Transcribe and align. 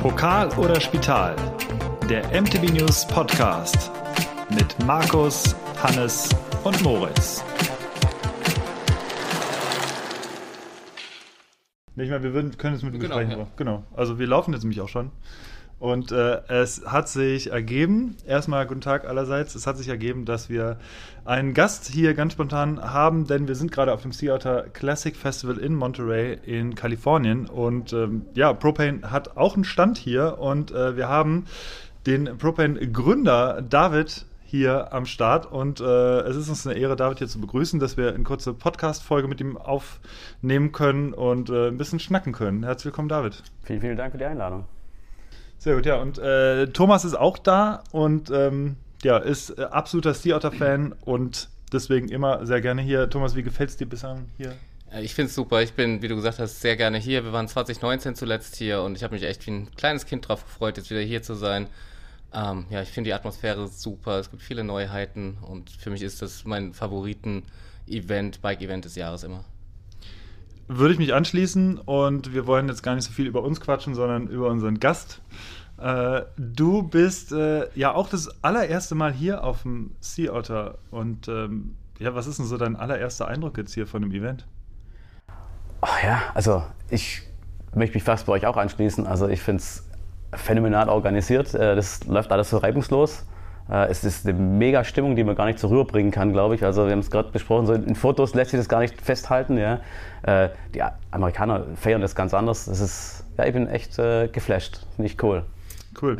Pokal 0.00 0.48
oder 0.58 0.80
Spital, 0.80 1.36
der 2.08 2.22
MTB 2.40 2.70
News 2.72 3.06
Podcast 3.06 3.90
mit 4.50 4.78
Markus, 4.86 5.54
Hannes 5.82 6.28
und 6.64 6.82
Moritz. 6.82 7.44
Ich 11.96 12.08
meine, 12.08 12.22
wir 12.22 12.32
würden, 12.32 12.56
können 12.56 12.76
es 12.76 12.82
mit 12.82 12.94
Genau, 12.94 13.16
besprechen. 13.16 13.40
ja. 13.40 13.46
Genau. 13.56 13.82
Also 13.94 14.18
wir 14.18 14.26
laufen 14.26 14.54
jetzt 14.54 14.62
nämlich 14.62 14.80
auch 14.80 14.88
schon. 14.88 15.10
Und 15.80 16.12
äh, 16.12 16.42
es 16.48 16.84
hat 16.84 17.08
sich 17.08 17.50
ergeben, 17.50 18.16
erstmal 18.26 18.66
guten 18.66 18.82
Tag 18.82 19.08
allerseits, 19.08 19.54
es 19.54 19.66
hat 19.66 19.78
sich 19.78 19.88
ergeben, 19.88 20.26
dass 20.26 20.50
wir 20.50 20.76
einen 21.24 21.54
Gast 21.54 21.86
hier 21.86 22.12
ganz 22.12 22.34
spontan 22.34 22.78
haben, 22.82 23.26
denn 23.26 23.48
wir 23.48 23.54
sind 23.54 23.72
gerade 23.72 23.94
auf 23.94 24.02
dem 24.02 24.12
Sea 24.12 24.34
Otter 24.34 24.64
Classic 24.74 25.16
Festival 25.16 25.56
in 25.56 25.74
Monterey 25.74 26.38
in 26.44 26.74
Kalifornien. 26.74 27.46
Und 27.46 27.94
ähm, 27.94 28.26
ja, 28.34 28.52
Propane 28.52 29.10
hat 29.10 29.38
auch 29.38 29.54
einen 29.54 29.64
Stand 29.64 29.96
hier 29.96 30.38
und 30.38 30.70
äh, 30.70 30.98
wir 30.98 31.08
haben 31.08 31.46
den 32.06 32.36
Propane-Gründer 32.36 33.62
David 33.62 34.26
hier 34.44 34.92
am 34.92 35.06
Start 35.06 35.50
und 35.50 35.80
äh, 35.80 36.20
es 36.20 36.36
ist 36.36 36.50
uns 36.50 36.66
eine 36.66 36.78
Ehre, 36.78 36.96
David 36.96 37.18
hier 37.18 37.28
zu 37.28 37.40
begrüßen, 37.40 37.80
dass 37.80 37.96
wir 37.96 38.12
eine 38.12 38.24
kurze 38.24 38.52
Podcast-Folge 38.52 39.28
mit 39.28 39.40
ihm 39.40 39.56
aufnehmen 39.56 40.72
können 40.72 41.14
und 41.14 41.48
äh, 41.48 41.68
ein 41.68 41.78
bisschen 41.78 42.00
schnacken 42.00 42.34
können. 42.34 42.64
Herzlich 42.64 42.86
willkommen, 42.86 43.08
David. 43.08 43.42
Vielen, 43.62 43.80
vielen 43.80 43.96
Dank 43.96 44.12
für 44.12 44.18
die 44.18 44.26
Einladung. 44.26 44.66
Sehr 45.60 45.74
gut, 45.76 45.84
ja. 45.84 45.96
Und 45.96 46.18
äh, 46.18 46.68
Thomas 46.68 47.04
ist 47.04 47.14
auch 47.14 47.36
da 47.36 47.84
und 47.92 48.30
ähm, 48.30 48.76
ja, 49.02 49.18
ist 49.18 49.58
äh, 49.58 49.64
absoluter 49.64 50.14
Sea 50.14 50.36
Otter-Fan 50.36 50.94
und 51.04 51.50
deswegen 51.70 52.08
immer 52.08 52.46
sehr 52.46 52.62
gerne 52.62 52.80
hier. 52.80 53.10
Thomas, 53.10 53.36
wie 53.36 53.42
gefällt 53.42 53.68
es 53.68 53.76
dir 53.76 53.86
bisher 53.86 54.16
hier? 54.38 54.54
Äh, 54.90 55.02
Ich 55.02 55.14
finde 55.14 55.28
es 55.28 55.34
super. 55.34 55.60
Ich 55.60 55.74
bin, 55.74 56.00
wie 56.00 56.08
du 56.08 56.16
gesagt 56.16 56.38
hast, 56.38 56.62
sehr 56.62 56.76
gerne 56.78 56.96
hier. 56.96 57.24
Wir 57.24 57.34
waren 57.34 57.46
2019 57.46 58.14
zuletzt 58.14 58.56
hier 58.56 58.80
und 58.80 58.96
ich 58.96 59.02
habe 59.04 59.12
mich 59.12 59.22
echt 59.22 59.46
wie 59.46 59.50
ein 59.50 59.68
kleines 59.76 60.06
Kind 60.06 60.26
drauf 60.26 60.42
gefreut, 60.46 60.78
jetzt 60.78 60.88
wieder 60.88 61.02
hier 61.02 61.22
zu 61.22 61.34
sein. 61.34 61.66
Ähm, 62.32 62.64
ja, 62.70 62.80
ich 62.80 62.88
finde 62.88 63.08
die 63.08 63.14
Atmosphäre 63.14 63.68
super. 63.68 64.18
Es 64.18 64.30
gibt 64.30 64.42
viele 64.42 64.64
Neuheiten 64.64 65.36
und 65.42 65.68
für 65.68 65.90
mich 65.90 66.00
ist 66.00 66.22
das 66.22 66.46
mein 66.46 66.72
Favoriten-Event, 66.72 68.40
Bike-Event 68.40 68.86
des 68.86 68.94
Jahres 68.94 69.24
immer. 69.24 69.44
Würde 70.72 70.92
ich 70.94 71.00
mich 71.00 71.12
anschließen 71.12 71.78
und 71.78 72.32
wir 72.32 72.46
wollen 72.46 72.68
jetzt 72.68 72.84
gar 72.84 72.94
nicht 72.94 73.02
so 73.02 73.10
viel 73.10 73.26
über 73.26 73.42
uns 73.42 73.60
quatschen, 73.60 73.96
sondern 73.96 74.28
über 74.28 74.46
unseren 74.46 74.78
Gast. 74.78 75.20
Äh, 75.78 76.22
du 76.36 76.84
bist 76.84 77.32
äh, 77.32 77.66
ja 77.74 77.92
auch 77.92 78.08
das 78.08 78.44
allererste 78.44 78.94
Mal 78.94 79.12
hier 79.12 79.42
auf 79.42 79.62
dem 79.62 79.96
Sea 79.98 80.32
Otter 80.32 80.78
und 80.92 81.26
ähm, 81.26 81.74
ja, 81.98 82.14
was 82.14 82.28
ist 82.28 82.38
denn 82.38 82.46
so 82.46 82.56
dein 82.56 82.76
allererster 82.76 83.26
Eindruck 83.26 83.58
jetzt 83.58 83.74
hier 83.74 83.88
von 83.88 84.02
dem 84.02 84.12
Event? 84.12 84.46
Ach 85.80 86.04
ja, 86.04 86.22
also 86.34 86.62
ich 86.88 87.22
möchte 87.74 87.94
mich 87.94 88.04
fast 88.04 88.26
bei 88.26 88.34
euch 88.34 88.46
auch 88.46 88.56
anschließen. 88.56 89.08
Also 89.08 89.26
ich 89.26 89.42
finde 89.42 89.62
es 89.62 89.88
phänomenal 90.34 90.88
organisiert. 90.88 91.52
Äh, 91.52 91.74
Das 91.74 92.04
läuft 92.06 92.30
alles 92.30 92.48
so 92.48 92.58
reibungslos. 92.58 93.26
Äh, 93.70 93.86
Es 93.90 94.04
ist 94.04 94.26
eine 94.26 94.38
mega 94.38 94.84
Stimmung, 94.84 95.16
die 95.16 95.24
man 95.24 95.34
gar 95.36 95.46
nicht 95.46 95.58
so 95.58 95.68
rüberbringen 95.68 96.10
kann, 96.12 96.32
glaube 96.32 96.54
ich. 96.54 96.64
Also 96.64 96.84
wir 96.86 96.92
haben 96.92 96.98
es 97.00 97.10
gerade 97.10 97.30
besprochen, 97.30 97.66
so 97.66 97.72
in 97.74 97.94
Fotos 97.94 98.34
lässt 98.34 98.50
sich 98.50 98.60
das 98.60 98.68
gar 98.68 98.80
nicht 98.80 99.00
festhalten. 99.00 99.56
Ja. 99.58 99.80
Äh, 100.22 100.50
Die 100.74 100.82
Amerikaner 101.10 101.64
feiern 101.76 102.00
das 102.00 102.14
ganz 102.14 102.34
anders. 102.34 102.64
Das 102.66 102.80
ist, 102.80 103.24
ja, 103.38 103.46
ich 103.46 103.52
bin 103.52 103.66
echt 103.68 103.98
äh, 103.98 104.28
geflasht. 104.28 104.80
Finde 104.96 105.10
ich 105.10 105.22
cool. 105.22 105.44
Cool. 106.00 106.18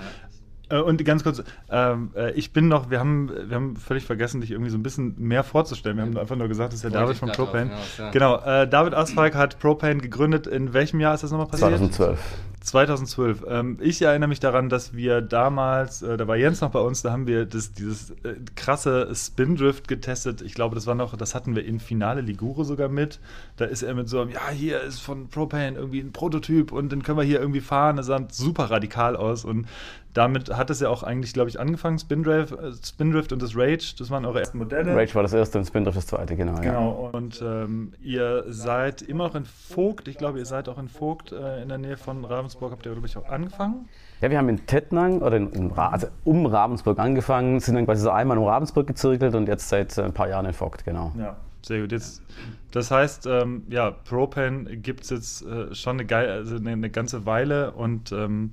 Äh, 0.71 0.79
Und 0.81 1.05
ganz 1.05 1.25
kurz, 1.25 1.43
ähm, 1.71 2.11
äh, 2.17 2.31
ich 2.33 2.53
bin 2.53 2.69
noch, 2.69 2.91
wir 2.91 3.01
haben, 3.01 3.29
wir 3.49 3.57
haben 3.57 3.77
völlig 3.77 4.05
vergessen, 4.05 4.41
dich 4.41 4.53
irgendwie 4.53 4.71
so 4.71 4.79
ein 4.79 4.83
bisschen 4.85 5.15
mehr 5.19 5.43
vorzustellen. 5.43 5.97
Wir 5.97 6.05
haben 6.05 6.17
einfach 6.17 6.37
nur 6.37 6.47
gesagt, 6.49 6.73
das 6.73 6.85
ist 6.85 6.85
der 6.85 6.93
Wollte 6.93 7.07
David 7.07 7.17
von 7.19 7.33
Propane. 7.33 7.71
hinaus, 7.71 7.99
ja. 7.99 8.11
Genau, 8.11 8.37
äh, 8.39 8.69
David 8.69 8.95
Asfalk 8.95 9.35
hat 9.35 9.59
Propane 9.59 9.97
gegründet. 10.01 10.47
In 10.47 10.73
welchem 10.73 11.01
Jahr 11.01 11.15
ist 11.15 11.25
das 11.25 11.33
nochmal 11.33 11.49
passiert? 11.49 11.71
2012. 11.71 12.21
2012. 12.61 13.45
Ähm, 13.49 13.79
ich 13.81 14.03
erinnere 14.03 14.29
mich 14.29 14.41
daran, 14.41 14.69
dass 14.69 14.95
wir 14.95 15.23
damals, 15.23 16.03
äh, 16.03 16.17
da 16.17 16.29
war 16.29 16.37
Jens 16.37 16.61
noch 16.61 16.71
bei 16.71 16.81
uns, 16.81 17.03
da 17.03 17.11
haben 17.11 17.27
wir 17.27 17.47
das, 17.47 17.73
dieses 17.73 18.11
äh, 18.23 18.35
krasse 18.55 19.11
Spindrift 19.15 19.89
getestet. 19.89 20.43
Ich 20.43 20.55
glaube, 20.55 20.75
das 20.75 20.87
war 20.87 20.95
noch, 20.95 21.17
das 21.17 21.35
hatten 21.35 21.57
wir 21.57 21.65
in 21.65 21.81
Finale 21.81 22.21
Ligure 22.21 22.65
sogar 22.65 22.89
mit. 22.89 23.19
Da 23.57 23.65
ist 23.65 23.83
er 23.83 23.95
mit 23.95 24.09
so 24.09 24.21
einem, 24.21 24.31
ja, 24.31 24.49
hier 24.51 24.81
ist 24.83 25.01
von 25.01 25.29
Propane 25.29 25.77
irgendwie 25.77 26.01
ein 26.01 26.13
Prototyp 26.13 26.71
und 26.73 26.93
den 26.93 27.03
können 27.03 27.19
wir 27.19 27.25
hier 27.25 27.41
irgendwie 27.41 27.61
fahren. 27.61 27.97
Das 27.97 28.07
sah 28.07 28.21
super 28.31 28.71
radikal 28.71 29.17
aus 29.17 29.45
und 29.45 29.67
damit 30.13 30.51
hat 30.51 30.71
es 30.71 30.81
ja 30.81 30.89
auch 30.89 31.03
eigentlich, 31.03 31.33
glaube 31.33 31.51
ich, 31.51 31.61
angefangen. 31.61 31.99
Spindrift, 31.99 32.53
äh, 32.53 32.73
Spindrift 32.85 33.33
und 33.33 33.41
das 33.41 33.57
Rage, 33.57 33.95
das 33.99 34.11
waren 34.11 34.25
eure 34.25 34.41
ersten 34.41 34.59
Modelle. 34.59 34.95
Rage 34.97 35.15
war 35.15 35.23
das 35.23 35.33
erste 35.33 35.59
und 35.59 35.65
Spindrift 35.65 35.97
das 35.97 36.07
zweite, 36.07 36.37
genau. 36.37 36.55
Ja. 36.57 36.61
Genau, 36.61 37.11
und 37.13 37.41
ähm, 37.43 37.93
ihr 38.03 38.45
seid 38.49 39.03
immer 39.03 39.29
noch 39.29 39.35
in 39.37 39.45
Vogt. 39.45 40.09
Ich 40.09 40.19
glaube, 40.19 40.39
ihr 40.39 40.47
seid 40.47 40.69
auch 40.69 40.79
in 40.79 40.89
Vogt 40.89 41.33
äh, 41.33 41.63
in 41.63 41.69
der 41.69 41.79
Nähe 41.79 41.97
von 41.97 42.25
Ravensburg. 42.25 42.50
Habt 42.71 42.87
ihr, 42.87 42.93
glaube 42.93 43.07
ich, 43.07 43.17
auch 43.17 43.29
angefangen? 43.29 43.89
Ja, 44.21 44.31
wir 44.31 44.39
haben 44.39 44.49
in 44.49 44.67
Tettnang 44.67 45.21
oder 45.23 45.37
in, 45.37 45.51
in 45.53 45.73
also 45.73 46.09
um 46.25 46.47
Ravensburg 46.47 46.99
angefangen, 46.99 47.61
sind 47.61 47.75
dann 47.75 47.87
quasi 47.87 48.03
so 48.03 48.11
einmal 48.11 48.39
um 48.39 48.45
Ravensburg 48.45 48.87
gezirkelt 48.87 49.35
und 49.35 49.49
jetzt 49.49 49.69
seit 49.69 49.97
äh, 49.97 50.03
ein 50.03 50.13
paar 50.13 50.29
Jahren 50.29 50.47
in 50.47 50.53
Vogt, 50.53 50.85
genau. 50.85 51.13
Ja, 51.19 51.37
sehr 51.63 51.81
gut. 51.81 51.93
Jetzt, 51.93 52.23
das 52.73 52.91
heißt, 52.91 53.27
ähm, 53.27 53.65
ja, 53.69 53.91
Propane 53.91 54.77
gibt 54.77 55.05
es 55.05 55.11
jetzt 55.11 55.43
äh, 55.43 55.75
schon 55.75 55.97
eine, 55.97 56.05
geil, 56.07 56.29
also 56.31 56.57
eine, 56.57 56.73
eine 56.73 56.91
ganze 56.91 57.25
Weile 57.27 57.73
und 57.73 58.13
ähm, 58.13 58.53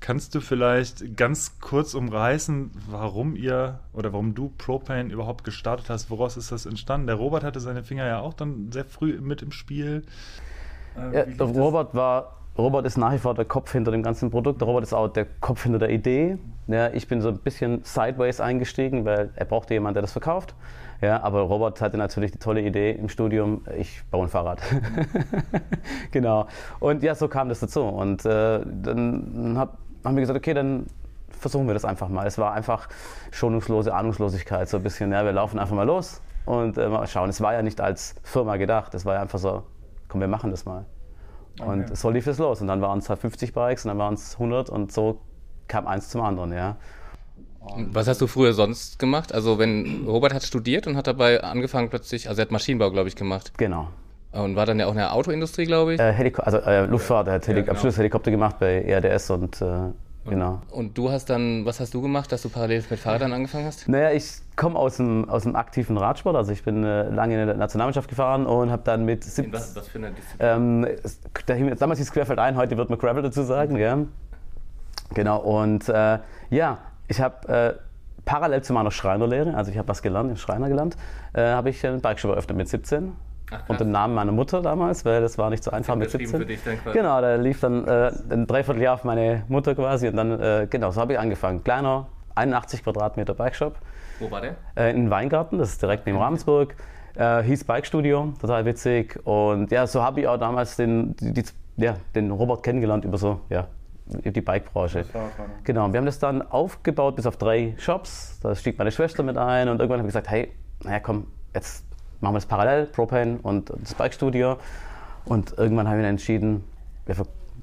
kannst 0.00 0.34
du 0.34 0.40
vielleicht 0.40 1.16
ganz 1.16 1.58
kurz 1.60 1.94
umreißen, 1.94 2.70
warum 2.88 3.36
ihr 3.36 3.80
oder 3.92 4.12
warum 4.12 4.34
du 4.34 4.50
Propane 4.56 5.12
überhaupt 5.12 5.44
gestartet 5.44 5.90
hast? 5.90 6.10
Woraus 6.10 6.36
ist 6.36 6.52
das 6.52 6.66
entstanden? 6.66 7.06
Der 7.06 7.16
Robert 7.16 7.44
hatte 7.44 7.60
seine 7.60 7.82
Finger 7.82 8.06
ja 8.06 8.20
auch 8.20 8.34
dann 8.34 8.72
sehr 8.72 8.84
früh 8.84 9.20
mit 9.20 9.42
im 9.42 9.52
Spiel. 9.52 10.04
Äh, 10.96 11.34
Ja? 11.36 11.44
Robert 11.44 11.94
war, 11.94 12.39
Robert 12.58 12.84
ist 12.84 12.98
nach 12.98 13.12
wie 13.12 13.18
vor 13.18 13.34
der 13.34 13.44
Kopf 13.44 13.72
hinter 13.72 13.90
dem 13.90 14.02
ganzen 14.02 14.30
Produkt. 14.30 14.60
Der 14.60 14.68
Robert 14.68 14.82
ist 14.82 14.92
auch 14.92 15.08
der 15.08 15.26
Kopf 15.40 15.62
hinter 15.62 15.78
der 15.78 15.90
Idee. 15.90 16.38
Ja, 16.66 16.88
ich 16.88 17.08
bin 17.08 17.20
so 17.20 17.28
ein 17.28 17.38
bisschen 17.38 17.82
sideways 17.84 18.40
eingestiegen, 18.40 19.04
weil 19.04 19.30
er 19.34 19.44
brauchte 19.44 19.74
jemanden, 19.74 19.94
der 19.94 20.02
das 20.02 20.12
verkauft. 20.12 20.54
Ja, 21.00 21.22
aber 21.22 21.40
Robert 21.40 21.80
hatte 21.80 21.96
natürlich 21.96 22.32
die 22.32 22.38
tolle 22.38 22.60
Idee 22.60 22.92
im 22.92 23.08
Studium, 23.08 23.62
ich 23.78 24.02
baue 24.10 24.24
ein 24.24 24.28
Fahrrad. 24.28 24.60
genau. 26.10 26.46
Und 26.78 27.02
ja, 27.02 27.14
so 27.14 27.28
kam 27.28 27.48
das 27.48 27.60
dazu. 27.60 27.82
Und 27.82 28.24
äh, 28.26 28.60
dann 28.64 29.54
hab, 29.56 29.78
haben 30.04 30.16
wir 30.16 30.20
gesagt, 30.20 30.38
okay, 30.38 30.52
dann 30.52 30.86
versuchen 31.30 31.66
wir 31.66 31.74
das 31.74 31.86
einfach 31.86 32.08
mal. 32.08 32.26
Es 32.26 32.36
war 32.36 32.52
einfach 32.52 32.88
schonungslose 33.30 33.94
Ahnungslosigkeit, 33.94 34.68
so 34.68 34.76
ein 34.76 34.82
bisschen. 34.82 35.10
Ja, 35.12 35.24
wir 35.24 35.32
laufen 35.32 35.58
einfach 35.58 35.74
mal 35.74 35.86
los 35.86 36.20
und 36.44 36.76
äh, 36.76 36.88
mal 36.88 37.06
schauen. 37.06 37.30
Es 37.30 37.40
war 37.40 37.54
ja 37.54 37.62
nicht 37.62 37.80
als 37.80 38.14
Firma 38.22 38.56
gedacht, 38.56 38.94
es 38.94 39.06
war 39.06 39.14
ja 39.14 39.22
einfach 39.22 39.38
so, 39.38 39.62
komm, 40.08 40.20
wir 40.20 40.28
machen 40.28 40.50
das 40.50 40.66
mal. 40.66 40.84
Und 41.60 41.84
Okay. 41.84 41.94
so 41.94 42.10
lief 42.10 42.26
es 42.26 42.38
los. 42.38 42.60
Und 42.60 42.66
dann 42.68 42.80
waren 42.80 42.98
es 42.98 43.08
halt 43.08 43.20
50 43.20 43.52
Bikes 43.52 43.84
und 43.84 43.88
dann 43.88 43.98
waren 43.98 44.14
es 44.14 44.34
100 44.34 44.70
und 44.70 44.92
so 44.92 45.20
kam 45.68 45.86
eins 45.86 46.08
zum 46.08 46.22
anderen, 46.22 46.52
ja. 46.52 46.76
Was 47.76 48.08
hast 48.08 48.20
du 48.20 48.26
früher 48.26 48.54
sonst 48.54 48.98
gemacht? 48.98 49.34
Also 49.34 49.58
wenn 49.58 50.04
Robert 50.06 50.32
hat 50.32 50.42
studiert 50.42 50.86
und 50.86 50.96
hat 50.96 51.06
dabei 51.06 51.42
angefangen 51.42 51.90
plötzlich, 51.90 52.28
also 52.28 52.40
er 52.40 52.46
hat 52.46 52.50
Maschinenbau, 52.52 52.90
glaube 52.90 53.08
ich, 53.08 53.16
gemacht. 53.16 53.52
Genau. 53.58 53.88
Und 54.32 54.56
war 54.56 54.64
dann 54.64 54.78
ja 54.78 54.86
auch 54.86 54.92
in 54.92 54.96
der 54.96 55.12
Autoindustrie, 55.12 55.64
glaube 55.66 55.94
ich. 55.94 56.00
Äh, 56.00 56.12
Heliko 56.12 56.42
also 56.42 56.58
äh, 56.58 56.86
Luftfahrt, 56.86 57.26
er 57.26 57.34
hat 57.34 57.48
Helik 57.48 57.66
genau. 57.66 57.76
am 57.76 57.80
Schluss 57.80 57.98
Helikopter 57.98 58.30
gemacht 58.30 58.56
bei 58.58 58.82
ERDS 58.82 59.30
und 59.30 59.60
äh, 59.60 59.90
genau. 60.24 60.62
Und 60.70 60.96
du 60.96 61.10
hast 61.10 61.30
dann, 61.30 61.64
was 61.64 61.80
hast 61.80 61.94
du 61.94 62.02
gemacht, 62.02 62.30
dass 62.32 62.42
du 62.42 62.48
parallel 62.48 62.84
mit 62.90 62.98
Fahrrädern 62.98 63.32
angefangen 63.32 63.66
hast? 63.66 63.88
Naja, 63.88 64.10
ich 64.12 64.40
komme 64.56 64.78
aus 64.78 64.96
dem, 64.96 65.28
aus 65.28 65.44
dem 65.44 65.56
aktiven 65.56 65.96
Radsport. 65.96 66.36
Also 66.36 66.52
ich 66.52 66.62
bin 66.62 66.84
äh, 66.84 67.08
lange 67.08 67.40
in 67.40 67.46
der 67.46 67.56
Nationalmannschaft 67.56 68.08
gefahren 68.08 68.46
und 68.46 68.70
habe 68.70 68.82
dann 68.84 69.04
mit 69.04 69.24
17... 69.24 69.52
was 69.52 69.88
für 69.88 69.98
eine 69.98 70.12
Disziplin? 70.12 70.96
Ähm, 71.68 71.76
damals 71.78 71.98
hieß 71.98 72.12
Querfeld 72.12 72.38
ein, 72.38 72.56
heute 72.56 72.76
wird 72.76 72.90
man 72.90 72.98
Gravel 72.98 73.22
dazu 73.22 73.42
sagen. 73.42 73.76
Ja. 73.76 73.98
Genau, 75.14 75.38
und 75.38 75.88
äh, 75.88 76.18
ja, 76.50 76.78
ich 77.08 77.20
habe 77.20 77.48
äh, 77.48 77.74
parallel 78.24 78.62
zu 78.62 78.72
meiner 78.72 78.90
Schreinerlehre, 78.90 79.54
also 79.54 79.70
ich 79.70 79.78
habe 79.78 79.88
was 79.88 80.02
gelernt, 80.02 80.30
im 80.30 80.36
Schreiner 80.36 80.68
gelernt, 80.68 80.96
äh, 81.32 81.42
habe 81.42 81.70
ich 81.70 81.84
einen 81.84 82.00
Bikeshop 82.00 82.30
eröffnet 82.30 82.56
mit 82.56 82.68
17. 82.68 83.12
Ach, 83.50 83.60
unter 83.68 83.84
dem 83.84 83.90
Namen 83.90 84.14
meiner 84.14 84.32
Mutter 84.32 84.62
damals, 84.62 85.04
weil 85.04 85.20
das 85.20 85.36
war 85.38 85.50
nicht 85.50 85.64
so 85.64 85.70
einfach 85.70 85.96
mit 85.96 86.06
Unterschrieben 86.06 86.30
17. 86.30 86.40
für 86.40 86.46
dich 86.46 86.64
dann 86.64 86.82
quasi. 86.82 86.98
Genau, 86.98 87.20
da 87.20 87.34
lief 87.36 87.60
dann 87.60 87.86
äh, 87.86 88.12
ein 88.30 88.46
Dreivierteljahr 88.46 88.94
auf 88.94 89.04
meine 89.04 89.44
Mutter 89.48 89.74
quasi 89.74 90.08
und 90.08 90.16
dann, 90.16 90.40
äh, 90.40 90.66
genau, 90.70 90.90
so 90.90 91.00
habe 91.00 91.14
ich 91.14 91.18
angefangen. 91.18 91.64
Kleiner, 91.64 92.06
81 92.34 92.84
Quadratmeter 92.84 93.34
Bikeshop 93.34 93.74
Wo 94.20 94.30
war 94.30 94.40
der? 94.40 94.54
äh, 94.76 94.90
in 94.92 95.10
Weingarten, 95.10 95.58
das 95.58 95.70
ist 95.70 95.82
direkt 95.82 96.06
neben 96.06 96.18
Ravensburg. 96.18 96.74
Äh, 97.16 97.42
hieß 97.42 97.64
Bike 97.64 97.86
Studio, 97.86 98.32
total 98.40 98.64
witzig. 98.64 99.18
Und 99.24 99.72
ja, 99.72 99.86
so 99.86 100.02
habe 100.02 100.20
ich 100.20 100.28
auch 100.28 100.38
damals 100.38 100.76
den, 100.76 101.16
die, 101.20 101.42
ja, 101.76 101.96
den 102.14 102.30
Robert 102.30 102.62
kennengelernt 102.62 103.04
über 103.04 103.18
so, 103.18 103.40
ja, 103.50 103.66
über 104.06 104.30
die 104.30 104.40
Bike-Branche. 104.40 105.04
Genau, 105.64 105.84
und 105.86 105.92
wir 105.92 105.98
haben 105.98 106.06
das 106.06 106.20
dann 106.20 106.40
aufgebaut 106.42 107.16
bis 107.16 107.26
auf 107.26 107.36
drei 107.36 107.74
Shops. 107.78 108.38
Da 108.42 108.54
stieg 108.54 108.78
meine 108.78 108.92
Schwester 108.92 109.22
mit 109.24 109.36
ein 109.36 109.68
und 109.68 109.80
irgendwann 109.80 109.98
habe 109.98 110.08
ich 110.08 110.14
gesagt, 110.14 110.30
hey, 110.30 110.52
naja 110.84 111.00
komm, 111.00 111.26
jetzt 111.54 111.84
machen 112.20 112.34
wir 112.34 112.38
das 112.38 112.46
parallel, 112.46 112.86
Propane 112.86 113.38
und 113.42 113.72
das 113.80 113.94
Bike 113.94 114.14
Studio. 114.14 114.56
Und 115.24 115.58
irgendwann 115.58 115.88
haben 115.88 115.96
wir 115.96 116.02
dann 116.02 116.12
entschieden, 116.12 116.64
wir, 117.06 117.16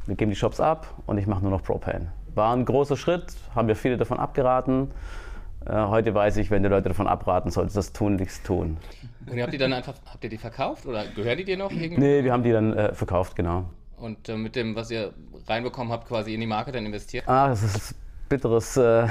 wir 0.05 0.15
geben 0.15 0.31
die 0.31 0.37
Shops 0.37 0.59
ab 0.59 0.87
und 1.05 1.17
ich 1.17 1.27
mache 1.27 1.41
nur 1.41 1.51
noch 1.51 1.63
Propane. 1.63 2.11
War 2.35 2.55
ein 2.55 2.65
großer 2.65 2.97
Schritt, 2.97 3.25
haben 3.55 3.67
wir 3.67 3.75
viele 3.75 3.97
davon 3.97 4.19
abgeraten. 4.19 4.91
Äh, 5.65 5.73
heute 5.87 6.13
weiß 6.13 6.37
ich, 6.37 6.51
wenn 6.51 6.63
die 6.63 6.69
Leute 6.69 6.89
davon 6.89 7.07
abraten, 7.07 7.51
solltest 7.51 7.75
du 7.75 7.79
das 7.79 7.93
tunlichst 7.93 8.45
tun. 8.45 8.77
Und 9.29 9.37
ihr 9.37 9.43
habt 9.43 9.53
die 9.53 9.57
dann 9.57 9.73
einfach, 9.73 9.95
habt 10.05 10.23
ihr 10.23 10.29
die 10.29 10.37
verkauft 10.37 10.85
oder 10.85 11.05
gehören 11.07 11.37
die 11.37 11.45
dir 11.45 11.57
noch 11.57 11.71
irgendwie? 11.71 11.99
Nee, 11.99 12.23
wir 12.23 12.31
haben 12.31 12.43
die 12.43 12.51
dann 12.51 12.73
äh, 12.73 12.93
verkauft, 12.93 13.35
genau. 13.35 13.65
Und 13.97 14.29
äh, 14.29 14.37
mit 14.37 14.55
dem, 14.55 14.75
was 14.75 14.91
ihr 14.91 15.13
reinbekommen 15.47 15.91
habt, 15.91 16.07
quasi 16.07 16.33
in 16.33 16.39
die 16.39 16.47
Marke 16.47 16.71
dann 16.71 16.85
investiert? 16.85 17.27
Ah, 17.27 17.49
das 17.49 17.63
ist 17.63 17.95
bitteres 18.29 18.77
äh, 18.77 19.07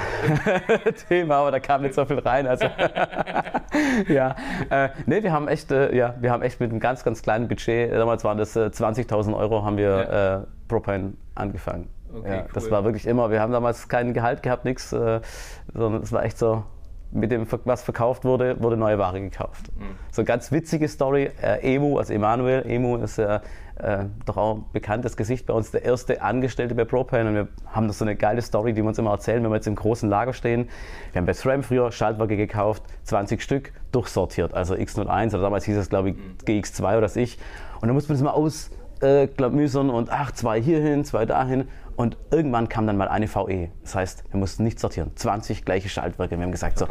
Thema, 1.07 1.37
aber 1.37 1.51
da 1.51 1.59
kam 1.59 1.81
nicht 1.81 1.93
so 1.93 2.05
viel 2.05 2.19
rein. 2.19 2.47
Also 2.47 2.65
ja, 4.07 4.35
äh, 4.69 4.89
nee, 5.05 5.23
wir 5.23 5.31
haben 5.31 5.47
echt, 5.47 5.71
äh, 5.71 5.95
ja, 5.95 6.15
wir 6.19 6.31
haben 6.31 6.41
echt 6.41 6.59
mit 6.59 6.71
einem 6.71 6.79
ganz, 6.79 7.03
ganz 7.03 7.21
kleinen 7.21 7.47
Budget, 7.47 7.91
damals 7.91 8.23
waren 8.23 8.37
das 8.37 8.55
20.000 8.55 9.35
Euro, 9.35 9.63
haben 9.63 9.77
wir 9.77 10.09
ja. 10.11 10.43
Propane 10.67 11.13
angefangen. 11.35 11.89
Okay, 12.13 12.29
ja, 12.29 12.41
cool. 12.41 12.49
Das 12.53 12.71
war 12.71 12.83
wirklich 12.83 13.05
immer, 13.05 13.31
wir 13.31 13.41
haben 13.41 13.51
damals 13.51 13.87
kein 13.89 14.13
Gehalt 14.13 14.41
gehabt, 14.43 14.65
nichts, 14.65 14.89
sondern 14.89 16.01
es 16.01 16.11
war 16.11 16.23
echt 16.23 16.37
so, 16.37 16.63
mit 17.11 17.31
dem, 17.31 17.47
was 17.65 17.83
verkauft 17.83 18.25
wurde, 18.25 18.61
wurde 18.61 18.77
neue 18.77 18.97
Ware 18.97 19.19
gekauft. 19.21 19.71
Mhm. 19.77 19.95
So 20.11 20.21
eine 20.21 20.27
ganz 20.27 20.51
witzige 20.51 20.87
Story. 20.87 21.31
Äh, 21.41 21.75
Emu, 21.75 21.97
also 21.97 22.13
Emanuel, 22.13 22.63
Emu 22.65 22.97
ist 22.97 23.17
ja 23.17 23.41
äh, 23.79 24.05
doch 24.25 24.37
auch 24.37 24.55
ein 24.57 24.65
bekanntes 24.73 25.15
Gesicht 25.15 25.45
bei 25.45 25.53
uns, 25.53 25.71
der 25.71 25.83
erste 25.83 26.21
Angestellte 26.21 26.75
bei 26.75 26.85
Propane. 26.85 27.29
Und 27.29 27.35
wir 27.35 27.47
haben 27.67 27.87
das 27.87 27.99
so 27.99 28.05
eine 28.05 28.15
geile 28.15 28.41
Story, 28.41 28.73
die 28.73 28.81
wir 28.81 28.87
uns 28.89 28.97
immer 28.97 29.11
erzählen, 29.11 29.43
wenn 29.43 29.51
wir 29.51 29.55
jetzt 29.55 29.67
im 29.67 29.75
großen 29.75 30.09
Lager 30.09 30.33
stehen. 30.33 30.67
Wir 31.11 31.19
haben 31.19 31.25
bei 31.25 31.33
SRAM 31.33 31.63
früher 31.63 31.91
Schaltwerke 31.91 32.35
gekauft, 32.35 32.83
20 33.03 33.41
Stück, 33.41 33.71
durchsortiert. 33.91 34.53
Also 34.53 34.73
X01 34.73 35.29
oder 35.29 35.43
damals 35.43 35.65
hieß 35.65 35.77
es, 35.77 35.89
glaube 35.89 36.09
ich, 36.09 36.15
mhm. 36.15 36.37
GX2 36.45 36.83
oder 36.83 37.01
das 37.01 37.15
ich. 37.15 37.37
Und 37.79 37.87
dann 37.87 37.93
muss 37.93 38.09
man 38.09 38.17
das 38.17 38.23
mal 38.23 38.31
ausklamüsern 38.31 39.89
äh, 39.89 39.91
und 39.91 40.09
ach, 40.11 40.31
zwei 40.31 40.61
hierhin, 40.61 41.05
zwei 41.05 41.25
dahin. 41.25 41.67
Und 41.97 42.15
irgendwann 42.29 42.69
kam 42.69 42.85
dann 42.85 42.95
mal 42.95 43.07
eine 43.07 43.27
VE. 43.27 43.71
Das 43.81 43.95
heißt, 43.95 44.31
wir 44.31 44.39
mussten 44.39 44.63
nicht 44.63 44.79
sortieren. 44.79 45.11
20 45.15 45.65
gleiche 45.65 45.89
Schaltwerke. 45.89 46.37
Wir 46.37 46.43
haben 46.43 46.51
gesagt, 46.51 46.77
so, 46.77 46.87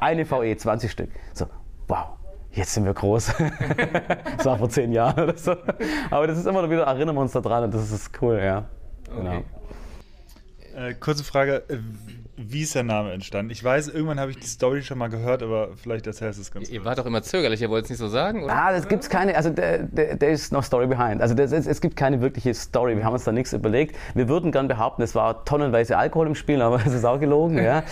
eine 0.00 0.30
VE, 0.30 0.56
20 0.56 0.92
Stück. 0.92 1.10
So, 1.32 1.46
wow, 1.88 2.10
jetzt 2.52 2.74
sind 2.74 2.84
wir 2.84 2.92
groß. 2.92 3.32
das 4.36 4.44
war 4.44 4.58
vor 4.58 4.68
zehn 4.68 4.92
Jahren 4.92 5.24
oder 5.24 5.36
so. 5.36 5.56
Aber 6.10 6.26
das 6.26 6.38
ist 6.38 6.46
immer 6.46 6.68
wieder, 6.68 6.82
erinnern 6.82 7.16
wir 7.16 7.22
uns 7.22 7.32
da 7.32 7.40
dran 7.40 7.64
und 7.64 7.74
das 7.74 7.90
ist 7.90 8.10
cool, 8.20 8.38
ja. 8.38 8.66
Okay. 9.10 9.16
Genau. 9.16 10.86
Äh, 10.86 10.94
kurze 10.94 11.24
Frage, 11.24 11.62
wie 12.38 12.62
ist 12.62 12.74
der 12.74 12.84
Name 12.84 13.12
entstanden? 13.12 13.50
Ich 13.50 13.62
weiß, 13.62 13.88
irgendwann 13.88 14.20
habe 14.20 14.30
ich 14.30 14.38
die 14.38 14.46
Story 14.46 14.82
schon 14.82 14.98
mal 14.98 15.08
gehört, 15.08 15.42
aber 15.42 15.70
vielleicht 15.76 16.06
erzählst 16.06 16.38
du 16.38 16.42
es 16.42 16.50
ganz 16.52 16.68
Ihr 16.68 16.84
wart 16.84 16.98
doch 16.98 17.06
immer 17.06 17.22
zögerlich, 17.22 17.60
ihr 17.60 17.68
wollt 17.68 17.84
es 17.84 17.90
nicht 17.90 17.98
so 17.98 18.08
sagen, 18.08 18.44
oder? 18.44 18.54
Ah, 18.54 18.72
das 18.72 18.86
gibt 18.86 19.02
es 19.02 19.10
keine, 19.10 19.36
also 19.36 19.50
there 19.50 20.26
is 20.26 20.52
no 20.52 20.62
story 20.62 20.86
behind. 20.86 21.20
Also 21.20 21.34
das, 21.34 21.52
es 21.52 21.80
gibt 21.80 21.96
keine 21.96 22.20
wirkliche 22.20 22.54
Story, 22.54 22.96
wir 22.96 23.04
haben 23.04 23.14
uns 23.14 23.24
da 23.24 23.32
nichts 23.32 23.52
überlegt. 23.52 23.96
Wir 24.14 24.28
würden 24.28 24.52
gern 24.52 24.68
behaupten, 24.68 25.02
es 25.02 25.14
war 25.14 25.44
tonnenweise 25.44 25.98
Alkohol 25.98 26.28
im 26.28 26.34
Spiel, 26.34 26.62
aber 26.62 26.78
das 26.84 26.94
ist 26.94 27.04
auch 27.04 27.18
gelogen, 27.18 27.62
ja. 27.62 27.82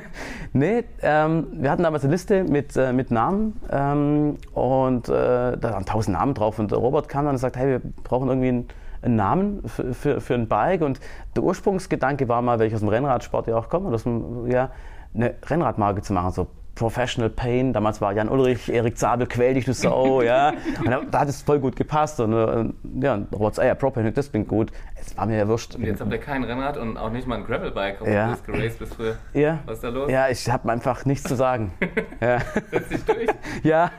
nee, 0.52 0.84
ähm, 1.02 1.48
wir 1.52 1.70
hatten 1.70 1.82
damals 1.82 2.02
eine 2.04 2.12
Liste 2.12 2.44
mit, 2.44 2.76
äh, 2.76 2.92
mit 2.92 3.10
Namen 3.10 3.60
ähm, 3.70 4.38
und 4.54 5.08
äh, 5.08 5.12
da 5.12 5.60
waren 5.62 5.84
tausend 5.84 6.16
Namen 6.16 6.34
drauf 6.34 6.58
und 6.58 6.72
Robert 6.72 7.08
kam 7.08 7.26
dann 7.26 7.34
und 7.34 7.38
sagt, 7.38 7.56
hey, 7.56 7.68
wir 7.68 7.80
brauchen 8.02 8.28
irgendwie 8.28 8.48
einen 8.48 8.68
einen 9.02 9.16
Namen 9.16 9.62
für, 9.66 9.94
für, 9.94 10.20
für 10.20 10.34
ein 10.34 10.48
Bike. 10.48 10.82
Und 10.82 11.00
der 11.36 11.42
Ursprungsgedanke 11.42 12.28
war 12.28 12.42
mal, 12.42 12.58
weil 12.58 12.68
ich 12.68 12.74
aus 12.74 12.80
dem 12.80 12.88
Rennradsport 12.88 13.46
ja 13.46 13.56
auch 13.56 13.68
komme, 13.68 13.90
dass 13.90 14.04
ja, 14.46 14.70
eine 15.14 15.34
Rennradmarke 15.48 16.02
zu 16.02 16.12
machen, 16.12 16.32
so 16.32 16.46
Professional 16.74 17.30
Pain. 17.30 17.72
Damals 17.72 18.00
war 18.00 18.12
Jan 18.12 18.28
Ulrich, 18.28 18.72
Erik 18.72 18.96
Zabel, 18.96 19.26
quäl 19.26 19.54
dich, 19.54 19.64
du 19.64 19.74
Sau, 19.74 20.22
ja. 20.22 20.52
Und 20.78 21.12
da, 21.12 21.20
hat 21.20 21.28
es 21.28 21.42
voll 21.42 21.58
gut 21.58 21.76
gepasst. 21.76 22.20
Und, 22.20 22.34
und 22.34 22.74
ja, 23.02 23.18
Robert 23.32 23.54
sagt, 23.54 23.68
ja, 23.68 23.74
Propane, 23.74 24.12
das 24.12 24.30
klingt 24.30 24.48
gut. 24.48 24.70
Es 24.94 25.16
war 25.16 25.26
mir 25.26 25.38
ja 25.38 25.48
wurscht. 25.48 25.74
Und 25.74 25.84
jetzt 25.84 26.00
habt 26.00 26.12
ihr 26.12 26.18
kein 26.18 26.44
Rennrad 26.44 26.76
und 26.76 26.96
auch 26.96 27.10
nicht 27.10 27.26
mal 27.26 27.36
ein 27.36 27.44
Gravelbike, 27.44 28.00
obwohl 28.00 28.14
ja. 28.14 28.26
du 28.26 28.30
das 28.32 28.44
geraced 28.44 28.78
bist 28.78 28.94
früher. 28.94 29.16
Ja. 29.32 29.58
Was 29.66 29.76
ist 29.76 29.84
da 29.84 29.88
los? 29.88 30.10
Ja, 30.10 30.28
ich 30.28 30.48
habe 30.50 30.70
einfach 30.70 31.04
nichts 31.04 31.28
zu 31.28 31.34
sagen. 31.34 31.72
ja. 32.20 32.38
Setz 32.70 32.88
dich 32.88 33.04
durch. 33.04 33.28
Ja. 33.62 33.90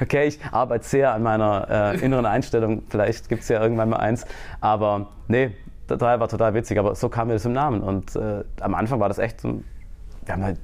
okay, 0.00 0.28
ich 0.28 0.38
arbeite 0.52 0.84
sehr 0.84 1.12
an 1.12 1.22
meiner 1.22 1.94
äh, 1.94 2.04
inneren 2.04 2.26
Einstellung. 2.26 2.82
Vielleicht 2.88 3.28
gibt 3.28 3.42
es 3.42 3.48
ja 3.48 3.60
irgendwann 3.60 3.88
mal 3.88 3.96
eins. 3.96 4.24
Aber 4.60 5.08
nee, 5.26 5.56
der 5.88 5.98
Teil 5.98 6.20
war 6.20 6.28
total 6.28 6.54
witzig. 6.54 6.78
Aber 6.78 6.94
so 6.94 7.08
kam 7.08 7.28
mir 7.28 7.34
das 7.34 7.44
im 7.44 7.52
Namen. 7.52 7.80
Und 7.80 8.14
äh, 8.14 8.44
am 8.60 8.74
Anfang 8.74 9.00
war 9.00 9.08
das 9.08 9.18
echt 9.18 9.40
so, 9.40 9.62
wir 10.24 10.34
haben 10.34 10.44
halt 10.44 10.58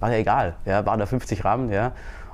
war 0.00 0.10
ja 0.12 0.18
egal, 0.18 0.56
ja, 0.64 0.84
waren 0.86 0.98
da 0.98 1.06
50 1.06 1.44
Rahmen, 1.44 1.70
ja. 1.70 1.92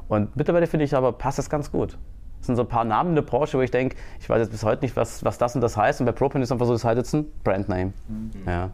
Und 0.09 0.37
mittlerweile 0.37 0.67
finde 0.67 0.85
ich 0.85 0.95
aber, 0.95 1.13
passt 1.13 1.39
das 1.39 1.49
ganz 1.49 1.71
gut. 1.71 1.97
Das 2.39 2.47
sind 2.47 2.57
so 2.57 2.63
ein 2.63 2.69
paar 2.69 2.85
Namen 2.85 3.11
in 3.11 3.15
der 3.17 3.23
Branche, 3.23 3.57
wo 3.57 3.63
ich 3.63 3.71
denke, 3.71 3.97
ich 4.21 4.29
weiß 4.29 4.39
jetzt 4.39 4.51
bis 4.51 4.65
heute 4.65 4.85
nicht, 4.85 4.97
was, 4.97 5.25
was 5.25 5.39
das 5.39 5.55
und 5.55 5.63
das 5.63 5.77
heißt. 5.77 6.01
Und 6.01 6.07
bei 6.07 6.13
Propane 6.13 6.45
ist 6.45 6.53
einfach 6.53 6.67
so, 6.67 6.73
das 6.73 6.85
heißt 6.85 6.99
jetzt 6.99 7.15
ein 7.15 7.27
Brandname. 7.43 7.95
Mhm. 8.07 8.31
Ja. 8.47 8.71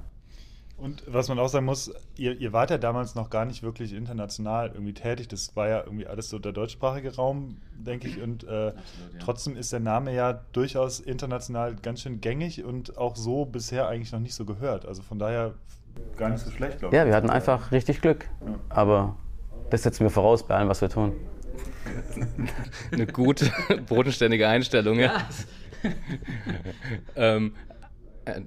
Und 0.81 1.05
was 1.07 1.29
man 1.29 1.39
auch 1.39 1.49
sagen 1.49 1.67
muss, 1.67 1.93
ihr, 2.17 2.41
ihr, 2.41 2.55
wart 2.55 2.71
ja 2.71 2.79
damals 2.79 3.15
noch 3.15 3.29
gar 3.29 3.45
nicht 3.45 3.63
wirklich 3.63 3.93
international 3.93 4.71
irgendwie 4.73 4.95
tätig. 4.95 5.29
Das 5.29 5.55
war 5.55 5.69
ja 5.69 5.85
irgendwie 5.85 6.07
alles 6.07 6.31
so 6.31 6.39
der 6.39 6.53
deutschsprachige 6.53 7.15
Raum, 7.15 7.59
denke 7.77 8.09
ich. 8.09 8.21
Und 8.21 8.45
äh, 8.45 8.47
Absolut, 8.47 8.79
ja. 9.13 9.19
trotzdem 9.21 9.57
ist 9.57 9.73
der 9.73 9.81
Name 9.81 10.15
ja 10.15 10.41
durchaus 10.53 10.99
international 10.99 11.77
ganz 11.77 12.01
schön 12.01 12.21
gängig 12.23 12.65
und 12.65 12.97
auch 12.97 13.15
so 13.15 13.45
bisher 13.45 13.89
eigentlich 13.89 14.11
noch 14.11 14.21
nicht 14.21 14.35
so 14.35 14.47
gehört. 14.47 14.87
Also 14.87 15.03
von 15.03 15.19
daher 15.19 15.55
gar 16.17 16.29
nicht 16.29 16.45
so 16.45 16.51
schlecht, 16.51 16.79
glaube 16.79 16.95
ich. 16.95 16.99
Ja, 16.99 17.07
wir 17.07 17.15
hatten 17.15 17.31
einfach 17.31 17.73
richtig 17.73 18.01
Glück. 18.01 18.29
Ja. 18.47 18.55
Aber 18.69 19.17
das 19.71 19.83
setzen 19.83 20.05
wir 20.05 20.11
voraus 20.11 20.47
bei 20.47 20.55
allem, 20.55 20.69
was 20.69 20.81
wir 20.81 20.89
tun. 20.89 21.13
Eine 22.93 23.07
gute, 23.07 23.51
bodenständige 23.89 24.49
Einstellung, 24.49 24.99
ja. 24.99 25.13
ähm, 27.17 27.55
äh, 28.25 28.41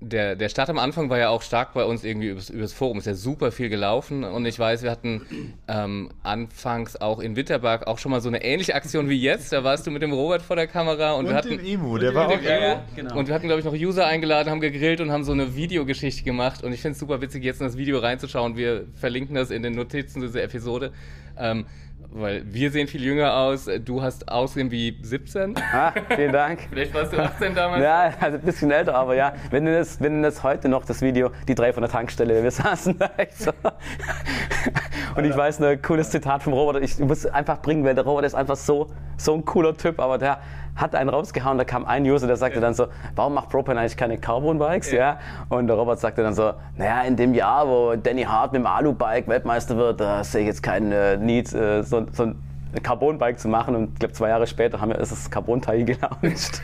der, 0.00 0.34
der 0.34 0.48
Start 0.48 0.70
am 0.70 0.78
Anfang 0.78 1.10
war 1.10 1.18
ja 1.18 1.28
auch 1.28 1.42
stark 1.42 1.74
bei 1.74 1.84
uns 1.84 2.04
irgendwie 2.04 2.28
übers, 2.28 2.48
übers 2.48 2.72
Forum. 2.72 2.98
Ist 2.98 3.06
ja 3.06 3.14
super 3.14 3.52
viel 3.52 3.68
gelaufen. 3.68 4.24
Und 4.24 4.46
ich 4.46 4.58
weiß, 4.58 4.82
wir 4.82 4.90
hatten 4.90 5.54
ähm, 5.68 6.10
anfangs 6.22 6.96
auch 6.96 7.20
in 7.20 7.36
Winterberg 7.36 7.86
auch 7.86 7.98
schon 7.98 8.10
mal 8.10 8.20
so 8.20 8.28
eine 8.28 8.42
ähnliche 8.42 8.74
Aktion 8.74 9.10
wie 9.10 9.20
jetzt. 9.20 9.52
Da 9.52 9.62
warst 9.62 9.86
du 9.86 9.90
mit 9.90 10.00
dem 10.00 10.12
Robert 10.12 10.40
vor 10.40 10.56
der 10.56 10.66
Kamera. 10.66 11.12
Und, 11.12 11.26
und 11.26 11.30
wir 11.30 11.36
hatten, 11.36 11.50
dem 11.50 11.64
Emu, 11.64 11.98
der 11.98 12.14
war 12.14 12.28
auch. 12.28 12.40
Ja, 12.40 12.82
genau. 12.96 13.16
Und 13.16 13.28
wir 13.28 13.34
hatten, 13.34 13.46
glaube 13.46 13.60
ich, 13.60 13.66
noch 13.66 13.74
User 13.74 14.06
eingeladen, 14.06 14.50
haben 14.50 14.60
gegrillt 14.60 15.02
und 15.02 15.12
haben 15.12 15.24
so 15.24 15.32
eine 15.32 15.54
Videogeschichte 15.54 16.22
gemacht. 16.22 16.64
Und 16.64 16.72
ich 16.72 16.80
finde 16.80 16.92
es 16.92 16.98
super 16.98 17.20
witzig, 17.20 17.44
jetzt 17.44 17.60
in 17.60 17.66
das 17.66 17.76
Video 17.76 17.98
reinzuschauen. 17.98 18.56
Wir 18.56 18.86
verlinken 18.94 19.34
das 19.34 19.50
in 19.50 19.62
den 19.62 19.74
Notizen 19.74 20.22
dieser 20.22 20.42
Episode. 20.42 20.92
Ähm, 21.38 21.66
weil 22.12 22.42
wir 22.52 22.70
sehen 22.70 22.88
viel 22.88 23.02
jünger 23.02 23.34
aus. 23.34 23.68
Du 23.84 24.02
hast 24.02 24.28
aussehen 24.28 24.70
wie 24.70 24.96
17. 25.02 25.54
Ah, 25.72 25.92
vielen 26.14 26.32
Dank. 26.32 26.60
Vielleicht 26.70 26.92
warst 26.94 27.12
du 27.12 27.18
18 27.18 27.54
damals. 27.54 27.82
Ja, 27.82 28.12
also 28.20 28.38
ein 28.38 28.42
bisschen 28.42 28.70
älter, 28.70 28.94
aber 28.94 29.14
ja. 29.14 29.34
Wenn 29.50 29.64
du 29.64 29.76
das, 29.76 30.00
wenn 30.00 30.16
du 30.16 30.22
das 30.22 30.42
heute 30.42 30.68
noch, 30.68 30.84
das 30.84 31.02
Video, 31.02 31.30
die 31.46 31.54
drei 31.54 31.72
von 31.72 31.82
der 31.82 31.90
Tankstelle, 31.90 32.42
wir 32.42 32.50
saßen 32.50 32.98
da 32.98 33.10
echt 33.16 33.38
so. 33.38 33.52
Und 35.16 35.24
ich 35.24 35.36
weiß, 35.36 35.60
ein 35.62 35.82
cooles 35.82 36.10
Zitat 36.10 36.42
vom 36.42 36.52
Robert, 36.52 36.82
ich 36.82 36.98
muss 36.98 37.26
einfach 37.26 37.62
bringen, 37.62 37.84
weil 37.84 37.94
der 37.94 38.04
Robert 38.04 38.24
ist 38.24 38.34
einfach 38.34 38.56
so, 38.56 38.90
so 39.16 39.34
ein 39.34 39.44
cooler 39.44 39.76
Typ, 39.76 39.98
aber 39.98 40.18
der 40.18 40.40
hat 40.76 40.94
einen 40.94 41.10
rausgehauen, 41.10 41.58
da 41.58 41.64
kam 41.64 41.84
ein 41.84 42.04
User, 42.04 42.26
der 42.26 42.36
sagte 42.36 42.56
ja. 42.56 42.60
dann 42.60 42.74
so, 42.74 42.86
warum 43.14 43.34
macht 43.34 43.48
Propane 43.48 43.80
eigentlich 43.80 43.96
keine 43.96 44.18
Carbon-Bikes? 44.18 44.92
Ja. 44.92 44.98
ja. 44.98 45.18
Und 45.48 45.66
der 45.66 45.76
Robert 45.76 46.00
sagte 46.00 46.22
dann 46.22 46.34
so, 46.34 46.52
naja, 46.76 47.02
in 47.02 47.16
dem 47.16 47.34
Jahr, 47.34 47.68
wo 47.68 47.96
Danny 47.96 48.22
Hart 48.22 48.52
mit 48.52 48.62
dem 48.62 48.66
Alu-Bike 48.66 49.28
Weltmeister 49.28 49.76
wird, 49.76 50.00
da 50.00 50.24
sehe 50.24 50.42
ich 50.42 50.46
jetzt 50.46 50.62
keinen 50.62 50.92
äh, 50.92 51.16
Need, 51.16 51.52
äh, 51.52 51.82
so, 51.82 52.06
so 52.12 52.24
ein 52.24 52.82
Carbon-Bike 52.82 53.38
zu 53.38 53.48
machen. 53.48 53.74
Und 53.74 53.92
ich 53.92 53.98
glaube, 53.98 54.14
zwei 54.14 54.28
Jahre 54.28 54.46
später 54.46 54.80
haben 54.80 54.90
wir 54.90 54.96
das 54.96 55.30
Carbon-Teil 55.30 55.84
gelauncht. 55.84 56.62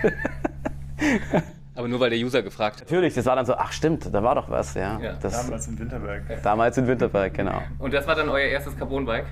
Aber 1.74 1.88
nur 1.88 2.00
weil 2.00 2.10
der 2.10 2.18
User 2.18 2.42
gefragt 2.42 2.80
hat. 2.80 2.90
Natürlich, 2.90 3.14
das 3.14 3.26
war 3.26 3.36
dann 3.36 3.44
so, 3.44 3.54
ach 3.54 3.70
stimmt, 3.70 4.12
da 4.12 4.22
war 4.22 4.34
doch 4.34 4.48
was, 4.48 4.74
ja. 4.74 4.98
ja. 4.98 5.12
Das, 5.20 5.44
damals 5.44 5.68
in 5.68 5.78
Winterberg. 5.78 6.42
Damals 6.42 6.78
in 6.78 6.86
Winterberg, 6.86 7.34
genau. 7.34 7.60
Und 7.78 7.92
das 7.92 8.06
war 8.06 8.14
dann 8.14 8.30
euer 8.30 8.48
erstes 8.48 8.76
Carbon-Bike? 8.78 9.26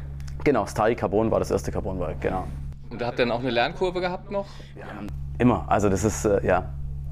Genau, 0.45 0.67
Stari 0.67 0.95
Carbon 0.95 1.31
war 1.31 1.39
das 1.39 1.51
erste 1.51 1.73
Carbon-Bike, 1.73 2.21
genau. 2.21 2.47
Und 2.95 3.01
da 3.01 3.09
habt 3.09 3.19
ihr 3.19 3.27
dann 3.27 3.33
auch 3.33 3.41
eine 3.41 3.51
Lernkurve 3.51 4.01
gehabt 4.01 4.31
noch? 4.31 4.47
Ja, 4.79 4.85
immer. 5.39 5.65
Also 5.67 5.89
das 5.89 6.05
ist, 6.05 6.25
äh, 6.25 6.47
ja. 6.47 6.67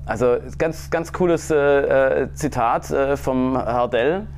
Also 0.06 0.36
ganz, 0.56 0.90
ganz 0.90 1.12
cooles 1.12 1.50
äh, 1.50 1.56
äh 1.56 2.32
Zitat 2.34 2.88
äh, 2.92 3.16
vom 3.16 3.58
Hardell. 3.58 4.28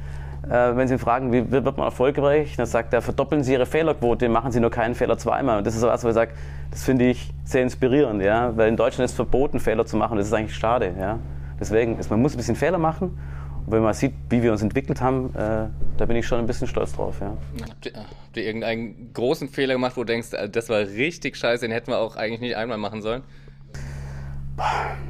Äh, 0.47 0.75
wenn 0.75 0.89
Sie 0.89 0.95
ihn 0.95 0.99
fragen, 0.99 1.35
wie 1.35 1.51
wird 1.51 1.65
man 1.65 1.85
erfolgreich, 1.85 2.57
dann 2.57 2.65
sagt 2.65 2.95
er, 2.95 3.03
verdoppeln 3.03 3.45
Sie 3.45 3.53
Ihre 3.53 3.67
Fehlerquote, 3.67 4.27
machen 4.31 4.53
Sie 4.53 4.61
nur 4.61 4.71
keinen 4.71 4.95
Fehler 4.95 5.19
zweimal. 5.19 5.59
Und 5.59 5.67
das 5.67 5.77
ist 5.77 5.83
was, 5.83 6.03
wo 6.03 6.09
ich 6.09 6.15
sage, 6.15 6.33
das 6.71 6.83
finde 6.83 7.05
ich 7.11 7.35
sehr 7.45 7.63
inspirierend, 7.63 8.23
ja. 8.23 8.57
Weil 8.57 8.71
in 8.71 8.79
Deutschland 8.79 9.05
ist 9.05 9.15
verboten, 9.15 9.61
Fehler 9.61 9.85
zu 9.85 9.99
machen. 9.99 10.17
Das 10.17 10.29
ist 10.29 10.33
eigentlich 10.33 10.57
schade, 10.57 10.95
ja. 10.99 11.19
Deswegen, 11.61 11.99
man 12.09 12.23
muss 12.23 12.33
ein 12.33 12.39
bisschen 12.39 12.57
Fehler 12.57 12.79
machen 12.79 13.19
wenn 13.67 13.83
man 13.83 13.95
sieht, 13.95 14.15
wie 14.29 14.43
wir 14.43 14.53
uns 14.53 14.63
entwickelt 14.63 15.01
haben, 15.01 15.35
äh, 15.35 15.69
da 15.97 16.07
bin 16.07 16.17
ich 16.17 16.27
schon 16.27 16.39
ein 16.39 16.47
bisschen 16.47 16.67
stolz 16.67 16.93
drauf. 16.93 17.17
Ja. 17.21 17.37
Habt, 17.69 17.87
ihr, 17.87 17.93
habt 17.95 18.37
ihr 18.37 18.45
irgendeinen 18.45 19.13
großen 19.13 19.49
Fehler 19.49 19.75
gemacht, 19.75 19.97
wo 19.97 20.03
du 20.03 20.07
denkst, 20.07 20.33
äh, 20.33 20.49
das 20.49 20.69
war 20.69 20.81
richtig 20.81 21.37
scheiße, 21.37 21.63
den 21.67 21.73
hätten 21.73 21.91
wir 21.91 21.99
auch 21.99 22.17
eigentlich 22.17 22.41
nicht 22.41 22.57
einmal 22.57 22.79
machen 22.79 23.03
sollen? 23.03 23.23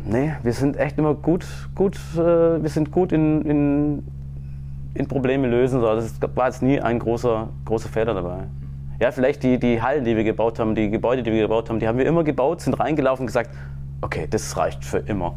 Nee, 0.06 0.34
wir 0.42 0.52
sind 0.52 0.76
echt 0.76 0.98
immer 0.98 1.14
gut, 1.14 1.46
gut, 1.74 1.96
äh, 2.14 2.62
wir 2.62 2.68
sind 2.68 2.90
gut 2.90 3.12
in, 3.12 3.42
in, 3.42 4.02
in 4.94 5.06
Probleme 5.06 5.48
lösen. 5.48 5.84
Also 5.84 6.06
es 6.06 6.36
war 6.36 6.46
jetzt 6.46 6.62
nie 6.62 6.80
ein 6.80 6.98
großer, 6.98 7.48
großer 7.64 7.88
Fehler 7.88 8.14
dabei. 8.14 8.44
Ja, 9.00 9.10
vielleicht 9.10 9.42
die, 9.42 9.58
die 9.58 9.82
Hallen, 9.82 10.04
die 10.04 10.16
wir 10.16 10.24
gebaut 10.24 10.58
haben, 10.58 10.74
die 10.74 10.88
Gebäude, 10.88 11.22
die 11.22 11.32
wir 11.32 11.42
gebaut 11.42 11.68
haben, 11.68 11.78
die 11.78 11.88
haben 11.88 11.98
wir 11.98 12.06
immer 12.06 12.24
gebaut, 12.24 12.60
sind 12.60 12.74
reingelaufen 12.74 13.24
und 13.24 13.26
gesagt, 13.26 13.50
okay, 14.00 14.26
das 14.30 14.56
reicht 14.56 14.84
für 14.84 14.98
immer. 14.98 15.34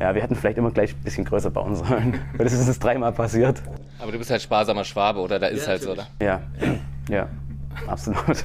Ja, 0.00 0.14
wir 0.14 0.22
hätten 0.22 0.36
vielleicht 0.36 0.58
immer 0.58 0.70
gleich 0.70 0.94
ein 0.94 1.02
bisschen 1.02 1.24
größer 1.24 1.50
bauen 1.50 1.74
sollen. 1.74 2.20
Weil 2.36 2.44
das 2.44 2.52
ist 2.52 2.68
uns 2.68 2.78
dreimal 2.78 3.12
passiert. 3.12 3.60
Aber 3.98 4.12
du 4.12 4.18
bist 4.18 4.30
halt 4.30 4.40
sparsamer 4.40 4.84
Schwabe, 4.84 5.20
oder? 5.20 5.38
Da 5.38 5.48
ist 5.48 5.62
ja, 5.62 5.68
halt 5.68 5.82
so, 5.82 5.92
oder? 5.92 6.06
Ja, 6.22 6.40
ja, 7.08 7.28
absolut. 7.86 8.44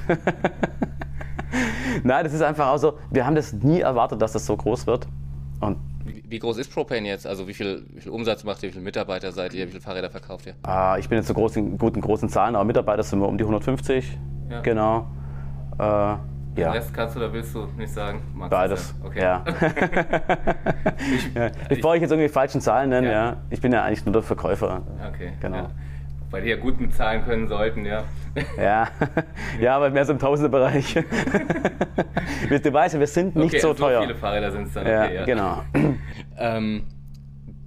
Nein, 2.02 2.24
das 2.24 2.32
ist 2.32 2.42
einfach 2.42 2.68
auch 2.68 2.78
so, 2.78 2.98
wir 3.10 3.24
haben 3.24 3.36
das 3.36 3.52
nie 3.52 3.80
erwartet, 3.80 4.20
dass 4.20 4.32
das 4.32 4.46
so 4.46 4.56
groß 4.56 4.88
wird. 4.88 5.06
Und 5.60 5.78
wie, 6.04 6.24
wie, 6.26 6.38
groß 6.40 6.58
ist 6.58 6.72
Propane 6.72 7.06
jetzt? 7.06 7.26
Also 7.26 7.46
wie 7.46 7.54
viel, 7.54 7.86
wie 7.94 8.00
viel, 8.00 8.10
Umsatz 8.10 8.42
macht 8.42 8.62
ihr, 8.62 8.70
wie 8.70 8.72
viele 8.72 8.84
Mitarbeiter 8.84 9.30
seid 9.30 9.54
ihr, 9.54 9.66
wie 9.66 9.70
viele 9.70 9.80
Fahrräder 9.80 10.10
verkauft 10.10 10.46
ihr? 10.46 10.54
Ah, 10.64 10.96
ich 10.98 11.08
bin 11.08 11.18
jetzt 11.18 11.28
so 11.28 11.34
groß 11.34 11.54
in 11.56 11.78
guten 11.78 12.00
großen 12.00 12.28
Zahlen, 12.28 12.56
aber 12.56 12.64
Mitarbeiter 12.64 13.04
sind 13.04 13.20
wir 13.20 13.28
um 13.28 13.38
die 13.38 13.44
150. 13.44 14.18
Ja. 14.50 14.60
Genau. 14.60 15.06
Äh, 15.78 16.16
ja. 16.56 16.70
Den 16.70 16.72
Rest 16.72 16.94
kannst 16.94 17.14
du 17.14 17.20
oder 17.20 17.32
willst 17.32 17.54
du 17.54 17.66
nicht 17.76 17.92
sagen? 17.92 18.22
Magst 18.34 18.50
Beides. 18.50 18.94
Okay. 19.04 19.20
Ja. 19.20 19.44
ich, 21.14 21.34
ja. 21.34 21.50
Bevor 21.68 21.94
ich 21.94 22.02
jetzt 22.02 22.10
irgendwie 22.10 22.28
falschen 22.28 22.60
Zahlen 22.60 22.90
nenne, 22.90 23.06
ja. 23.06 23.12
ja. 23.12 23.36
Ich 23.50 23.60
bin 23.60 23.72
ja 23.72 23.82
eigentlich 23.82 24.04
nur 24.04 24.12
der 24.12 24.22
Verkäufer. 24.22 24.82
Okay. 25.12 25.32
Genau 25.40 25.68
weil 26.34 26.42
die 26.42 26.50
ja 26.50 26.56
gut 26.56 26.80
mitzahlen 26.80 27.24
können 27.24 27.46
sollten, 27.46 27.86
ja. 27.86 28.02
Ja, 28.58 28.88
ja 29.60 29.76
aber 29.76 29.90
mehr 29.90 30.04
so 30.04 30.12
im 30.12 30.18
Tausenderbereich. 30.18 30.94
du 30.94 32.72
weißt 32.72 32.94
ja, 32.94 33.00
wir 33.00 33.06
sind 33.06 33.36
nicht 33.36 33.54
okay, 33.54 33.60
so 33.60 33.72
teuer. 33.72 34.02
viele 34.02 34.16
Fahrräder 34.16 34.50
sind 34.50 34.66
es 34.66 34.72
dann, 34.72 34.84
okay, 34.84 35.14
ja. 35.14 35.24
Genau. 35.24 35.62
ähm, 36.36 36.86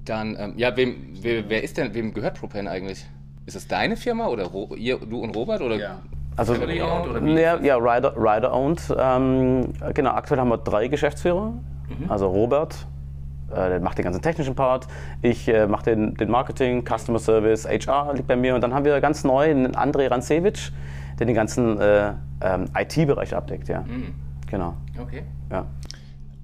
dann, 0.03 0.36
ähm, 0.38 0.53
ja, 0.58 0.75
wem, 0.75 1.13
wer, 1.22 1.50
wer, 1.50 1.63
ist 1.63 1.77
denn, 1.77 1.94
wem 1.94 2.13
gehört 2.13 2.38
Propane 2.38 2.70
eigentlich? 2.70 3.06
Ist 3.46 3.56
es 3.56 3.70
deine 3.70 3.96
Firma 3.96 4.27
oder 4.27 4.44
Ro 4.44 4.75
ihr, 4.75 4.98
du 4.98 5.22
und 5.22 5.34
Robert? 5.34 5.62
Oder 5.62 5.77
ja. 5.77 6.01
Also, 6.38 6.53
ja, 6.53 7.60
ja, 7.60 7.77
Rider, 7.77 8.13
Rider 8.15 8.53
owned. 8.53 8.96
Ähm, 8.98 9.74
genau, 9.94 10.12
aktuell 10.12 10.39
haben 10.39 10.50
wir 10.50 10.60
drei 10.60 10.88
Geschäftsführer. 10.88 11.51
Mhm. 11.89 12.10
Also 12.12 12.27
Robert, 12.27 12.86
äh, 13.50 13.56
der 13.56 13.79
macht 13.79 13.98
den 13.98 14.03
ganzen 14.03 14.22
technischen 14.22 14.53
Part. 14.53 14.88
Ich 15.24 15.48
äh, 15.48 15.65
mache 15.65 15.86
den, 15.86 16.13
den, 16.13 16.29
Marketing, 16.29 16.86
Customer 16.86 17.17
Service, 17.17 17.65
HR 17.65 18.13
liegt 18.13 18.27
bei 18.27 18.36
mir. 18.36 18.53
Und 18.53 18.62
dann 18.62 18.74
haben 18.74 18.86
wir 18.86 19.01
ganz 19.01 19.24
neu 19.24 19.50
einen 19.50 19.75
André 19.75 20.12
Rancevic, 20.12 20.72
der 21.17 21.25
den 21.25 21.36
ganzen 21.36 21.79
äh, 21.79 22.13
ähm, 22.41 22.65
IT-Bereich 22.77 23.34
abdeckt. 23.36 23.67
Ja. 23.67 23.82
Mhm. 23.82 24.13
Genau. 24.48 24.75
Okay. 25.01 25.24
Ja. 25.50 25.65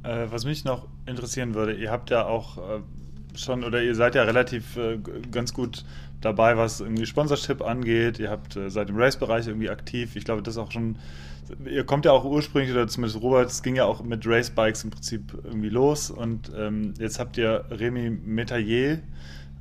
Äh, 0.04 0.28
was 0.32 0.44
mich 0.44 0.66
noch 0.66 0.88
interessieren 1.06 1.54
würde, 1.54 1.74
ihr 1.74 1.92
habt 1.92 2.10
ja 2.10 2.26
auch 2.26 2.58
äh, 2.58 2.62
schon 3.36 3.64
oder 3.64 3.82
ihr 3.82 3.96
seid 3.96 4.16
ja 4.16 4.24
relativ 4.24 4.78
äh, 4.78 5.00
ganz 5.32 5.54
gut 5.54 5.84
dabei, 6.22 6.58
was 6.58 6.80
irgendwie 6.80 7.06
Sponsorship 7.06 7.62
angeht. 7.62 8.20
Ihr 8.20 8.30
habt 8.30 8.58
seit 8.68 8.90
dem 8.90 8.98
Race-Bereich 8.98 9.48
irgendwie 9.48 9.70
aktiv. 9.70 10.16
Ich 10.16 10.24
glaube, 10.24 10.42
das 10.42 10.56
ist 10.56 10.58
auch 10.58 10.72
schon 10.72 10.98
ihr 11.66 11.86
kommt 11.86 12.06
ja 12.06 12.12
auch 12.12 12.24
ursprünglich, 12.26 12.72
oder 12.72 12.88
zumindest 12.88 13.22
Robert, 13.22 13.50
es 13.50 13.64
ging 13.64 13.76
ja 13.76 13.86
auch 13.86 14.04
mit 14.04 14.26
Racebikes 14.26 14.84
im 14.84 14.92
Prinzip 14.92 15.38
irgendwie 15.44 15.70
los 15.70 16.10
und 16.10 16.52
ähm, 16.58 16.94
jetzt 17.00 17.20
habt 17.20 17.38
ihr 17.38 17.66
Remy 17.70 18.10
Metayer 18.10 19.00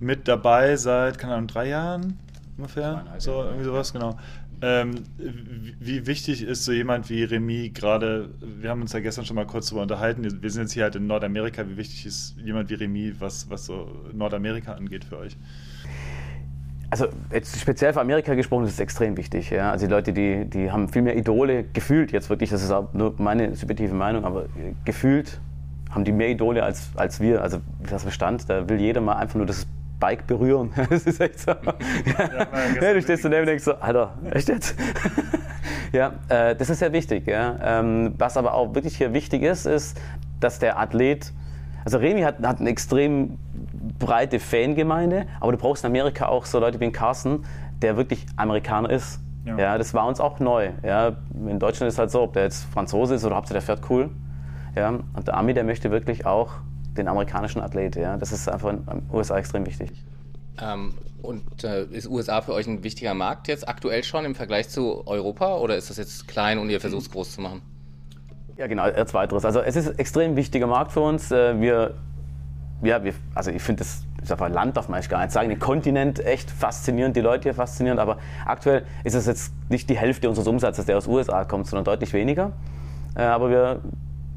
mit 0.00 0.28
dabei 0.28 0.76
seit, 0.76 1.18
keine 1.18 1.34
Ahnung, 1.34 1.48
drei 1.48 1.68
Jahren 1.68 2.18
ungefähr, 2.56 3.04
so 3.18 3.42
irgendwie 3.42 3.64
sowas, 3.64 3.92
genau. 3.92 4.18
Ähm, 4.62 4.94
wie 5.80 6.06
wichtig 6.06 6.42
ist 6.42 6.64
so 6.64 6.72
jemand 6.72 7.10
wie 7.10 7.24
Remy 7.24 7.70
gerade, 7.70 8.30
wir 8.40 8.70
haben 8.70 8.80
uns 8.80 8.92
ja 8.92 9.00
gestern 9.00 9.24
schon 9.24 9.34
mal 9.34 9.46
kurz 9.46 9.66
darüber 9.66 9.82
unterhalten, 9.82 10.40
wir 10.40 10.50
sind 10.50 10.62
jetzt 10.62 10.72
hier 10.72 10.84
halt 10.84 10.94
in 10.94 11.08
Nordamerika, 11.08 11.68
wie 11.68 11.76
wichtig 11.76 12.06
ist 12.06 12.36
jemand 12.44 12.70
wie 12.70 12.74
Remy, 12.74 13.14
was, 13.18 13.50
was 13.50 13.66
so 13.66 13.90
Nordamerika 14.12 14.74
angeht 14.74 15.04
für 15.04 15.18
euch? 15.18 15.36
also 16.92 17.06
jetzt 17.32 17.58
speziell 17.58 17.94
für 17.94 18.02
Amerika 18.02 18.34
gesprochen, 18.34 18.64
ist 18.64 18.74
es 18.74 18.80
extrem 18.80 19.16
wichtig. 19.16 19.48
Ja? 19.48 19.70
Also 19.70 19.86
die 19.86 19.90
Leute, 19.90 20.12
die, 20.12 20.44
die 20.44 20.70
haben 20.70 20.90
viel 20.90 21.00
mehr 21.00 21.16
Idole 21.16 21.64
gefühlt, 21.72 22.12
jetzt 22.12 22.28
wirklich, 22.28 22.50
das 22.50 22.62
ist 22.62 22.70
auch 22.70 22.92
nur 22.92 23.14
meine 23.16 23.56
subjektive 23.56 23.94
Meinung, 23.94 24.26
aber 24.26 24.44
gefühlt 24.84 25.40
haben 25.88 26.04
die 26.04 26.12
mehr 26.12 26.28
Idole 26.28 26.62
als, 26.62 26.90
als 26.94 27.18
wir. 27.18 27.42
Also 27.42 27.60
das 27.88 28.04
Bestand, 28.04 28.50
da 28.50 28.68
will 28.68 28.78
jeder 28.78 29.00
mal 29.00 29.14
einfach 29.14 29.36
nur 29.36 29.46
das 29.46 29.66
Bike 30.02 30.26
berühren. 30.26 30.72
Das 30.90 31.04
ist 31.04 31.20
echt 31.20 31.38
so. 31.38 31.52
Ja, 31.52 32.46
ja, 32.80 32.92
du 32.92 33.02
stehst 33.02 33.24
daneben 33.24 33.42
und 33.42 33.46
denkst 33.46 33.64
so, 33.64 33.74
Alter, 33.74 34.14
echt 34.32 34.48
jetzt? 34.48 34.74
ja, 35.92 36.12
äh, 36.28 36.56
das 36.56 36.70
ist 36.70 36.80
sehr 36.80 36.92
wichtig. 36.92 37.28
Ja? 37.28 37.56
Ähm, 37.62 38.14
was 38.18 38.36
aber 38.36 38.54
auch 38.54 38.74
wirklich 38.74 38.96
hier 38.96 39.12
wichtig 39.12 39.42
ist, 39.42 39.64
ist, 39.64 40.00
dass 40.40 40.58
der 40.58 40.78
Athlet, 40.78 41.32
also 41.84 41.98
Remy 41.98 42.22
hat, 42.22 42.42
hat 42.42 42.58
einen 42.58 42.66
extrem 42.66 43.38
breite 44.00 44.40
Fangemeinde, 44.40 45.26
aber 45.38 45.52
du 45.52 45.58
brauchst 45.58 45.84
in 45.84 45.90
Amerika 45.90 46.26
auch 46.26 46.46
so 46.46 46.58
Leute 46.58 46.80
wie 46.80 46.90
Carsten, 46.90 47.44
der 47.80 47.96
wirklich 47.96 48.26
Amerikaner 48.36 48.90
ist. 48.90 49.20
Ja. 49.44 49.56
ja. 49.56 49.78
das 49.78 49.94
war 49.94 50.08
uns 50.08 50.20
auch 50.20 50.40
neu. 50.40 50.70
Ja, 50.82 51.12
in 51.32 51.60
Deutschland 51.60 51.88
ist 51.88 51.94
es 51.94 51.98
halt 51.98 52.10
so, 52.10 52.22
ob 52.22 52.32
der 52.32 52.42
jetzt 52.42 52.64
Franzose 52.64 53.14
ist 53.14 53.24
oder 53.24 53.38
ob 53.38 53.46
der 53.46 53.62
fährt 53.62 53.88
cool. 53.88 54.10
Ja, 54.74 54.88
und 54.88 55.28
der 55.28 55.36
Ami, 55.36 55.54
der 55.54 55.64
möchte 55.64 55.92
wirklich 55.92 56.26
auch 56.26 56.54
den 56.96 57.08
amerikanischen 57.08 57.60
Athlet. 57.60 57.96
Ja, 57.96 58.16
das 58.16 58.32
ist 58.32 58.48
einfach 58.48 58.70
in 58.70 58.84
den 58.84 59.10
USA 59.12 59.38
extrem 59.38 59.66
wichtig. 59.66 59.90
Ähm, 60.60 60.94
und 61.22 61.64
äh, 61.64 61.84
ist 61.86 62.08
USA 62.08 62.42
für 62.42 62.52
euch 62.52 62.66
ein 62.66 62.82
wichtiger 62.84 63.14
Markt 63.14 63.48
jetzt 63.48 63.68
aktuell 63.68 64.04
schon 64.04 64.24
im 64.24 64.34
Vergleich 64.34 64.68
zu 64.68 65.06
Europa 65.06 65.56
oder 65.56 65.76
ist 65.76 65.88
das 65.88 65.96
jetzt 65.96 66.28
klein 66.28 66.58
und 66.58 66.68
ihr 66.68 66.80
versucht 66.80 67.02
es 67.02 67.10
groß 67.10 67.34
zu 67.34 67.40
machen? 67.40 67.62
Ja, 68.56 68.66
genau, 68.66 68.82
als 68.82 69.14
weiteres. 69.14 69.44
Also 69.44 69.60
es 69.60 69.76
ist 69.76 69.88
ein 69.88 69.98
extrem 69.98 70.36
wichtiger 70.36 70.66
Markt 70.66 70.92
für 70.92 71.00
uns. 71.00 71.30
Äh, 71.30 71.60
wir 71.60 71.94
ja, 72.82 73.02
wir, 73.04 73.14
also 73.34 73.50
ich 73.50 73.62
finde 73.62 73.80
das, 73.80 74.04
ist 74.20 74.32
einfach 74.32 74.48
Land 74.48 74.76
darf 74.76 74.88
man 74.88 74.96
eigentlich 74.96 75.08
gar 75.08 75.20
nicht 75.20 75.32
sagen, 75.32 75.48
den 75.48 75.58
Kontinent 75.58 76.24
echt 76.24 76.50
faszinierend, 76.50 77.16
die 77.16 77.20
Leute 77.20 77.44
hier 77.44 77.54
faszinierend, 77.54 78.00
aber 78.00 78.18
aktuell 78.44 78.84
ist 79.04 79.14
es 79.14 79.26
jetzt 79.26 79.52
nicht 79.68 79.88
die 79.88 79.96
Hälfte 79.96 80.28
unseres 80.28 80.48
Umsatzes, 80.48 80.86
der 80.86 80.96
aus 80.96 81.04
den 81.04 81.14
USA 81.14 81.44
kommt, 81.44 81.66
sondern 81.66 81.84
deutlich 81.84 82.12
weniger. 82.12 82.52
Äh, 83.14 83.22
aber 83.22 83.50
wir, 83.50 83.80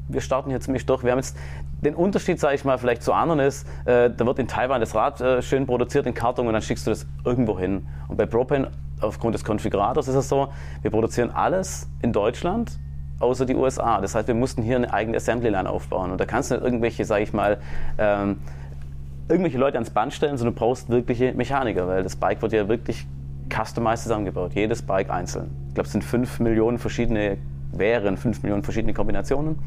wir 0.08 0.20
starten 0.20 0.50
hier 0.50 0.60
ziemlich 0.60 0.86
durch. 0.86 1.02
Wir 1.02 1.12
haben 1.12 1.18
jetzt 1.18 1.36
den 1.82 1.94
Unterschied, 1.94 2.40
sage 2.40 2.54
ich 2.54 2.64
mal, 2.64 2.78
vielleicht 2.78 3.02
zu 3.02 3.12
anderen 3.12 3.40
ist, 3.40 3.66
äh, 3.84 4.10
da 4.10 4.26
wird 4.26 4.38
in 4.38 4.48
Taiwan 4.48 4.80
das 4.80 4.94
Rad 4.94 5.20
äh, 5.20 5.42
schön 5.42 5.66
produziert 5.66 6.06
in 6.06 6.14
Karton 6.14 6.46
und 6.46 6.52
dann 6.52 6.62
schickst 6.62 6.86
du 6.86 6.90
das 6.90 7.06
irgendwo 7.24 7.58
hin. 7.58 7.86
Und 8.08 8.16
bei 8.16 8.26
Propane, 8.26 8.70
aufgrund 9.00 9.34
des 9.34 9.44
Konfigurators 9.44 10.08
ist 10.08 10.14
es 10.14 10.28
so, 10.28 10.48
wir 10.82 10.90
produzieren 10.90 11.30
alles 11.30 11.88
in 12.02 12.12
Deutschland 12.12 12.78
außer 13.18 13.46
die 13.46 13.54
USA. 13.54 14.00
Das 14.00 14.14
heißt, 14.14 14.28
wir 14.28 14.34
mussten 14.34 14.62
hier 14.62 14.76
eine 14.76 14.92
eigene 14.92 15.16
Assembly 15.16 15.48
Line 15.48 15.68
aufbauen. 15.68 16.10
Und 16.10 16.20
da 16.20 16.26
kannst 16.26 16.50
du 16.50 16.54
nicht 16.54 16.64
irgendwelche, 16.64 17.04
sage 17.04 17.22
ich 17.22 17.32
mal, 17.32 17.58
ähm, 17.98 18.38
irgendwelche 19.28 19.58
Leute 19.58 19.76
ans 19.76 19.90
Band 19.90 20.12
stellen, 20.12 20.36
sondern 20.36 20.54
du 20.54 20.60
brauchst 20.60 20.88
wirkliche 20.88 21.32
Mechaniker, 21.34 21.88
weil 21.88 22.02
das 22.02 22.16
Bike 22.16 22.42
wird 22.42 22.52
ja 22.52 22.68
wirklich 22.68 23.06
customized 23.52 24.04
zusammengebaut. 24.04 24.52
Jedes 24.54 24.82
Bike 24.82 25.10
einzeln. 25.10 25.50
Ich 25.68 25.74
glaube, 25.74 25.86
es 25.86 25.92
sind 25.92 26.04
5 26.04 26.40
Millionen 26.40 26.78
verschiedene, 26.78 27.38
wären 27.72 28.16
5 28.16 28.42
Millionen 28.42 28.62
verschiedene 28.62 28.92
Kombinationen. 28.92 29.58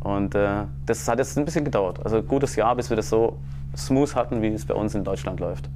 Und 0.00 0.34
äh, 0.34 0.64
das 0.86 1.08
hat 1.08 1.18
jetzt 1.18 1.36
ein 1.36 1.44
bisschen 1.44 1.64
gedauert. 1.64 2.00
Also 2.04 2.18
ein 2.18 2.26
gutes 2.26 2.56
Jahr, 2.56 2.74
bis 2.76 2.90
wir 2.90 2.96
das 2.96 3.08
so 3.08 3.38
smooth 3.76 4.14
hatten, 4.14 4.42
wie 4.42 4.48
es 4.48 4.64
bei 4.64 4.74
uns 4.74 4.94
in 4.94 5.04
Deutschland 5.04 5.40
läuft. 5.40 5.68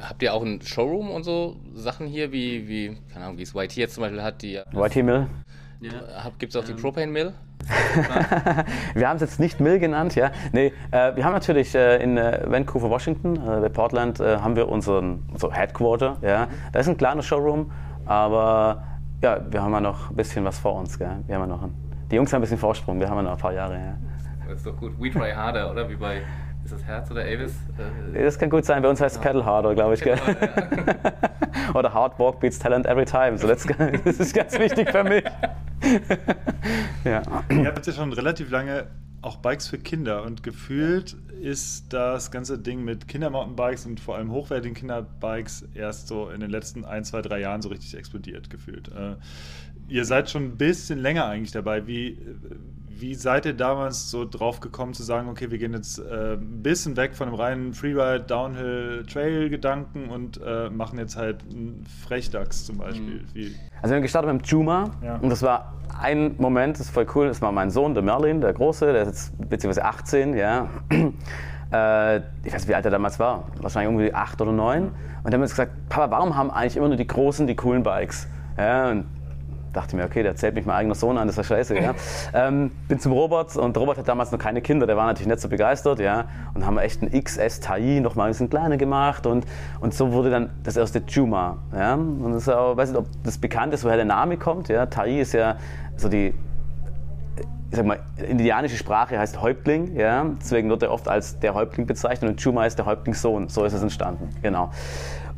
Habt 0.00 0.22
ihr 0.22 0.34
auch 0.34 0.42
ein 0.42 0.60
Showroom 0.62 1.10
und 1.10 1.22
so 1.22 1.56
Sachen 1.74 2.06
hier, 2.06 2.32
wie, 2.32 2.66
wie 2.68 2.98
keine 3.12 3.26
Ahnung, 3.26 3.38
wie 3.38 3.42
es 3.42 3.54
YT 3.54 3.74
jetzt 3.76 3.94
zum 3.94 4.02
Beispiel 4.02 4.22
hat? 4.22 4.42
Die, 4.42 4.60
YT 4.72 4.96
Mill? 4.96 5.26
Ja. 5.80 5.92
Gibt 6.38 6.54
es 6.54 6.60
auch 6.60 6.64
die 6.64 6.72
ähm. 6.72 6.78
Propane 6.78 7.06
Mill? 7.06 7.32
wir 8.94 9.08
haben 9.08 9.16
es 9.16 9.22
jetzt 9.22 9.40
nicht 9.40 9.60
Mill 9.60 9.78
genannt, 9.78 10.14
ja. 10.14 10.30
Nee, 10.52 10.72
äh, 10.90 11.16
wir 11.16 11.24
haben 11.24 11.32
natürlich 11.32 11.74
äh, 11.74 12.02
in 12.02 12.16
äh, 12.16 12.44
Vancouver, 12.46 12.90
Washington, 12.90 13.36
äh, 13.36 13.60
bei 13.60 13.68
Portland, 13.68 14.20
äh, 14.20 14.38
haben 14.38 14.56
wir 14.56 14.68
unseren, 14.68 15.28
unser 15.32 15.50
Headquarter, 15.52 16.16
ja. 16.22 16.48
Da 16.72 16.80
ist 16.80 16.88
ein 16.88 16.96
kleiner 16.96 17.22
Showroom, 17.22 17.72
aber 18.04 18.84
ja, 19.22 19.40
wir 19.50 19.62
haben 19.62 19.72
ja 19.72 19.80
noch 19.80 20.10
ein 20.10 20.16
bisschen 20.16 20.44
was 20.44 20.58
vor 20.58 20.74
uns, 20.74 20.98
gell. 20.98 21.24
Wir 21.26 21.34
haben 21.34 21.42
ja 21.42 21.46
noch 21.48 21.62
ein, 21.62 21.74
die 22.10 22.16
Jungs 22.16 22.32
haben 22.32 22.38
ein 22.38 22.42
bisschen 22.42 22.58
Vorsprung, 22.58 23.00
wir 23.00 23.08
haben 23.08 23.16
ja 23.18 23.22
noch 23.22 23.32
ein 23.32 23.38
paar 23.38 23.52
Jahre, 23.52 23.74
ja. 23.74 23.96
Das 24.48 24.58
ist 24.58 24.66
doch 24.66 24.76
gut. 24.76 24.92
We 25.00 25.10
try 25.10 25.32
harder, 25.32 25.70
oder? 25.70 25.88
Wie 25.88 25.96
bei 25.96 26.22
ist 26.66 26.72
das 26.72 26.84
Herz 26.84 27.10
oder 27.10 27.22
Avis? 27.22 27.54
Äh, 28.12 28.24
das 28.24 28.38
kann 28.38 28.50
gut 28.50 28.64
sein. 28.64 28.82
Bei 28.82 28.88
uns 28.88 29.00
heißt 29.00 29.16
es 29.16 29.22
ja. 29.22 29.28
Pedal 29.30 29.44
Harder, 29.44 29.74
glaube 29.74 29.94
ich. 29.94 30.00
Gell? 30.00 30.18
Harder, 30.18 31.14
ja. 31.64 31.74
oder 31.74 31.94
Hard 31.94 32.18
Walk 32.18 32.40
beats 32.40 32.58
Talent 32.58 32.86
every 32.86 33.04
time. 33.04 33.38
So, 33.38 33.46
das, 33.46 33.66
das 34.04 34.18
ist 34.18 34.34
ganz 34.34 34.58
wichtig 34.58 34.90
für 34.90 35.04
mich. 35.04 35.24
ja. 37.04 37.22
Ihr 37.50 37.66
habt 37.66 37.86
ja 37.86 37.92
schon 37.92 38.12
relativ 38.12 38.50
lange 38.50 38.86
auch 39.22 39.36
Bikes 39.36 39.68
für 39.68 39.78
Kinder 39.78 40.22
und 40.22 40.42
gefühlt 40.42 41.16
ist 41.40 41.92
das 41.92 42.30
ganze 42.30 42.58
Ding 42.58 42.84
mit 42.84 43.08
Kindermountainbikes 43.08 43.86
und 43.86 44.00
vor 44.00 44.16
allem 44.16 44.30
hochwertigen 44.30 44.74
Kinderbikes 44.74 45.68
erst 45.74 46.08
so 46.08 46.30
in 46.30 46.40
den 46.40 46.50
letzten 46.50 46.84
ein, 46.84 47.04
zwei, 47.04 47.22
drei 47.22 47.40
Jahren 47.40 47.60
so 47.62 47.68
richtig 47.68 47.96
explodiert 47.96 48.50
gefühlt. 48.50 48.90
Ihr 49.88 50.04
seid 50.04 50.30
schon 50.30 50.44
ein 50.44 50.56
bisschen 50.56 50.98
länger 50.98 51.26
eigentlich 51.26 51.52
dabei. 51.52 51.86
Wie, 51.86 52.18
wie 52.88 53.14
seid 53.14 53.46
ihr 53.46 53.52
damals 53.52 54.10
so 54.10 54.24
drauf 54.24 54.60
gekommen 54.60 54.94
zu 54.94 55.02
sagen, 55.02 55.28
okay, 55.28 55.50
wir 55.50 55.58
gehen 55.58 55.74
jetzt 55.74 55.98
äh, 55.98 56.34
ein 56.34 56.62
bisschen 56.62 56.96
weg 56.96 57.14
von 57.14 57.28
dem 57.28 57.34
reinen 57.34 57.74
Freeride, 57.74 58.24
Downhill, 58.24 59.04
Trail-Gedanken 59.10 60.08
und 60.08 60.40
äh, 60.44 60.70
machen 60.70 60.98
jetzt 60.98 61.16
halt 61.16 61.42
einen 61.50 61.84
Frechdachs 62.06 62.64
zum 62.64 62.78
Beispiel? 62.78 63.24
Mhm. 63.34 63.54
Also 63.82 63.90
wir 63.90 63.96
haben 63.96 64.02
gestartet 64.02 64.32
mit 64.32 64.42
dem 64.42 64.48
Juma 64.48 64.90
ja. 65.02 65.16
und 65.16 65.30
das 65.30 65.42
war 65.42 65.74
ein 66.00 66.34
Moment, 66.38 66.78
das 66.78 66.86
ist 66.86 66.92
voll 66.92 67.06
cool, 67.14 67.28
das 67.28 67.42
war 67.42 67.52
mein 67.52 67.70
Sohn, 67.70 67.94
der 67.94 68.02
Merlin, 68.02 68.40
der 68.40 68.52
Große, 68.52 68.92
der 68.92 69.02
ist 69.02 69.08
jetzt 69.08 69.48
beziehungsweise 69.48 69.84
18, 69.84 70.36
ja. 70.36 70.68
Äh, 71.72 72.18
ich 72.44 72.54
weiß 72.54 72.60
nicht, 72.60 72.68
wie 72.68 72.76
alt 72.76 72.84
er 72.84 72.92
damals 72.92 73.18
war, 73.18 73.48
wahrscheinlich 73.60 73.92
irgendwie 73.92 74.14
acht 74.14 74.40
oder 74.40 74.52
neun. 74.52 74.84
Und 74.84 74.94
dann 75.24 75.32
haben 75.34 75.40
wir 75.40 75.46
uns 75.46 75.50
gesagt, 75.50 75.72
Papa, 75.88 76.12
warum 76.12 76.36
haben 76.36 76.48
eigentlich 76.52 76.76
immer 76.76 76.86
nur 76.86 76.96
die 76.96 77.08
großen, 77.08 77.48
die 77.48 77.56
coolen 77.56 77.82
Bikes? 77.82 78.28
Ja, 78.56 78.90
und 78.90 79.06
dachte 79.76 79.96
mir, 79.96 80.04
okay, 80.04 80.22
der 80.22 80.34
zählt 80.36 80.54
mich 80.54 80.66
mein 80.66 80.76
eigener 80.76 80.94
Sohn 80.94 81.18
an, 81.18 81.26
das 81.26 81.36
war 81.36 81.44
scheiße. 81.44 81.76
Ja. 81.78 81.94
ähm, 82.34 82.70
bin 82.88 82.98
zum 82.98 83.12
Robert 83.12 83.56
und 83.56 83.76
Robert 83.76 83.98
hat 83.98 84.08
damals 84.08 84.32
noch 84.32 84.38
keine 84.38 84.60
Kinder, 84.60 84.86
der 84.86 84.96
war 84.96 85.06
natürlich 85.06 85.28
nicht 85.28 85.40
so 85.40 85.48
begeistert. 85.48 86.00
Ja. 86.00 86.24
Und 86.54 86.66
haben 86.66 86.78
echt 86.78 87.02
einen 87.02 87.22
XS 87.22 87.60
Tai 87.60 88.00
nochmal 88.00 88.28
ein 88.28 88.30
bisschen 88.30 88.50
kleiner 88.50 88.76
gemacht 88.76 89.26
und, 89.26 89.46
und 89.80 89.94
so 89.94 90.12
wurde 90.12 90.30
dann 90.30 90.50
das 90.62 90.76
erste 90.76 91.02
Juma. 91.06 91.58
Ja. 91.74 91.94
Und 91.94 92.32
das 92.32 92.42
ist 92.42 92.48
auch, 92.48 92.76
weiß 92.76 92.90
nicht, 92.90 92.98
ob 92.98 93.06
das 93.22 93.38
bekannt 93.38 93.74
ist, 93.74 93.84
woher 93.84 93.96
der 93.96 94.04
Name 94.04 94.36
kommt. 94.36 94.68
Ja. 94.68 94.86
Tai 94.86 95.20
ist 95.20 95.32
ja 95.32 95.56
so 95.96 96.08
die 96.08 96.34
ich 97.70 97.76
sag 97.76 97.84
mal, 97.84 97.98
indianische 98.28 98.76
Sprache 98.76 99.18
heißt 99.18 99.42
Häuptling, 99.42 99.96
ja, 99.96 100.24
deswegen 100.40 100.70
wird 100.70 100.84
er 100.84 100.92
oft 100.92 101.08
als 101.08 101.40
der 101.40 101.54
Häuptling 101.54 101.86
bezeichnet 101.86 102.30
und 102.30 102.40
Chuma 102.40 102.64
ist 102.64 102.78
der 102.78 102.86
Häuptlingssohn, 102.86 103.48
so 103.48 103.64
ist 103.64 103.72
es 103.72 103.82
entstanden, 103.82 104.30
genau. 104.40 104.70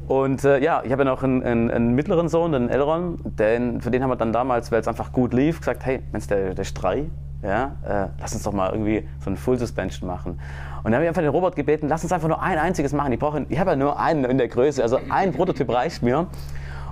Und 0.08 0.42
äh, 0.42 0.58
ja, 0.60 0.82
ich 0.84 0.90
habe 0.90 1.04
ja 1.04 1.10
noch 1.10 1.22
einen, 1.22 1.42
einen, 1.42 1.70
einen, 1.70 1.94
mittleren 1.94 2.30
Sohn, 2.30 2.52
den 2.52 2.70
Elron, 2.70 3.18
den, 3.24 3.82
für 3.82 3.90
den 3.90 4.02
haben 4.02 4.08
wir 4.08 4.16
dann 4.16 4.32
damals, 4.32 4.72
weil 4.72 4.80
es 4.80 4.88
einfach 4.88 5.12
gut 5.12 5.34
lief, 5.34 5.58
gesagt, 5.58 5.84
hey, 5.84 6.00
Mensch, 6.12 6.26
der, 6.28 6.54
der 6.54 6.62
ist 6.62 6.72
drei, 6.72 7.04
ja, 7.42 7.76
äh, 7.86 8.08
lass 8.18 8.32
uns 8.32 8.42
doch 8.42 8.54
mal 8.54 8.72
irgendwie 8.72 9.06
so 9.22 9.28
ein 9.28 9.36
Full 9.36 9.58
Suspension 9.58 10.08
machen. 10.08 10.40
Und 10.78 10.84
dann 10.84 10.94
habe 10.94 11.04
ich 11.04 11.08
einfach 11.08 11.20
den 11.20 11.30
Robot 11.30 11.56
gebeten, 11.56 11.88
lass 11.88 12.04
uns 12.04 12.12
einfach 12.12 12.28
nur 12.28 12.42
ein 12.42 12.56
einziges 12.58 12.94
machen. 12.94 13.12
Ich, 13.12 13.18
brauche, 13.18 13.44
ich 13.50 13.58
habe 13.58 13.70
ja 13.70 13.76
nur 13.76 14.00
einen 14.00 14.24
in 14.24 14.38
der 14.38 14.48
Größe, 14.48 14.82
also 14.82 14.98
ein 15.10 15.34
Prototyp 15.34 15.68
reicht 15.68 16.02
mir. 16.02 16.26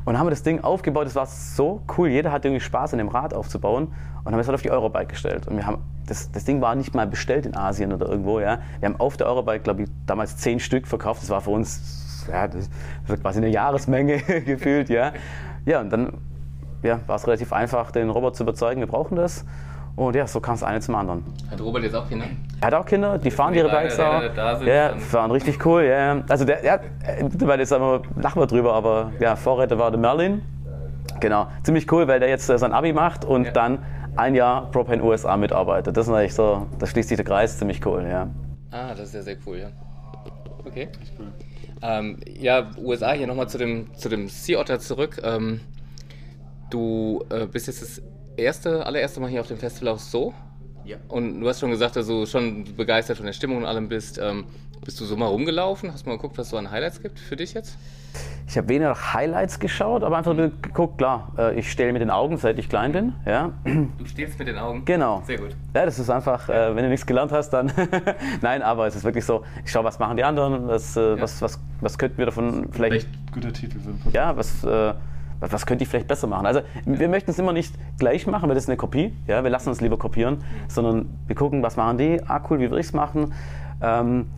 Und 0.04 0.18
haben 0.18 0.26
wir 0.26 0.30
das 0.30 0.42
Ding 0.42 0.62
aufgebaut, 0.62 1.06
das 1.06 1.16
war 1.16 1.26
so 1.26 1.80
cool, 1.96 2.08
jeder 2.08 2.30
hat 2.30 2.44
irgendwie 2.44 2.60
Spaß 2.60 2.92
an 2.92 2.98
dem 2.98 3.08
Rad 3.08 3.32
aufzubauen 3.32 3.94
und 4.24 4.32
haben 4.32 4.38
es 4.38 4.46
halt 4.46 4.54
auf 4.54 4.62
die 4.62 4.70
Eurobike 4.70 5.06
gestellt. 5.06 5.48
Und 5.48 5.56
wir 5.56 5.66
haben, 5.66 5.78
das, 6.06 6.30
das 6.30 6.44
Ding 6.44 6.60
war 6.60 6.74
nicht 6.74 6.94
mal 6.94 7.06
bestellt 7.06 7.46
in 7.46 7.56
Asien 7.56 7.94
oder 7.94 8.08
irgendwo, 8.08 8.40
ja. 8.40 8.58
Wir 8.78 8.90
haben 8.90 9.00
auf 9.00 9.16
der 9.16 9.26
Eurobike, 9.26 9.60
glaube 9.60 9.84
ich, 9.84 9.88
damals 10.04 10.36
zehn 10.36 10.60
Stück 10.60 10.86
verkauft, 10.86 11.22
das 11.22 11.30
war 11.30 11.40
für 11.40 11.50
uns, 11.50 12.05
ja, 12.28 12.48
das, 12.48 12.68
das 13.02 13.08
war 13.08 13.16
quasi 13.16 13.38
eine 13.38 13.48
Jahresmenge 13.48 14.18
gefühlt, 14.46 14.88
ja. 14.88 15.12
Ja, 15.64 15.80
und 15.80 15.90
dann 15.90 16.12
ja, 16.82 17.00
war 17.06 17.16
es 17.16 17.26
relativ 17.26 17.52
einfach, 17.52 17.90
den 17.90 18.10
Robot 18.10 18.36
zu 18.36 18.42
überzeugen, 18.42 18.80
wir 18.80 18.86
brauchen 18.86 19.16
das. 19.16 19.44
Und 19.96 20.14
ja, 20.14 20.26
so 20.26 20.40
kam 20.40 20.54
es 20.54 20.62
eine 20.62 20.80
zum 20.80 20.94
anderen. 20.94 21.24
Hat 21.50 21.60
Robert 21.60 21.82
jetzt 21.82 21.94
auch 21.94 22.06
Kinder? 22.06 22.26
Er 22.60 22.66
hat 22.66 22.74
auch 22.74 22.84
Kinder, 22.84 23.16
die 23.16 23.30
fahren 23.30 23.54
ihre 23.54 23.70
Bikes 23.70 23.98
auch. 23.98 24.22
Ja, 24.62 24.94
fahren 24.98 25.30
richtig 25.30 25.64
cool. 25.64 25.84
Ja. 25.84 26.22
Also 26.28 26.44
der, 26.44 26.62
ja, 26.62 26.78
mittlerweile 27.22 27.62
ist 27.62 27.72
aber 27.72 28.02
lachen 28.20 28.40
wir 28.40 28.46
drüber, 28.46 28.74
aber 28.74 29.12
ja, 29.20 29.36
Vorräter 29.36 29.78
war 29.78 29.90
der 29.90 29.98
Merlin. 29.98 30.42
Genau, 31.18 31.46
ziemlich 31.62 31.90
cool, 31.90 32.06
weil 32.08 32.20
der 32.20 32.28
jetzt 32.28 32.50
äh, 32.50 32.58
sein 32.58 32.72
Abi 32.72 32.92
macht 32.92 33.24
und 33.24 33.46
ja. 33.46 33.50
dann 33.52 33.78
ein 34.16 34.34
Jahr 34.34 34.70
Propane 34.70 35.02
USA 35.02 35.36
mitarbeitet. 35.36 35.96
Das 35.96 36.08
ist 36.08 36.12
eigentlich 36.12 36.34
so, 36.34 36.66
da 36.78 36.86
schließt 36.86 37.08
sich 37.08 37.16
der 37.16 37.24
Kreis, 37.24 37.58
ziemlich 37.58 37.84
cool, 37.86 38.06
ja. 38.06 38.28
Ah, 38.70 38.90
das 38.90 39.08
ist 39.08 39.14
ja 39.14 39.22
sehr 39.22 39.36
cool, 39.46 39.58
ja. 39.58 39.68
Okay. 40.66 40.88
Cool. 41.18 41.32
Ähm, 41.82 42.20
ja, 42.26 42.70
USA, 42.78 43.12
hier 43.12 43.26
nochmal 43.26 43.48
zu 43.48 43.58
dem, 43.58 43.94
zu 43.96 44.08
dem 44.08 44.28
Sea 44.28 44.58
Otter 44.58 44.78
zurück. 44.78 45.20
Ähm, 45.22 45.60
du 46.70 47.24
äh, 47.30 47.46
bist 47.46 47.66
jetzt 47.66 47.82
das 47.82 48.02
erste, 48.36 48.86
allererste 48.86 49.20
Mal 49.20 49.30
hier 49.30 49.40
auf 49.40 49.48
dem 49.48 49.58
Festival 49.58 49.94
auch 49.94 49.98
so. 49.98 50.34
Ja. 50.84 50.98
Und 51.08 51.40
du 51.40 51.48
hast 51.48 51.60
schon 51.60 51.70
gesagt, 51.70 51.96
dass 51.96 52.06
du 52.06 52.26
schon 52.26 52.76
begeistert 52.76 53.16
von 53.16 53.26
der 53.26 53.32
Stimmung 53.32 53.58
und 53.58 53.64
allem 53.64 53.88
bist. 53.88 54.18
Ähm, 54.18 54.46
bist 54.84 55.00
du 55.00 55.04
so 55.04 55.16
mal 55.16 55.26
rumgelaufen? 55.26 55.92
Hast 55.92 56.06
du 56.06 56.10
mal 56.10 56.16
geguckt, 56.16 56.38
was 56.38 56.46
es 56.46 56.50
so 56.50 56.56
an 56.56 56.70
Highlights 56.70 57.02
gibt 57.02 57.18
für 57.18 57.36
dich 57.36 57.54
jetzt? 57.54 57.76
Ich 58.48 58.56
habe 58.56 58.68
weniger 58.68 58.94
Highlights 59.12 59.58
geschaut, 59.58 60.04
aber 60.04 60.16
einfach 60.16 60.32
nur 60.32 60.50
geguckt, 60.62 60.98
klar, 60.98 61.32
äh, 61.36 61.58
ich 61.58 61.70
stehe 61.70 61.92
mit 61.92 62.00
den 62.00 62.10
Augen, 62.10 62.36
seit 62.36 62.58
ich 62.58 62.68
klein 62.68 62.92
bin. 62.92 63.12
Ja. 63.26 63.50
Du 63.64 64.06
stehst 64.06 64.38
mit 64.38 64.46
den 64.46 64.56
Augen? 64.56 64.84
Genau. 64.84 65.22
Sehr 65.26 65.38
gut. 65.38 65.56
Ja, 65.74 65.84
das 65.84 65.98
ist 65.98 66.08
einfach, 66.08 66.48
ja. 66.48 66.68
äh, 66.68 66.76
wenn 66.76 66.84
du 66.84 66.90
nichts 66.90 67.06
gelernt 67.06 67.32
hast, 67.32 67.50
dann. 67.50 67.72
Nein, 68.42 68.62
aber 68.62 68.86
es 68.86 68.94
ist 68.94 69.04
wirklich 69.04 69.24
so, 69.24 69.42
ich 69.64 69.70
schaue, 69.70 69.84
was 69.84 69.98
machen 69.98 70.16
die 70.16 70.24
anderen, 70.24 70.68
was, 70.68 70.96
äh, 70.96 71.16
ja. 71.16 71.20
was, 71.20 71.42
was, 71.42 71.60
was 71.80 71.98
könnten 71.98 72.18
wir 72.18 72.26
davon 72.26 72.68
vielleicht. 72.70 73.08
Echt 73.08 73.32
guter 73.32 73.52
Titel 73.52 73.78
den 73.78 74.00
Ja, 74.12 74.36
was. 74.36 74.62
Äh, 74.64 74.94
was 75.38 75.66
könnte 75.66 75.84
ich 75.84 75.90
vielleicht 75.90 76.08
besser 76.08 76.26
machen? 76.26 76.46
Also 76.46 76.62
wir 76.86 77.08
möchten 77.08 77.30
es 77.30 77.38
immer 77.38 77.52
nicht 77.52 77.74
gleich 77.98 78.26
machen, 78.26 78.48
weil 78.48 78.54
das 78.54 78.64
ist 78.64 78.70
eine 78.70 78.78
Kopie. 78.78 79.12
Ja, 79.26 79.42
wir 79.42 79.50
lassen 79.50 79.68
uns 79.68 79.82
lieber 79.82 79.98
kopieren, 79.98 80.42
sondern 80.68 81.10
wir 81.26 81.36
gucken, 81.36 81.62
was 81.62 81.76
machen 81.76 81.98
die? 81.98 82.20
Ah, 82.26 82.40
cool, 82.48 82.58
wie 82.58 82.70
würde 82.70 82.80
ich 82.80 82.86
es 82.86 82.92
machen? 82.94 83.34
Ähm, 83.82 84.30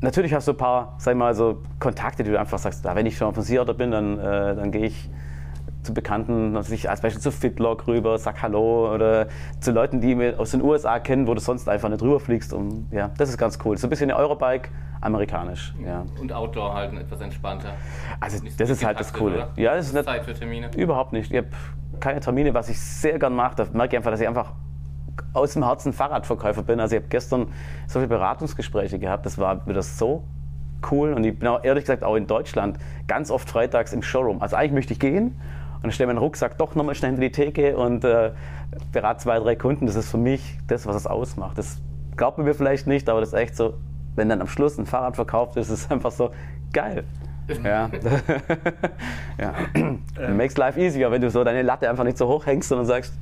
natürlich 0.00 0.34
hast 0.34 0.48
du 0.48 0.52
ein 0.52 0.56
paar, 0.56 0.94
sag 0.98 1.16
mal, 1.16 1.34
so 1.34 1.62
Kontakte, 1.78 2.22
die 2.22 2.30
du 2.30 2.38
einfach 2.38 2.58
sagst, 2.58 2.86
ah, 2.86 2.94
wenn 2.94 3.06
ich 3.06 3.16
schon 3.16 3.34
von 3.34 3.42
Seattle 3.42 3.74
bin, 3.74 3.90
dann, 3.90 4.18
äh, 4.18 4.54
dann 4.54 4.70
gehe 4.70 4.86
ich 4.86 5.10
zu 5.82 5.94
Bekannten, 5.94 6.52
natürlich 6.52 6.90
als 6.90 7.00
Beispiel 7.00 7.22
zu 7.22 7.30
Fitlog 7.30 7.86
rüber, 7.86 8.18
sag 8.18 8.42
Hallo 8.42 8.92
oder 8.94 9.28
zu 9.60 9.72
Leuten, 9.72 10.00
die 10.00 10.18
wir 10.18 10.38
aus 10.38 10.50
den 10.50 10.62
USA 10.62 10.98
kennen, 10.98 11.26
wo 11.26 11.34
du 11.34 11.40
sonst 11.40 11.68
einfach 11.68 11.88
nicht 11.88 12.02
rüber 12.02 12.20
fliegst. 12.20 12.52
Und, 12.52 12.88
ja, 12.92 13.10
das 13.16 13.30
ist 13.30 13.38
ganz 13.38 13.58
cool. 13.64 13.78
So 13.78 13.86
ein 13.86 13.90
bisschen 13.90 14.10
eine 14.10 14.18
Eurobike, 14.18 14.68
amerikanisch. 15.00 15.74
Ja. 15.84 16.04
Und 16.20 16.32
Outdoor 16.32 16.74
halt 16.74 16.92
etwas 16.92 17.20
entspannter. 17.20 17.72
Also 18.20 18.42
nicht 18.42 18.60
das 18.60 18.68
ist 18.68 18.84
halt 18.84 19.00
das 19.00 19.12
Coole. 19.12 19.36
Oder? 19.36 19.48
Ja, 19.56 19.74
das 19.74 19.86
ist 19.86 19.94
nicht, 19.94 20.04
Zeit 20.04 20.24
für 20.24 20.34
Termine? 20.34 20.70
Überhaupt 20.76 21.12
nicht. 21.12 21.30
Ich 21.30 21.38
habe 21.38 21.48
keine 21.98 22.20
Termine, 22.20 22.52
was 22.52 22.68
ich 22.68 22.78
sehr 22.78 23.18
gern 23.18 23.34
mache. 23.34 23.56
Da 23.56 23.66
merke 23.72 23.94
ich 23.94 23.96
einfach, 23.96 24.10
dass 24.10 24.20
ich 24.20 24.28
einfach 24.28 24.52
aus 25.32 25.54
dem 25.54 25.64
Herzen 25.64 25.92
Fahrradverkäufer 25.92 26.62
bin. 26.62 26.80
Also 26.80 26.96
ich 26.96 27.02
habe 27.02 27.08
gestern 27.08 27.48
so 27.86 27.98
viele 27.98 28.08
Beratungsgespräche 28.08 28.98
gehabt, 28.98 29.26
das 29.26 29.38
war 29.38 29.66
wieder 29.66 29.82
so 29.82 30.24
cool 30.90 31.12
und 31.12 31.24
ich 31.24 31.38
bin 31.38 31.48
auch 31.48 31.62
ehrlich 31.62 31.84
gesagt 31.84 32.02
auch 32.02 32.16
in 32.16 32.26
Deutschland 32.26 32.78
ganz 33.06 33.30
oft 33.30 33.48
freitags 33.48 33.92
im 33.92 34.02
Showroom. 34.02 34.40
Also 34.40 34.56
eigentlich 34.56 34.72
möchte 34.72 34.92
ich 34.94 35.00
gehen 35.00 35.36
und 35.76 35.84
dann 35.84 35.92
stelle 35.92 36.08
meinen 36.08 36.18
Rucksack 36.18 36.58
doch 36.58 36.74
nochmal 36.74 36.94
schnell 36.94 37.14
in 37.14 37.20
die 37.20 37.32
Theke 37.32 37.76
und 37.76 38.04
äh, 38.04 38.32
berate 38.92 39.20
zwei, 39.20 39.38
drei 39.38 39.56
Kunden. 39.56 39.86
Das 39.86 39.96
ist 39.96 40.10
für 40.10 40.18
mich 40.18 40.58
das, 40.66 40.86
was 40.86 40.96
es 40.96 41.06
ausmacht. 41.06 41.58
Das 41.58 41.80
glaubt 42.16 42.38
man 42.38 42.46
mir 42.46 42.54
vielleicht 42.54 42.86
nicht, 42.86 43.08
aber 43.08 43.20
das 43.20 43.30
ist 43.30 43.38
echt 43.38 43.56
so, 43.56 43.74
wenn 44.14 44.28
dann 44.28 44.40
am 44.40 44.46
Schluss 44.46 44.78
ein 44.78 44.86
Fahrrad 44.86 45.16
verkauft 45.16 45.56
ist, 45.56 45.70
ist 45.70 45.84
es 45.84 45.90
einfach 45.90 46.10
so 46.10 46.30
geil. 46.72 47.04
Ja. 47.64 47.90
ja. 49.38 49.54
Ähm. 49.74 50.36
Makes 50.36 50.56
life 50.56 50.80
easier, 50.80 51.10
wenn 51.10 51.20
du 51.20 51.30
so 51.30 51.42
deine 51.42 51.62
Latte 51.62 51.88
einfach 51.88 52.04
nicht 52.04 52.18
so 52.18 52.28
hoch 52.28 52.46
hängst, 52.46 52.68
sondern 52.68 52.86
sagst, 52.86 53.14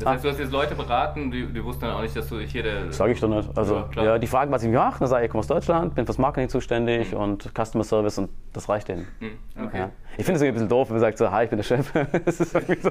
das 0.00 0.14
heißt, 0.14 0.24
du 0.24 0.28
hast 0.30 0.38
jetzt 0.38 0.52
Leute 0.52 0.74
beraten, 0.74 1.30
die, 1.30 1.46
die 1.46 1.64
wussten 1.64 1.82
dann 1.82 1.92
auch 1.94 2.02
nicht, 2.02 2.16
dass 2.16 2.28
du 2.28 2.38
hier 2.40 2.62
der. 2.62 2.92
Sag 2.92 3.10
ich 3.10 3.20
doch 3.20 3.28
nicht. 3.28 3.48
Also, 3.56 3.84
ja, 3.94 4.02
ja, 4.02 4.18
die 4.18 4.26
fragen, 4.26 4.50
was 4.50 4.62
ich 4.62 4.70
mache, 4.70 4.98
dann 4.98 5.08
sage 5.08 5.22
ich, 5.22 5.26
ich 5.26 5.30
komme 5.30 5.40
aus 5.40 5.46
Deutschland, 5.46 5.94
bin 5.94 6.06
fürs 6.06 6.18
Marketing 6.18 6.48
zuständig 6.48 7.12
mhm. 7.12 7.18
und 7.18 7.50
Customer 7.54 7.84
Service 7.84 8.18
und 8.18 8.30
das 8.52 8.68
reicht 8.68 8.88
denen. 8.88 9.06
Mhm. 9.20 9.64
Okay. 9.66 9.78
Ja. 9.78 9.90
Ich 10.16 10.24
finde 10.24 10.40
es 10.40 10.42
ein 10.42 10.52
bisschen 10.52 10.68
doof, 10.68 10.88
wenn 10.88 10.96
man 10.96 11.00
sagt 11.00 11.18
so, 11.18 11.30
hi, 11.30 11.44
ich 11.44 11.50
bin 11.50 11.58
der 11.58 11.64
Chef. 11.64 11.92
das 12.24 12.40
ist 12.40 12.54
irgendwie 12.54 12.80
so. 12.80 12.90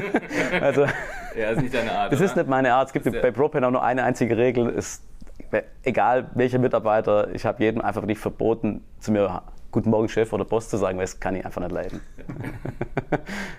also, 0.60 0.86
ja, 1.38 1.50
ist 1.50 1.62
nicht 1.62 1.74
deine 1.74 1.92
Art. 1.92 2.12
Das 2.12 2.18
oder? 2.18 2.26
ist 2.26 2.36
nicht 2.36 2.48
meine 2.48 2.72
Art. 2.74 2.88
Es 2.88 2.92
gibt 2.92 3.04
bei 3.22 3.30
Propane 3.30 3.66
auch 3.66 3.70
nur 3.70 3.82
eine 3.82 4.04
einzige 4.04 4.36
Regel, 4.36 4.68
ist, 4.70 5.04
egal 5.82 6.30
welcher 6.34 6.58
Mitarbeiter, 6.58 7.34
ich 7.34 7.44
habe 7.46 7.62
jedem 7.62 7.80
einfach 7.80 8.02
nicht 8.02 8.20
verboten, 8.20 8.84
zu 9.00 9.12
mir 9.12 9.42
Guten 9.70 9.90
Morgen, 9.90 10.08
Chef 10.08 10.32
oder 10.32 10.46
Boss 10.46 10.70
zu 10.70 10.78
sagen, 10.78 10.96
weil 10.96 11.04
das 11.04 11.20
kann 11.20 11.36
ich 11.36 11.44
einfach 11.44 11.60
nicht 11.60 11.72
leiden. 11.72 12.00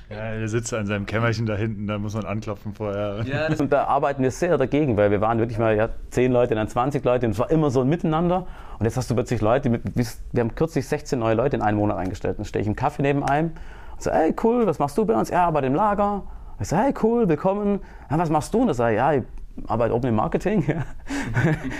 Ja, 0.09 0.15
er 0.15 0.47
sitzt 0.47 0.73
in 0.73 0.87
seinem 0.87 1.05
Kämmerchen 1.05 1.45
da 1.45 1.55
hinten, 1.55 1.85
da 1.85 1.99
muss 1.99 2.15
man 2.15 2.25
anklopfen 2.25 2.73
vorher. 2.73 3.23
Ja, 3.25 3.47
und 3.47 3.71
da 3.71 3.85
arbeiten 3.85 4.23
wir 4.23 4.31
sehr 4.31 4.57
dagegen, 4.57 4.97
weil 4.97 5.11
wir 5.11 5.21
waren 5.21 5.37
wirklich 5.37 5.59
mal 5.59 5.75
ja, 5.75 5.89
10 6.09 6.31
Leute, 6.31 6.55
dann 6.55 6.67
20 6.67 7.05
Leute 7.05 7.27
und 7.27 7.33
es 7.33 7.39
war 7.39 7.49
immer 7.51 7.69
so 7.69 7.81
ein 7.81 7.89
Miteinander. 7.89 8.47
Und 8.79 8.85
jetzt 8.85 8.97
hast 8.97 9.09
du 9.09 9.13
plötzlich 9.13 9.39
Leute, 9.41 9.69
mit, 9.69 9.81
wir 9.95 10.41
haben 10.41 10.55
kürzlich 10.55 10.87
16 10.87 11.19
neue 11.19 11.35
Leute 11.35 11.55
in 11.57 11.61
einem 11.61 11.77
Monat 11.77 11.97
eingestellt. 11.97 12.39
Dann 12.39 12.45
stehe 12.45 12.61
ich 12.61 12.67
im 12.67 12.75
Kaffee 12.75 13.03
neben 13.03 13.23
einem 13.23 13.51
und 13.93 14.01
so, 14.01 14.11
hey 14.11 14.33
cool, 14.43 14.65
was 14.65 14.79
machst 14.79 14.97
du 14.97 15.05
bei 15.05 15.15
uns? 15.15 15.29
Ja, 15.29 15.45
arbeite 15.45 15.67
im 15.67 15.75
Lager. 15.75 16.23
Ich 16.59 16.67
sage, 16.67 16.83
hey 16.83 16.93
cool, 17.03 17.29
willkommen. 17.29 17.79
Ja, 18.09 18.17
was 18.17 18.29
machst 18.29 18.53
du? 18.53 18.61
Und 18.61 18.69
er 18.69 18.73
sagt, 18.73 18.95
ja, 18.95 19.13
ich 19.13 19.23
arbeite 19.67 19.93
oben 19.93 20.07
im 20.07 20.15
Marketing. 20.15 20.63
Ja. 20.67 20.85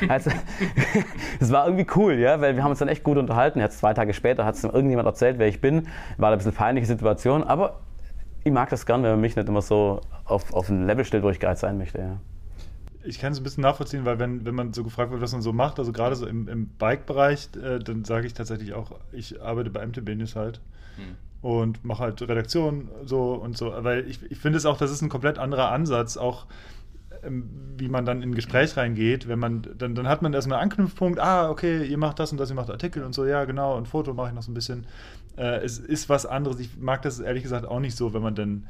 also, 0.08 0.32
das 1.40 1.52
war 1.52 1.66
irgendwie 1.66 1.88
cool, 1.96 2.14
ja, 2.16 2.40
weil 2.42 2.56
wir 2.56 2.64
haben 2.64 2.72
uns 2.72 2.80
dann 2.80 2.88
echt 2.88 3.04
gut 3.04 3.18
unterhalten. 3.18 3.60
Jetzt 3.60 3.80
zwei 3.80 3.94
Tage 3.94 4.14
später 4.14 4.46
hat 4.46 4.56
es 4.56 4.64
irgendjemand 4.64 5.08
erzählt, 5.08 5.40
wer 5.40 5.48
ich 5.48 5.62
bin. 5.62 5.88
War 6.18 6.32
ein 6.32 6.38
bisschen 6.38 6.54
peinliche 6.54 6.88
Situation, 6.88 7.44
aber 7.44 7.80
ich 8.44 8.52
mag 8.52 8.70
das 8.70 8.86
gern, 8.86 9.04
wenn 9.04 9.12
man 9.12 9.22
mich 9.22 9.36
nicht 9.36 9.48
immer 9.48 9.62
so 9.62 10.02
auf, 10.26 10.54
auf 10.54 10.70
ein 10.70 10.86
Level 10.86 11.06
stellt, 11.06 11.24
wo 11.24 11.30
ich 11.30 11.40
geil 11.40 11.56
sein 11.56 11.78
möchte. 11.78 12.00
Ja. 12.00 12.18
Ich 13.04 13.20
kann 13.20 13.32
es 13.32 13.40
ein 13.40 13.44
bisschen 13.44 13.64
nachvollziehen, 13.64 14.06
weil 14.06 14.20
wenn, 14.20 14.46
wenn 14.46 14.56
man 14.56 14.74
so 14.74 14.84
gefragt 14.84 15.12
wird, 15.12 15.22
was 15.22 15.32
man 15.32 15.42
so 15.42 15.54
macht, 15.54 15.80
also 15.80 15.92
gerade 15.92 16.16
so 16.16 16.28
im, 16.28 16.48
im 16.48 16.68
Bike-Bereich, 16.68 17.50
äh, 17.62 17.80
dann 17.80 18.04
sage 18.04 18.28
ich 18.28 18.34
tatsächlich 18.34 18.74
auch, 18.74 18.92
ich 19.12 19.42
arbeite 19.42 19.70
bei 19.70 19.86
MTB 19.86 20.16
News 20.16 20.36
halt. 20.36 20.62
Hm 20.98 21.16
und 21.42 21.86
mache 21.86 22.04
halt 22.04 22.22
Redaktion 22.22 22.90
so 23.06 23.34
und 23.34 23.58
so, 23.58 23.74
weil 23.78 24.08
ich, 24.10 24.20
ich 24.30 24.38
finde 24.38 24.58
es 24.58 24.66
auch, 24.66 24.78
das 24.78 24.92
ist 24.92 25.02
ein 25.02 25.10
komplett 25.10 25.38
anderer 25.38 25.72
Ansatz, 25.72 26.18
auch 26.18 26.46
wie 27.78 27.90
man 27.90 28.06
dann 28.06 28.22
in 28.22 28.30
ein 28.30 28.36
Gespräch 28.36 28.78
reingeht, 28.78 29.28
wenn 29.28 29.40
man, 29.40 29.68
dann, 29.78 29.96
dann 29.96 30.08
hat 30.08 30.22
man 30.22 30.34
erstmal 30.34 30.60
einen 30.60 30.72
Anknüpfpunkt, 30.72 31.20
ah, 31.20 31.50
okay, 31.50 31.84
ihr 31.86 31.98
macht 31.98 32.20
das 32.20 32.32
und 32.32 32.38
das, 32.38 32.50
ihr 32.50 32.56
macht 32.56 32.70
Artikel 32.70 33.04
und 33.04 33.14
so, 33.14 33.26
ja, 33.26 33.46
genau, 33.46 33.78
und 33.78 33.88
Foto 33.88 34.14
mache 34.14 34.30
ich 34.30 34.34
noch 34.34 34.44
so 34.44 34.52
ein 34.52 34.54
bisschen. 34.54 34.86
Äh, 35.38 35.64
es 35.64 35.80
ist 35.80 36.10
was 36.10 36.26
anderes. 36.26 36.60
Ich 36.60 36.78
mag 36.78 37.02
das 37.02 37.20
ehrlich 37.20 37.44
gesagt 37.44 37.66
auch 37.66 37.80
nicht 37.80 37.96
so, 37.96 38.14
wenn 38.14 38.22
man 38.22 38.36
dann 38.36 38.68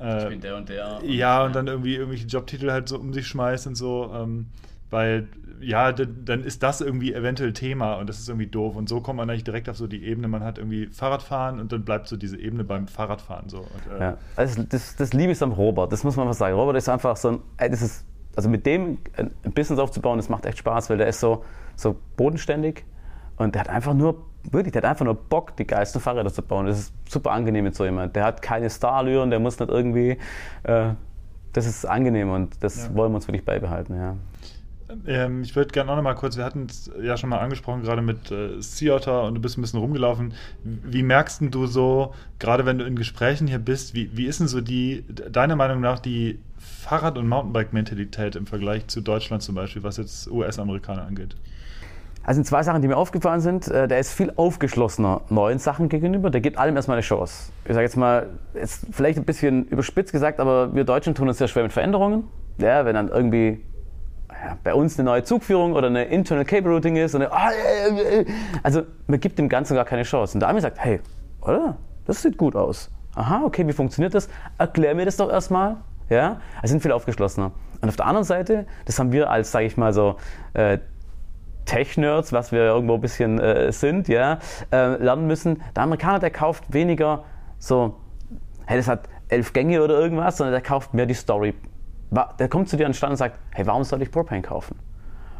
äh, 0.00 0.22
ich 0.22 0.28
bin 0.28 0.40
der 0.40 0.56
und 0.56 0.68
der. 0.68 0.98
Und 0.98 1.08
ja, 1.08 1.44
und 1.44 1.54
dann 1.54 1.66
irgendwie 1.66 1.94
irgendwelche 1.94 2.26
Jobtitel 2.26 2.70
halt 2.70 2.88
so 2.88 2.98
um 2.98 3.12
sich 3.12 3.26
schmeißt 3.26 3.66
und 3.66 3.74
so. 3.74 4.10
Ähm, 4.14 4.46
weil 4.90 5.28
ja, 5.60 5.92
dann 5.92 6.42
ist 6.42 6.62
das 6.62 6.80
irgendwie 6.80 7.12
eventuell 7.12 7.52
Thema 7.52 7.94
und 7.94 8.08
das 8.08 8.18
ist 8.18 8.28
irgendwie 8.28 8.46
doof. 8.46 8.76
Und 8.76 8.88
so 8.88 9.00
kommt 9.00 9.18
man 9.18 9.28
eigentlich 9.28 9.44
direkt 9.44 9.68
auf 9.68 9.76
so 9.76 9.86
die 9.86 10.04
Ebene, 10.04 10.26
man 10.26 10.42
hat 10.42 10.58
irgendwie 10.58 10.86
Fahrradfahren 10.86 11.60
und 11.60 11.70
dann 11.70 11.84
bleibt 11.84 12.08
so 12.08 12.16
diese 12.16 12.38
Ebene 12.38 12.64
beim 12.64 12.88
Fahrradfahren 12.88 13.48
so. 13.48 13.58
Und, 13.58 13.94
äh 13.94 14.00
ja, 14.00 14.18
also 14.36 14.62
das, 14.62 14.96
das 14.96 15.12
liebe 15.12 15.32
ich 15.32 15.42
am 15.42 15.52
Robert, 15.52 15.92
das 15.92 16.02
muss 16.02 16.16
man 16.16 16.26
mal 16.26 16.32
sagen. 16.32 16.54
Robert 16.54 16.76
ist 16.76 16.88
einfach 16.88 17.16
so 17.16 17.28
ein, 17.58 17.70
das 17.70 17.82
ist, 17.82 18.06
also 18.36 18.48
mit 18.48 18.64
dem 18.64 18.98
ein 19.16 19.52
Business 19.52 19.78
aufzubauen, 19.78 20.16
das 20.16 20.28
macht 20.28 20.46
echt 20.46 20.58
Spaß, 20.58 20.88
weil 20.88 20.98
der 20.98 21.08
ist 21.08 21.20
so, 21.20 21.44
so 21.76 21.96
bodenständig 22.16 22.84
und 23.36 23.54
der 23.54 23.60
hat 23.60 23.68
einfach 23.68 23.94
nur, 23.94 24.24
wirklich, 24.50 24.72
der 24.72 24.82
hat 24.82 24.90
einfach 24.90 25.04
nur 25.04 25.14
Bock, 25.14 25.56
die 25.56 25.66
geilsten 25.66 26.00
Fahrräder 26.00 26.32
zu 26.32 26.42
bauen. 26.42 26.66
Das 26.66 26.78
ist 26.78 26.94
super 27.08 27.32
angenehm 27.32 27.64
mit 27.64 27.74
so 27.74 27.84
jemand. 27.84 28.16
Der 28.16 28.24
hat 28.24 28.40
keine 28.40 28.70
Starallüren, 28.70 29.28
der 29.28 29.40
muss 29.40 29.58
nicht 29.58 29.70
irgendwie, 29.70 30.16
äh, 30.62 30.90
das 31.52 31.66
ist 31.66 31.84
angenehm 31.84 32.30
und 32.30 32.62
das 32.62 32.86
ja. 32.86 32.94
wollen 32.94 33.12
wir 33.12 33.16
uns 33.16 33.28
wirklich 33.28 33.44
beibehalten, 33.44 33.96
ja. 33.96 34.16
Ähm, 35.06 35.42
ich 35.42 35.56
würde 35.56 35.72
gerne 35.72 35.90
auch 35.92 35.96
noch 35.96 36.02
mal 36.02 36.14
kurz, 36.14 36.36
wir 36.36 36.44
hatten 36.44 36.66
es 36.68 36.90
ja 37.00 37.16
schon 37.16 37.30
mal 37.30 37.38
angesprochen, 37.38 37.82
gerade 37.82 38.02
mit 38.02 38.30
äh, 38.30 38.60
Sea 38.60 38.94
Otter 38.94 39.24
und 39.24 39.34
du 39.34 39.40
bist 39.40 39.58
ein 39.58 39.62
bisschen 39.62 39.80
rumgelaufen. 39.80 40.34
Wie 40.64 41.02
merkst 41.02 41.42
du 41.50 41.66
so, 41.66 42.14
gerade 42.38 42.66
wenn 42.66 42.78
du 42.78 42.84
in 42.84 42.96
Gesprächen 42.96 43.46
hier 43.46 43.58
bist, 43.58 43.94
wie, 43.94 44.16
wie 44.16 44.26
ist 44.26 44.40
denn 44.40 44.48
so 44.48 44.60
die, 44.60 45.04
deiner 45.08 45.56
Meinung 45.56 45.80
nach, 45.80 45.98
die 45.98 46.38
Fahrrad- 46.58 47.18
und 47.18 47.28
Mountainbike-Mentalität 47.28 48.36
im 48.36 48.46
Vergleich 48.46 48.86
zu 48.88 49.00
Deutschland 49.00 49.42
zum 49.42 49.54
Beispiel, 49.54 49.82
was 49.82 49.96
jetzt 49.96 50.30
US-Amerikaner 50.30 51.06
angeht? 51.06 51.36
Also 52.22 52.38
sind 52.38 52.46
zwei 52.46 52.62
Sachen, 52.62 52.82
die 52.82 52.88
mir 52.88 52.96
aufgefallen 52.96 53.40
sind. 53.40 53.68
Äh, 53.68 53.88
der 53.88 53.98
ist 53.98 54.12
viel 54.12 54.32
aufgeschlossener 54.36 55.22
neuen 55.30 55.58
Sachen 55.58 55.88
gegenüber. 55.88 56.30
Der 56.30 56.40
gibt 56.40 56.58
allem 56.58 56.76
erstmal 56.76 56.98
eine 56.98 57.02
Chance. 57.02 57.50
Ich 57.64 57.72
sage 57.72 57.84
jetzt 57.84 57.96
mal, 57.96 58.26
ist 58.54 58.86
vielleicht 58.90 59.18
ein 59.18 59.24
bisschen 59.24 59.64
überspitzt 59.64 60.12
gesagt, 60.12 60.38
aber 60.38 60.74
wir 60.74 60.84
Deutschen 60.84 61.14
tun 61.14 61.28
uns 61.28 61.38
sehr 61.38 61.48
schwer 61.48 61.62
mit 61.62 61.72
Veränderungen. 61.72 62.24
Ja, 62.58 62.84
wenn 62.84 62.94
dann 62.94 63.08
irgendwie 63.08 63.60
bei 64.62 64.74
uns 64.74 64.98
eine 64.98 65.06
neue 65.06 65.22
Zugführung 65.24 65.72
oder 65.74 65.88
eine 65.88 66.04
Internal 66.04 66.44
Cable 66.44 66.72
Routing 66.72 66.96
ist. 66.96 67.14
Eine, 67.14 67.32
ah, 67.32 67.50
also 68.62 68.82
man 69.06 69.20
gibt 69.20 69.38
dem 69.38 69.48
Ganzen 69.48 69.74
gar 69.74 69.84
keine 69.84 70.02
Chance. 70.02 70.34
Und 70.34 70.40
der 70.40 70.48
Ami 70.48 70.60
sagt, 70.60 70.78
hey, 70.78 71.00
oder? 71.42 71.76
Das 72.06 72.22
sieht 72.22 72.36
gut 72.36 72.56
aus. 72.56 72.90
Aha, 73.14 73.42
okay, 73.44 73.66
wie 73.66 73.72
funktioniert 73.72 74.14
das? 74.14 74.28
Erklär 74.58 74.94
mir 74.94 75.04
das 75.04 75.16
doch 75.16 75.30
erstmal. 75.30 75.76
Ja, 76.08 76.40
also 76.60 76.72
sind 76.72 76.82
viel 76.82 76.92
aufgeschlossener. 76.92 77.52
Und 77.80 77.88
auf 77.88 77.96
der 77.96 78.06
anderen 78.06 78.24
Seite, 78.24 78.66
das 78.84 78.98
haben 78.98 79.12
wir 79.12 79.30
als, 79.30 79.52
sage 79.52 79.66
ich 79.66 79.76
mal 79.76 79.92
so, 79.92 80.16
äh, 80.54 80.78
Tech-Nerds, 81.66 82.32
was 82.32 82.50
wir 82.50 82.62
irgendwo 82.62 82.94
ein 82.94 83.00
bisschen 83.00 83.38
äh, 83.38 83.70
sind, 83.70 84.08
ja, 84.08 84.38
äh, 84.72 84.96
lernen 84.96 85.26
müssen. 85.26 85.62
Der 85.76 85.84
Amerikaner, 85.84 86.18
der 86.18 86.30
kauft 86.30 86.72
weniger 86.72 87.24
so, 87.58 87.96
hey, 88.66 88.76
das 88.76 88.88
hat 88.88 89.08
elf 89.28 89.52
Gänge 89.52 89.82
oder 89.82 89.98
irgendwas, 89.98 90.36
sondern 90.36 90.52
der 90.52 90.62
kauft 90.62 90.94
mehr 90.94 91.06
die 91.06 91.14
Story. 91.14 91.54
Der 92.10 92.48
kommt 92.48 92.68
zu 92.68 92.76
dir 92.76 92.86
an 92.86 92.92
den 92.92 92.96
Stand 92.96 93.12
und 93.12 93.16
sagt, 93.16 93.36
hey, 93.50 93.66
warum 93.66 93.84
soll 93.84 94.02
ich 94.02 94.10
Propane 94.10 94.42
kaufen? 94.42 94.76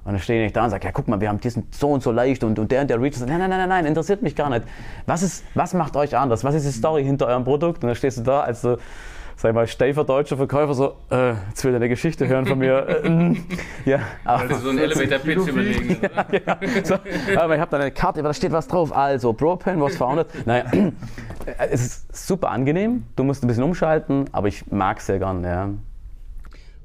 Und 0.04 0.12
dann 0.12 0.20
stehe 0.20 0.46
ich 0.46 0.52
da 0.52 0.64
und 0.64 0.70
sage, 0.70 0.86
ja, 0.86 0.92
guck 0.92 1.08
mal, 1.08 1.20
wir 1.20 1.28
haben 1.28 1.40
diesen 1.40 1.66
so 1.70 1.90
und 1.90 2.02
so 2.02 2.10
leicht 2.10 2.42
und, 2.42 2.58
und 2.58 2.70
der 2.70 2.82
und 2.82 2.90
der 2.90 3.00
Reach. 3.00 3.18
Nein, 3.20 3.38
nein, 3.38 3.50
nein, 3.50 3.68
nein, 3.68 3.84
interessiert 3.84 4.22
mich 4.22 4.34
gar 4.34 4.48
nicht. 4.48 4.62
Was, 5.06 5.22
ist, 5.22 5.44
was 5.54 5.74
macht 5.74 5.96
euch 5.96 6.16
anders? 6.16 6.42
Was 6.42 6.54
ist 6.54 6.66
die 6.66 6.72
Story 6.72 7.04
hinter 7.04 7.26
eurem 7.26 7.44
Produkt? 7.44 7.82
Und 7.82 7.88
dann 7.88 7.96
stehst 7.96 8.18
du 8.18 8.22
da 8.22 8.40
als 8.40 8.62
so 8.62 8.78
sag 9.40 9.54
mal, 9.54 9.66
steifer 9.66 10.04
deutscher 10.04 10.36
Verkäufer 10.36 10.74
so, 10.74 10.96
äh, 11.10 11.32
jetzt 11.48 11.64
will 11.64 11.72
er 11.72 11.76
eine 11.76 11.88
Geschichte 11.88 12.28
hören 12.28 12.46
von 12.46 12.58
mir. 12.58 12.70
Äh, 12.90 13.08
mm, 13.08 13.36
ja, 13.84 14.00
aber 14.24 14.54
so 14.56 14.70
ein 14.70 14.78
Elevator-Pitch 14.78 15.48
überlegen. 15.48 15.96
ja, 16.02 16.22
genau. 16.24 16.56
so, 16.82 16.94
aber 17.36 17.54
ich 17.54 17.60
habe 17.60 17.70
da 17.70 17.78
eine 17.78 17.90
Karte, 17.90 18.22
da 18.22 18.34
steht 18.34 18.52
was 18.52 18.66
drauf. 18.68 18.94
Also, 18.94 19.32
Propane 19.32 19.80
was 19.80 19.96
founded. 19.96 20.26
Naja, 20.46 20.64
es 21.70 21.80
ist 21.80 22.26
super 22.26 22.50
angenehm. 22.50 23.04
Du 23.16 23.24
musst 23.24 23.44
ein 23.44 23.46
bisschen 23.46 23.64
umschalten, 23.64 24.26
aber 24.32 24.48
ich 24.48 24.70
mag 24.70 24.98
es 24.98 25.06
sehr 25.06 25.18
gern, 25.18 25.44
ja. 25.44 25.70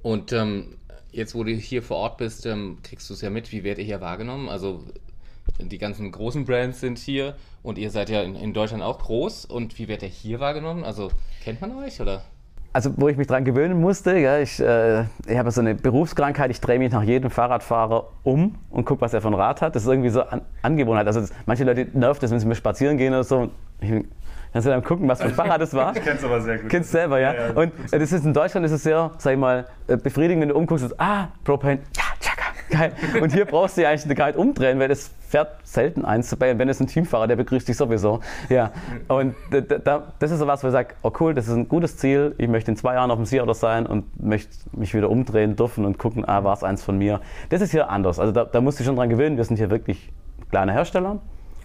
Und 0.05 0.33
ähm, 0.33 0.75
jetzt, 1.11 1.33
wo 1.33 1.43
du 1.43 1.51
hier 1.51 1.81
vor 1.81 1.97
Ort 1.97 2.17
bist, 2.17 2.45
ähm, 2.45 2.77
kriegst 2.83 3.09
du 3.09 3.15
es 3.15 3.21
ja 3.21 3.31
mit. 3.31 3.51
Wie 3.51 3.63
werdet 3.63 3.79
ihr 3.79 3.85
hier 3.85 4.01
wahrgenommen? 4.01 4.49
Also, 4.49 4.83
die 5.57 5.79
ganzen 5.79 6.11
großen 6.11 6.45
Brands 6.45 6.79
sind 6.79 6.99
hier 6.99 7.35
und 7.63 7.79
ihr 7.79 7.89
seid 7.89 8.11
ja 8.11 8.21
in, 8.21 8.35
in 8.35 8.53
Deutschland 8.53 8.83
auch 8.83 8.99
groß. 8.99 9.45
Und 9.45 9.79
wie 9.79 9.87
werdet 9.87 10.03
ihr 10.03 10.09
hier 10.09 10.39
wahrgenommen? 10.39 10.83
Also, 10.83 11.09
kennt 11.43 11.59
man 11.59 11.75
euch 11.77 12.01
oder? 12.01 12.23
also 12.71 12.91
wo 12.97 13.07
ich 13.07 13.15
mich 13.15 13.25
dran 13.25 13.45
gewöhnen 13.45 13.79
musste, 13.79 14.17
ja, 14.17 14.37
ich, 14.37 14.59
äh, 14.59 15.05
ich 15.27 15.37
habe 15.37 15.49
so 15.49 15.61
eine 15.61 15.75
Berufskrankheit, 15.75 16.51
ich 16.51 16.59
drehe 16.59 16.77
mich 16.77 16.91
nach 16.91 17.03
jedem 17.03 17.29
Fahrradfahrer 17.29 18.09
um 18.23 18.55
und 18.69 18.83
gucke, 18.83 18.99
was 18.99 19.13
er 19.13 19.21
für 19.21 19.29
ein 19.29 19.33
Rad 19.33 19.61
hat. 19.61 19.77
Das 19.77 19.83
ist 19.83 19.89
irgendwie 19.89 20.09
so 20.09 20.21
an 20.23 20.41
Angewohnheit. 20.61 21.07
Also 21.07 21.21
das, 21.21 21.31
manche 21.45 21.63
Leute 21.63 21.87
nervt 21.93 22.21
das, 22.21 22.31
wenn 22.31 22.39
sie 22.41 22.45
mir 22.45 22.55
spazieren 22.55 22.97
gehen 22.97 23.13
oder 23.13 23.23
so. 23.23 23.49
Ich, 23.79 24.03
Kannst 24.55 24.67
du 24.67 24.71
dann 24.71 24.83
gucken, 24.85 25.09
was 25.09 25.19
für 25.19 25.27
ein 25.27 25.33
Fahrrad 25.35 25.59
es 25.59 25.73
war? 25.73 25.93
Ich 25.93 26.01
kenn's 26.01 26.23
aber 26.23 26.39
sehr 26.39 26.59
gut. 26.59 26.69
Kennst 26.69 26.89
selber, 26.89 27.19
ja. 27.19 27.33
ja, 27.33 27.47
ja 27.47 27.53
und 27.55 27.73
das 27.91 28.13
ist 28.13 28.23
in 28.23 28.33
Deutschland 28.33 28.65
ist 28.65 28.71
es 28.71 28.83
sehr, 28.83 29.11
sag 29.17 29.33
ich 29.33 29.37
mal, 29.37 29.65
äh, 29.87 29.97
befriedigend, 29.97 30.43
wenn 30.43 30.47
du 30.47 30.55
umguckst, 30.55 30.85
ist, 30.85 30.97
ah, 30.97 31.27
Propane, 31.43 31.79
ja, 31.93 32.03
tschakka, 32.21 32.45
geil. 32.69 32.93
Und 33.21 33.33
hier 33.33 33.43
brauchst 33.43 33.75
du 33.75 33.81
ja 33.81 33.89
eigentlich 33.89 34.15
gar 34.15 34.27
nicht 34.27 34.37
umdrehen, 34.37 34.79
weil 34.79 34.87
das 34.87 35.11
fährt 35.27 35.57
selten 35.63 36.05
eins 36.05 36.29
dabei. 36.29 36.53
Und 36.53 36.59
wenn 36.59 36.69
es 36.69 36.79
ein 36.79 36.87
Teamfahrer, 36.87 37.27
der 37.27 37.35
begrüßt 37.35 37.67
dich 37.67 37.75
sowieso. 37.75 38.21
Ja. 38.47 38.71
Und 39.09 39.35
da, 39.49 40.03
das 40.19 40.31
ist 40.31 40.39
so 40.39 40.47
was, 40.47 40.63
wo 40.63 40.67
ich 40.67 40.71
sage, 40.71 40.95
oh 41.01 41.11
cool, 41.19 41.33
das 41.33 41.49
ist 41.49 41.53
ein 41.53 41.67
gutes 41.67 41.97
Ziel. 41.97 42.33
Ich 42.37 42.47
möchte 42.47 42.71
in 42.71 42.77
zwei 42.77 42.93
Jahren 42.93 43.11
auf 43.11 43.17
dem 43.17 43.25
Sea 43.25 43.53
sein 43.53 43.85
und 43.85 44.05
möchte 44.23 44.55
mich 44.71 44.93
wieder 44.93 45.09
umdrehen 45.09 45.57
dürfen 45.57 45.83
und 45.83 45.97
gucken, 45.97 46.23
ah, 46.25 46.45
war 46.45 46.53
es 46.53 46.63
eins 46.63 46.81
von 46.81 46.97
mir. 46.97 47.19
Das 47.49 47.59
ist 47.59 47.71
hier 47.71 47.89
anders. 47.89 48.19
Also 48.19 48.31
da, 48.31 48.45
da 48.45 48.61
musst 48.61 48.79
du 48.79 48.85
schon 48.85 48.95
dran 48.95 49.09
gewöhnen. 49.09 49.35
Wir 49.35 49.43
sind 49.43 49.57
hier 49.57 49.69
wirklich 49.69 50.13
kleine 50.49 50.71
Hersteller. 50.71 51.19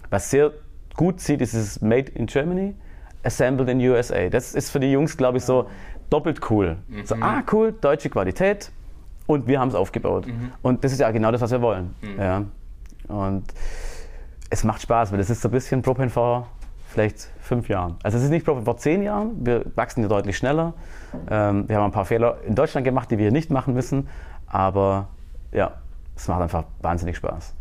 Was 0.09 0.29
sehr 0.29 0.51
gut 0.95 1.19
sieht, 1.19 1.41
ist 1.41 1.53
es 1.53 1.81
Made 1.81 2.11
in 2.11 2.25
Germany 2.25 2.75
assembled 3.23 3.69
in 3.69 3.79
USA. 3.79 4.29
Das 4.29 4.55
ist 4.55 4.69
für 4.71 4.79
die 4.79 4.91
Jungs, 4.91 5.17
glaube 5.17 5.37
ich, 5.37 5.43
so 5.43 5.67
doppelt 6.09 6.39
cool. 6.49 6.77
Mhm. 6.87 7.05
So, 7.05 7.15
ah, 7.19 7.43
cool, 7.51 7.71
deutsche 7.71 8.09
Qualität 8.09 8.71
und 9.27 9.47
wir 9.47 9.59
haben 9.59 9.69
es 9.69 9.75
aufgebaut. 9.75 10.27
Mhm. 10.27 10.51
Und 10.61 10.83
das 10.83 10.91
ist 10.91 10.99
ja 10.99 11.11
genau 11.11 11.31
das, 11.31 11.41
was 11.41 11.51
wir 11.51 11.61
wollen. 11.61 11.95
Mhm. 12.01 12.19
Ja. 12.19 12.43
Und 13.07 13.45
es 14.49 14.63
macht 14.63 14.81
Spaß, 14.81 15.11
weil 15.11 15.17
das 15.17 15.29
ist 15.29 15.41
so 15.41 15.47
ein 15.47 15.51
bisschen 15.51 15.81
Propane 15.81 16.09
vor 16.09 16.47
vielleicht 16.87 17.31
fünf 17.39 17.69
Jahren. 17.69 17.95
Also 18.03 18.17
es 18.17 18.25
ist 18.25 18.29
nicht 18.31 18.45
Propane 18.45 18.65
vor 18.65 18.77
zehn 18.77 19.01
Jahren, 19.01 19.45
wir 19.45 19.65
wachsen 19.75 20.01
ja 20.01 20.09
deutlich 20.09 20.37
schneller. 20.37 20.73
Ähm, 21.29 21.67
wir 21.69 21.77
haben 21.77 21.85
ein 21.85 21.91
paar 21.91 22.05
Fehler 22.05 22.37
in 22.45 22.55
Deutschland 22.55 22.83
gemacht, 22.83 23.09
die 23.11 23.17
wir 23.17 23.25
hier 23.25 23.31
nicht 23.31 23.49
machen 23.49 23.73
müssen, 23.73 24.09
aber 24.47 25.07
ja, 25.53 25.71
es 26.15 26.27
macht 26.27 26.41
einfach 26.41 26.65
wahnsinnig 26.81 27.15
Spaß. 27.15 27.55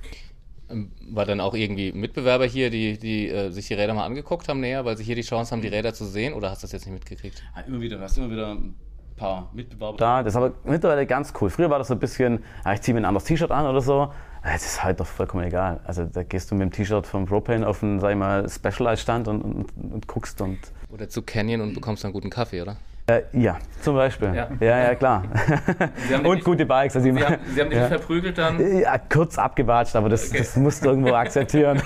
Ähm, 0.70 0.92
war 1.10 1.26
dann 1.26 1.40
auch 1.40 1.54
irgendwie 1.54 1.92
Mitbewerber 1.92 2.46
hier, 2.46 2.70
die, 2.70 2.98
die 2.98 3.28
äh, 3.28 3.50
sich 3.50 3.68
die 3.68 3.74
Räder 3.74 3.94
mal 3.94 4.04
angeguckt 4.04 4.48
haben 4.48 4.60
näher, 4.60 4.84
weil 4.84 4.96
sie 4.96 5.04
hier 5.04 5.16
die 5.16 5.22
Chance 5.22 5.52
haben, 5.52 5.62
die 5.62 5.68
Räder 5.68 5.92
zu 5.94 6.04
sehen? 6.04 6.34
Oder 6.34 6.50
hast 6.50 6.62
du 6.62 6.66
das 6.66 6.72
jetzt 6.72 6.86
nicht 6.86 6.94
mitgekriegt? 6.94 7.42
Ja, 7.56 7.62
immer 7.62 7.80
wieder, 7.80 7.96
du 7.96 8.02
hast 8.02 8.16
immer 8.16 8.30
wieder 8.30 8.52
ein 8.52 8.74
paar 9.16 9.50
Mitbewerber 9.52 9.98
da. 9.98 10.22
Das 10.22 10.32
ist 10.32 10.36
aber 10.36 10.52
mittlerweile 10.64 11.06
ganz 11.06 11.32
cool. 11.40 11.50
Früher 11.50 11.70
war 11.70 11.78
das 11.78 11.88
so 11.88 11.94
ein 11.94 12.00
bisschen, 12.00 12.42
ja, 12.64 12.72
ich 12.72 12.80
ziehe 12.80 12.94
mir 12.94 13.00
ein 13.00 13.04
anderes 13.04 13.24
T-Shirt 13.24 13.50
an 13.50 13.66
oder 13.66 13.80
so. 13.80 14.12
Es 14.42 14.64
ist 14.64 14.82
halt 14.82 15.00
doch 15.00 15.06
vollkommen 15.06 15.44
egal. 15.44 15.80
Also 15.84 16.04
da 16.06 16.22
gehst 16.22 16.50
du 16.50 16.54
mit 16.54 16.62
dem 16.62 16.72
T-Shirt 16.72 17.06
von 17.06 17.26
Propane 17.26 17.66
auf 17.66 17.82
einen, 17.82 18.00
sag 18.00 18.12
ich 18.12 18.16
mal, 18.16 18.48
Specialized-Stand 18.48 19.28
und, 19.28 19.42
und, 19.42 19.66
und, 19.92 20.06
guckst 20.06 20.40
und... 20.40 20.58
Oder 20.90 21.08
zu 21.08 21.22
Canyon 21.22 21.60
und 21.60 21.74
bekommst 21.74 22.04
dann 22.04 22.12
guten 22.12 22.30
Kaffee, 22.30 22.62
oder? 22.62 22.76
Äh, 23.10 23.22
ja, 23.32 23.58
zum 23.80 23.94
Beispiel. 23.96 24.34
Ja, 24.34 24.48
ja, 24.60 24.78
ja 24.78 24.94
klar. 24.94 25.24
und 26.24 26.44
gute 26.44 26.66
Bikes. 26.66 26.96
Also 26.96 27.10
Sie, 27.10 27.24
haben, 27.24 27.36
Sie 27.54 27.60
haben 27.60 27.70
dich 27.70 27.78
ja. 27.78 27.86
verprügelt 27.86 28.38
dann? 28.38 28.78
Ja, 28.78 28.98
kurz 28.98 29.38
abgewatscht, 29.38 29.96
aber 29.96 30.08
das, 30.08 30.28
okay. 30.28 30.38
das 30.38 30.56
musst 30.56 30.84
du 30.84 30.90
irgendwo 30.90 31.12
akzeptieren. 31.14 31.82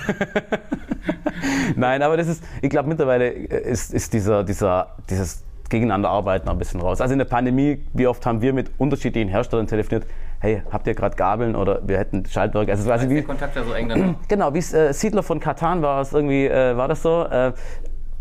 Nein, 1.75 2.01
aber 2.01 2.17
das 2.17 2.27
ist, 2.27 2.43
ich 2.61 2.69
glaube 2.69 2.89
mittlerweile 2.89 3.29
ist, 3.29 3.93
ist 3.93 4.13
dieser, 4.13 4.43
dieser, 4.43 4.95
dieses 5.09 5.43
Gegeneinander 5.69 6.09
arbeiten 6.09 6.47
ein 6.47 6.57
bisschen 6.57 6.81
raus. 6.81 7.01
Also 7.01 7.13
in 7.13 7.19
der 7.19 7.25
Pandemie, 7.25 7.83
wie 7.93 8.07
oft 8.07 8.25
haben 8.25 8.41
wir 8.41 8.53
mit 8.53 8.71
unterschiedlichen 8.77 9.29
Herstellern 9.29 9.67
telefoniert, 9.67 10.05
hey, 10.39 10.61
habt 10.71 10.85
ihr 10.85 10.93
gerade 10.93 11.15
Gabeln 11.15 11.55
oder 11.55 11.81
wir 11.87 11.97
hätten 11.97 12.25
Schaltwerke. 12.25 12.71
Also 12.71 12.87
quasi 12.87 13.09
wie, 13.09 13.15
der 13.15 13.23
Kontakt 13.23 13.55
da 13.55 13.63
so 13.63 13.73
eng 13.73 13.89
dann 13.89 14.15
Genau, 14.27 14.53
wie 14.53 14.59
äh, 14.59 14.93
Siedler 14.93 15.23
von 15.23 15.39
Katan 15.39 15.81
war 15.81 16.01
es 16.01 16.13
irgendwie, 16.13 16.45
äh, 16.45 16.77
war 16.77 16.87
das 16.87 17.01
so. 17.01 17.23
Äh, 17.23 17.53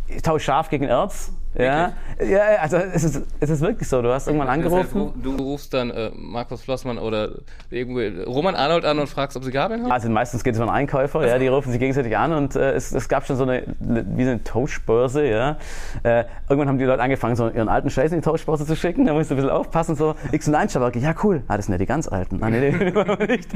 ich 0.07 0.23
tausche 0.23 0.45
Schaf 0.45 0.69
gegen 0.69 0.85
Erz. 0.85 1.33
Ja, 1.57 1.93
ja, 2.25 2.41
also 2.61 2.77
es 2.77 3.05
ist, 3.05 3.23
es 3.39 3.51
ist 3.51 3.61
wirklich 3.61 3.89
so. 3.89 4.03
Du 4.03 4.13
hast 4.13 4.27
irgendwann 4.27 4.49
angerufen. 4.49 4.89
Das 4.93 5.15
heißt, 5.15 5.25
du 5.25 5.37
rufst 5.37 5.73
dann 5.73 5.91
äh, 5.91 6.11
Markus 6.15 6.63
Flossmann 6.63 6.99
oder 6.99 7.31
irgendwie 7.71 8.23
Roman 8.25 8.57
Arnold 8.57 8.85
an 8.85 8.99
und 8.99 9.07
fragst, 9.09 9.37
ob 9.37 9.45
sie 9.45 9.53
Gabeln 9.53 9.83
haben? 9.85 9.93
Also 9.93 10.09
meistens 10.11 10.43
geht 10.43 10.55
es 10.55 10.61
einen 10.61 10.71
Einkäufer, 10.71 11.27
ja, 11.27 11.39
die 11.39 11.47
rufen 11.47 11.71
sich 11.71 11.79
gegenseitig 11.79 12.17
an 12.17 12.33
und 12.33 12.57
äh, 12.57 12.73
es, 12.73 12.93
es, 12.93 13.09
gab 13.09 13.27
schon 13.27 13.37
so 13.37 13.45
eine, 13.45 13.63
wie 13.79 14.23
eine 14.23 14.43
Tauschbörse, 14.43 15.27
ja. 15.27 15.59
Äh, 16.03 16.25
irgendwann 16.49 16.69
haben 16.69 16.79
die 16.79 16.85
Leute 16.85 17.03
angefangen, 17.03 17.37
so 17.37 17.49
ihren 17.49 17.69
alten 17.69 17.91
Scheiß 17.91 18.11
in 18.11 18.19
die 18.19 18.25
Tauschbörse 18.25 18.67
zu 18.67 18.75
schicken, 18.75 19.07
da 19.07 19.13
musst 19.13 19.31
du 19.31 19.35
ein 19.35 19.37
bisschen 19.37 19.51
aufpassen, 19.51 19.95
so 19.95 20.17
X 20.33 20.49
und 20.49 20.57
1 20.57 20.75
ja 20.75 21.15
cool, 21.23 21.43
ah, 21.47 21.57
das 21.57 21.67
sind 21.67 21.73
ja 21.75 21.79
die 21.79 21.87
ganz 21.87 22.09
alten. 22.09 22.39
Nein, 22.39 22.53
nee, 22.53 22.71
nee, 22.71 23.27
nicht. 23.27 23.51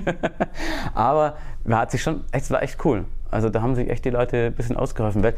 Aber 0.94 1.36
man 1.64 1.80
hat 1.80 1.90
sich 1.90 2.02
schon, 2.02 2.24
es 2.30 2.50
war 2.50 2.62
echt 2.62 2.84
cool. 2.84 3.04
Also 3.30 3.50
da 3.50 3.60
haben 3.60 3.74
sich 3.74 3.90
echt 3.90 4.04
die 4.04 4.10
Leute 4.10 4.46
ein 4.46 4.54
bisschen 4.54 4.76
ausgeholfen, 4.76 5.22
weil 5.22 5.34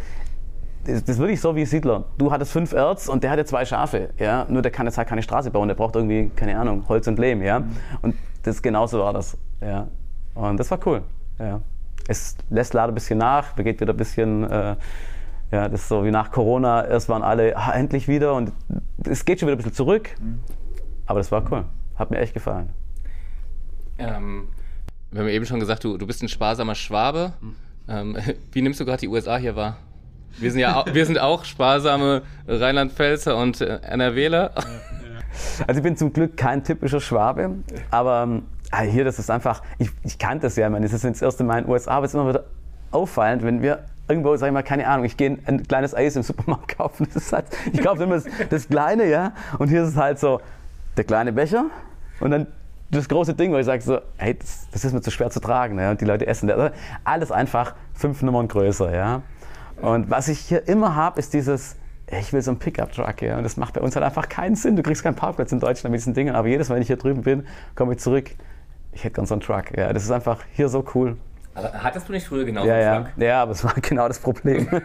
das, 0.85 1.03
ist 1.03 1.19
wirklich 1.19 1.41
so 1.41 1.55
wie 1.57 1.65
Siedler. 1.65 2.05
Du 2.19 2.33
hattest 2.33 2.53
fünf 2.53 2.73
Erz 2.73 3.09
und 3.09 3.23
der 3.23 3.31
hatte 3.31 3.45
zwei 3.45 3.65
Schafe. 3.65 4.11
Ja? 4.19 4.47
Nur 4.49 4.63
der 4.63 4.71
kann 4.71 4.87
jetzt 4.87 4.99
halt 4.99 5.09
keine 5.09 5.23
Straße 5.23 5.51
bauen, 5.51 5.69
der 5.69 5.75
braucht 5.75 5.95
irgendwie, 5.97 6.31
keine 6.35 6.59
Ahnung, 6.59 6.85
Holz 6.89 7.07
und 7.07 7.19
Lehm. 7.19 7.43
Ja? 7.43 7.63
Und 8.03 8.15
das 8.43 8.63
genauso 8.63 9.01
war 9.01 9.13
das. 9.13 9.37
Ja? 9.61 9.89
Und 10.35 10.59
das 10.59 10.71
war 10.71 10.79
cool. 10.87 11.03
Ja? 11.39 11.61
Es 12.09 12.37
lässt 12.49 12.75
leider 12.75 12.93
ein 12.93 12.95
bisschen 12.95 13.19
nach, 13.19 13.55
geht 13.57 13.81
wieder 13.81 13.93
ein 13.93 13.97
bisschen, 13.97 14.45
äh, 14.51 14.77
ja, 15.53 15.69
das 15.69 15.83
ist 15.83 15.89
so 15.89 16.05
wie 16.05 16.11
nach 16.11 16.31
Corona. 16.31 16.87
Erst 16.87 17.09
waren 17.09 17.23
alle 17.23 17.57
ah, 17.57 17.73
endlich 17.73 18.09
wieder 18.09 18.35
und 18.35 18.53
es 19.05 19.25
geht 19.25 19.41
schon 19.41 19.49
wieder 19.49 19.57
ein 19.57 19.59
bisschen 19.59 19.75
zurück. 19.75 20.11
Aber 21.07 21.21
das 21.21 21.31
war 21.31 21.45
cool. 21.51 21.65
Hat 21.97 22.11
mir 22.11 22.19
echt 22.19 22.35
gefallen. 22.35 22.71
Ähm, 23.99 24.49
wir 25.11 25.21
haben 25.21 25.29
eben 25.29 25.45
schon 25.45 25.61
gesagt, 25.61 25.85
du, 25.85 25.99
du 25.99 26.07
bist 26.07 26.23
ein 26.23 26.29
sparsamer 26.29 26.75
Schwabe. 26.75 27.33
Mhm. 27.41 27.57
Ähm, 27.89 28.17
wie 28.53 28.63
nimmst 28.63 28.81
du 28.81 28.85
gerade 28.85 29.01
die 29.01 29.09
USA 29.09 29.37
hier 29.37 29.57
wahr? 29.57 29.77
Wir 30.39 30.51
sind 30.51 30.61
ja 30.61 30.77
auch, 30.77 30.87
wir 30.87 31.07
sind 31.07 31.19
auch 31.19 31.45
sparsame 31.45 32.23
Rheinland-Pfälzer 32.47 33.37
und 33.37 33.61
äh, 33.61 33.81
NRWler. 33.83 34.53
Also 35.67 35.79
ich 35.79 35.83
bin 35.83 35.97
zum 35.97 36.13
Glück 36.13 36.37
kein 36.37 36.65
typischer 36.65 37.01
Schwabe, 37.01 37.57
aber 37.91 38.25
ähm, 38.25 38.43
ah, 38.71 38.83
hier, 38.83 39.05
das 39.05 39.19
ist 39.19 39.31
einfach, 39.31 39.63
ich, 39.79 39.91
ich 40.03 40.19
kannte 40.19 40.47
das 40.47 40.57
ja, 40.57 40.67
ich 40.67 40.73
meine, 40.73 40.87
das 40.87 40.93
ist 40.93 41.05
das 41.05 41.23
erste 41.23 41.45
Mal 41.45 41.59
in 41.59 41.65
den 41.65 41.73
USA, 41.73 41.93
aber 41.93 42.07
es 42.07 42.13
ist 42.13 42.15
immer 42.15 42.29
wieder 42.29 42.45
auffallend, 42.91 43.45
wenn 43.45 43.63
wir 43.63 43.85
irgendwo, 44.09 44.35
sag 44.37 44.49
ich 44.49 44.53
mal, 44.53 44.63
keine 44.63 44.89
Ahnung, 44.89 45.05
ich 45.05 45.17
gehe 45.17 45.39
ein 45.47 45.67
kleines 45.67 45.95
Eis 45.95 46.17
im 46.17 46.23
Supermarkt 46.23 46.69
kaufen, 46.77 47.07
das 47.13 47.25
ist 47.25 47.33
halt, 47.33 47.47
ich 47.73 47.83
kaufe 47.83 48.03
immer 48.03 48.17
das, 48.17 48.25
das 48.51 48.69
Kleine, 48.69 49.07
ja, 49.09 49.33
und 49.59 49.69
hier 49.69 49.83
ist 49.83 49.91
es 49.91 49.97
halt 49.97 50.19
so, 50.19 50.41
der 50.97 51.05
kleine 51.05 51.33
Becher 51.33 51.67
und 52.19 52.33
dann 52.33 52.47
das 52.91 53.09
große 53.09 53.35
Ding, 53.35 53.53
wo 53.53 53.57
ich 53.57 53.67
sage 53.67 53.83
so, 53.83 54.01
hey, 54.17 54.37
das, 54.37 54.69
das, 54.73 54.85
ist 54.85 54.93
mir 54.93 55.01
zu 55.01 55.11
schwer 55.11 55.31
zu 55.31 55.41
tragen. 55.41 55.79
Ja? 55.79 55.93
Und 55.93 56.01
die 56.01 56.05
Leute 56.05 56.27
essen 56.27 56.49
das. 56.49 56.73
Alles 57.05 57.31
einfach 57.31 57.75
fünf 57.95 58.21
Nummern 58.23 58.49
größer. 58.49 58.93
Ja? 58.93 59.23
Und 59.81 60.11
was 60.11 60.29
ich 60.29 60.39
hier 60.39 60.69
immer 60.69 60.95
habe, 60.95 61.19
ist 61.19 61.35
dieses, 61.35 61.77
ich 62.11 62.33
will 62.33 62.43
so 62.43 62.51
einen 62.51 62.59
Pickup-Truck. 62.59 63.23
Ja? 63.23 63.37
Und 63.37 63.45
das 63.45 63.57
macht 63.57 63.75
bei 63.75 63.81
uns 63.81 63.95
halt 63.97 64.05
einfach 64.05 64.29
keinen 64.29 64.57
Sinn. 64.57 64.77
Du 64.77 64.83
kriegst 64.83 65.03
keinen 65.03 65.15
Parkplatz 65.15 65.53
in 65.53 65.61
Deutschland 65.61 65.93
mit 65.93 66.01
diesen 66.01 66.15
Dingen. 66.15 66.35
Aber 66.35 66.49
jedes 66.49 66.69
Mal, 66.69 66.75
wenn 66.77 66.83
ich 66.83 66.89
hier 66.89 66.97
drüben 66.97 67.23
bin, 67.23 67.47
komme 67.75 67.93
ich 67.95 67.99
zurück. 68.01 68.31
Ich 68.93 69.05
hätte 69.05 69.15
gern 69.15 69.27
so 69.27 69.35
einen 69.35 69.43
Truck. 69.43 69.77
Ja, 69.77 69.93
das 69.93 70.03
ist 70.05 70.11
einfach 70.11 70.43
hier 70.53 70.69
so 70.69 70.85
cool. 70.95 71.17
Aber 71.55 71.73
hattest 71.73 72.09
du 72.09 72.13
nicht 72.13 72.27
früher 72.27 72.45
genau 72.45 72.65
ja, 72.65 72.75
einen 72.75 72.83
ja. 72.83 73.01
Truck? 73.01 73.11
Ja, 73.17 73.43
aber 73.43 73.53
es 73.53 73.65
war 73.65 73.75
genau 73.83 74.09
das 74.09 74.19
Problem. 74.19 74.69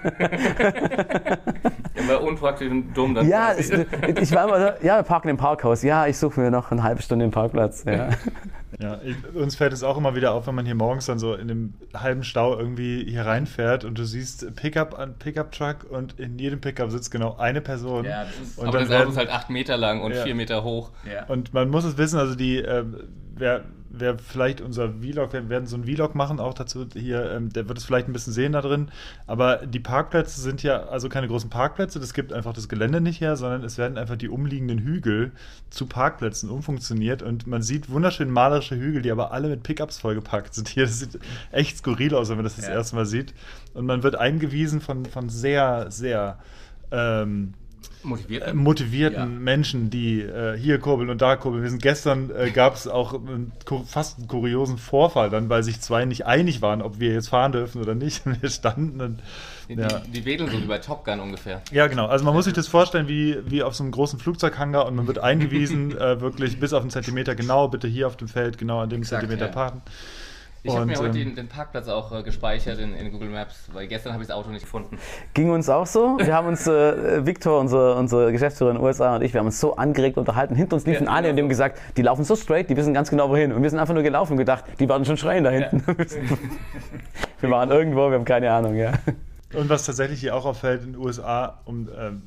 Immer 1.96 2.22
unpraktisch 2.22 2.70
und 2.70 2.94
dumm 2.94 3.16
dann. 3.16 3.28
Ja, 3.28 3.52
es, 3.54 3.70
ich 3.70 4.32
war 4.34 4.46
immer, 4.48 4.60
so, 4.60 4.86
ja, 4.86 4.98
wir 4.98 5.04
parken 5.04 5.30
im 5.30 5.38
Parkhaus. 5.38 5.84
Ja, 5.84 6.08
ich 6.08 6.18
suche 6.18 6.40
mir 6.40 6.52
noch 6.52 6.72
eine 6.72 6.84
halbe 6.84 7.02
Stunde 7.02 7.26
den 7.26 7.32
Parkplatz. 7.32 7.84
Ja. 7.86 8.10
Ja, 8.82 9.00
ich, 9.04 9.16
uns 9.34 9.56
fällt 9.56 9.74
es 9.74 9.84
auch 9.84 9.98
immer 9.98 10.16
wieder 10.16 10.34
auf, 10.34 10.48
wenn 10.48 10.56
man 10.56 10.66
hier 10.66 10.76
morgens 10.76 11.06
dann 11.06 11.20
so 11.20 11.34
in 11.34 11.48
dem 11.48 11.74
halben 11.94 12.24
Stau 12.24 12.58
irgendwie 12.58 13.06
hier 13.10 13.26
reinfährt 13.26 13.86
und 13.86 13.98
du 13.98 14.06
siehst 14.06 14.56
Pickup 14.56 14.98
an 15.00 15.16
Pickup-Truck 15.18 15.86
und 15.90 16.20
in 16.20 16.38
jedem 16.38 16.60
Pickup 16.62 16.92
sitzt 16.92 17.12
genau 17.12 17.38
eine 17.38 17.62
Person. 17.62 18.06
Ja, 18.06 18.26
das 18.26 18.40
ist, 18.40 18.58
und 18.58 18.68
aber 18.68 18.80
dann 18.80 18.90
das 18.90 19.02
Auto 19.02 19.10
ist 19.12 19.18
halt 19.18 19.30
acht 19.30 19.50
Meter 19.50 19.78
lang 19.78 20.02
und 20.02 20.14
Ja. 20.14 20.24
vier 20.24 20.36
Meter 20.36 20.64
hoch. 20.64 20.92
Ja. 21.12 21.26
Und 21.26 21.54
man 21.54 21.70
muss 21.70 21.86
es 21.86 21.98
wissen, 21.98 22.20
also 22.20 22.36
die, 22.36 22.58
ähm, 22.58 22.98
wer, 23.36 23.64
wer 23.98 24.18
vielleicht 24.18 24.62
unser 24.62 24.90
Vlog, 25.02 25.34
wir 25.34 25.50
werden 25.50 25.68
so 25.68 25.76
einen 25.76 25.86
Vlog 25.86 26.16
machen, 26.16 26.40
auch 26.40 26.54
dazu 26.54 26.86
hier, 26.94 27.32
ähm, 27.32 27.50
der 27.52 27.68
wird 27.68 27.78
es 27.78 27.86
vielleicht 27.86 28.08
ein 28.08 28.14
bisschen 28.14 28.34
sehen 28.34 28.52
da 28.54 28.62
drin, 28.62 28.90
aber 29.28 29.58
die 29.66 29.80
Parkplätze 29.80 30.42
sind 30.42 30.64
ja 30.64 30.84
also 30.88 31.10
keine 31.10 31.28
großen 31.28 31.50
Parkplätze, 31.50 32.00
das 32.00 32.14
gibt 32.14 32.34
einfach 32.34 32.54
das 32.54 32.70
Gelände 32.70 33.02
nicht 33.02 33.22
her, 33.22 33.36
sondern 33.36 33.64
es 33.64 33.78
werden 33.78 33.98
einfach 33.98 34.16
die 34.16 34.30
umliegenden 34.30 34.80
Hügel 34.80 35.32
zu 35.70 35.86
Parkplätzen 35.86 36.50
umfunktioniert 36.50 37.22
und 37.22 37.48
man 37.48 37.62
sieht 37.62 37.90
wunderschön 37.90 38.30
malerische 38.30 38.76
Hügel, 38.76 39.02
die 39.02 39.12
aber 39.12 39.32
alle 39.32 39.50
mit 39.50 39.64
Pickups 39.64 39.98
vollgepackt 40.00 40.54
sind 40.54 40.68
hier. 40.70 40.86
Das 40.86 41.00
sieht 41.00 41.20
echt 41.52 41.78
skurril 41.78 42.14
aus, 42.16 42.30
wenn 42.30 42.38
man 42.38 42.44
das 42.46 42.56
das 42.56 42.68
Ja. 42.68 42.74
erste 42.74 42.96
Mal 42.96 43.06
sieht. 43.06 43.34
Und 43.74 43.86
man 43.86 44.04
wird 44.04 44.16
eingewiesen 44.16 44.82
von, 44.82 45.06
von 45.06 45.30
sehr, 45.30 45.88
sehr 45.90 46.40
ähm, 46.92 47.54
Motiviert. 48.04 48.48
äh, 48.48 48.54
motivierten 48.54 49.20
Ja. 49.20 49.26
Menschen, 49.26 49.90
die 49.90 50.22
äh, 50.22 50.58
hier 50.58 50.80
kurbeln 50.80 51.10
und 51.10 51.22
da 51.22 51.36
kurbeln. 51.36 51.64
Wir 51.64 51.70
sind 51.70 51.82
gestern, 51.82 52.32
äh, 52.36 52.52
gab 52.52 52.76
es 52.76 52.88
auch 52.88 53.14
einen, 53.14 53.52
fast 53.86 54.20
einen 54.20 54.28
kuriosen 54.28 54.78
Vorfall, 54.78 55.30
dann, 55.30 55.50
weil 55.50 55.64
sich 55.64 55.82
zwei 55.82 56.06
nicht 56.06 56.26
einig 56.26 56.62
waren, 56.62 56.82
ob 56.82 57.00
wir 57.00 57.14
jetzt 57.14 57.30
fahren 57.30 57.52
dürfen 57.52 57.82
oder 57.82 57.96
nicht. 57.96 58.24
Wir 58.42 58.50
standen 58.50 59.02
und, 59.02 59.22
die, 59.70 59.76
ja. 59.76 59.88
die, 59.88 60.12
die 60.12 60.26
wedeln 60.26 60.50
so 60.50 60.62
wie 60.62 60.66
bei 60.66 60.78
Top 60.78 61.06
Gun 61.06 61.20
ungefähr. 61.20 61.62
ja, 61.72 61.88
genau. 61.88 62.08
Also 62.08 62.26
man 62.26 62.34
muss 62.34 62.46
sich 62.46 62.54
das 62.54 62.68
vorstellen 62.68 63.08
wie, 63.08 63.38
wie 63.48 63.64
auf 63.64 63.76
so 63.76 63.84
einem 63.84 63.92
großen 63.92 64.20
Flugzeughangar 64.20 64.86
und 64.86 64.96
man 64.96 65.08
wird 65.08 65.20
eingewiesen, 65.24 65.98
äh, 65.98 66.22
wirklich 66.22 66.60
bis 66.60 66.74
auf 66.74 66.82
einen 66.82 66.92
Zentimeter 66.92 67.36
genau, 67.36 67.68
bitte 67.68 67.88
hier 67.88 68.08
auf 68.08 68.18
dem 68.18 68.28
Feld, 68.28 68.58
genau 68.58 68.80
an 68.80 68.90
dem 68.90 69.02
Exakt, 69.02 69.22
Zentimeter 69.22 69.48
ja. 69.48 69.52
parken. 69.52 69.82
Ich 70.68 70.76
habe 70.76 70.88
mir 70.88 70.98
heute 70.98 71.20
ähm, 71.20 71.26
den, 71.26 71.36
den 71.36 71.48
Parkplatz 71.48 71.88
auch 71.88 72.12
äh, 72.12 72.24
gespeichert 72.24 72.80
in, 72.80 72.96
in 72.96 73.12
Google 73.12 73.30
Maps, 73.30 73.70
weil 73.72 73.86
gestern 73.86 74.14
habe 74.14 74.24
ich 74.24 74.30
das 74.30 74.36
Auto 74.36 74.50
nicht 74.50 74.64
gefunden. 74.64 74.98
Ging 75.36 75.52
uns 75.52 75.70
auch 75.70 75.86
so. 75.86 76.18
Wir 76.18 76.34
haben 76.34 76.48
uns, 76.48 76.66
äh, 76.66 77.24
Victor, 77.24 77.60
unsere, 77.60 77.96
unsere 77.96 78.32
Geschäftsführerin 78.32 78.78
in 78.78 78.82
den 78.82 78.88
USA 78.88 79.16
und 79.16 79.22
ich, 79.22 79.32
wir 79.32 79.40
haben 79.42 79.46
uns 79.46 79.60
so 79.60 79.76
angeregt 79.76 80.18
unterhalten. 80.18 80.56
Hinter 80.56 80.78
uns 80.78 80.88
liefen 80.88 81.06
Ja, 81.06 81.12
alle 81.12 81.28
und 81.28 81.34
haben 81.34 81.36
genau. 81.36 81.50
gesagt, 81.50 81.80
die 81.98 82.02
laufen 82.02 82.24
so 82.24 82.36
straight, 82.36 82.68
die 82.68 82.76
wissen 82.76 82.96
ganz 82.96 83.12
genau 83.12 83.30
wohin. 83.30 83.54
Und 83.54 83.62
wir 83.62 83.70
sind 83.70 83.78
einfach 83.78 83.94
nur 83.94 84.02
gelaufen 84.02 84.32
und 84.34 84.40
gedacht, 84.40 84.64
die 84.80 84.90
werden 84.90 85.06
schon 85.06 85.18
schreien 85.18 85.44
da 85.44 85.52
hinten. 85.52 85.84
wir 87.42 87.52
waren 87.52 87.70
irgendwo, 87.70 88.10
wir 88.10 88.16
haben 88.16 88.26
keine 88.26 88.52
Ahnung, 88.52 88.76
ja. 88.76 88.94
Und 89.54 89.70
was 89.70 89.86
tatsächlich 89.86 90.20
hier 90.20 90.36
auch 90.36 90.46
auffällt 90.46 90.84
in 90.84 90.94
den 90.94 91.02
USA, 91.02 91.60
um, 91.66 91.88
ähm, 91.96 92.24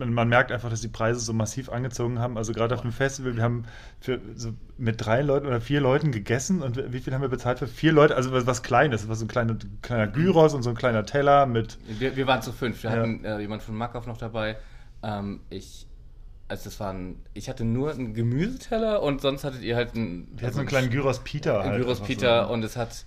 man, 0.00 0.12
man 0.12 0.28
merkt 0.28 0.50
einfach, 0.50 0.68
dass 0.70 0.80
die 0.80 0.88
Preise 0.88 1.20
so 1.20 1.32
massiv 1.32 1.68
angezogen 1.70 2.18
haben. 2.18 2.36
Also 2.36 2.52
gerade 2.52 2.74
auf 2.74 2.80
dem 2.82 2.90
Festival, 2.90 3.36
wir 3.36 3.42
haben 3.44 3.64
für, 4.00 4.20
so 4.34 4.52
mit 4.76 5.04
drei 5.04 5.22
Leuten 5.22 5.46
oder 5.46 5.60
vier 5.60 5.80
Leuten 5.80 6.10
gegessen 6.10 6.62
und 6.62 6.92
wie 6.92 6.98
viel 6.98 7.14
haben 7.14 7.22
wir 7.22 7.28
bezahlt 7.28 7.60
für 7.60 7.68
vier 7.68 7.92
Leute? 7.92 8.16
Also 8.16 8.32
was, 8.32 8.46
was 8.46 8.62
Kleines, 8.64 9.08
was 9.08 9.20
so 9.20 9.26
ein 9.26 9.28
kleiner, 9.28 9.56
kleiner 9.82 10.08
Gyros 10.08 10.54
und 10.54 10.62
so 10.64 10.70
ein 10.70 10.76
kleiner 10.76 11.06
Teller 11.06 11.46
mit. 11.46 11.78
Wir, 11.86 12.16
wir 12.16 12.26
waren 12.26 12.42
zu 12.42 12.52
fünf. 12.52 12.82
Wir 12.82 12.90
Ja. 12.90 12.96
hatten 12.96 13.24
äh, 13.24 13.38
jemand 13.38 13.62
von 13.62 13.76
Makov 13.76 14.06
noch 14.06 14.16
dabei. 14.18 14.56
Ähm, 15.02 15.40
ich, 15.50 15.86
also 16.48 16.64
das 16.64 16.80
waren, 16.80 17.16
ich 17.32 17.48
hatte 17.48 17.64
nur 17.64 17.92
einen 17.92 18.12
Gemüseteller 18.14 19.02
und 19.02 19.20
sonst 19.20 19.44
hattet 19.44 19.62
ihr 19.62 19.76
halt 19.76 19.94
einen, 19.94 20.28
Wir 20.36 20.46
hatten 20.46 20.54
so 20.54 20.60
einen 20.60 20.68
kleinen 20.68 20.90
Gyros 20.90 21.20
Peter. 21.20 21.60
einen 21.60 21.72
halt 21.72 21.82
Gyros 21.82 22.00
Peter 22.00 22.46
so. 22.46 22.52
und 22.52 22.64
es 22.64 22.76
hat, 22.76 23.04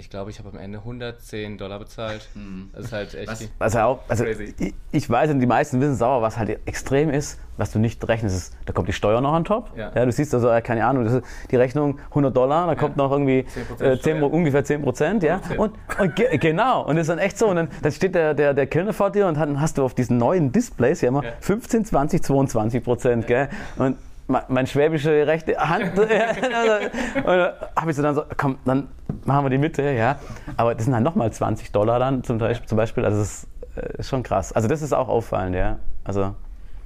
ich 0.00 0.10
glaube, 0.10 0.30
ich 0.30 0.38
habe 0.38 0.48
am 0.48 0.58
Ende 0.58 0.78
110 0.78 1.58
Dollar 1.58 1.78
bezahlt. 1.78 2.28
Das 2.72 2.86
ist 2.86 2.92
halt 2.92 3.14
echt. 3.14 3.28
Was, 3.30 3.48
also 3.58 3.78
auch, 3.80 3.98
also 4.08 4.24
Crazy. 4.24 4.54
ich, 4.58 4.74
ich 4.92 5.08
weiß, 5.10 5.30
und 5.30 5.40
die 5.40 5.46
meisten 5.46 5.80
wissen 5.80 5.92
es 5.92 6.02
auch, 6.02 6.22
was 6.22 6.36
halt 6.38 6.58
extrem 6.66 7.10
ist, 7.10 7.38
was 7.58 7.70
du 7.72 7.78
nicht 7.78 8.06
rechnest, 8.08 8.36
ist, 8.36 8.56
da 8.66 8.72
kommt 8.72 8.88
die 8.88 8.92
Steuer 8.92 9.20
noch 9.20 9.34
an 9.34 9.44
top. 9.44 9.70
Ja. 9.76 9.90
du 9.90 10.10
siehst 10.10 10.34
also, 10.34 10.48
äh, 10.48 10.62
keine 10.62 10.84
Ahnung, 10.86 11.04
das 11.04 11.12
ist 11.14 11.24
die 11.50 11.56
Rechnung 11.56 11.98
100 12.08 12.34
Dollar, 12.36 12.66
da 12.66 12.74
kommt 12.74 12.96
noch 12.96 13.12
irgendwie 13.12 13.44
10% 13.78 13.84
äh, 13.84 14.00
10, 14.00 14.16
Steuer. 14.16 14.32
ungefähr 14.32 14.64
10 14.64 14.82
Prozent, 14.82 15.22
ja. 15.22 15.38
15. 15.38 15.58
Und, 15.58 15.72
und 16.00 16.16
ge 16.16 16.38
genau, 16.38 16.82
und 16.86 16.96
das 16.96 17.02
ist 17.02 17.08
dann 17.10 17.18
echt 17.18 17.36
so. 17.38 17.46
Und 17.48 17.56
dann, 17.56 17.68
dann 17.82 17.92
steht 17.92 18.14
der, 18.14 18.32
der, 18.34 18.54
der 18.54 18.66
Kellner 18.66 18.92
vor 18.94 19.10
dir 19.10 19.26
und 19.26 19.36
dann 19.36 19.60
hast 19.60 19.76
du 19.78 19.84
auf 19.84 19.94
diesen 19.94 20.16
neuen 20.16 20.50
Displays 20.52 21.02
ja 21.02 21.08
immer 21.08 21.22
Ja. 21.22 21.32
15, 21.40 21.84
20, 21.84 22.22
22 22.24 22.82
Prozent, 22.82 23.26
gell. 23.26 23.48
Und 23.76 23.96
me- 24.26 24.44
mein 24.48 24.66
schwäbische 24.66 25.26
rechte 25.26 25.56
Hand, 25.58 25.98
und 25.98 26.08
da 26.08 27.52
habe 27.76 27.90
ich 27.90 27.96
so 27.96 28.02
dann 28.02 28.14
so, 28.14 28.22
komm, 28.36 28.58
dann 28.64 28.88
machen 29.24 29.44
wir 29.44 29.50
die 29.50 29.58
Mitte, 29.58 29.82
ja. 29.90 30.18
Aber 30.56 30.74
das 30.74 30.84
sind 30.84 30.92
dann 30.92 31.02
nochmal 31.02 31.32
20 31.32 31.72
Dollar 31.72 31.98
dann 31.98 32.22
zum 32.24 32.38
Beispiel, 32.38 32.68
zum 32.68 32.76
Beispiel 32.76 33.04
also 33.04 33.18
das 33.18 33.44
ist, 33.44 33.48
äh, 33.76 33.98
ist 33.98 34.08
schon 34.08 34.22
krass. 34.22 34.52
Also 34.52 34.68
das 34.68 34.82
ist 34.82 34.92
auch 34.92 35.08
auffallend, 35.08 35.56
ja. 35.56 35.78
Also 36.04 36.34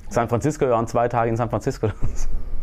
San 0.08 0.28
Francisco, 0.28 0.64
wir 0.66 0.72
waren 0.72 0.86
zwei 0.86 1.08
Tage 1.08 1.30
in 1.30 1.36
San 1.36 1.50
Francisco. 1.50 1.88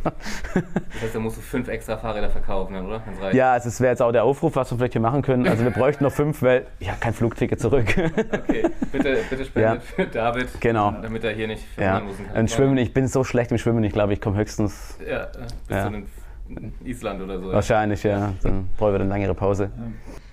Das 0.04 1.04
heißt, 1.04 1.14
da 1.16 1.20
musst 1.20 1.38
du 1.38 1.42
fünf 1.42 1.68
extra 1.68 1.96
Fahrräder 1.96 2.30
verkaufen, 2.32 2.76
oder? 2.76 3.02
Ja, 3.34 3.52
also 3.54 3.68
es 3.70 3.80
wäre 3.82 3.92
jetzt 3.92 4.02
auch 4.02 4.12
der 4.12 4.24
Aufruf, 4.24 4.56
was 4.56 4.72
wir 4.72 4.78
vielleicht 4.80 4.94
hier 4.94 5.02
machen 5.02 5.22
können. 5.22 5.48
Also 5.48 5.64
wir 5.64 5.70
bräuchten 5.72 6.04
noch 6.04 6.12
fünf, 6.12 6.42
weil 6.42 6.66
ich 6.80 6.90
habe 6.90 7.00
kein 7.00 7.14
Flugticket 7.14 7.60
zurück. 7.62 7.86
Okay, 7.96 8.64
bitte, 8.92 9.18
bitte 9.30 9.46
spendet 9.46 9.54
Ja. 9.76 9.80
für 9.80 10.06
David, 10.08 10.60
Genau. 10.60 10.92
damit 11.02 11.24
er 11.24 11.34
hier 11.34 11.48
nicht 11.48 11.64
ja. 11.78 11.98
verhungern 12.00 12.06
muss. 12.30 12.36
Und 12.40 12.50
Schwimmen, 12.50 12.78
ich 12.80 12.94
bin 12.94 13.08
so 13.08 13.24
schlecht 13.24 13.52
im 13.52 13.60
Schwimmen, 13.60 13.84
ich 13.84 13.94
glaube, 13.94 14.14
ich 14.14 14.22
komme 14.22 14.38
höchstens 14.38 14.98
Ja, 15.08 15.24
äh, 15.26 15.28
bis 15.68 15.78
Ja. 15.78 15.86
zu 15.86 15.92
den 15.92 16.06
Island 16.84 17.22
oder 17.22 17.40
so. 17.40 17.52
wahrscheinlich, 17.52 18.04
ja. 18.04 18.34
Dann 18.44 18.70
brauche 18.78 18.90
ich 18.92 18.96
wieder 18.96 19.04
eine 19.04 19.14
längere 19.14 19.36
Pause. 19.36 19.72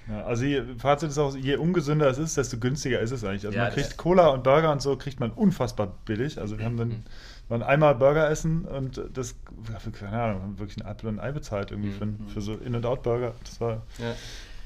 Ja, 0.09 0.25
also 0.25 0.45
je, 0.45 0.63
Fazit 0.79 1.11
ist 1.11 1.19
auch, 1.19 1.37
je 1.37 1.57
ungesünder 1.57 2.09
es 2.09 2.17
ist, 2.19 2.37
desto 2.37 2.59
günstiger 2.59 3.01
ist 3.01 3.11
es 3.11 3.25
eigentlich. 3.25 3.45
Also 3.45 3.57
Ja, 3.57 3.65
man 3.65 3.73
kriegt 3.73 3.97
Cola 3.99 4.29
und 4.29 4.43
Burger 4.43 4.73
und 4.73 4.81
so 4.81 4.97
kriegt 4.97 5.21
man 5.21 5.31
unfassbar 5.31 5.93
billig. 6.07 6.41
Also 6.41 6.59
wir 6.59 6.65
haben 6.65 6.77
dann 6.79 7.05
waren 7.49 7.63
einmal 7.63 7.95
Burger 7.95 8.29
essen 8.31 8.65
und 8.67 9.03
das, 9.15 9.35
für, 9.81 9.91
keine 9.91 10.21
Ahnung, 10.21 10.43
haben 10.43 10.59
wirklich 10.59 10.77
ein 10.79 10.87
Apfel 10.87 11.09
und 11.09 11.19
ein 11.19 11.25
Ei 11.25 11.33
bezahlt 11.33 11.71
irgendwie 11.71 11.91
für, 11.91 12.09
für 12.33 12.41
so 12.41 12.55
In-and-Out-Burger. 12.55 13.33
Das 13.45 13.61
war, 13.61 13.83
Ja. 13.99 14.15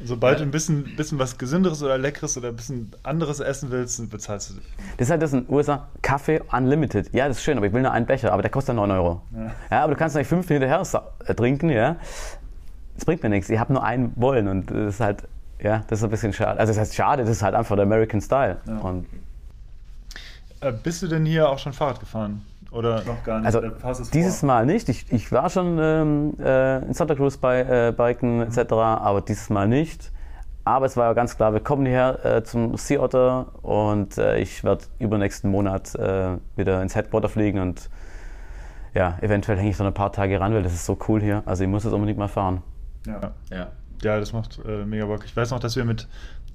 Sobald 0.05 0.41
du 0.41 0.45
ein 0.45 0.51
bisschen, 0.51 0.97
bisschen 0.97 1.19
was 1.19 1.39
Gesünderes 1.39 1.83
oder 1.83 1.99
Leckeres 1.99 2.37
oder 2.37 2.49
ein 2.49 2.57
bisschen 2.57 2.93
anderes 3.03 3.41
essen 3.41 3.71
willst, 3.71 3.99
dann 3.99 4.09
bezahlst 4.09 4.51
du 4.51 4.55
dich. 4.55 4.65
Das 4.97 5.07
ist 5.09 5.11
halt 5.11 5.23
das 5.23 5.33
in 5.33 5.45
den 5.45 5.55
USA, 5.55 5.89
Kaffee 6.03 6.41
Unlimited. 6.53 7.13
Ja, 7.13 7.29
das 7.29 7.39
ist 7.39 7.43
schön, 7.43 7.57
aber 7.57 7.67
ich 7.67 7.73
will 7.73 7.83
nur 7.83 7.93
einen 7.93 8.07
Becher, 8.07 8.33
aber 8.33 8.43
der 8.43 8.51
kostet 8.51 8.77
9 8.77 8.91
Euro. 8.91 9.23
Ja, 9.71 9.85
aber 9.85 9.95
du 9.95 9.99
kannst 9.99 10.17
nicht 10.17 10.27
fünf 10.29 10.49
hinterher 10.49 10.83
äh, 11.27 11.35
trinken, 11.35 11.71
ja. 11.71 11.97
Das 12.95 13.05
bringt 13.05 13.23
mir 13.23 13.29
nichts. 13.31 13.49
Ich 13.49 13.59
habe 13.59 13.73
nur 13.73 13.83
einen 13.83 14.13
wollen 14.17 14.49
und 14.49 14.71
das 14.71 14.95
ist 14.95 15.01
halt, 15.01 15.23
ja, 15.61 15.85
das 15.89 16.01
ist 16.01 16.05
ein 16.05 16.11
bisschen 16.11 16.33
schade. 16.33 16.59
Also 16.61 16.73
das 16.73 16.81
heißt 16.81 16.95
schade, 16.95 17.23
das 17.23 17.31
ist 17.31 17.43
halt 17.43 17.55
einfach 17.55 17.77
der 17.77 17.85
American 17.85 18.21
Style. 18.21 18.59
Ja. 18.67 18.79
Und 18.79 19.07
Äh, 20.61 20.73
bist 20.73 21.03
du 21.03 21.09
denn 21.09 21.25
hier 21.25 21.49
auch 21.49 21.59
schon 21.59 21.73
Fahrrad 21.73 22.01
gefahren? 22.01 22.43
Oder 22.73 23.05
noch 23.05 23.23
gar 23.23 23.41
nicht? 23.41 23.47
Also 23.47 23.61
dieses 24.13 24.41
vor? 24.41 24.47
Mal 24.47 24.67
nicht. 24.67 24.89
Ich, 24.89 25.13
ich 25.13 25.31
war 25.31 25.51
schon 25.51 25.79
ähm, 25.79 26.35
äh, 26.41 26.79
in 26.87 26.95
Santa 26.95 27.15
Cruz 27.15 27.37
bei 27.37 27.61
äh, 27.61 27.93
Biken 27.93 28.43
etc., 28.43 28.73
aber 28.73 29.21
dieses 29.21 29.51
Mal 29.51 29.69
nicht. 29.69 30.11
Aber 30.65 30.87
es 30.87 30.97
war 30.97 31.07
ja 31.07 31.13
ganz 31.13 31.37
klar, 31.37 31.53
wir 31.53 31.61
kommen 31.61 31.87
hierher 31.87 32.25
äh, 32.25 32.45
zum 32.45 32.77
Sea 32.77 33.01
Otter 33.01 33.47
und 33.63 34.17
äh, 34.17 34.39
ich 34.39 34.63
werde 34.63 34.85
übernächsten 35.01 35.51
Monat 35.51 35.95
äh, 35.97 36.39
wieder 36.57 36.81
ins 36.83 36.95
Headquarter 36.95 37.29
fliegen 37.29 37.59
und 37.59 37.91
ja, 38.95 39.19
eventuell 39.23 39.59
hänge 39.59 39.71
ich 39.71 39.79
noch 39.79 39.87
ein 39.87 39.95
paar 39.95 40.13
Tage 40.13 40.39
ran, 40.39 40.55
weil 40.55 40.63
das 40.63 40.73
ist 40.73 40.87
so 40.87 40.97
cool 41.09 41.21
hier. 41.21 41.43
Also 41.47 41.65
ich 41.65 41.71
muss 41.71 41.85
es 41.85 41.93
unbedingt 41.93 42.19
mal 42.19 42.29
fahren. 42.29 42.63
Ja. 43.07 43.33
Ja. 43.51 43.69
Ja, 44.03 44.19
das 44.19 44.33
macht 44.33 44.61
äh, 44.67 44.85
mega 44.85 45.07
Bock. 45.07 45.25
Ich 45.25 45.37
weiß 45.37 45.51
noch, 45.51 45.61
dass 45.61 45.77
wir 45.77 45.85
mit 45.85 46.09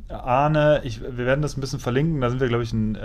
Arne, 0.09 0.81
ich, 0.85 1.01
wir 1.01 1.25
werden 1.25 1.41
das 1.41 1.57
ein 1.57 1.61
bisschen 1.61 1.79
verlinken, 1.79 2.21
da 2.21 2.29
sind 2.29 2.39
wir, 2.39 2.47
glaube 2.47 2.63
ich, 2.63 2.71
ein, 2.71 2.95
äh, 2.95 2.99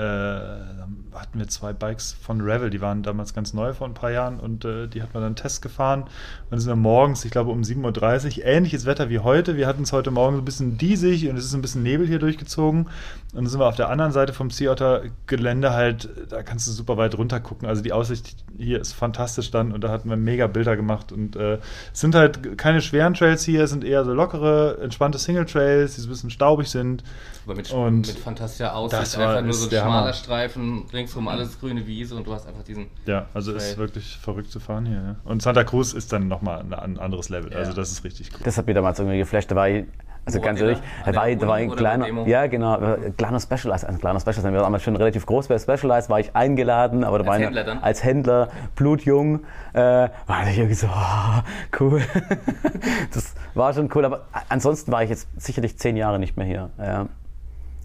hatten 1.14 1.38
wir 1.38 1.48
zwei 1.48 1.72
Bikes 1.72 2.12
von 2.12 2.40
Revel, 2.40 2.70
die 2.70 2.80
waren 2.80 3.02
damals 3.02 3.34
ganz 3.34 3.52
neu 3.52 3.72
vor 3.72 3.88
ein 3.88 3.94
paar 3.94 4.12
Jahren 4.12 4.38
und 4.38 4.64
äh, 4.64 4.86
die 4.86 5.02
hat 5.02 5.12
man 5.12 5.22
dann 5.22 5.36
Test 5.36 5.62
gefahren. 5.62 6.02
Und 6.02 6.10
dann 6.50 6.60
sind 6.60 6.70
wir 6.70 6.76
morgens, 6.76 7.24
ich 7.24 7.32
glaube 7.32 7.50
um 7.50 7.62
7.30 7.62 8.38
Uhr, 8.38 8.44
ähnliches 8.44 8.86
Wetter 8.86 9.10
wie 9.10 9.18
heute. 9.18 9.56
Wir 9.56 9.66
hatten 9.66 9.82
es 9.82 9.92
heute 9.92 10.12
Morgen 10.12 10.36
so 10.36 10.42
ein 10.42 10.44
bisschen 10.44 10.78
diesig 10.78 11.28
und 11.28 11.36
es 11.36 11.44
ist 11.44 11.54
ein 11.54 11.62
bisschen 11.62 11.82
Nebel 11.82 12.06
hier 12.06 12.20
durchgezogen. 12.20 12.82
Und 12.84 12.90
dann 13.32 13.46
sind 13.46 13.58
wir 13.58 13.66
auf 13.66 13.76
der 13.76 13.88
anderen 13.88 14.12
Seite 14.12 14.32
vom 14.32 14.50
Sea 14.50 14.70
Otter 14.70 15.02
Gelände 15.26 15.72
halt, 15.72 16.08
da 16.28 16.42
kannst 16.42 16.68
du 16.68 16.70
super 16.70 16.96
weit 16.96 17.18
runter 17.18 17.40
gucken. 17.40 17.66
Also 17.66 17.82
die 17.82 17.92
Aussicht 17.92 18.36
hier 18.56 18.80
ist 18.80 18.92
fantastisch 18.92 19.50
dann 19.50 19.72
und 19.72 19.82
da 19.82 19.88
hatten 19.88 20.08
wir 20.08 20.16
mega 20.16 20.46
Bilder 20.46 20.76
gemacht. 20.76 21.10
Und 21.10 21.34
äh, 21.34 21.58
es 21.92 22.00
sind 22.00 22.14
halt 22.14 22.56
keine 22.58 22.80
schweren 22.80 23.14
Trails 23.14 23.44
hier, 23.44 23.64
es 23.64 23.70
sind 23.70 23.82
eher 23.82 24.04
so 24.04 24.12
lockere, 24.12 24.78
entspannte 24.80 25.18
Single 25.18 25.46
Trails, 25.46 25.96
die 25.96 26.00
so 26.00 26.08
ein 26.08 26.10
bisschen 26.10 26.30
staubig 26.30 26.68
sind 26.68 26.91
sind. 26.98 27.04
Aber 27.44 27.54
mit, 27.56 27.70
Und 27.72 28.06
mit 28.06 28.18
fantastischer 28.18 28.74
Aussicht, 28.74 29.02
das 29.02 29.18
war- 29.18 29.28
einfach 29.30 29.42
nur 29.42 29.50
ist 29.50 29.60
so 29.62 29.66
ein 29.66 29.70
schmaler 29.82 30.00
Hammer. 30.02 30.12
Streifen, 30.12 30.84
ringsrum 30.92 31.28
alles 31.28 31.58
grüne 31.58 31.86
Wiese 31.86 32.14
und 32.16 32.26
du 32.26 32.32
hast 32.34 32.46
einfach 32.46 32.62
diesen. 32.62 32.86
Ja, 33.06 33.26
also 33.34 33.52
ist 33.52 33.70
Trail. 33.74 33.78
wirklich 33.78 34.16
verrückt 34.22 34.50
zu 34.50 34.60
fahren 34.60 34.86
hier. 34.86 34.96
Ja. 34.96 35.16
Und 35.24 35.42
Santa 35.42 35.64
Cruz 35.64 35.92
ist 35.92 36.12
dann 36.12 36.28
nochmal 36.28 36.60
ein, 36.60 36.72
ein 36.74 36.98
anderes 36.98 37.28
Level. 37.28 37.50
Ja. 37.52 37.58
Also 37.58 37.72
das 37.72 37.90
ist 37.92 38.04
richtig 38.04 38.30
cool. 38.34 38.40
Das 38.44 38.56
hat 38.58 38.66
mich 38.66 38.74
damals 38.74 38.98
irgendwie 38.98 39.18
geflasht. 39.18 39.50
Da 39.50 39.56
war 39.56 39.68
ich, 39.68 39.84
also 40.24 40.38
Wo 40.38 40.42
ganz 40.44 40.60
ehrlich, 40.60 40.78
da? 41.04 41.14
war, 41.16 41.34
da 41.34 41.46
war 41.48 41.56
ein 41.56 41.70
kleiner, 41.70 42.26
ja 42.26 42.46
genau, 42.46 42.78
ein 42.78 43.16
kleiner 43.16 43.40
Specialized, 43.40 43.88
ein 43.88 43.98
kleiner 43.98 44.20
Specialized. 44.20 44.44
Wir 44.44 44.52
waren 44.52 44.62
damals 44.62 44.84
schon 44.84 44.94
relativ 44.94 45.26
groß 45.26 45.48
bei 45.48 45.58
Specialized, 45.58 46.10
war 46.10 46.20
ich 46.20 46.36
eingeladen, 46.36 47.02
aber 47.02 47.18
da 47.18 47.24
Als 47.24 47.28
war 47.28 47.38
ich 47.38 47.44
Händler 47.46 47.64
dann? 47.64 47.78
als 47.82 48.04
Händler, 48.04 48.48
blutjung, 48.76 49.40
äh, 49.72 49.80
war 49.80 50.48
ich 50.48 50.58
irgendwie 50.58 50.74
so, 50.74 50.86
oh, 50.86 51.40
cool. 51.80 52.02
das 53.12 53.34
war 53.54 53.72
schon 53.72 53.88
cool, 53.94 54.04
aber 54.04 54.26
ansonsten 54.48 54.92
war 54.92 55.02
ich 55.02 55.10
jetzt 55.10 55.28
sicherlich 55.36 55.76
zehn 55.78 55.96
Jahre 55.96 56.20
nicht 56.20 56.36
mehr 56.36 56.46
hier. 56.46 56.70
Ja. 56.78 57.08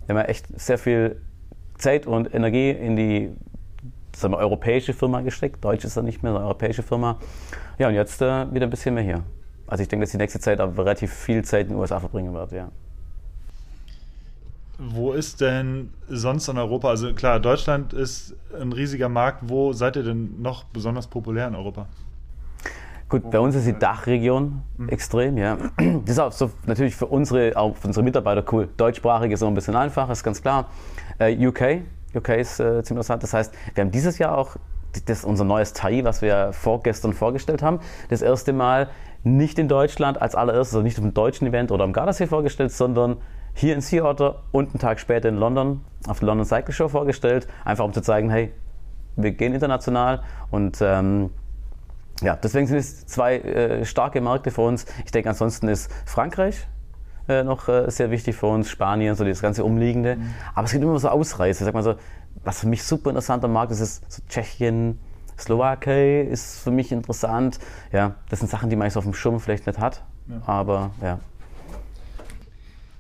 Wir 0.06 0.15
haben 0.15 0.17
ja 0.17 0.23
echt 0.23 0.45
sehr 0.60 0.78
viel 0.78 1.19
Zeit 1.78 2.06
und 2.06 2.34
Energie 2.34 2.69
in 2.69 2.95
die 2.95 3.32
sagen 4.15 4.34
wir, 4.34 4.38
europäische 4.39 4.93
Firma 4.93 5.21
gesteckt. 5.21 5.63
Deutsch 5.63 5.86
ist 5.86 5.95
er 5.95 6.04
nicht 6.04 6.23
mehr, 6.23 6.36
eine 6.36 6.43
europäische 6.43 6.84
Firma. 6.84 7.17
Ja, 7.78 7.88
und 7.88 7.93
jetzt 7.93 8.21
äh, 8.21 8.52
wieder 8.54 8.65
ein 8.67 8.69
bisschen 8.69 8.95
mehr 8.95 9.04
hier. 9.04 9.23
Also 9.67 9.84
ich 9.84 9.89
denke, 9.89 10.06
dass 10.06 10.12
die 10.12 10.17
nächste 10.17 10.39
Zeit 10.39 10.60
aber 10.60 10.84
relativ 10.84 11.13
viel 11.13 11.43
Zeit 11.43 11.67
in 11.67 11.73
den 11.73 11.77
USA 11.77 11.99
verbringen 11.99 12.34
wird, 12.34 12.51
ja. 12.53 12.69
Wo 14.80 15.13
ist 15.13 15.41
denn 15.41 15.91
sonst 16.08 16.47
in 16.47 16.58
Europa? 16.58 16.89
Also 16.89 17.13
klar, 17.13 17.39
Deutschland 17.39 17.93
ist 17.93 18.36
ein 18.60 18.71
riesiger 18.71 19.10
Markt. 19.10 19.39
Wo 19.49 19.73
seid 19.73 19.95
ihr 19.95 20.03
denn 20.03 20.39
noch 20.39 20.65
besonders 20.65 21.08
populär 21.08 21.47
in 21.47 21.56
Europa? 21.56 21.88
Gut, 23.10 23.32
bei 23.32 23.39
uns 23.39 23.56
ist 23.56 23.65
die 23.65 23.77
Dachregion 23.77 24.62
extrem, 24.88 25.38
ja. 25.38 25.58
Das 25.77 26.12
ist 26.12 26.19
auch 26.19 26.32
so 26.32 26.51
natürlich 26.65 26.95
für 26.95 27.08
unsere, 27.08 27.56
auch 27.56 27.75
für 27.75 27.88
unsere 27.88 28.03
Mitarbeiter 28.03 28.43
cool. 28.51 28.67
Deutschsprachig 28.77 29.32
ist 29.32 29.39
so 29.39 29.47
ein 29.47 29.53
bisschen 29.56 29.75
einfacher, 29.75 30.12
ist 30.12 30.23
ganz 30.23 30.41
klar. 30.41 30.69
Äh, 31.17 31.47
UK, 31.47 31.82
UK 32.13 32.30
ist 32.30 32.60
äh, 32.60 32.84
ziemlich 32.84 32.91
interessant. 32.91 33.23
Das 33.23 33.34
heißt, 33.34 33.53
wir 33.73 33.84
haben 33.84 33.91
dieses 33.91 34.19
Jahr 34.19 34.38
auch 34.38 34.58
das, 35.06 35.23
unser 35.23 35.43
neues 35.43 35.73
TAI, 35.73 36.03
was 36.03 36.21
wir 36.21 36.51
vorgestern 36.53 37.13
vorgestellt 37.13 37.62
haben, 37.62 37.80
das 38.10 38.21
erste 38.21 38.53
Mal 38.53 38.89
nicht 39.23 39.60
in 39.60 39.67
Deutschland 39.67 40.21
als 40.21 40.36
allererstes, 40.36 40.75
also 40.75 40.84
nicht 40.84 40.97
auf 40.97 41.03
dem 41.03 41.13
deutschen 41.13 41.47
Event 41.47 41.71
oder 41.71 41.84
am 41.84 41.93
Gardasee 41.93 42.27
vorgestellt, 42.27 42.71
sondern 42.71 43.17
hier 43.53 43.73
in 43.73 43.82
Sea 43.82 44.03
Otter 44.03 44.43
und 44.51 44.69
einen 44.69 44.80
Tag 44.80 44.99
später 44.99 45.30
in 45.30 45.36
London 45.36 45.82
auf 46.08 46.19
der 46.19 46.27
London 46.27 46.45
Cycle 46.45 46.73
Show 46.73 46.88
vorgestellt, 46.88 47.47
einfach 47.65 47.86
um 47.86 47.93
zu 47.93 48.01
zeigen, 48.01 48.30
hey, 48.30 48.51
wir 49.15 49.32
gehen 49.32 49.53
international 49.53 50.21
und 50.51 50.77
ähm, 50.82 51.32
ja, 52.21 52.36
deswegen 52.36 52.67
sind 52.67 52.77
es 52.77 53.06
zwei 53.06 53.38
äh, 53.38 53.86
starke 53.86 54.21
Märkte 54.21 54.51
für 54.51 54.62
uns. 54.62 54.86
Ich 55.06 55.12
denke, 55.12 55.30
ansonsten 55.30 55.67
ist 55.67 55.91
Frankreich 56.06 56.67
äh, 57.27 57.43
noch 57.43 57.67
äh, 57.67 57.89
sehr 57.91 58.10
wichtig 58.12 58.36
für 58.36 58.47
uns, 58.47 58.69
Spanien, 58.69 59.15
so 59.15 59.23
das 59.23 59.41
ganze 59.41 59.63
Umliegende. 59.63 60.17
Aber 60.56 60.65
es 60.65 60.71
gibt 60.71 60.84
immer 60.84 60.97
so 60.97 61.10
Ausreißer. 61.10 61.65
Sag 61.65 61.73
mal 61.73 61.84
so, 61.84 61.95
was 62.43 62.62
für 62.62 62.67
mich 62.67 62.84
super 62.84 63.10
interessanter 63.10 63.47
Markt 63.47 63.71
ist, 63.71 63.82
ist 63.82 64.12
so 64.12 64.21
Tschechien, 64.27 64.99
Slowakei 65.38 66.21
ist 66.21 66.60
für 66.60 66.71
mich 66.71 66.91
interessant. 66.91 67.60
Ja, 67.91 68.15
das 68.30 68.39
sind 68.39 68.50
Sachen, 68.50 68.69
die 68.69 68.76
man 68.76 68.89
so 68.89 69.00
auf 69.00 69.06
dem 69.06 69.13
Schirm 69.13 69.39
vielleicht 69.39 69.67
nicht 69.67 69.80
hat. 69.80 70.04
Ja. 70.28 70.41
Aber 70.45 70.91
ja. 71.02 71.19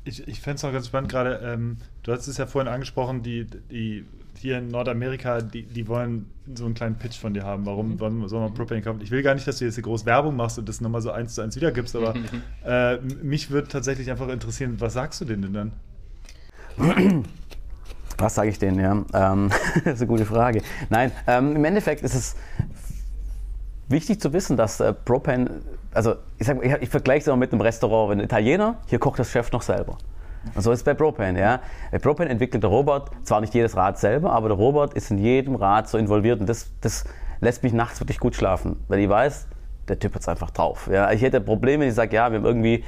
Ich, 0.03 0.27
ich 0.27 0.39
fände 0.39 0.55
es 0.55 0.63
noch 0.63 0.71
ganz 0.71 0.87
spannend, 0.87 1.11
gerade, 1.11 1.41
ähm, 1.43 1.77
du 2.03 2.13
hast 2.13 2.27
es 2.27 2.37
ja 2.37 2.45
vorhin 2.45 2.71
angesprochen, 2.71 3.23
die, 3.23 3.45
die 3.45 4.05
hier 4.39 4.59
in 4.59 4.69
Nordamerika, 4.69 5.41
die, 5.41 5.63
die 5.63 5.87
wollen 5.87 6.29
so 6.53 6.65
einen 6.65 6.75
kleinen 6.75 6.95
Pitch 6.95 7.17
von 7.17 7.33
dir 7.33 7.43
haben. 7.43 7.65
Warum, 7.65 7.99
warum 7.99 8.27
soll 8.27 8.39
man 8.39 8.53
Propane 8.53 8.81
kaufen? 8.81 9.01
Ich 9.01 9.11
will 9.11 9.21
gar 9.21 9.33
nicht, 9.33 9.47
dass 9.47 9.57
du 9.57 9.65
jetzt 9.65 9.75
hier 9.75 9.83
groß 9.83 10.05
Werbung 10.05 10.35
machst 10.35 10.57
und 10.59 10.69
das 10.69 10.79
nochmal 10.79 11.01
so 11.01 11.11
eins 11.11 11.35
zu 11.35 11.41
eins 11.41 11.55
wiedergibst, 11.55 11.95
aber 11.95 12.13
äh, 12.65 12.97
mich 13.21 13.49
würde 13.49 13.67
tatsächlich 13.67 14.09
einfach 14.09 14.29
interessieren, 14.29 14.79
was 14.79 14.93
sagst 14.93 15.19
du 15.21 15.25
denen 15.25 15.53
denn 15.53 15.71
dann? 16.77 17.23
Was 18.17 18.35
sage 18.35 18.49
ich 18.49 18.59
denen, 18.59 18.79
ja? 18.79 19.31
Ähm, 19.31 19.49
das 19.83 19.95
ist 19.95 20.01
eine 20.01 20.07
gute 20.07 20.25
Frage. 20.25 20.61
Nein, 20.89 21.11
ähm, 21.27 21.55
im 21.55 21.65
Endeffekt 21.65 22.01
ist 22.03 22.15
es 22.15 22.35
wichtig 23.89 24.19
zu 24.19 24.33
wissen, 24.33 24.57
dass 24.57 24.79
äh, 24.79 24.93
Propane, 24.93 25.61
also 25.93 26.15
ich, 26.37 26.47
sag, 26.47 26.63
ich, 26.63 26.73
ich 26.73 26.89
vergleiche 26.89 27.21
es 27.21 27.27
immer 27.27 27.37
mit 27.37 27.51
einem 27.51 27.61
Restaurant, 27.61 28.11
wenn 28.11 28.19
ein 28.19 28.25
Italiener, 28.25 28.77
hier 28.87 28.99
kocht 28.99 29.19
das 29.19 29.31
Chef 29.31 29.51
noch 29.51 29.61
selber. 29.61 29.97
Und 30.55 30.61
so 30.61 30.71
ist 30.71 30.79
es 30.79 30.83
bei 30.83 30.93
Propane, 30.93 31.39
ja. 31.39 31.59
Bei 31.91 31.99
Propane 31.99 32.29
entwickelt 32.29 32.63
der 32.63 32.69
Robert 32.69 33.11
zwar 33.23 33.41
nicht 33.41 33.53
jedes 33.53 33.75
Rad 33.75 33.97
selber, 33.99 34.31
aber 34.31 34.49
der 34.49 34.57
Robert 34.57 34.93
ist 34.93 35.11
in 35.11 35.17
jedem 35.17 35.55
Rad 35.55 35.89
so 35.89 35.97
involviert 35.97 36.39
und 36.39 36.47
das, 36.47 36.71
das 36.81 37.05
lässt 37.41 37.63
mich 37.63 37.73
nachts 37.73 37.99
wirklich 37.99 38.19
gut 38.19 38.35
schlafen, 38.35 38.77
weil 38.87 38.99
ich 38.99 39.09
weiß, 39.09 39.47
der 39.87 39.99
Typ 39.99 40.15
hat 40.15 40.21
es 40.21 40.27
einfach 40.27 40.51
drauf. 40.51 40.89
Ja. 40.91 41.11
Ich 41.11 41.21
hätte 41.21 41.41
Probleme, 41.41 41.85
ich 41.85 41.93
sage, 41.93 42.15
ja, 42.15 42.31
wir 42.31 42.39
haben 42.39 42.45
irgendwie 42.45 42.83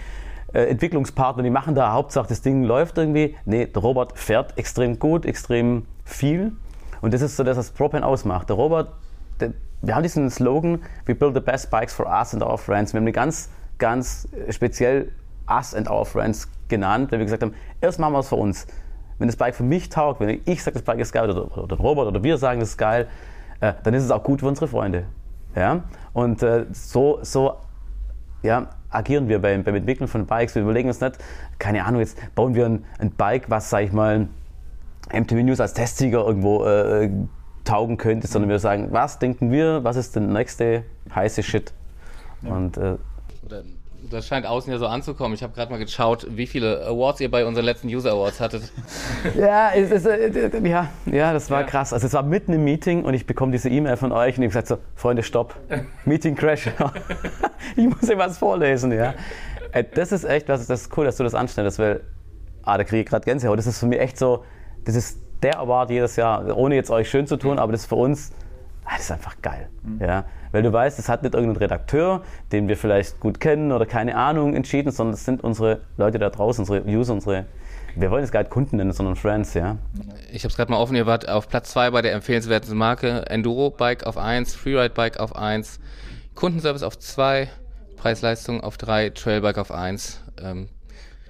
äh, 0.54 0.64
Entwicklungspartner, 0.66 1.44
die 1.44 1.50
machen 1.50 1.76
da 1.76 1.92
Hauptsache, 1.92 2.28
das 2.28 2.42
Ding 2.42 2.64
läuft 2.64 2.98
irgendwie. 2.98 3.36
Nee, 3.46 3.66
der 3.66 3.82
Robert 3.82 4.18
fährt 4.18 4.58
extrem 4.58 5.00
gut, 5.00 5.26
extrem 5.26 5.86
viel. 6.06 6.54
Und 7.02 7.14
das 7.14 7.22
ist 7.22 7.38
so 7.38 7.44
das, 7.44 7.58
was 7.58 7.72
Propane 7.72 8.06
ausmacht. 8.06 8.50
Der 8.50 8.56
Robert, 8.56 8.92
der, 9.40 9.54
wir 9.82 9.96
haben 9.96 10.04
diesen 10.04 10.30
Slogan, 10.30 10.82
we 11.06 11.16
build 11.16 11.34
the 11.34 11.40
best 11.40 11.70
bikes 11.70 11.94
for 11.94 12.08
us 12.08 12.34
and 12.34 12.44
our 12.44 12.58
friends. 12.58 12.94
Wir 12.94 13.00
haben 13.00 13.06
eine 13.06 13.12
ganz, 13.12 13.50
ganz 13.78 14.28
äh, 14.34 14.52
speziell 14.52 15.12
us 15.50 15.74
and 15.74 15.90
our 15.90 16.06
friends 16.06 16.48
genannt, 16.68 17.12
weil 17.12 17.20
wir 17.20 17.26
gesagt 17.26 17.44
haben, 17.44 17.54
erst 17.82 18.00
machen 18.00 18.14
wir 18.14 18.20
es 18.20 18.30
für 18.30 18.36
uns. 18.36 18.68
Wenn 19.18 19.28
das 19.28 19.36
Bike 19.36 19.56
für 19.56 19.64
mich 19.64 19.90
taugt, 19.90 20.20
wenn 20.20 20.42
ich 20.46 20.64
sage, 20.64 20.76
das 20.76 20.84
Bike 20.84 21.00
ist 21.00 21.12
geil, 21.12 21.30
oder, 21.30 21.58
oder 21.58 21.68
der 21.68 21.78
Robert 21.78 22.08
oder 22.08 22.24
wir 22.24 22.38
sagen, 22.38 22.60
das 22.60 22.70
ist 22.70 22.78
geil, 22.78 23.08
äh, 23.60 23.74
dann 23.84 23.94
ist 23.94 24.04
es 24.04 24.12
auch 24.12 24.24
gut 24.24 24.40
für 24.40 24.48
unsere 24.48 24.68
Freunde. 24.68 25.06
Ja? 25.56 25.84
Und 26.14 26.42
äh, 26.44 26.66
so, 26.72 27.20
so 27.22 27.56
ja, 28.44 28.70
agieren 28.90 29.28
wir 29.30 29.40
beim, 29.42 29.64
beim 29.64 29.76
Entwickeln 29.76 30.08
von 30.08 30.26
Bikes. 30.26 30.56
Wir 30.56 30.64
überlegen 30.64 30.88
uns 30.88 31.02
nicht, 31.02 31.18
keine 31.58 31.86
Ahnung, 31.86 32.02
jetzt 32.02 32.18
bauen 32.36 32.56
wir 32.56 32.66
ein, 32.66 32.86
ein 32.98 33.12
Bike, 33.12 33.50
was, 33.50 33.70
sag 33.70 33.84
ich 33.84 33.92
mal, 33.92 34.28
MTV 35.12 35.44
News 35.44 35.60
als 35.60 35.74
Testsieger 35.74 36.26
irgendwo 36.26 36.66
äh, 36.66 37.10
taugen 37.64 37.98
könnte, 37.98 38.28
sondern 38.28 38.50
wir 38.50 38.60
sagen, 38.60 38.88
was 38.92 39.20
denken 39.20 39.52
wir, 39.52 39.84
was 39.84 39.96
ist 39.96 40.16
der 40.16 40.24
nächste 40.24 40.84
heiße 41.14 41.44
Shit? 41.44 41.74
Und 42.42 42.78
äh, 42.78 42.98
das 44.10 44.28
scheint 44.28 44.46
außen 44.46 44.72
ja 44.72 44.78
so 44.80 44.88
anzukommen. 44.88 45.34
Ich 45.34 45.44
habe 45.44 45.54
gerade 45.54 45.72
mal 45.72 45.78
geschaut, 45.78 46.26
wie 46.30 46.48
viele 46.48 46.86
Awards 46.86 47.20
ihr 47.22 47.30
bei 47.32 47.46
unseren 47.46 47.66
letzten 47.66 47.88
User 47.88 48.12
Awards 48.12 48.40
hattet. 48.40 48.64
ja, 49.38 49.72
es 49.74 49.92
ist, 49.92 50.06
äh, 50.06 50.68
ja, 50.68 50.90
ja, 51.06 51.34
das 51.34 51.50
war 51.50 51.62
Ja. 51.62 51.68
krass. 51.68 51.94
Also 51.94 52.08
es 52.08 52.14
war 52.14 52.24
mitten 52.24 52.54
im 52.54 52.64
Meeting 52.64 53.04
und 53.04 53.14
ich 53.14 53.26
bekomme 53.26 53.52
diese 53.52 53.70
E-Mail 53.70 53.98
von 53.98 54.12
euch 54.12 54.38
und 54.38 54.44
ich 54.44 54.50
gesagt 54.50 54.68
so, 54.68 54.78
Freunde, 54.96 55.24
stopp, 55.24 55.56
Meeting 56.06 56.36
Crash. 56.36 56.70
ich 57.76 57.86
muss 57.86 58.10
euch 58.10 58.18
was 58.18 58.38
vorlesen, 58.38 58.92
ja. 58.92 59.14
Äh, 59.72 59.84
Das 59.94 60.12
ist 60.12 60.24
echt, 60.24 60.50
das 60.50 60.70
ist 60.70 60.96
cool, 60.98 61.06
dass 61.06 61.18
du 61.18 61.24
das 61.24 61.36
anstellst, 61.36 61.80
weil, 61.80 62.02
ah, 62.64 62.78
da 62.78 62.84
kriege 62.84 63.02
ich 63.02 63.08
gerade 63.08 63.26
Gänsehaut. 63.26 63.58
Das 63.58 63.68
ist 63.68 63.80
für 63.80 63.86
mich 63.88 64.00
echt 64.00 64.18
so, 64.18 64.44
das 64.86 64.96
ist 64.96 65.20
der 65.44 65.60
Award 65.60 65.90
jedes 65.92 66.16
Jahr, 66.16 66.58
ohne 66.58 66.76
jetzt 66.76 66.92
euch 66.92 67.10
schön 67.10 67.26
zu 67.28 67.38
tun, 67.38 67.60
aber 67.60 67.72
das 67.72 67.82
ist 67.82 67.88
für 67.88 67.96
uns, 67.96 68.32
das 68.96 69.06
ist 69.06 69.12
einfach 69.12 69.36
geil. 69.42 69.70
Ja? 70.00 70.26
Weil 70.52 70.64
du 70.64 70.74
weißt, 70.74 70.98
es 71.00 71.10
hat 71.10 71.24
nicht 71.24 71.36
irgendein 71.36 71.58
Redakteur, 71.58 72.24
den 72.52 72.68
wir 72.68 72.78
vielleicht 72.78 73.20
gut 73.20 73.40
kennen 73.40 73.72
oder 73.72 73.86
keine 73.86 74.16
Ahnung 74.16 74.56
entschieden, 74.56 74.92
sondern 74.92 75.14
es 75.14 75.26
sind 75.26 75.44
unsere 75.44 75.82
Leute 75.98 76.20
da 76.20 76.30
draußen, 76.30 76.64
unsere 76.64 76.84
User, 76.86 77.14
unsere, 77.14 77.46
wir 77.96 78.10
wollen 78.12 78.24
es 78.24 78.32
gar 78.32 78.42
nicht 78.42 78.52
Kunden 78.52 78.78
nennen, 78.78 78.92
sondern 78.92 79.16
Friends, 79.16 79.54
ja. 79.54 79.78
Ich 80.32 80.44
habe 80.44 80.50
es 80.50 80.56
gerade 80.56 80.72
mal 80.72 80.80
offen, 80.80 80.96
ihr 80.96 81.06
wart 81.06 81.30
auf 81.30 81.50
Platz 81.50 81.72
2 81.72 81.92
bei 81.92 82.02
der 82.02 82.14
empfehlenswerten 82.14 82.76
Marke. 82.78 83.26
Enduro-Bike 83.30 84.06
auf 84.06 84.18
1, 84.18 84.56
Freeride-Bike 84.56 85.20
auf 85.20 85.36
1, 85.36 85.80
Kundenservice 86.36 86.84
auf 86.84 86.98
2, 86.98 87.50
Preis-Leistung 87.98 88.62
auf 88.62 88.78
3, 88.78 89.12
Trailbike 89.12 89.58
auf 89.58 89.72
1. 89.72 90.22
Ähm, 90.42 90.70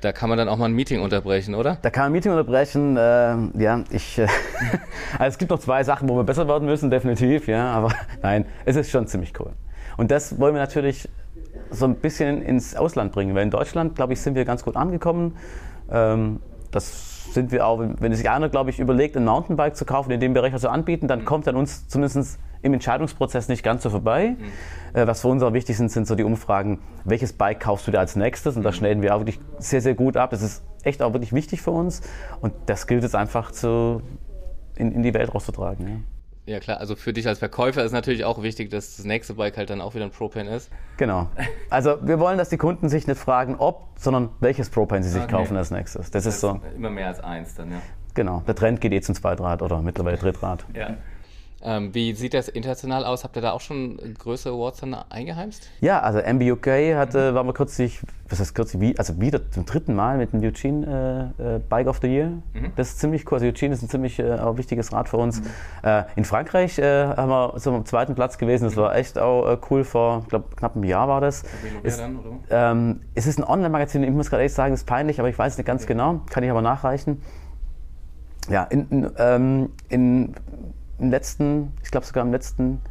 da 0.01 0.11
kann 0.11 0.29
man 0.29 0.37
dann 0.37 0.49
auch 0.49 0.57
mal 0.57 0.65
ein 0.65 0.73
Meeting 0.73 1.01
unterbrechen, 1.01 1.55
oder? 1.55 1.77
Da 1.81 1.89
kann 1.89 2.03
man 2.03 2.09
ein 2.09 2.13
Meeting 2.13 2.31
unterbrechen. 2.31 2.97
Äh, 2.97 3.61
ja, 3.61 3.83
ich. 3.89 4.19
Äh, 4.19 4.27
also 5.19 5.29
es 5.29 5.37
gibt 5.37 5.51
noch 5.51 5.59
zwei 5.59 5.83
Sachen, 5.83 6.07
wo 6.09 6.15
wir 6.15 6.23
besser 6.23 6.47
werden 6.47 6.67
müssen, 6.67 6.89
definitiv. 6.89 7.47
Ja, 7.47 7.71
aber 7.71 7.93
nein, 8.21 8.45
es 8.65 8.75
ist 8.75 8.89
schon 8.89 9.07
ziemlich 9.07 9.33
cool. 9.39 9.51
Und 9.97 10.11
das 10.11 10.39
wollen 10.39 10.53
wir 10.53 10.61
natürlich 10.61 11.09
so 11.71 11.85
ein 11.85 11.95
bisschen 11.95 12.41
ins 12.41 12.75
Ausland 12.75 13.11
bringen, 13.11 13.35
weil 13.35 13.43
in 13.43 13.51
Deutschland, 13.51 13.95
glaube 13.95 14.13
ich, 14.13 14.21
sind 14.21 14.35
wir 14.35 14.45
ganz 14.45 14.63
gut 14.63 14.75
angekommen. 14.75 15.37
Ähm, 15.91 16.39
das 16.71 17.08
sind 17.33 17.51
wir 17.51 17.65
auch, 17.65 17.79
wenn 17.79 18.13
sich 18.13 18.29
einer, 18.29 18.49
glaube 18.49 18.69
ich, 18.69 18.79
überlegt, 18.79 19.15
ein 19.17 19.25
Mountainbike 19.25 19.75
zu 19.75 19.85
kaufen, 19.85 20.11
in 20.11 20.19
dem 20.19 20.33
Bereich 20.33 20.53
was 20.53 20.63
wir 20.63 20.71
anbieten, 20.71 21.07
dann 21.07 21.25
kommt 21.25 21.47
an 21.47 21.55
uns 21.55 21.87
zumindest 21.87 22.39
im 22.61 22.73
Entscheidungsprozess 22.73 23.47
nicht 23.47 23.63
ganz 23.63 23.83
so 23.83 23.89
vorbei. 23.89 24.35
Äh, 24.93 25.07
was 25.07 25.21
für 25.21 25.29
uns 25.29 25.43
auch 25.43 25.53
wichtig 25.53 25.77
sind, 25.77 25.91
sind 25.91 26.07
so 26.07 26.15
die 26.15 26.23
Umfragen, 26.23 26.79
welches 27.05 27.33
Bike 27.33 27.59
kaufst 27.59 27.87
du 27.87 27.91
dir 27.91 27.99
als 27.99 28.15
nächstes? 28.15 28.57
Und 28.57 28.63
da 28.63 28.71
schneiden 28.71 29.01
wir 29.01 29.15
auch 29.15 29.19
wirklich 29.19 29.39
sehr, 29.59 29.81
sehr 29.81 29.93
gut 29.93 30.17
ab. 30.17 30.31
Das 30.31 30.41
ist 30.41 30.63
echt 30.83 31.01
auch 31.01 31.13
wirklich 31.13 31.33
wichtig 31.33 31.61
für 31.61 31.71
uns. 31.71 32.01
Und 32.41 32.53
das 32.65 32.87
gilt 32.87 33.03
es 33.03 33.15
einfach 33.15 33.51
zu, 33.51 34.01
in, 34.75 34.91
in 34.91 35.03
die 35.03 35.13
Welt 35.13 35.33
rauszutragen. 35.33 35.87
Ja. 35.87 36.18
Ja 36.49 36.59
klar, 36.59 36.79
also 36.79 36.95
für 36.95 37.13
dich 37.13 37.27
als 37.27 37.37
Verkäufer 37.37 37.83
ist 37.83 37.91
natürlich 37.91 38.25
auch 38.25 38.41
wichtig, 38.41 38.71
dass 38.71 38.97
das 38.97 39.05
nächste 39.05 39.35
Bike 39.35 39.55
halt 39.55 39.69
dann 39.69 39.81
auch 39.81 39.93
wieder 39.93 40.05
ein 40.05 40.09
Propane 40.09 40.49
ist. 40.55 40.71
Genau. 40.97 41.29
Also 41.69 41.97
wir 42.01 42.19
wollen, 42.19 42.39
dass 42.39 42.49
die 42.49 42.57
Kunden 42.57 42.89
sich 42.89 43.05
nicht 43.05 43.19
fragen, 43.19 43.55
ob, 43.59 43.85
sondern 43.99 44.29
welches 44.39 44.71
Propane 44.71 45.03
sie 45.03 45.11
sich 45.11 45.21
Okay. 45.21 45.31
kaufen 45.31 45.55
als 45.55 45.69
nächstes. 45.69 46.09
Das 46.09 46.25
ist 46.25 46.39
so, 46.41 46.59
Immer 46.75 46.89
mehr 46.89 47.07
als 47.07 47.19
eins 47.19 47.53
dann, 47.53 47.69
ja. 47.71 47.77
genau. 48.15 48.41
Der 48.47 48.55
Trend 48.55 48.81
geht 48.81 48.91
eh 48.93 49.01
zum 49.01 49.13
Zweitrad 49.13 49.61
oder 49.61 49.79
mittlerweile 49.83 50.17
Drittrad. 50.17 50.65
Ja. 50.73 50.97
Ähm, 51.61 51.93
wie 51.93 52.13
sieht 52.13 52.33
das 52.33 52.47
international 52.47 53.05
aus? 53.05 53.23
Habt 53.23 53.35
ihr 53.35 53.41
da 53.41 53.51
auch 53.51 53.61
schon 53.61 53.97
größere 54.17 54.53
Awards 54.53 54.79
dann 54.79 54.93
eingeheimst? 54.93 55.69
Ja, 55.81 55.99
also 55.99 56.19
MBUK 56.19 56.67
hatte, 56.95 57.33
waren 57.33 57.47
wir 57.47 57.53
kürzlich 57.53 58.01
was 58.29 58.39
heißt 58.39 58.53
kürzlich, 58.53 58.97
also 58.99 59.19
wieder 59.19 59.49
zum 59.51 59.65
dritten 59.65 59.95
Mal 59.95 60.17
mit 60.17 60.33
dem 60.33 60.41
Eugene 60.41 61.33
äh, 61.39 61.55
äh, 61.55 61.59
Bike 61.59 61.87
of 61.87 61.99
the 62.01 62.07
Year. 62.07 62.27
Mhm. 62.53 62.73
Das 62.75 62.89
ist 62.89 62.99
ziemlich 62.99 63.25
cool. 63.25 63.35
Also 63.35 63.47
Eugene 63.47 63.73
ist 63.73 63.81
ein 63.81 63.89
ziemlich 63.89 64.19
äh, 64.19 64.33
auch 64.33 64.57
wichtiges 64.57 64.93
Rad 64.93 65.09
für 65.09 65.17
uns. 65.17 65.41
Mhm. 65.41 65.47
Äh, 65.83 66.03
in 66.15 66.25
Frankreich 66.25 66.77
äh, 66.77 67.07
haben 67.07 67.29
wir 67.29 67.53
so 67.57 67.73
am 67.73 67.85
zweiten 67.85 68.15
Platz 68.15 68.37
gewesen. 68.37 68.65
Das 68.65 68.75
war 68.75 68.95
echt 68.95 69.17
auch 69.17 69.57
cool. 69.69 69.83
Vor, 69.83 70.21
ich 70.23 70.29
glaube, 70.29 70.45
knapp 70.55 70.75
einem 70.75 70.83
Jahr 70.83 71.07
war 71.07 71.21
das. 71.21 71.43
Ist, 71.83 71.99
dann, 71.99 72.19
ähm, 72.49 73.01
es 73.15 73.25
ist 73.25 73.39
ein 73.39 73.43
Online-Magazin. 73.43 74.03
Ich 74.03 74.11
muss 74.11 74.29
gerade 74.29 74.43
echt 74.43 74.53
sagen, 74.53 74.73
es 74.73 74.81
ist 74.81 74.85
peinlich, 74.85 75.19
aber 75.19 75.29
ich 75.29 75.37
weiß 75.37 75.57
nicht 75.57 75.65
ganz 75.65 75.83
okay. 75.83 75.93
genau. 75.93 76.21
Kann 76.29 76.43
ich 76.43 76.51
aber 76.51 76.61
nachreichen. 76.61 77.21
Ja, 78.49 78.63
in, 78.63 78.87
in, 78.89 79.11
ähm, 79.17 79.69
in, 79.89 80.35
im 80.99 81.09
letzten, 81.09 81.73
ich 81.83 81.91
glaube 81.91 82.05
sogar 82.05 82.23
im 82.23 82.31
letzten 82.31 82.81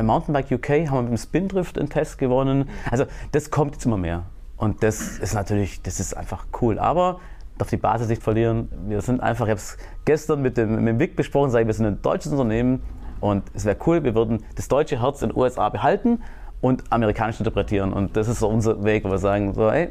Mountainbike 0.00 0.52
UK 0.52 0.88
haben 0.88 0.94
wir 0.94 1.02
mit 1.02 1.10
dem 1.12 1.16
Spindrift 1.16 1.78
einen 1.78 1.88
Test 1.88 2.18
gewonnen. 2.18 2.68
Also 2.90 3.06
das 3.32 3.50
kommt 3.50 3.74
jetzt 3.74 3.86
immer 3.86 3.96
mehr. 3.96 4.24
Und 4.56 4.82
das 4.82 5.18
ist 5.18 5.34
natürlich, 5.34 5.82
das 5.82 6.00
ist 6.00 6.16
einfach 6.16 6.46
cool. 6.60 6.78
Aber 6.78 7.20
darf 7.58 7.70
die 7.70 7.76
Basis 7.76 8.08
nicht 8.08 8.22
verlieren. 8.22 8.68
Wir 8.86 9.00
sind 9.00 9.20
einfach, 9.22 9.46
ich 9.46 9.50
habe 9.50 9.58
es 9.58 9.78
gestern 10.04 10.42
mit 10.42 10.56
dem, 10.56 10.76
mit 10.76 10.88
dem 10.88 10.98
Vic 10.98 11.16
besprochen, 11.16 11.50
sage 11.50 11.62
ich, 11.62 11.66
wir 11.66 11.74
sind 11.74 11.86
ein 11.86 12.02
deutsches 12.02 12.32
Unternehmen 12.32 12.82
und 13.20 13.44
es 13.54 13.64
wäre 13.64 13.76
cool, 13.86 14.04
wir 14.04 14.14
würden 14.14 14.44
das 14.56 14.68
deutsche 14.68 15.00
Herz 15.00 15.22
in 15.22 15.30
den 15.30 15.38
USA 15.38 15.68
behalten 15.68 16.22
und 16.60 16.84
amerikanisch 16.92 17.38
interpretieren. 17.38 17.92
Und 17.92 18.16
das 18.16 18.28
ist 18.28 18.40
so 18.40 18.48
unser 18.48 18.84
Weg, 18.84 19.04
wo 19.04 19.10
wir 19.10 19.18
sagen, 19.18 19.54
so, 19.54 19.70
ey, 19.70 19.88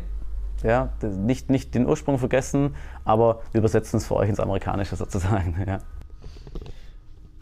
ja, 0.64 0.90
nicht, 1.02 1.50
nicht 1.50 1.76
den 1.76 1.88
Ursprung 1.88 2.18
vergessen, 2.18 2.76
aber 3.04 3.42
wir 3.52 3.60
übersetzen 3.60 3.98
es 3.98 4.08
für 4.08 4.16
euch 4.16 4.30
ins 4.30 4.40
Amerikanische 4.40 4.96
sozusagen. 4.96 5.56
Ja. 5.68 5.80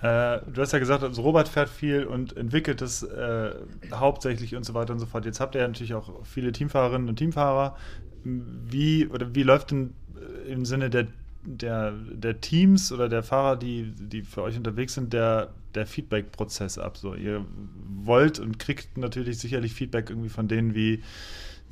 Äh, 0.03 0.41
du 0.53 0.61
hast 0.61 0.73
ja 0.73 0.79
gesagt, 0.79 1.01
also 1.01 1.21
Robert 1.21 1.47
fährt 1.47 1.69
viel 1.69 2.03
und 2.03 2.35
entwickelt 2.35 2.81
es 2.81 3.03
äh, 3.03 3.51
hauptsächlich 3.93 4.53
und 4.53 4.65
so 4.65 4.73
weiter 4.73 4.91
und 4.91 4.99
so 4.99 5.05
fort. 5.05 5.23
Jetzt 5.23 5.39
habt 5.39 5.55
ihr 5.55 5.61
ja 5.61 5.67
natürlich 5.67 5.93
auch 5.93 6.25
viele 6.25 6.51
Teamfahrerinnen 6.51 7.07
und 7.07 7.15
Teamfahrer. 7.15 7.77
Wie 8.25 9.07
oder 9.07 9.33
wie 9.33 9.43
läuft 9.43 9.71
denn 9.71 9.93
äh, 10.17 10.51
im 10.51 10.65
Sinne 10.65 10.89
der, 10.89 11.07
der, 11.45 11.93
der 11.93 12.41
Teams 12.41 12.91
oder 12.91 13.07
der 13.07 13.23
Fahrer, 13.23 13.55
die, 13.55 13.93
die 13.97 14.23
für 14.23 14.41
euch 14.43 14.57
unterwegs 14.57 14.93
sind, 14.93 15.13
der, 15.13 15.51
der 15.73 15.85
Feedback-Prozess 15.85 16.77
ab? 16.77 16.97
So, 16.97 17.15
ihr 17.15 17.45
wollt 17.87 18.39
und 18.39 18.59
kriegt 18.59 18.97
natürlich 18.97 19.37
sicherlich 19.37 19.73
Feedback 19.73 20.09
irgendwie 20.09 20.29
von 20.29 20.49
denen 20.49 20.75
wie 20.75 21.01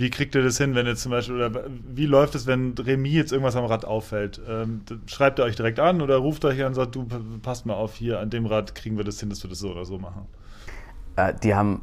wie 0.01 0.09
kriegt 0.09 0.35
ihr 0.35 0.43
das 0.43 0.57
hin, 0.57 0.75
wenn 0.75 0.87
jetzt 0.87 1.03
zum 1.03 1.11
Beispiel, 1.11 1.35
oder 1.35 1.63
wie 1.87 2.05
läuft 2.05 2.35
es, 2.35 2.47
wenn 2.47 2.73
Remy 2.77 3.09
jetzt 3.09 3.31
irgendwas 3.31 3.55
am 3.55 3.65
Rad 3.65 3.85
auffällt? 3.85 4.41
Ähm, 4.49 4.81
schreibt 5.05 5.39
ihr 5.39 5.43
euch 5.43 5.55
direkt 5.55 5.79
an 5.79 6.01
oder 6.01 6.17
ruft 6.17 6.43
euch 6.43 6.59
an 6.61 6.67
und 6.67 6.73
sagt, 6.73 6.95
du 6.95 7.07
passt 7.41 7.65
mal 7.65 7.75
auf, 7.75 7.95
hier 7.95 8.19
an 8.19 8.29
dem 8.29 8.45
Rad 8.45 8.75
kriegen 8.75 8.97
wir 8.97 9.03
das 9.03 9.19
hin, 9.19 9.29
dass 9.29 9.43
wir 9.43 9.49
das 9.49 9.59
so 9.59 9.71
oder 9.71 9.85
so 9.85 9.99
machen? 9.99 10.25
Äh, 11.15 11.33
die 11.43 11.53
haben 11.53 11.81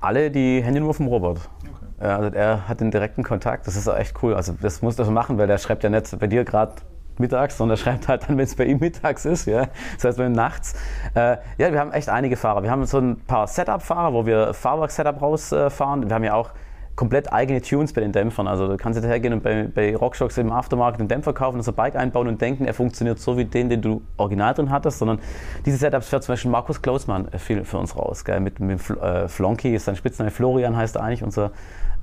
alle 0.00 0.30
die 0.30 0.62
Handynummer 0.62 0.94
vom 0.94 1.06
Robert. 1.06 1.48
Okay. 1.60 2.04
Äh, 2.04 2.06
also 2.08 2.36
er 2.36 2.68
hat 2.68 2.80
den 2.80 2.90
direkten 2.90 3.22
Kontakt, 3.22 3.66
das 3.66 3.76
ist 3.76 3.86
auch 3.88 3.96
echt 3.96 4.22
cool. 4.22 4.34
Also 4.34 4.54
das 4.60 4.82
muss 4.82 4.98
er 4.98 5.04
so 5.04 5.12
machen, 5.12 5.38
weil 5.38 5.46
der 5.46 5.58
schreibt 5.58 5.84
ja 5.84 5.90
nicht 5.90 6.18
bei 6.18 6.26
dir 6.26 6.44
gerade 6.44 6.74
mittags, 7.18 7.56
sondern 7.56 7.76
er 7.76 7.80
schreibt 7.80 8.08
halt 8.08 8.28
dann, 8.28 8.36
wenn 8.38 8.44
es 8.44 8.56
bei 8.56 8.64
ihm 8.64 8.78
mittags 8.78 9.24
ist. 9.24 9.46
Ja? 9.46 9.68
Das 9.94 10.04
heißt, 10.04 10.18
wenn 10.18 10.32
nachts. 10.32 10.74
Äh, 11.14 11.36
ja, 11.58 11.72
wir 11.72 11.78
haben 11.78 11.92
echt 11.92 12.08
einige 12.08 12.36
Fahrer. 12.36 12.62
Wir 12.62 12.70
haben 12.70 12.84
so 12.86 12.98
ein 12.98 13.20
paar 13.20 13.46
Setup-Fahrer, 13.46 14.12
wo 14.12 14.26
wir 14.26 14.52
Fahrwerk-Setup 14.52 15.22
rausfahren. 15.22 16.08
Wir 16.08 16.14
haben 16.14 16.24
ja 16.24 16.34
auch 16.34 16.50
komplett 16.94 17.32
eigene 17.32 17.62
Tunes 17.62 17.92
bei 17.92 18.00
den 18.00 18.12
Dämpfern. 18.12 18.46
Also 18.46 18.68
du 18.68 18.76
kannst 18.76 18.98
jetzt 19.00 19.08
hergehen 19.08 19.32
und 19.32 19.42
bei, 19.42 19.68
bei 19.74 19.96
RockShox 19.96 20.36
im 20.38 20.52
Aftermarket 20.52 21.00
einen 21.00 21.08
Dämpfer 21.08 21.32
kaufen, 21.32 21.56
das 21.56 21.70
Bike 21.72 21.96
einbauen 21.96 22.28
und 22.28 22.40
denken, 22.40 22.66
er 22.66 22.74
funktioniert 22.74 23.18
so 23.18 23.36
wie 23.38 23.44
den, 23.44 23.70
den 23.70 23.80
du 23.80 24.02
original 24.18 24.54
drin 24.54 24.70
hattest, 24.70 24.98
sondern 24.98 25.18
diese 25.64 25.78
Setups 25.78 26.08
fährt 26.08 26.22
zum 26.22 26.34
Beispiel 26.34 26.50
Markus 26.50 26.82
Klausmann 26.82 27.28
viel 27.38 27.64
für 27.64 27.78
uns 27.78 27.96
raus. 27.96 28.24
Gell? 28.24 28.40
Mit, 28.40 28.60
mit 28.60 28.78
äh, 28.90 29.28
Flonky 29.28 29.74
ist 29.74 29.86
sein 29.86 29.96
Spitzname, 29.96 30.30
Florian 30.30 30.76
heißt 30.76 30.96
er 30.96 31.02
eigentlich, 31.02 31.24
unser 31.24 31.52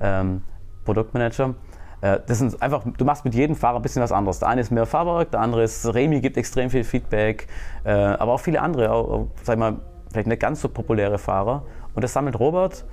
ähm, 0.00 0.42
Produktmanager. 0.84 1.54
Äh, 2.00 2.18
das 2.26 2.38
sind 2.38 2.60
einfach, 2.60 2.82
du 2.84 3.04
machst 3.04 3.24
mit 3.24 3.34
jedem 3.34 3.54
Fahrer 3.54 3.76
ein 3.76 3.82
bisschen 3.82 4.02
was 4.02 4.10
anderes. 4.10 4.40
Der 4.40 4.48
eine 4.48 4.60
ist 4.60 4.72
mehr 4.72 4.86
Fahrwerk, 4.86 5.30
der 5.30 5.40
andere 5.40 5.62
ist, 5.62 5.86
Remy 5.86 6.20
gibt 6.20 6.36
extrem 6.36 6.68
viel 6.68 6.82
Feedback, 6.84 7.46
äh, 7.84 7.90
aber 7.92 8.32
auch 8.32 8.40
viele 8.40 8.60
andere, 8.60 8.90
auch, 8.90 9.28
sag 9.42 9.58
mal, 9.58 9.76
vielleicht 10.10 10.26
nicht 10.26 10.40
ganz 10.40 10.60
so 10.60 10.68
populäre 10.68 11.18
Fahrer. 11.18 11.62
Und 11.94 12.02
das 12.02 12.12
sammelt 12.12 12.38
Robert 12.38 12.84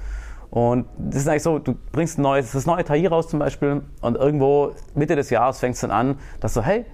und 0.49 0.85
das 0.97 1.21
ist 1.21 1.27
eigentlich 1.27 1.43
so, 1.43 1.59
du 1.59 1.75
bringst 1.91 2.17
ein 2.17 2.21
neues, 2.21 2.51
das 2.51 2.65
neue 2.65 2.83
TAI 2.83 3.07
raus 3.07 3.27
zum 3.27 3.39
Beispiel 3.39 3.81
und 4.01 4.15
irgendwo 4.15 4.71
Mitte 4.95 5.15
des 5.15 5.29
Jahres 5.29 5.59
fängt 5.59 5.75
es 5.75 5.81
dann 5.81 5.91
an, 5.91 6.15
dass 6.39 6.53
du, 6.53 6.61
hey, 6.61 6.85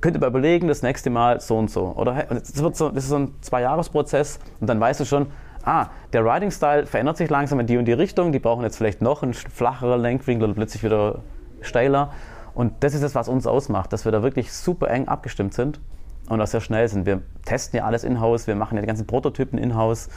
könnt 0.00 0.16
ihr 0.16 0.20
mal 0.20 0.28
überlegen, 0.28 0.68
das 0.68 0.82
nächste 0.82 1.10
Mal 1.10 1.40
so 1.40 1.58
und 1.58 1.70
so. 1.70 1.94
Oder 1.96 2.14
hey, 2.14 2.26
das, 2.28 2.62
wird 2.62 2.76
so, 2.76 2.88
das 2.88 3.04
ist 3.04 3.10
so 3.10 3.18
ein 3.18 3.34
Zwei-Jahres-Prozess 3.40 4.38
und 4.60 4.68
dann 4.68 4.80
weißt 4.80 5.00
du 5.00 5.04
schon, 5.04 5.26
ah, 5.64 5.88
der 6.12 6.24
Riding-Style 6.24 6.86
verändert 6.86 7.16
sich 7.16 7.28
langsam 7.28 7.60
in 7.60 7.66
die 7.66 7.76
und 7.76 7.84
die 7.86 7.92
Richtung, 7.92 8.32
die 8.32 8.38
brauchen 8.38 8.62
jetzt 8.62 8.76
vielleicht 8.76 9.02
noch 9.02 9.22
einen 9.22 9.34
flacheren 9.34 10.00
Lenkwinkel 10.00 10.44
oder 10.44 10.54
plötzlich 10.54 10.82
wieder 10.82 11.20
steiler. 11.60 12.12
Und 12.54 12.82
das 12.82 12.94
ist 12.94 13.02
das, 13.02 13.14
was 13.14 13.28
uns 13.28 13.46
ausmacht, 13.46 13.92
dass 13.92 14.04
wir 14.04 14.12
da 14.12 14.22
wirklich 14.22 14.52
super 14.52 14.88
eng 14.88 15.08
abgestimmt 15.08 15.54
sind 15.54 15.80
und 16.28 16.40
auch 16.40 16.46
sehr 16.46 16.60
schnell 16.60 16.88
sind. 16.88 17.06
Wir 17.06 17.22
testen 17.44 17.78
ja 17.78 17.84
alles 17.84 18.04
in-house, 18.04 18.46
wir 18.46 18.56
machen 18.56 18.76
ja 18.76 18.80
die 18.80 18.86
ganzen 18.86 19.06
Prototypen 19.06 19.58
in-house. 19.58 20.08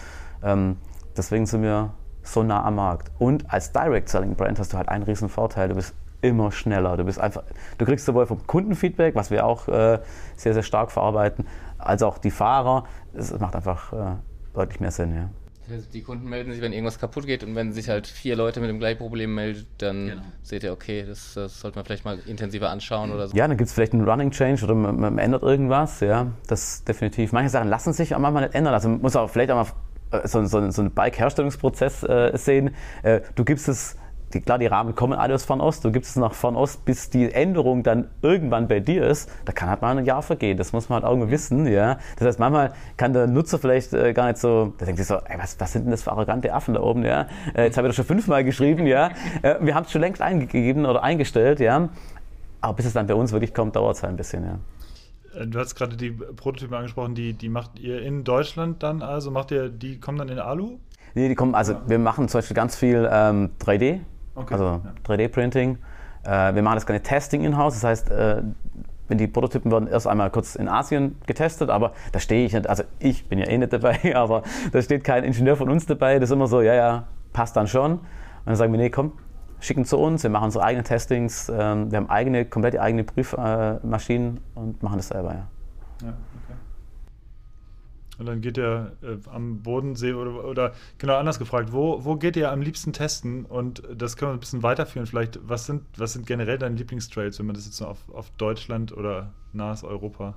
Ähm, 0.43 0.77
deswegen 1.15 1.45
sind 1.45 1.61
wir 1.61 1.91
so 2.23 2.43
nah 2.43 2.63
am 2.63 2.75
Markt. 2.75 3.11
Und 3.19 3.51
als 3.51 3.71
Direct 3.71 4.09
Selling 4.09 4.35
Brand 4.35 4.59
hast 4.59 4.73
du 4.73 4.77
halt 4.77 4.89
einen 4.89 5.03
riesen 5.03 5.29
Vorteil. 5.29 5.69
Du 5.69 5.75
bist 5.75 5.93
immer 6.21 6.51
schneller. 6.51 6.97
Du 6.97 7.03
bist 7.03 7.19
einfach, 7.19 7.43
du 7.77 7.85
kriegst 7.85 8.05
sowohl 8.05 8.25
vom 8.25 8.47
Kundenfeedback, 8.47 9.13
was 9.13 9.29
wir 9.29 9.45
auch 9.45 9.67
äh, 9.67 9.99
sehr, 10.35 10.53
sehr 10.53 10.63
stark 10.63 10.91
verarbeiten, 10.91 11.45
als 11.77 12.01
auch 12.01 12.17
die 12.17 12.31
Fahrer. 12.31 12.85
Es 13.13 13.37
macht 13.37 13.55
einfach 13.55 13.93
äh, 13.93 14.15
deutlich 14.53 14.79
mehr 14.79 14.91
Sinn, 14.91 15.15
ja. 15.15 15.29
Die 15.93 16.01
Kunden 16.01 16.27
melden 16.27 16.51
sich, 16.51 16.61
wenn 16.61 16.73
irgendwas 16.73 16.99
kaputt 16.99 17.25
geht 17.25 17.41
und 17.41 17.55
wenn 17.55 17.71
sich 17.71 17.87
halt 17.87 18.05
vier 18.05 18.35
Leute 18.35 18.59
mit 18.59 18.69
dem 18.69 18.79
gleichen 18.79 18.97
Problem 18.97 19.33
melden, 19.33 19.65
dann 19.77 20.07
genau. 20.07 20.21
seht 20.41 20.63
ihr, 20.63 20.73
okay, 20.73 21.05
das, 21.07 21.35
das, 21.35 21.61
sollte 21.61 21.77
man 21.77 21.85
vielleicht 21.85 22.03
mal 22.03 22.19
intensiver 22.25 22.69
anschauen 22.69 23.11
oder 23.11 23.29
so. 23.29 23.37
Ja, 23.37 23.47
dann 23.47 23.55
gibt 23.55 23.69
es 23.69 23.73
vielleicht 23.73 23.93
einen 23.93 24.07
Running 24.07 24.31
Change 24.31 24.65
oder 24.65 24.75
man, 24.75 24.99
man, 24.99 25.17
ändert 25.17 25.41
irgendwas, 25.41 26.01
ja, 26.01 26.27
das 26.47 26.83
definitiv. 26.83 27.31
Manche 27.31 27.49
Sachen 27.49 27.69
lassen 27.69 27.93
sich 27.93 28.13
auch 28.13 28.19
manchmal 28.19 28.43
nicht 28.43 28.55
ändern, 28.55 28.73
also 28.73 28.89
man 28.89 29.01
muss 29.01 29.15
auch 29.15 29.29
vielleicht 29.29 29.51
auch 29.51 29.55
mal 29.55 29.71
so, 30.25 30.43
so, 30.45 30.69
so 30.69 30.81
einen 30.81 30.91
Bike-Herstellungsprozess 30.91 32.03
äh, 32.03 32.31
sehen. 32.35 32.75
Äh, 33.03 33.21
du 33.35 33.43
gibst 33.43 33.67
es 33.67 33.97
die, 34.33 34.41
klar, 34.41 34.57
die 34.57 34.65
Rahmen 34.65 34.95
kommen 34.95 35.13
alle 35.13 35.35
aus 35.35 35.45
Fernost. 35.45 35.85
Du 35.85 35.91
gibst 35.91 36.11
es 36.11 36.15
nach 36.15 36.33
Fernost, 36.33 36.85
bis 36.85 37.09
die 37.09 37.31
Änderung 37.31 37.83
dann 37.83 38.09
irgendwann 38.21 38.67
bei 38.67 38.79
dir 38.79 39.05
ist. 39.05 39.29
Da 39.45 39.53
kann 39.53 39.69
halt 39.69 39.81
mal 39.81 39.95
ein 39.97 40.05
Jahr 40.05 40.23
vergehen. 40.23 40.57
Das 40.57 40.73
muss 40.73 40.89
man 40.89 41.03
halt 41.03 41.11
irgendwie 41.11 41.31
wissen. 41.31 41.67
Ja? 41.67 41.99
Das 42.17 42.27
heißt, 42.27 42.39
manchmal 42.39 42.73
kann 42.97 43.13
der 43.13 43.27
Nutzer 43.27 43.59
vielleicht 43.59 43.93
äh, 43.93 44.13
gar 44.13 44.27
nicht 44.27 44.39
so, 44.39 44.73
der 44.79 44.87
denkt 44.87 44.97
sich 44.97 45.07
so, 45.07 45.15
ey, 45.15 45.37
was, 45.37 45.59
was 45.59 45.71
sind 45.71 45.83
denn 45.85 45.91
das 45.91 46.03
für 46.03 46.11
arrogante 46.11 46.51
Affen 46.53 46.73
da 46.73 46.81
oben? 46.81 47.05
Ja? 47.05 47.27
Äh, 47.53 47.65
jetzt 47.65 47.77
habe 47.77 47.87
ich 47.87 47.89
das 47.89 47.95
schon 47.97 48.05
fünfmal 48.05 48.43
geschrieben. 48.43 48.87
Ja? 48.87 49.11
Äh, 49.43 49.55
wir 49.61 49.75
haben 49.75 49.85
es 49.85 49.91
schon 49.91 50.01
längst 50.01 50.21
eingegeben 50.21 50.85
oder 50.85 51.03
eingestellt. 51.03 51.59
Ja? 51.59 51.89
Aber 52.61 52.73
bis 52.73 52.85
es 52.85 52.93
dann 52.93 53.07
bei 53.07 53.15
uns 53.15 53.31
wirklich 53.31 53.53
kommt, 53.53 53.75
dauert 53.75 53.97
es 53.97 54.03
halt 54.03 54.13
ein 54.13 54.17
bisschen. 54.17 54.43
Ja. 54.43 54.57
Du 55.45 55.59
hast 55.59 55.75
gerade 55.75 55.97
die 55.97 56.11
Prototypen 56.11 56.75
angesprochen, 56.75 57.15
die, 57.15 57.33
die 57.33 57.49
macht 57.49 57.79
ihr 57.79 58.01
in 58.01 58.23
Deutschland 58.23 58.83
dann 58.83 59.01
also? 59.01 59.31
Macht 59.31 59.51
ihr, 59.51 59.69
die 59.69 59.99
kommen 59.99 60.17
dann 60.17 60.29
in 60.29 60.39
Alu? 60.39 60.77
Nee, 61.15 61.27
die 61.27 61.35
kommen, 61.35 61.55
also 61.55 61.75
wir 61.87 61.99
machen 61.99 62.27
zum 62.27 62.39
Beispiel 62.39 62.55
ganz 62.55 62.75
viel 62.75 63.07
ähm, 63.11 63.51
3D, 63.59 63.99
okay, 64.35 64.53
also 64.53 64.65
ja. 64.65 64.81
3D-Printing. 65.05 65.77
Äh, 66.23 66.55
wir 66.55 66.61
machen 66.61 66.75
das 66.75 66.85
keine 66.85 67.01
Testing 67.01 67.43
in-house, 67.43 67.75
das 67.75 67.83
heißt, 67.83 68.11
äh, 68.11 68.41
wenn 69.07 69.17
die 69.17 69.27
Prototypen 69.27 69.71
werden 69.71 69.87
erst 69.87 70.07
einmal 70.07 70.29
kurz 70.31 70.55
in 70.55 70.67
Asien 70.67 71.17
getestet, 71.27 71.69
aber 71.69 71.93
da 72.11 72.19
stehe 72.19 72.45
ich 72.45 72.53
nicht, 72.53 72.67
also 72.67 72.83
ich 72.99 73.27
bin 73.27 73.39
ja 73.39 73.47
eh 73.47 73.57
nicht 73.57 73.73
dabei, 73.73 73.99
aber 74.15 74.43
da 74.71 74.81
steht 74.81 75.03
kein 75.03 75.23
Ingenieur 75.23 75.55
von 75.55 75.69
uns 75.69 75.85
dabei, 75.85 76.19
das 76.19 76.29
ist 76.29 76.33
immer 76.33 76.47
so, 76.47 76.61
ja, 76.61 76.73
ja, 76.73 77.03
passt 77.31 77.55
dann 77.55 77.67
schon. 77.67 77.93
Und 77.93 78.01
dann 78.45 78.55
sagen 78.55 78.73
wir, 78.73 78.79
nee, 78.79 78.89
komm, 78.89 79.13
schicken 79.63 79.85
zu 79.85 79.97
uns, 79.97 80.23
wir 80.23 80.29
machen 80.29 80.45
unsere 80.45 80.63
eigenen 80.63 80.85
Testings, 80.85 81.49
ähm, 81.49 81.89
wir 81.91 81.97
haben 81.97 82.09
eigene, 82.09 82.45
komplett 82.45 82.77
eigene 82.77 83.03
Prüfmaschinen 83.03 84.39
und 84.55 84.83
machen 84.83 84.97
das 84.97 85.07
selber, 85.07 85.33
ja. 85.33 85.47
ja 86.03 86.13
okay. 86.43 86.57
Und 88.19 88.27
dann 88.27 88.41
geht 88.41 88.57
ihr 88.57 88.91
äh, 89.01 89.17
am 89.29 89.63
Bodensee 89.63 90.13
oder, 90.13 90.45
oder 90.45 90.73
genau 90.97 91.17
anders 91.17 91.39
gefragt, 91.39 91.71
wo, 91.71 92.03
wo 92.05 92.15
geht 92.15 92.35
ihr 92.35 92.51
am 92.51 92.61
liebsten 92.61 92.93
testen? 92.93 93.45
Und 93.45 93.81
das 93.95 94.17
können 94.17 94.31
wir 94.31 94.33
ein 94.35 94.39
bisschen 94.39 94.61
weiterführen. 94.61 95.07
Vielleicht, 95.07 95.39
was 95.47 95.65
sind, 95.65 95.81
was 95.97 96.13
sind 96.13 96.27
generell 96.27 96.59
deine 96.59 96.75
Lieblingstrails, 96.75 97.39
wenn 97.39 97.47
man 97.47 97.55
das 97.55 97.65
jetzt 97.65 97.81
auf, 97.81 97.97
auf 98.13 98.29
Deutschland 98.37 98.95
oder 98.95 99.33
nahes 99.51 99.83
Europa? 99.83 100.35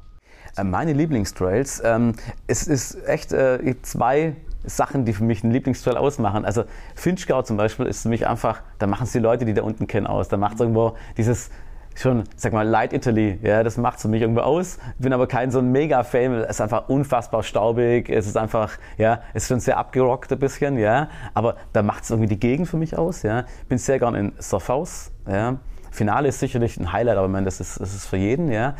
Äh, 0.56 0.64
meine 0.64 0.92
Lieblingstrails, 0.94 1.82
ähm, 1.84 2.14
es 2.46 2.66
ist 2.66 3.06
echt 3.06 3.32
äh, 3.32 3.74
zwei 3.82 4.36
Sachen, 4.66 5.04
die 5.04 5.12
für 5.12 5.24
mich 5.24 5.42
einen 5.42 5.52
Lieblingstrail 5.52 5.96
ausmachen. 5.96 6.44
Also 6.44 6.64
Finchgau 6.94 7.42
zum 7.42 7.56
Beispiel 7.56 7.86
ist 7.86 8.02
für 8.02 8.08
mich 8.08 8.26
einfach, 8.26 8.62
da 8.78 8.86
machen 8.86 9.04
es 9.04 9.12
die 9.12 9.18
Leute, 9.18 9.44
die 9.44 9.54
da 9.54 9.62
unten 9.62 9.86
kennen, 9.86 10.06
aus. 10.06 10.28
Da 10.28 10.36
macht 10.36 10.54
es 10.54 10.60
irgendwo 10.60 10.96
dieses 11.16 11.50
schon, 11.98 12.24
sag 12.36 12.52
mal, 12.52 12.66
Light 12.66 12.92
Italy, 12.92 13.38
ja, 13.42 13.62
das 13.62 13.76
macht 13.76 13.96
es 13.96 14.02
für 14.02 14.08
mich 14.08 14.22
irgendwo 14.22 14.42
aus. 14.42 14.78
Bin 14.98 15.12
aber 15.12 15.26
kein 15.26 15.50
so 15.50 15.58
ein 15.58 15.72
Mega-Fan, 15.72 16.34
es 16.34 16.50
ist 16.50 16.60
einfach 16.60 16.88
unfassbar 16.88 17.42
staubig, 17.42 18.10
es 18.10 18.26
ist 18.26 18.36
einfach, 18.36 18.76
ja, 18.98 19.20
es 19.34 19.44
ist 19.44 19.48
schon 19.48 19.60
sehr 19.60 19.78
abgerockt 19.78 20.32
ein 20.32 20.38
bisschen, 20.38 20.78
ja, 20.78 21.08
aber 21.34 21.56
da 21.72 21.82
macht 21.82 22.04
es 22.04 22.10
irgendwie 22.10 22.28
die 22.28 22.40
Gegend 22.40 22.68
für 22.68 22.76
mich 22.76 22.96
aus, 22.96 23.22
ja. 23.22 23.44
Bin 23.68 23.78
sehr 23.78 23.98
gern 23.98 24.14
in 24.14 24.32
Surfhaus, 24.38 25.10
ja. 25.26 25.56
Finale 25.96 26.28
ist 26.28 26.40
sicherlich 26.40 26.76
ein 26.78 26.92
Highlight, 26.92 27.16
aber 27.16 27.26
ich 27.26 27.32
meine, 27.32 27.46
das 27.46 27.60
ist, 27.60 27.80
das 27.80 27.94
ist 27.94 28.06
für 28.06 28.18
jeden. 28.18 28.52
Ja. 28.52 28.74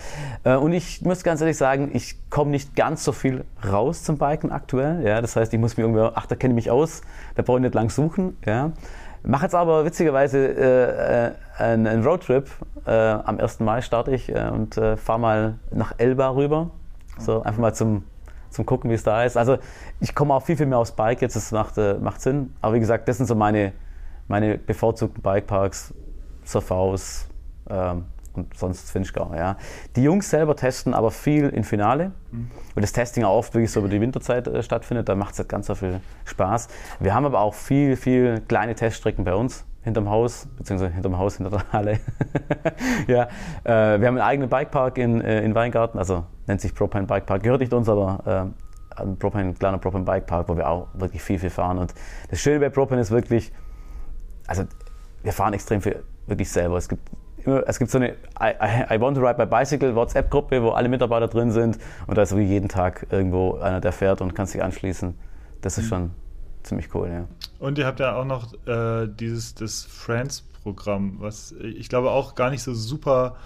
Äh, 0.44 0.56
und 0.56 0.72
ich 0.72 1.02
muss 1.02 1.24
ganz 1.24 1.40
ehrlich 1.40 1.56
sagen, 1.56 1.90
ich 1.94 2.16
komme 2.30 2.50
nicht 2.50 2.76
ganz 2.76 3.04
so 3.04 3.12
viel 3.12 3.44
raus 3.66 4.04
zum 4.04 4.18
Biken 4.18 4.52
aktuell. 4.52 5.02
Ja. 5.04 5.20
Das 5.20 5.34
heißt, 5.34 5.52
ich 5.52 5.58
muss 5.58 5.76
mir 5.76 5.84
irgendwie, 5.84 6.08
ach, 6.14 6.26
da 6.26 6.36
kenne 6.36 6.52
ich 6.52 6.56
mich 6.56 6.70
aus, 6.70 7.00
da 7.34 7.42
brauche 7.42 7.58
ich 7.58 7.62
nicht 7.62 7.74
lang 7.74 7.90
suchen. 7.90 8.36
Ja. 8.44 8.72
Mache 9.22 9.44
jetzt 9.44 9.54
aber 9.54 9.84
witzigerweise 9.84 10.38
äh, 10.38 11.26
äh, 11.28 11.32
einen, 11.58 12.04
Roadtrip. 12.04 12.48
Äh, 12.86 12.90
am 12.92 13.40
1. 13.40 13.60
Mai 13.60 13.80
starte 13.80 14.14
ich 14.14 14.28
äh, 14.28 14.50
und 14.52 14.76
äh, 14.76 14.96
fahre 14.96 15.18
mal 15.18 15.54
nach 15.72 15.94
Elba 15.98 16.28
rüber. 16.28 16.70
So 17.18 17.42
einfach 17.42 17.60
mal 17.60 17.74
zum, 17.74 18.04
zum 18.50 18.66
Gucken, 18.66 18.90
wie 18.90 18.94
es 18.94 19.02
da 19.02 19.24
ist. 19.24 19.36
Also 19.36 19.56
ich 20.00 20.14
komme 20.14 20.34
auch 20.34 20.42
viel, 20.42 20.56
viel 20.56 20.66
mehr 20.66 20.78
aufs 20.78 20.92
Bike 20.92 21.22
jetzt, 21.22 21.34
das 21.34 21.50
macht, 21.50 21.76
macht 22.00 22.20
Sinn. 22.20 22.54
Aber 22.60 22.74
wie 22.74 22.80
gesagt, 22.80 23.08
das 23.08 23.16
sind 23.16 23.26
so 23.26 23.34
meine, 23.34 23.72
meine 24.28 24.58
bevorzugten 24.58 25.22
Bikeparks, 25.22 25.94
Surfhaus 26.46 27.28
ähm, 27.68 28.04
und 28.34 28.56
sonst 28.56 28.90
Finchgau. 28.90 29.32
Ja. 29.34 29.56
Die 29.96 30.02
Jungs 30.02 30.30
selber 30.30 30.56
testen 30.56 30.94
aber 30.94 31.10
viel 31.10 31.48
in 31.48 31.64
Finale, 31.64 32.12
weil 32.74 32.82
das 32.82 32.92
Testing 32.92 33.24
auch 33.24 33.36
oft 33.36 33.54
wirklich 33.54 33.70
so 33.70 33.80
über 33.80 33.88
die 33.88 34.00
Winterzeit 34.00 34.46
äh, 34.46 34.62
stattfindet. 34.62 35.08
Da 35.08 35.14
macht 35.14 35.32
es 35.32 35.38
halt 35.38 35.48
ganz 35.48 35.66
so 35.66 35.74
viel 35.74 36.00
Spaß. 36.24 36.68
Wir 37.00 37.14
haben 37.14 37.24
aber 37.24 37.40
auch 37.40 37.54
viel, 37.54 37.96
viel 37.96 38.42
kleine 38.46 38.74
Teststrecken 38.74 39.24
bei 39.24 39.34
uns 39.34 39.64
hinterm 39.82 40.10
Haus, 40.10 40.48
beziehungsweise 40.58 40.92
hinterm 40.92 41.16
Haus, 41.16 41.36
hinter 41.36 41.50
der 41.50 41.72
Halle. 41.72 42.00
ja, 43.06 43.28
äh, 43.62 44.00
wir 44.00 44.08
haben 44.08 44.16
einen 44.16 44.20
eigenen 44.20 44.50
Bikepark 44.50 44.98
in, 44.98 45.20
äh, 45.20 45.42
in 45.42 45.54
Weingarten, 45.54 45.96
also 45.98 46.24
nennt 46.48 46.60
sich 46.60 46.74
Propane 46.74 47.06
Bikepark, 47.06 47.44
gehört 47.44 47.60
nicht 47.60 47.72
uns, 47.72 47.88
aber 47.88 48.52
äh, 48.96 49.00
ein, 49.00 49.16
Propane, 49.16 49.44
ein 49.44 49.54
kleiner 49.56 49.78
Propane 49.78 50.04
Bikepark, 50.04 50.48
wo 50.48 50.56
wir 50.56 50.68
auch 50.68 50.88
wirklich 50.94 51.22
viel, 51.22 51.38
viel 51.38 51.50
fahren. 51.50 51.78
Und 51.78 51.94
das 52.30 52.40
Schöne 52.40 52.58
bei 52.58 52.68
Propane 52.68 53.00
ist 53.00 53.12
wirklich, 53.12 53.52
also 54.48 54.64
wir 55.22 55.32
fahren 55.32 55.54
extrem 55.54 55.80
viel 55.80 56.02
wirklich 56.26 56.50
selber. 56.50 56.76
Es 56.76 56.88
gibt 56.88 57.08
es 57.66 57.78
gibt 57.78 57.92
so 57.92 57.98
eine 57.98 58.14
I, 58.40 58.94
I 58.96 59.00
Want 59.00 59.16
to 59.16 59.22
Ride 59.22 59.36
by 59.36 59.46
Bicycle 59.46 59.94
WhatsApp-Gruppe, 59.94 60.60
wo 60.62 60.70
alle 60.70 60.88
Mitarbeiter 60.88 61.28
drin 61.28 61.52
sind 61.52 61.78
und 62.08 62.18
da 62.18 62.22
ist 62.22 62.36
wie 62.36 62.42
jeden 62.42 62.68
Tag 62.68 63.06
irgendwo 63.10 63.54
einer, 63.58 63.80
der 63.80 63.92
fährt 63.92 64.20
und 64.20 64.34
kann 64.34 64.46
sich 64.46 64.62
anschließen. 64.62 65.14
Das 65.60 65.78
ist 65.78 65.84
mhm. 65.84 65.88
schon 65.88 66.10
ziemlich 66.64 66.92
cool, 66.94 67.08
ja. 67.08 67.28
Und 67.60 67.78
ihr 67.78 67.86
habt 67.86 68.00
ja 68.00 68.16
auch 68.16 68.24
noch 68.24 68.52
äh, 68.66 69.06
dieses 69.06 69.54
das 69.54 69.84
Friends-Programm, 69.84 71.18
was 71.20 71.52
ich 71.52 71.88
glaube 71.88 72.10
auch 72.10 72.34
gar 72.34 72.50
nicht 72.50 72.62
so 72.62 72.74
super 72.74 73.36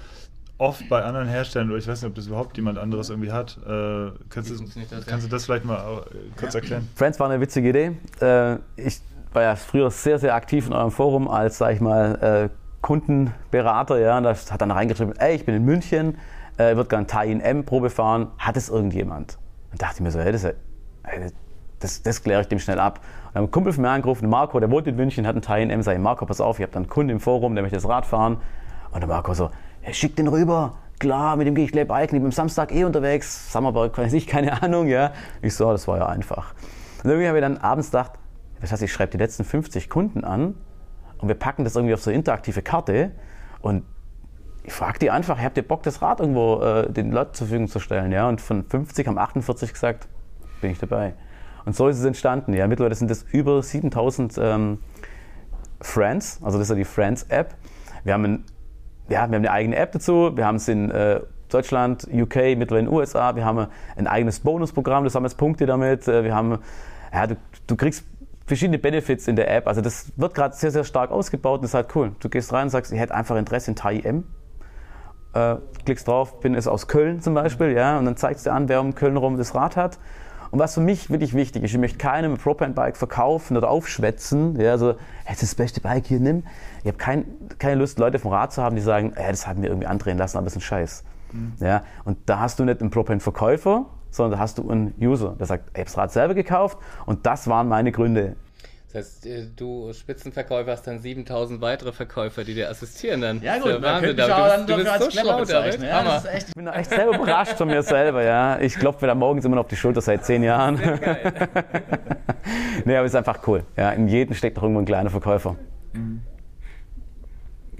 oft 0.56 0.88
bei 0.88 1.02
anderen 1.02 1.26
Herstellern, 1.26 1.70
oder 1.70 1.78
ich 1.78 1.88
weiß 1.88 2.02
nicht, 2.02 2.08
ob 2.08 2.14
das 2.14 2.26
überhaupt 2.26 2.56
jemand 2.56 2.78
anderes 2.78 3.08
irgendwie 3.08 3.32
hat. 3.32 3.58
Äh, 3.66 4.10
kannst, 4.28 4.50
du, 4.50 4.54
das, 4.56 5.06
kannst 5.06 5.26
du 5.26 5.30
das 5.30 5.44
vielleicht 5.46 5.64
mal 5.64 5.78
äh, 5.78 6.38
kurz 6.38 6.54
erklären? 6.54 6.88
Friends 6.94 7.18
war 7.18 7.30
eine 7.30 7.40
witzige 7.40 7.70
Idee. 7.70 7.92
Äh, 8.20 8.56
ich 8.76 9.00
war 9.32 9.42
ja 9.42 9.56
früher 9.56 9.90
sehr, 9.90 10.18
sehr 10.18 10.34
aktiv 10.34 10.66
in 10.66 10.72
eurem 10.72 10.90
Forum 10.90 11.28
als, 11.28 11.58
sag 11.58 11.74
ich 11.74 11.80
mal, 11.80 12.50
äh, 12.50 12.59
Kundenberater, 12.82 13.98
ja, 13.98 14.20
das 14.20 14.50
hat 14.50 14.60
dann 14.60 14.70
reingeschrieben, 14.70 15.14
ey, 15.18 15.34
ich 15.34 15.44
bin 15.44 15.54
in 15.54 15.64
München, 15.64 16.18
äh, 16.56 16.76
würde 16.76 16.88
gerne 16.88 17.06
Taiyin 17.06 17.40
M-Probe 17.40 17.90
fahren, 17.90 18.28
hat 18.38 18.56
es 18.56 18.68
irgendjemand? 18.68 19.38
Und 19.72 19.82
dachte 19.82 19.96
ich 19.96 20.00
mir 20.00 20.10
so, 20.10 20.20
hey, 20.20 20.32
das, 20.32 20.46
das, 21.78 22.02
das 22.02 22.22
kläre 22.22 22.42
ich 22.42 22.48
dem 22.48 22.58
schnell 22.58 22.80
ab. 22.80 22.98
Und 22.98 23.34
dann 23.34 23.42
haben 23.42 23.48
ein 23.48 23.50
Kumpel 23.50 23.72
von 23.72 23.82
mir 23.82 23.90
angerufen, 23.90 24.28
Marco, 24.28 24.58
der 24.60 24.70
wohnt 24.70 24.86
in 24.86 24.96
München, 24.96 25.26
hat 25.26 25.34
einen 25.34 25.42
Taiyin 25.42 25.70
M, 25.70 25.82
sag 25.82 25.94
ich, 25.94 26.00
Marco, 26.00 26.26
pass 26.26 26.40
auf, 26.40 26.58
ich 26.58 26.62
habe 26.62 26.72
dann 26.72 26.84
einen 26.84 26.90
Kunden 26.90 27.10
im 27.10 27.20
Forum, 27.20 27.54
der 27.54 27.62
möchte 27.62 27.76
das 27.76 27.88
Rad 27.88 28.06
fahren. 28.06 28.38
Und 28.92 29.00
der 29.00 29.08
Marco 29.08 29.34
so, 29.34 29.50
hey, 29.82 29.94
schick 29.94 30.16
den 30.16 30.28
rüber, 30.28 30.78
klar, 30.98 31.36
mit 31.36 31.46
dem 31.46 31.54
gehe 31.54 31.64
ich 31.64 31.72
gleich 31.72 31.86
biken, 31.86 32.16
ich 32.16 32.22
bin 32.22 32.26
am 32.26 32.32
Samstag 32.32 32.72
eh 32.72 32.84
unterwegs, 32.84 33.52
Summerberg, 33.52 33.92
kann 33.92 34.12
ich 34.12 34.26
keine 34.26 34.62
Ahnung, 34.62 34.88
ja. 34.88 35.12
Ich 35.42 35.54
so, 35.54 35.70
das 35.70 35.86
war 35.86 35.98
ja 35.98 36.06
einfach. 36.06 36.54
Und 37.02 37.10
irgendwie 37.10 37.28
habe 37.28 37.38
ich 37.38 37.42
dann 37.42 37.58
abends 37.58 37.90
gedacht, 37.90 38.12
das 38.60 38.72
heißt, 38.72 38.82
ich 38.82 38.92
schreibe 38.92 39.12
die 39.12 39.18
letzten 39.18 39.44
50 39.44 39.88
Kunden 39.88 40.24
an 40.24 40.54
und 41.20 41.28
wir 41.28 41.34
packen 41.34 41.64
das 41.64 41.76
irgendwie 41.76 41.94
auf 41.94 42.02
so 42.02 42.10
eine 42.10 42.18
interaktive 42.18 42.62
Karte 42.62 43.12
und 43.60 43.84
ich 44.62 44.72
frage 44.72 44.98
die 44.98 45.10
einfach, 45.10 45.38
habt 45.38 45.56
ihr 45.56 45.66
Bock, 45.66 45.82
das 45.82 46.02
Rad 46.02 46.20
irgendwo 46.20 46.60
äh, 46.60 46.90
den 46.92 47.12
Leuten 47.12 47.34
zur 47.34 47.46
Verfügung 47.46 47.68
zu 47.68 47.80
stellen? 47.80 48.12
Ja? 48.12 48.28
Und 48.28 48.40
von 48.40 48.64
50 48.64 49.06
haben 49.06 49.18
48 49.18 49.72
gesagt, 49.72 50.06
bin 50.60 50.70
ich 50.70 50.78
dabei. 50.78 51.14
Und 51.64 51.74
so 51.74 51.88
ist 51.88 51.98
es 51.98 52.04
entstanden. 52.04 52.52
Ja? 52.52 52.66
Mittlerweile 52.66 52.94
sind 52.94 53.10
es 53.10 53.24
über 53.32 53.62
7000 53.62 54.38
ähm, 54.38 54.78
Friends, 55.80 56.40
also 56.42 56.58
das 56.58 56.66
ist 56.66 56.70
ja 56.70 56.76
die 56.76 56.84
Friends-App. 56.84 57.54
Wir, 58.04 58.12
haben 58.12 58.44
ja, 59.08 59.08
wir 59.08 59.18
haben 59.18 59.34
eine 59.34 59.50
eigene 59.50 59.76
App 59.76 59.92
dazu, 59.92 60.36
wir 60.36 60.46
haben 60.46 60.56
es 60.56 60.68
in 60.68 60.90
äh, 60.90 61.20
Deutschland, 61.48 62.06
UK, 62.12 62.56
mittlerweile 62.56 62.80
in 62.80 62.86
den 62.86 62.94
USA, 62.94 63.34
wir 63.34 63.44
haben 63.44 63.66
ein 63.96 64.06
eigenes 64.06 64.40
Bonusprogramm, 64.40 65.04
du 65.04 65.10
sammelst 65.10 65.38
Punkte 65.38 65.66
damit, 65.66 66.06
äh, 66.06 66.22
wir 66.22 66.34
haben, 66.34 66.58
ja, 67.12 67.26
du, 67.26 67.36
du 67.66 67.76
kriegst 67.76 68.04
verschiedene 68.50 68.80
Benefits 68.80 69.28
in 69.28 69.36
der 69.36 69.48
App. 69.48 69.68
Also 69.68 69.80
das 69.80 70.12
wird 70.16 70.34
gerade 70.34 70.56
sehr, 70.56 70.72
sehr 70.72 70.82
stark 70.82 71.12
ausgebaut 71.12 71.60
und 71.60 71.62
das 71.62 71.70
ist 71.70 71.74
halt 71.74 71.94
cool. 71.94 72.16
Du 72.18 72.28
gehst 72.28 72.52
rein 72.52 72.64
und 72.64 72.70
sagst, 72.70 72.92
ich 72.92 72.98
hätte 72.98 73.14
einfach 73.14 73.36
Interesse 73.36 73.70
in 73.70 73.76
TAI-M. 73.76 74.24
Äh, 75.34 75.56
klickst 75.84 76.08
drauf, 76.08 76.40
bin 76.40 76.56
es 76.56 76.66
aus 76.66 76.88
Köln 76.88 77.20
zum 77.20 77.34
Beispiel, 77.34 77.70
ja, 77.70 77.96
und 77.96 78.06
dann 78.06 78.16
zeigst 78.16 78.46
du 78.46 78.52
an, 78.52 78.68
wer 78.68 78.80
um 78.80 78.96
Köln 78.96 79.16
rum 79.16 79.36
das 79.36 79.54
Rad 79.54 79.76
hat. 79.76 80.00
Und 80.50 80.58
was 80.58 80.74
für 80.74 80.80
mich 80.80 81.10
wirklich 81.10 81.32
wichtig 81.32 81.62
ist, 81.62 81.70
ich 81.70 81.78
möchte 81.78 81.98
keinem 81.98 82.32
ein 82.32 82.38
Propane-Bike 82.38 82.96
verkaufen 82.96 83.56
oder 83.56 83.70
aufschwätzen, 83.70 84.60
ja, 84.60 84.76
so, 84.78 84.94
hey, 85.24 85.34
das 85.34 85.44
ist 85.44 85.52
das 85.52 85.54
beste 85.54 85.80
Bike 85.80 86.06
hier, 86.06 86.18
nimm. 86.18 86.42
Ich 86.80 86.88
habe 86.88 86.98
kein, 86.98 87.24
keine 87.60 87.76
Lust, 87.76 88.00
Leute 88.00 88.18
vom 88.18 88.32
Rad 88.32 88.52
zu 88.52 88.60
haben, 88.60 88.74
die 88.74 88.82
sagen, 88.82 89.12
hey, 89.14 89.30
das 89.30 89.46
haben 89.46 89.62
wir 89.62 89.68
irgendwie 89.68 89.86
andrehen 89.86 90.18
lassen, 90.18 90.38
aber 90.38 90.46
das 90.46 90.54
ist 90.54 90.58
ein 90.58 90.62
Scheiß. 90.62 91.04
Mhm. 91.32 91.52
Ja, 91.60 91.84
und 92.04 92.18
da 92.26 92.40
hast 92.40 92.58
du 92.58 92.64
nicht 92.64 92.80
einen 92.80 92.90
Propane-Verkäufer, 92.90 93.86
sondern 94.10 94.32
da 94.32 94.38
hast 94.38 94.58
du 94.58 94.68
einen 94.70 94.94
User, 95.00 95.36
der 95.38 95.46
sagt, 95.46 95.70
ich 95.72 95.78
habe 95.78 95.84
das 95.84 95.96
Rad 95.96 96.12
selber 96.12 96.34
gekauft 96.34 96.78
und 97.06 97.26
das 97.26 97.48
waren 97.48 97.68
meine 97.68 97.92
Gründe. 97.92 98.36
Das 98.92 99.04
heißt, 99.06 99.26
äh, 99.26 99.46
du 99.54 99.92
Spitzenverkäufer 99.92 100.72
hast 100.72 100.84
dann 100.88 100.98
7000 100.98 101.60
weitere 101.60 101.92
Verkäufer, 101.92 102.42
die 102.42 102.54
dir 102.54 102.68
assistieren 102.68 103.20
dann. 103.20 103.40
Ja 103.40 103.58
gut, 103.58 103.80
man 103.80 104.02
könnte 104.02 104.20
mich 104.20 104.32
auch 104.32 104.48
dann 104.48 104.66
du 104.66 104.76
bist 104.76 104.98
so 104.98 105.10
schlau 105.12 105.44
damit. 105.44 105.80
Ja, 105.80 106.22
echt, 106.32 106.48
ich 106.48 106.54
bin 106.54 106.66
echt 106.66 106.90
selber 106.90 107.14
überrascht 107.14 107.52
von 107.52 107.68
mir 107.68 107.84
selber, 107.84 108.24
ja. 108.24 108.58
Ich 108.58 108.74
klopfe 108.74 109.04
mir 109.04 109.08
da 109.08 109.14
morgens 109.14 109.44
immer 109.44 109.54
noch 109.54 109.62
auf 109.62 109.68
die 109.68 109.76
Schulter 109.76 110.00
seit 110.00 110.24
zehn 110.24 110.42
Jahren. 110.42 110.76
Sehr 110.76 110.98
geil. 110.98 111.32
nee, 112.84 112.96
aber 112.96 113.06
es 113.06 113.12
ist 113.12 113.16
einfach 113.16 113.46
cool. 113.46 113.64
Ja, 113.76 113.90
in 113.90 114.08
jedem 114.08 114.34
steckt 114.34 114.56
doch 114.56 114.64
irgendwo 114.64 114.80
ein 114.80 114.86
kleiner 114.86 115.10
Verkäufer. 115.10 115.54
Mhm. 115.92 116.22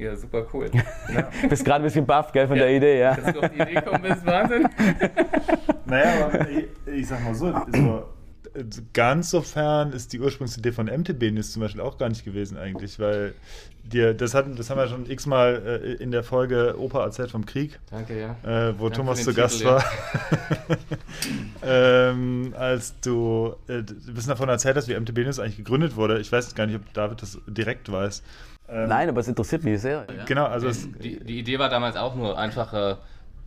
Ja, 0.01 0.17
super 0.17 0.47
cool. 0.53 0.71
Ja. 1.13 1.29
bist 1.49 1.65
gerade 1.65 1.83
ein 1.83 1.85
bisschen 1.85 2.07
baff, 2.07 2.33
gell, 2.33 2.47
von 2.47 2.57
ja. 2.57 2.65
der 2.65 2.77
Idee, 2.77 3.01
ja. 3.01 3.17
Dass 3.17 3.35
du 3.35 3.41
auf 3.41 3.51
die 3.51 3.61
Idee 3.61 3.83
kommen 3.83 4.03
bist, 4.03 4.25
Wahnsinn. 4.25 4.69
naja, 5.87 6.27
aber 6.27 6.49
ich, 6.49 6.67
ich 6.87 7.07
sag 7.07 7.23
mal 7.25 7.35
so, 7.35 7.53
so 7.73 8.05
ganz 8.93 9.31
so 9.31 9.43
fern 9.43 9.93
ist 9.93 10.13
die 10.13 10.21
Ursprungsidee 10.21 10.73
von 10.73 10.87
MTB 10.87 11.33
News 11.33 11.53
zum 11.53 11.63
Beispiel 11.63 11.81
auch 11.81 11.99
gar 11.99 12.09
nicht 12.09 12.25
gewesen 12.25 12.57
eigentlich, 12.57 12.99
weil 12.99 13.35
dir, 13.85 14.15
das, 14.15 14.35
hatten, 14.35 14.57
das 14.57 14.71
haben 14.71 14.79
wir 14.79 14.89
schon 14.89 15.09
x-mal 15.11 15.81
äh, 15.85 16.03
in 16.03 16.11
der 16.11 16.23
Folge 16.23 16.77
Opa 16.79 17.05
erzählt 17.05 17.31
vom 17.31 17.47
Krieg. 17.47 17.79
Danke, 17.91 18.19
ja. 18.19 18.31
Äh, 18.43 18.79
wo 18.79 18.85
Danke 18.85 18.97
Thomas 18.97 19.23
zu 19.23 19.35
Gast 19.35 19.59
Titel, 19.59 19.69
war. 19.69 19.85
Ähm, 21.63 22.55
als 22.57 22.99
du 23.01 23.55
äh, 23.69 23.79
ein 23.79 23.85
bisschen 23.85 24.31
davon 24.31 24.49
erzählt 24.49 24.77
hast, 24.77 24.89
wie 24.89 24.99
MTB 24.99 25.19
News 25.19 25.39
eigentlich 25.39 25.59
gegründet 25.59 25.97
wurde. 25.97 26.19
Ich 26.19 26.33
weiß 26.33 26.55
gar 26.55 26.67
nicht, 26.67 26.77
ob 26.77 26.93
David 26.95 27.21
das 27.21 27.39
direkt 27.47 27.93
weiß. 27.93 28.23
Ähm, 28.71 28.89
Nein, 28.89 29.09
aber 29.09 29.21
es 29.21 29.29
interessiert 29.29 29.65
mich 29.65 29.81
sehr. 29.81 30.07
Ja. 30.15 30.25
Genau, 30.25 30.45
also 30.47 30.71
die, 31.03 31.23
die, 31.23 31.39
Idee 31.39 31.59
war 31.59 31.69
damals 31.69 31.97
auch 31.97 32.15
nur 32.15 32.39
einfache 32.39 32.99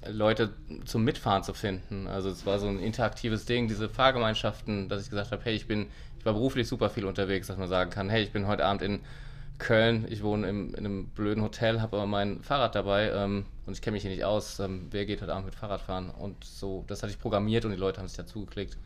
Leute 0.08 0.50
zum 0.86 1.04
Mitfahren 1.04 1.44
zu 1.44 1.54
finden. 1.54 2.08
Also 2.08 2.30
es 2.30 2.46
war 2.46 2.60
so 2.60 2.68
ein 2.68 2.80
interaktives 2.80 3.46
Ding, 3.46 3.68
diese 3.68 3.90
Fahrgemeinschaften, 3.90 4.90
dass 4.90 5.02
ich 5.04 5.10
gesagt 5.10 5.32
habe, 5.32 5.42
hey, 5.46 5.56
ich 5.56 5.68
bin, 5.68 5.88
ich 6.20 6.26
war 6.26 6.34
beruflich 6.34 6.68
super 6.68 6.90
viel 6.90 7.06
unterwegs, 7.06 7.48
dass 7.48 7.58
man 7.58 7.70
sagen 7.70 7.90
kann, 7.90 8.10
hey, 8.10 8.24
ich 8.24 8.32
bin 8.32 8.48
heute 8.48 8.66
Abend 8.66 8.82
in 8.82 9.00
Köln, 9.60 10.06
ich 10.10 10.24
wohne 10.24 10.50
im, 10.50 10.70
in 10.76 10.80
einem 10.80 11.08
blöden 11.10 11.42
Hotel, 11.42 11.80
habe 11.80 11.96
aber 11.96 12.06
mein 12.06 12.42
Fahrrad 12.42 12.76
dabei 12.76 13.12
ähm, 13.12 13.46
und 13.66 13.74
ich 13.74 13.82
kenne 13.82 13.94
mich 13.94 14.02
hier 14.02 14.12
nicht 14.12 14.26
aus. 14.26 14.60
Ähm, 14.60 14.88
wer 14.92 15.06
geht 15.06 15.22
heute 15.22 15.32
Abend 15.32 15.46
mit 15.46 15.56
Fahrradfahren? 15.56 16.10
Und 16.10 16.44
so, 16.44 16.84
das 16.88 17.02
hatte 17.02 17.14
ich 17.14 17.20
programmiert 17.20 17.64
und 17.64 17.72
die 17.72 17.78
Leute 17.78 18.00
haben 18.00 18.08
sich 18.08 18.18
dazu 18.18 18.46
geklickt. 18.46 18.78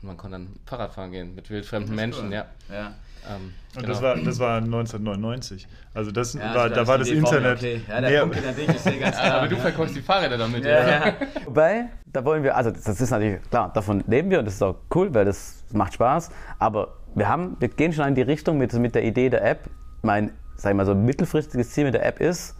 Und 0.00 0.08
man 0.08 0.16
konnte 0.16 0.38
dann 0.38 0.48
Fahrradfahren 0.64 1.10
gehen 1.10 1.34
mit 1.34 1.50
wildfremden 1.50 1.94
Menschen, 1.94 2.26
cool. 2.26 2.34
ja. 2.34 2.46
ja. 2.70 2.94
Ähm, 3.28 3.52
und 3.74 3.82
genau. 3.82 3.88
das, 3.88 4.02
war, 4.02 4.16
das 4.16 4.38
war 4.38 4.56
1999. 4.58 5.66
Also 5.92 6.10
das 6.10 6.34
ja, 6.34 6.54
war, 6.54 6.70
da 6.70 6.86
war 6.86 6.98
das 6.98 7.08
Internet. 7.08 7.58
Okay. 7.58 7.82
Ja, 7.88 8.00
der 8.00 8.20
Punkt 8.20 8.46
an 8.46 8.54
dich 8.54 8.68
ist 8.68 8.84
sehr 8.84 8.98
ganz 8.98 9.16
klar. 9.20 9.34
Aber 9.34 9.48
du 9.48 9.56
verkaufst 9.56 9.96
die 9.96 10.00
Fahrräder 10.00 10.38
damit. 10.38 10.64
Ja. 10.64 10.88
ja. 10.88 11.14
Wobei, 11.44 11.86
da 12.06 12.24
wollen 12.24 12.42
wir, 12.42 12.56
also 12.56 12.70
das 12.70 13.00
ist 13.00 13.10
natürlich 13.10 13.42
klar, 13.50 13.72
davon 13.72 14.04
leben 14.06 14.30
wir 14.30 14.38
und 14.38 14.44
das 14.44 14.54
ist 14.54 14.62
auch 14.62 14.76
cool, 14.94 15.12
weil 15.12 15.24
das 15.24 15.64
macht 15.72 15.94
Spaß. 15.94 16.30
Aber 16.58 16.94
wir 17.14 17.28
haben, 17.28 17.56
wir 17.58 17.68
gehen 17.68 17.92
schon 17.92 18.06
in 18.06 18.14
die 18.14 18.22
Richtung 18.22 18.56
mit, 18.58 18.72
mit 18.74 18.94
der 18.94 19.04
Idee 19.04 19.28
der 19.28 19.44
App. 19.44 19.68
Mein, 20.02 20.32
sag 20.56 20.70
ich 20.70 20.76
mal 20.76 20.86
so, 20.86 20.94
mittelfristiges 20.94 21.70
Ziel 21.70 21.84
mit 21.84 21.94
der 21.94 22.06
App 22.06 22.20
ist, 22.20 22.54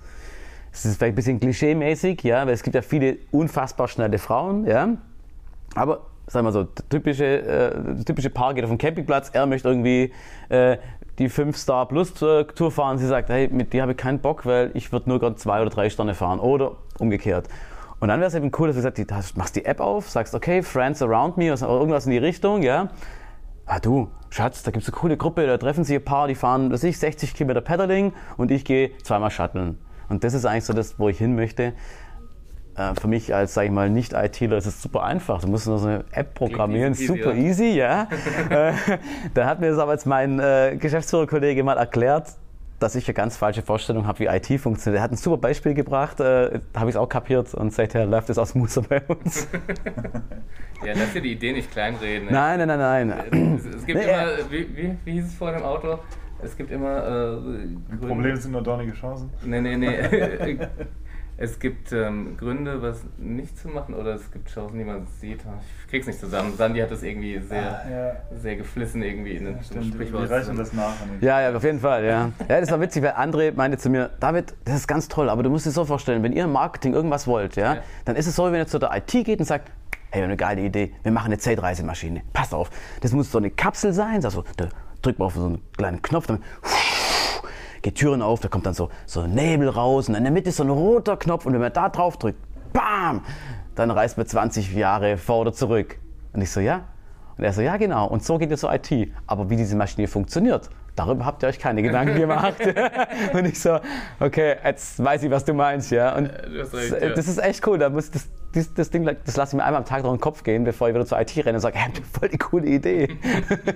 es 0.73 0.85
ist 0.85 0.99
vielleicht 0.99 1.13
ein 1.13 1.17
bisschen 1.17 1.41
klischee-mäßig, 1.41 2.23
ja, 2.25 2.47
weil 2.47 2.53
es 2.53 2.63
gibt 2.63 2.75
ja 2.75 2.83
viele 2.83 3.19
unfassbar 3.31 3.89
schnelle 3.89 4.19
Frauen, 4.19 4.67
ja. 4.67 4.89
Aber 5.75 6.07
sagen 6.29 6.47
wir 6.47 6.53
so, 6.53 6.65
typische, 6.65 7.25
äh, 7.25 8.05
typische 8.05 8.31
Paar 8.31 8.55
geht 8.55 8.65
auf 8.65 8.71
den 8.71 8.79
Campingplatz, 8.79 9.31
er 9.33 9.47
möchte 9.47 9.69
irgendwie 9.69 10.13
äh, 10.49 10.77
die 11.19 11.29
5-Star 11.29 11.89
Plus 11.89 12.15
Tour 12.15 12.71
fahren. 12.71 12.99
Sie 12.99 13.07
sagt, 13.07 13.29
hey, 13.29 13.49
mit 13.49 13.73
dir 13.73 13.83
habe 13.83 13.93
ich 13.93 13.99
keinen 13.99 14.21
Bock, 14.21 14.47
weil 14.47 14.71
ich 14.75 14.93
würde 14.93 15.09
nur 15.09 15.19
gerade 15.19 15.37
zwei 15.37 15.61
oder 15.61 15.71
drei 15.71 15.91
Sterne 15.91 16.15
fahren 16.15 16.39
oder 16.39 16.77
umgekehrt. 16.99 17.49
Und 18.01 18.09
dann 18.09 18.21
wäre 18.21 18.29
es 18.29 18.35
eben 18.35 18.53
cool, 18.59 18.69
dass 18.69 18.77
du 18.77 18.83
sagst, 18.83 18.99
du 19.35 19.39
machst 19.39 19.57
die 19.57 19.65
App 19.65 19.81
auf, 19.81 20.09
sagst, 20.09 20.35
okay, 20.35 20.63
Friends 20.63 21.03
around 21.03 21.37
me, 21.37 21.53
oder 21.53 21.69
irgendwas 21.69 22.07
in 22.07 22.13
die 22.13 22.19
Richtung, 22.19 22.63
ja. 22.63 22.89
Ah 23.67 23.81
du, 23.81 24.09
Schatz, 24.31 24.63
da 24.63 24.71
gibt 24.71 24.85
es 24.85 24.89
eine 24.89 24.97
coole 24.97 25.17
Gruppe, 25.17 25.47
da 25.47 25.59
treffen 25.59 25.85
sich 25.85 25.97
ein 25.97 26.05
paar, 26.05 26.29
die 26.29 26.35
fahren, 26.35 26.71
was 26.71 26.85
ich, 26.85 26.99
60 26.99 27.35
Kilometer 27.35 27.61
Pedaling 27.61 28.13
und 28.37 28.51
ich 28.51 28.65
gehe 28.65 28.97
zweimal 28.99 29.31
shutteln. 29.31 29.79
Und 30.09 30.25
das 30.25 30.33
ist 30.33 30.45
eigentlich 30.45 30.65
so 30.65 30.73
das, 30.73 30.99
wo 30.99 31.09
ich 31.09 31.19
hin 31.19 31.35
möchte. 31.35 31.73
Äh, 32.79 32.95
für 33.01 33.09
mich 33.09 33.35
als, 33.35 33.55
sage 33.55 33.67
ich 33.67 33.73
mal, 33.73 33.91
Nicht-ITler 33.91 34.57
ist 34.57 34.67
es 34.67 34.81
super 34.81 35.03
einfach. 35.03 35.41
Du 35.41 35.49
musst 35.49 35.67
nur 35.67 35.79
so 35.79 35.89
eine 35.89 36.05
App 36.13 36.35
programmieren, 36.35 36.93
easy, 36.93 37.07
super 37.07 37.35
easy, 37.35 37.71
ja. 37.71 38.09
Äh, 38.51 38.73
da 39.35 39.47
hat 39.47 39.61
mir 39.61 39.71
das 39.71 39.79
aber 39.79 39.93
jetzt 39.93 40.07
mein 40.07 40.39
äh, 40.39 40.77
Geschäftsführerkollege 40.79 41.63
mal 41.65 41.77
erklärt, 41.77 42.29
dass 42.79 42.95
ich 42.95 43.07
eine 43.09 43.15
ganz 43.15 43.37
falsche 43.37 43.63
Vorstellung 43.63 44.07
habe, 44.07 44.21
wie 44.21 44.27
IT 44.27 44.61
funktioniert. 44.61 45.01
Er 45.01 45.03
hat 45.03 45.13
ein 45.13 45.17
super 45.17 45.37
Beispiel 45.37 45.75
gebracht, 45.75 46.21
äh, 46.21 46.61
habe 46.75 46.89
ich 46.89 46.95
es 46.95 46.97
auch 46.97 47.09
kapiert 47.09 47.53
und 47.55 47.73
seither 47.73 48.07
läuft 48.07 48.31
es 48.31 48.39
aus 48.39 48.55
Muster 48.55 48.83
bei 48.89 49.03
uns. 49.03 49.49
ja, 50.85 50.93
lass 50.95 51.13
dir 51.13 51.23
die 51.23 51.33
Idee 51.33 51.53
nicht 51.53 51.71
kleinreden. 51.71 52.27
Ne? 52.27 52.33
Nein, 52.33 52.67
nein, 52.67 52.79
nein, 52.79 53.09
nein. 53.09 53.57
Es, 53.57 53.65
es 53.65 53.87
gibt 53.87 53.99
nee, 53.99 54.05
immer, 54.05 54.51
wie, 54.51 54.77
wie, 54.77 54.97
wie 55.05 55.13
hieß 55.13 55.27
es 55.27 55.35
vor 55.35 55.53
dem 55.53 55.63
Auto? 55.63 55.99
Es 56.41 56.57
gibt 56.57 56.71
immer. 56.71 57.35
Äh, 57.43 58.07
Probleme 58.07 58.37
sind 58.37 58.53
nur 58.53 58.63
dornige 58.63 58.93
Chancen. 58.93 59.31
Nee, 59.45 59.61
nee, 59.61 59.77
nee. 59.77 60.59
Es 61.41 61.61
gibt 61.61 61.93
ähm, 61.93 62.37
Gründe, 62.37 62.83
was 62.83 63.01
nicht 63.17 63.57
zu 63.57 63.69
machen, 63.69 63.95
oder 63.95 64.15
es 64.15 64.29
gibt 64.33 64.51
Chancen, 64.51 64.77
die 64.77 64.85
man 64.85 65.07
sieht. 65.21 65.39
Ich 65.85 65.89
krieg's 65.89 66.09
nicht 66.09 66.19
zusammen. 66.19 66.53
Sandy 66.57 66.81
hat 66.81 66.91
das 66.91 67.05
irgendwie 67.05 67.39
sehr, 67.39 67.81
ah, 67.81 67.89
ja. 67.89 68.37
sehr 68.37 68.57
geflissen 68.57 69.05
irgendwie 69.05 69.37
in 69.37 69.45
den 69.45 69.59
ja, 69.59 69.83
Sprichwort. 69.85 70.29
Die 70.29 70.33
reichen 70.33 70.57
das 70.57 70.73
nach. 70.73 70.95
Ja, 71.21 71.41
ja, 71.41 71.57
auf 71.57 71.63
jeden 71.63 71.79
Fall, 71.79 72.05
ja. 72.05 72.33
Ja, 72.49 72.61
das 72.61 72.73
war 72.73 72.81
witzig, 72.81 73.05
weil 73.05 73.13
André 73.13 73.53
meinte 73.55 73.79
zu 73.79 73.89
mir, 73.89 74.11
David, 74.19 74.53
das 74.65 74.75
ist 74.75 74.89
ganz 74.89 75.07
toll, 75.07 75.29
aber 75.29 75.45
du 75.45 75.51
musst 75.51 75.65
dir 75.65 75.71
so 75.71 75.85
vorstellen, 75.85 76.25
wenn 76.25 76.33
ihr 76.33 76.43
im 76.43 76.53
Marketing 76.53 76.93
irgendwas 76.93 77.29
wollt, 77.29 77.55
ja, 77.55 77.75
ja. 77.75 77.83
dann 78.05 78.17
ist 78.17 78.27
es 78.27 78.35
so, 78.35 78.45
wenn 78.47 78.55
ihr 78.55 78.67
zu 78.67 78.81
der 78.81 78.91
IT 78.97 79.25
geht 79.25 79.39
und 79.39 79.45
sagt, 79.45 79.71
hey, 80.11 80.19
wir 80.19 80.23
haben 80.23 80.31
eine 80.31 80.37
geile 80.37 80.63
Idee, 80.63 80.93
wir 81.05 81.13
machen 81.13 81.27
eine 81.27 81.39
Zeitreisemaschine. 81.39 82.23
Passt 82.33 82.53
auf, 82.53 82.69
das 83.01 83.13
muss 83.13 83.31
so 83.31 83.39
eine 83.39 83.51
Kapsel 83.51 83.93
sein, 83.93 84.25
also 84.25 84.43
da 84.57 84.71
drückt 85.03 85.21
man 85.21 85.27
auf 85.27 85.35
so 85.35 85.47
einen 85.47 85.63
kleinen 85.77 86.03
Knopf, 86.03 86.27
dann 86.27 86.43
geht 87.83 87.97
Türen 87.97 88.23
auf, 88.23 88.41
da 88.41 88.49
kommt 88.49 88.67
dann 88.67 88.75
so, 88.75 88.91
so 89.07 89.27
Nebel 89.27 89.69
raus 89.69 90.09
und 90.09 90.15
in 90.15 90.25
der 90.25 90.33
Mitte 90.33 90.51
ist 90.51 90.57
so 90.57 90.65
ein 90.65 90.71
roter 90.71 91.17
Knopf 91.17 91.47
und 91.47 91.53
wenn 91.53 91.61
man 91.61 91.73
da 91.73 91.89
drauf 91.89 92.17
drückt, 92.17 92.39
bam, 92.73 93.23
dann 93.75 93.91
reist 93.91 94.17
man 94.17 94.27
20 94.27 94.75
Jahre 94.75 95.17
vor 95.17 95.41
oder 95.41 95.53
zurück. 95.53 95.99
Und 96.33 96.43
ich 96.43 96.51
so, 96.51 96.61
ja? 96.61 96.83
Und 97.37 97.45
er 97.45 97.53
so, 97.53 97.63
ja 97.63 97.77
genau, 97.77 98.09
und 98.09 98.25
so 98.25 98.37
geht 98.37 98.51
es 98.51 98.61
zur 98.61 98.75
IT. 98.75 98.91
Aber 99.27 99.49
wie 99.49 99.57
diese 99.57 99.77
Maschine 99.77 100.09
funktioniert, 100.09 100.69
darüber 100.97 101.25
habt 101.25 101.43
ihr 101.43 101.49
euch 101.49 101.59
keine 101.59 101.83
Gedanken 101.83 102.15
gemacht. 102.19 102.57
und 103.33 103.45
ich 103.47 103.61
so, 103.61 103.79
okay, 104.19 104.57
jetzt 104.65 105.03
weiß 105.03 105.23
ich, 105.23 105.31
was 105.31 105.45
du 105.45 105.55
meinst, 105.55 105.93
ja. 105.93 106.17
Und 106.17 106.27
recht, 106.27 107.01
ja. 107.01 107.11
das 107.11 107.29
ist 107.29 107.39
echt 107.39 107.65
cool, 107.67 107.79
da 107.79 107.89
muss 107.89 108.11
das, 108.11 108.29
das, 108.53 108.73
das 108.73 108.91
Ding, 108.91 109.05
das 109.05 109.37
lasse 109.37 109.55
ich 109.55 109.59
mir 109.59 109.65
einmal 109.65 109.83
am 109.83 109.87
Tag 109.87 110.03
durch 110.03 110.15
den 110.15 110.21
Kopf 110.21 110.43
gehen, 110.43 110.65
bevor 110.65 110.89
ich 110.89 110.95
wieder 110.95 111.05
zur 111.05 111.21
IT 111.21 111.37
renne 111.37 111.55
und 111.55 111.61
sage, 111.61 111.79
hey, 111.79 111.93
voll 112.19 112.29
die 112.29 112.39
coole 112.39 112.67
Idee. 112.67 113.19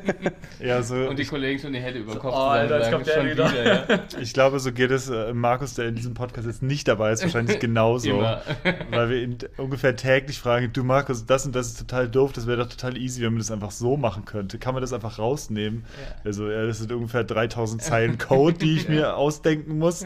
ja, 0.61 0.83
so 0.83 0.95
und 1.09 1.19
die 1.19 1.25
Kollegen 1.25 1.61
schon 1.61 1.73
die 1.73 1.81
Hände 1.81 2.01
über 2.01 2.13
den 2.13 2.21
Kopf. 2.21 2.35
Oh, 2.35 2.39
Alter, 2.39 2.81
ich, 2.81 2.89
glaub, 2.89 3.07
schon 3.07 3.27
wieder. 3.27 3.51
wieder 3.51 3.91
ja. 3.91 4.05
ich 4.21 4.33
glaube, 4.33 4.61
so 4.61 4.73
geht 4.73 4.91
es 4.91 5.09
äh, 5.09 5.35
Markus, 5.35 5.75
der 5.75 5.89
in 5.89 5.95
diesem 5.95 6.15
Podcast 6.15 6.47
jetzt 6.47 6.63
nicht 6.63 6.89
dabei 6.89 7.13
ist, 7.13 7.23
wahrscheinlich 7.23 7.59
genauso. 7.59 8.21
weil 8.91 9.11
wir 9.11 9.23
ihn 9.23 9.39
ungefähr 9.59 9.95
täglich 9.95 10.39
fragen, 10.39 10.73
du 10.73 10.85
Markus, 10.85 11.27
das 11.27 11.45
und 11.45 11.55
das 11.55 11.69
ist 11.69 11.79
total 11.79 12.09
doof, 12.09 12.33
das 12.33 12.47
wäre 12.47 12.59
doch 12.59 12.69
total 12.69 12.97
easy, 12.97 13.23
wenn 13.23 13.33
man 13.33 13.39
das 13.39 13.51
einfach 13.51 13.71
so 13.71 13.97
machen 13.97 14.25
könnte. 14.25 14.59
Kann 14.59 14.75
man 14.75 14.81
das 14.81 14.93
einfach 14.93 15.19
rausnehmen? 15.19 15.85
Ja. 15.85 16.17
Also, 16.25 16.51
ja, 16.51 16.67
das 16.67 16.79
sind 16.79 16.93
ungefähr 16.93 17.25
3000 17.25 17.83
Zeilen 17.83 18.19
Code, 18.19 18.59
die 18.59 18.77
ich 18.77 18.89
mir 18.89 19.17
ausdenken 19.17 19.79
muss. 19.79 20.05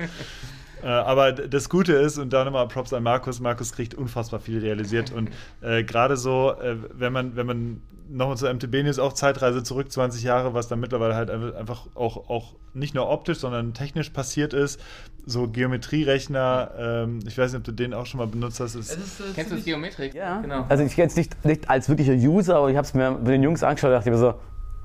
Äh, 0.87 0.91
aber 0.91 1.33
das 1.33 1.69
Gute 1.69 1.95
ist, 1.95 2.17
und 2.17 2.33
da 2.33 2.45
nochmal 2.45 2.69
Props 2.69 2.93
an 2.93 3.03
Markus, 3.03 3.41
Markus 3.41 3.73
kriegt 3.73 3.95
unfassbar 3.95 4.39
viel 4.39 4.61
realisiert. 4.61 5.11
Und 5.11 5.31
äh, 5.61 5.83
gerade 5.83 6.17
so, 6.17 6.53
äh, 6.53 6.77
wenn 6.93 7.13
man, 7.13 7.35
wenn 7.35 7.47
man 7.47 7.83
nochmal 8.09 8.37
zu 8.37 8.47
MTB 8.47 8.85
News 8.85 9.01
auch 9.01 9.13
Zeitreise 9.13 9.65
zurück, 9.65 9.91
20 9.91 10.23
Jahre, 10.23 10.55
was 10.55 10.69
dann 10.69 10.79
mittlerweile 10.79 11.17
halt 11.17 11.29
einfach 11.29 11.89
auch, 11.97 12.31
auch 12.31 12.55
nicht 12.73 12.95
nur 12.95 13.11
optisch, 13.11 13.39
sondern 13.39 13.75
technisch 13.75 14.11
passiert 14.11 14.55
ist. 14.55 14.81
So 15.25 15.49
Geometrierechner, 15.49 16.71
ähm, 16.79 17.19
ich 17.27 17.37
weiß 17.37 17.51
nicht, 17.51 17.59
ob 17.59 17.65
du 17.65 17.73
den 17.73 17.93
auch 17.93 18.07
schon 18.07 18.19
mal 18.19 18.29
benutzt 18.29 18.61
hast. 18.61 18.77
Ist, 18.77 18.93
ist, 18.93 19.19
äh, 19.19 19.25
Kennst 19.35 19.51
du 19.51 19.57
das 19.57 19.65
Geometrik? 19.65 20.15
Ja, 20.15 20.41
genau. 20.41 20.67
Also 20.69 20.85
ich 20.85 20.95
kenne 20.95 21.09
es 21.09 21.17
nicht, 21.17 21.45
nicht 21.45 21.69
als 21.69 21.89
wirklicher 21.89 22.15
User, 22.15 22.59
aber 22.59 22.71
ich 22.71 22.77
habe 22.77 22.87
es 22.87 22.95
mir 22.95 23.11
mit 23.11 23.27
den 23.27 23.43
Jungs 23.43 23.65
angeschaut 23.65 23.89
und 23.89 23.97
dachte 23.97 24.11
mir 24.13 24.19
so, 24.19 24.35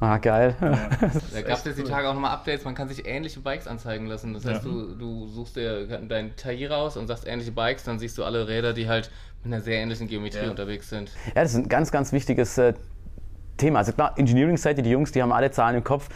Ah, 0.02 0.18
geil. 0.18 0.56
Ja. 0.60 0.70
Da 1.34 1.42
gab 1.44 1.60
es 1.60 1.64
jetzt 1.64 1.78
die 1.78 1.84
Tage 1.84 2.10
auch 2.10 2.14
nochmal 2.14 2.32
Updates, 2.32 2.66
man 2.66 2.74
kann 2.74 2.90
sich 2.90 3.06
ähnliche 3.06 3.40
Bikes 3.40 3.68
anzeigen 3.68 4.08
lassen. 4.08 4.34
Das 4.34 4.46
heißt, 4.46 4.66
ja. 4.66 4.72
du, 4.72 4.96
du 4.96 5.28
suchst 5.28 5.56
dir 5.56 5.86
dein 5.86 6.36
TAI 6.36 6.68
raus 6.68 6.98
und 6.98 7.08
sagst 7.08 7.28
ähnliche 7.28 7.52
Bikes, 7.52 7.84
dann 7.84 8.00
siehst 8.00 8.18
du 8.18 8.24
alle 8.24 8.48
Räder, 8.48 8.74
die 8.74 8.90
halt 8.90 9.12
mit 9.44 9.54
einer 9.54 9.62
sehr 9.62 9.78
ähnlichen 9.80 10.08
Geometrie 10.08 10.46
ja. 10.46 10.50
unterwegs 10.50 10.90
sind. 10.90 11.12
Ja, 11.28 11.44
das 11.44 11.52
ist 11.52 11.58
ein 11.58 11.70
ganz, 11.70 11.92
ganz 11.92 12.12
wichtiges 12.12 12.58
äh, 12.58 12.74
Thema. 13.58 13.80
Also 13.80 13.94
klar, 13.94 14.14
Engineering-Seite, 14.18 14.82
die 14.82 14.90
Jungs, 14.90 15.12
die 15.12 15.22
haben 15.22 15.32
alle 15.32 15.52
Zahlen 15.52 15.78
im 15.78 15.84
Kopf, 15.84 16.10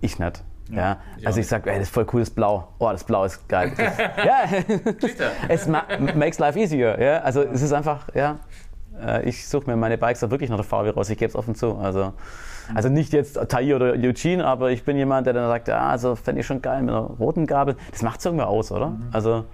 ich 0.00 0.20
nicht. 0.20 0.44
Ja, 0.70 0.78
ja. 0.78 0.98
also 1.24 1.40
ich 1.40 1.48
sage, 1.48 1.68
das 1.70 1.82
ist 1.82 1.92
voll 1.92 2.04
cooles 2.04 2.30
Blau. 2.30 2.68
Oh, 2.78 2.90
das 2.90 3.02
Blau 3.02 3.24
ist 3.24 3.46
geil. 3.48 3.72
Das, 3.76 3.98
ja, 3.98 5.30
es 5.48 5.66
ma 5.66 5.84
makes 6.14 6.38
life 6.38 6.58
easier. 6.58 6.98
Ja, 7.00 7.18
also 7.18 7.42
es 7.42 7.60
ist 7.60 7.72
einfach, 7.72 8.06
ja, 8.14 8.38
äh, 9.04 9.28
ich 9.28 9.48
suche 9.48 9.68
mir 9.68 9.76
meine 9.76 9.98
Bikes 9.98 10.22
auch 10.22 10.30
wirklich 10.30 10.48
nach 10.48 10.56
der 10.56 10.64
Farbe 10.64 10.94
raus. 10.94 11.10
Ich 11.10 11.18
gebe 11.18 11.28
es 11.28 11.34
offen 11.34 11.56
zu. 11.56 11.74
Also 11.74 12.12
also 12.74 12.88
nicht 12.88 13.12
jetzt 13.12 13.38
Tai 13.48 13.74
oder 13.74 13.92
Eugene, 13.92 14.44
aber 14.44 14.70
ich 14.70 14.84
bin 14.84 14.96
jemand, 14.96 15.26
der 15.26 15.34
dann 15.34 15.48
sagt, 15.48 15.68
ja, 15.68 15.88
also 15.88 16.16
fände 16.16 16.40
ich 16.40 16.46
schon 16.46 16.62
geil 16.62 16.82
mit 16.82 16.90
einer 16.90 17.00
roten 17.00 17.46
Gabel. 17.46 17.76
Das 17.90 18.02
macht 18.02 18.20
es 18.20 18.26
irgendwie 18.26 18.44
aus, 18.44 18.72
oder? 18.72 18.90
Mhm. 18.90 19.08
Also 19.12 19.44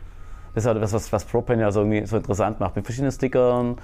das 0.55 0.65
ist 0.65 0.69
halt 0.69 0.83
das, 0.83 0.93
was, 0.93 1.13
was 1.13 1.25
ProPen 1.25 1.61
ja 1.61 1.71
so, 1.71 1.81
irgendwie 1.81 2.05
so 2.07 2.17
interessant 2.17 2.59
macht. 2.59 2.75
Mit 2.75 2.85
verschiedenen 2.85 3.13
Stickern, 3.13 3.77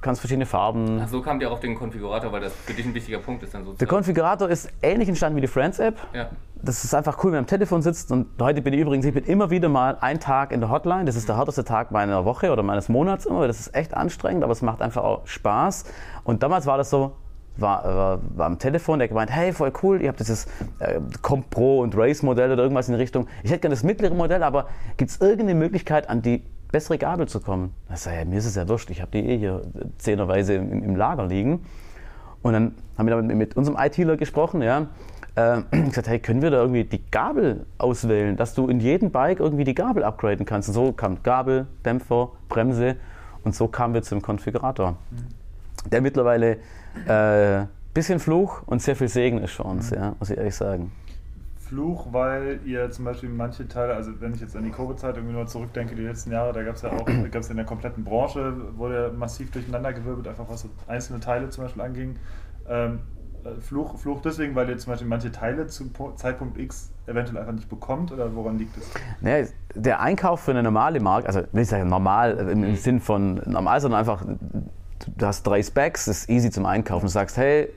kannst 0.00 0.20
verschiedene 0.20 0.46
Farben. 0.46 1.00
Ach, 1.02 1.08
so 1.08 1.22
kam 1.22 1.40
ihr 1.40 1.50
auf 1.50 1.60
den 1.60 1.74
Konfigurator, 1.74 2.32
weil 2.32 2.42
das 2.42 2.52
für 2.52 2.74
dich 2.74 2.84
ein 2.84 2.92
wichtiger 2.92 3.18
Punkt 3.18 3.42
ist 3.42 3.54
dann 3.54 3.62
sozusagen. 3.62 3.78
Der 3.78 3.88
Konfigurator 3.88 4.48
ist 4.48 4.68
ähnlich 4.82 5.08
entstanden 5.08 5.36
wie 5.36 5.40
die 5.40 5.46
Friends-App. 5.46 5.96
Ja. 6.12 6.28
Das 6.60 6.84
ist 6.84 6.92
einfach 6.92 7.18
cool, 7.18 7.26
wenn 7.26 7.30
man 7.30 7.44
am 7.44 7.46
Telefon 7.46 7.82
sitzt. 7.82 8.10
Und 8.10 8.26
heute 8.40 8.60
bin 8.62 8.74
ich 8.74 8.80
übrigens, 8.80 9.06
ich 9.06 9.14
bin 9.14 9.24
immer 9.24 9.50
wieder 9.50 9.68
mal 9.68 9.96
einen 10.00 10.18
Tag 10.18 10.50
in 10.52 10.60
der 10.60 10.70
Hotline. 10.70 11.04
Das 11.04 11.14
ist 11.16 11.28
der 11.28 11.38
härteste 11.38 11.64
Tag 11.64 11.92
meiner 11.92 12.24
Woche 12.24 12.50
oder 12.52 12.62
meines 12.62 12.88
Monats 12.88 13.24
immer. 13.24 13.46
Das 13.46 13.60
ist 13.60 13.74
echt 13.74 13.94
anstrengend, 13.94 14.42
aber 14.42 14.52
es 14.52 14.60
macht 14.60 14.82
einfach 14.82 15.04
auch 15.04 15.26
Spaß. 15.26 15.84
Und 16.24 16.42
damals 16.42 16.66
war 16.66 16.76
das 16.76 16.90
so, 16.90 17.12
war, 17.60 17.84
war, 17.84 18.20
war 18.36 18.46
am 18.46 18.58
Telefon, 18.58 18.98
der 18.98 19.08
gemeint, 19.08 19.30
hey, 19.30 19.52
voll 19.52 19.72
cool, 19.82 20.00
ihr 20.00 20.08
habt 20.08 20.20
dieses 20.20 20.46
äh, 20.78 21.00
Comp 21.22 21.50
Pro 21.50 21.80
und 21.80 21.96
Race 21.96 22.22
Modell 22.22 22.52
oder 22.52 22.62
irgendwas 22.62 22.88
in 22.88 22.94
die 22.94 23.00
Richtung. 23.00 23.26
Ich 23.42 23.50
hätte 23.50 23.60
gerne 23.60 23.74
das 23.74 23.82
mittlere 23.82 24.14
Modell, 24.14 24.42
aber 24.42 24.68
gibt 24.96 25.10
es 25.10 25.20
irgendeine 25.20 25.54
Möglichkeit, 25.54 26.08
an 26.08 26.22
die 26.22 26.42
bessere 26.70 26.98
Gabel 26.98 27.28
zu 27.28 27.40
kommen? 27.40 27.74
Ich 27.92 28.00
sage, 28.00 28.18
ja, 28.18 28.24
mir 28.24 28.38
ist 28.38 28.46
es 28.46 28.54
ja 28.54 28.68
wurscht, 28.68 28.90
ich 28.90 29.00
habe 29.00 29.10
die 29.12 29.26
eh 29.26 29.38
hier 29.38 29.62
zehnerweise 29.98 30.54
im, 30.54 30.82
im, 30.82 30.96
Lager 30.96 31.26
liegen. 31.26 31.64
Und 32.42 32.52
dann 32.52 32.74
haben 32.96 33.06
wir 33.08 33.20
mit, 33.22 33.36
mit 33.36 33.56
unserem 33.56 33.78
ITler 33.78 34.16
gesprochen, 34.16 34.62
ja, 34.62 34.86
äh, 35.34 35.62
gesagt, 35.88 36.08
hey, 36.08 36.18
können 36.18 36.42
wir 36.42 36.50
da 36.50 36.58
irgendwie 36.58 36.84
die 36.84 37.02
Gabel 37.10 37.66
auswählen, 37.78 38.36
dass 38.36 38.54
du 38.54 38.68
in 38.68 38.80
jedem 38.80 39.10
Bike 39.10 39.40
irgendwie 39.40 39.64
die 39.64 39.74
Gabel 39.74 40.04
upgraden 40.04 40.46
kannst. 40.46 40.68
Und 40.68 40.74
so 40.74 40.92
kam 40.92 41.22
Gabel, 41.22 41.66
Dämpfer, 41.84 42.30
Bremse 42.48 42.96
und 43.44 43.54
so 43.54 43.68
kamen 43.68 43.94
wir 43.94 44.02
zum 44.02 44.22
Konfigurator, 44.22 44.92
mhm. 45.10 45.37
Der 45.86 46.00
mittlerweile 46.00 46.58
äh, 47.06 47.66
bisschen 47.94 48.20
Fluch 48.20 48.62
und 48.66 48.82
sehr 48.82 48.96
viel 48.96 49.08
Segen 49.08 49.38
ist 49.38 49.52
für 49.52 49.64
uns, 49.64 49.90
mhm. 49.90 49.96
ja, 49.96 50.14
muss 50.18 50.30
ich 50.30 50.38
ehrlich 50.38 50.54
sagen. 50.54 50.92
Fluch, 51.56 52.06
weil 52.12 52.60
ihr 52.64 52.90
zum 52.90 53.04
Beispiel 53.04 53.28
manche 53.28 53.68
Teile, 53.68 53.94
also 53.94 54.12
wenn 54.20 54.32
ich 54.32 54.40
jetzt 54.40 54.56
an 54.56 54.64
die 54.64 54.70
Covid-Zeit 54.70 55.16
irgendwie 55.16 55.34
nur 55.34 55.46
zurückdenke, 55.46 55.94
die 55.94 56.02
letzten 56.02 56.32
Jahre, 56.32 56.52
da 56.52 56.62
gab 56.62 56.76
es 56.76 56.82
ja 56.82 56.90
auch, 56.90 57.04
gab 57.04 57.42
es 57.42 57.50
in 57.50 57.56
der 57.56 57.66
kompletten 57.66 58.04
Branche, 58.04 58.54
wurde 58.76 59.12
massiv 59.16 59.50
durcheinandergewirbelt, 59.50 60.28
einfach 60.28 60.48
was 60.48 60.62
so 60.62 60.68
einzelne 60.86 61.20
Teile 61.20 61.50
zum 61.50 61.64
Beispiel 61.64 61.82
anging. 61.82 62.16
Ähm, 62.68 63.00
äh, 63.44 63.60
Fluch, 63.60 63.98
Fluch 63.98 64.22
deswegen, 64.22 64.54
weil 64.54 64.68
ihr 64.68 64.78
zum 64.78 64.92
Beispiel 64.92 65.08
manche 65.08 65.30
Teile 65.30 65.66
zum 65.66 65.90
Zeitpunkt 66.16 66.58
X 66.58 66.90
eventuell 67.06 67.38
einfach 67.38 67.52
nicht 67.52 67.68
bekommt 67.68 68.12
oder 68.12 68.34
woran 68.34 68.58
liegt 68.58 68.76
es? 68.76 68.90
Nee, 69.20 69.46
der 69.74 70.00
Einkauf 70.00 70.40
für 70.40 70.52
eine 70.52 70.62
normale 70.62 71.00
Marke, 71.00 71.26
also 71.26 71.42
ich 71.52 71.68
sagen 71.68 71.88
normal 71.88 72.36
im, 72.50 72.64
im 72.64 72.76
Sinn 72.76 73.00
von 73.00 73.42
normal, 73.46 73.80
sondern 73.80 74.00
einfach 74.00 74.24
du 75.06 75.26
hast 75.26 75.46
drei 75.46 75.62
Specs, 75.62 76.06
das 76.06 76.20
ist 76.20 76.30
easy 76.30 76.50
zum 76.50 76.66
Einkaufen. 76.66 77.06
Du 77.06 77.12
sagst, 77.12 77.36
hey, 77.36 77.68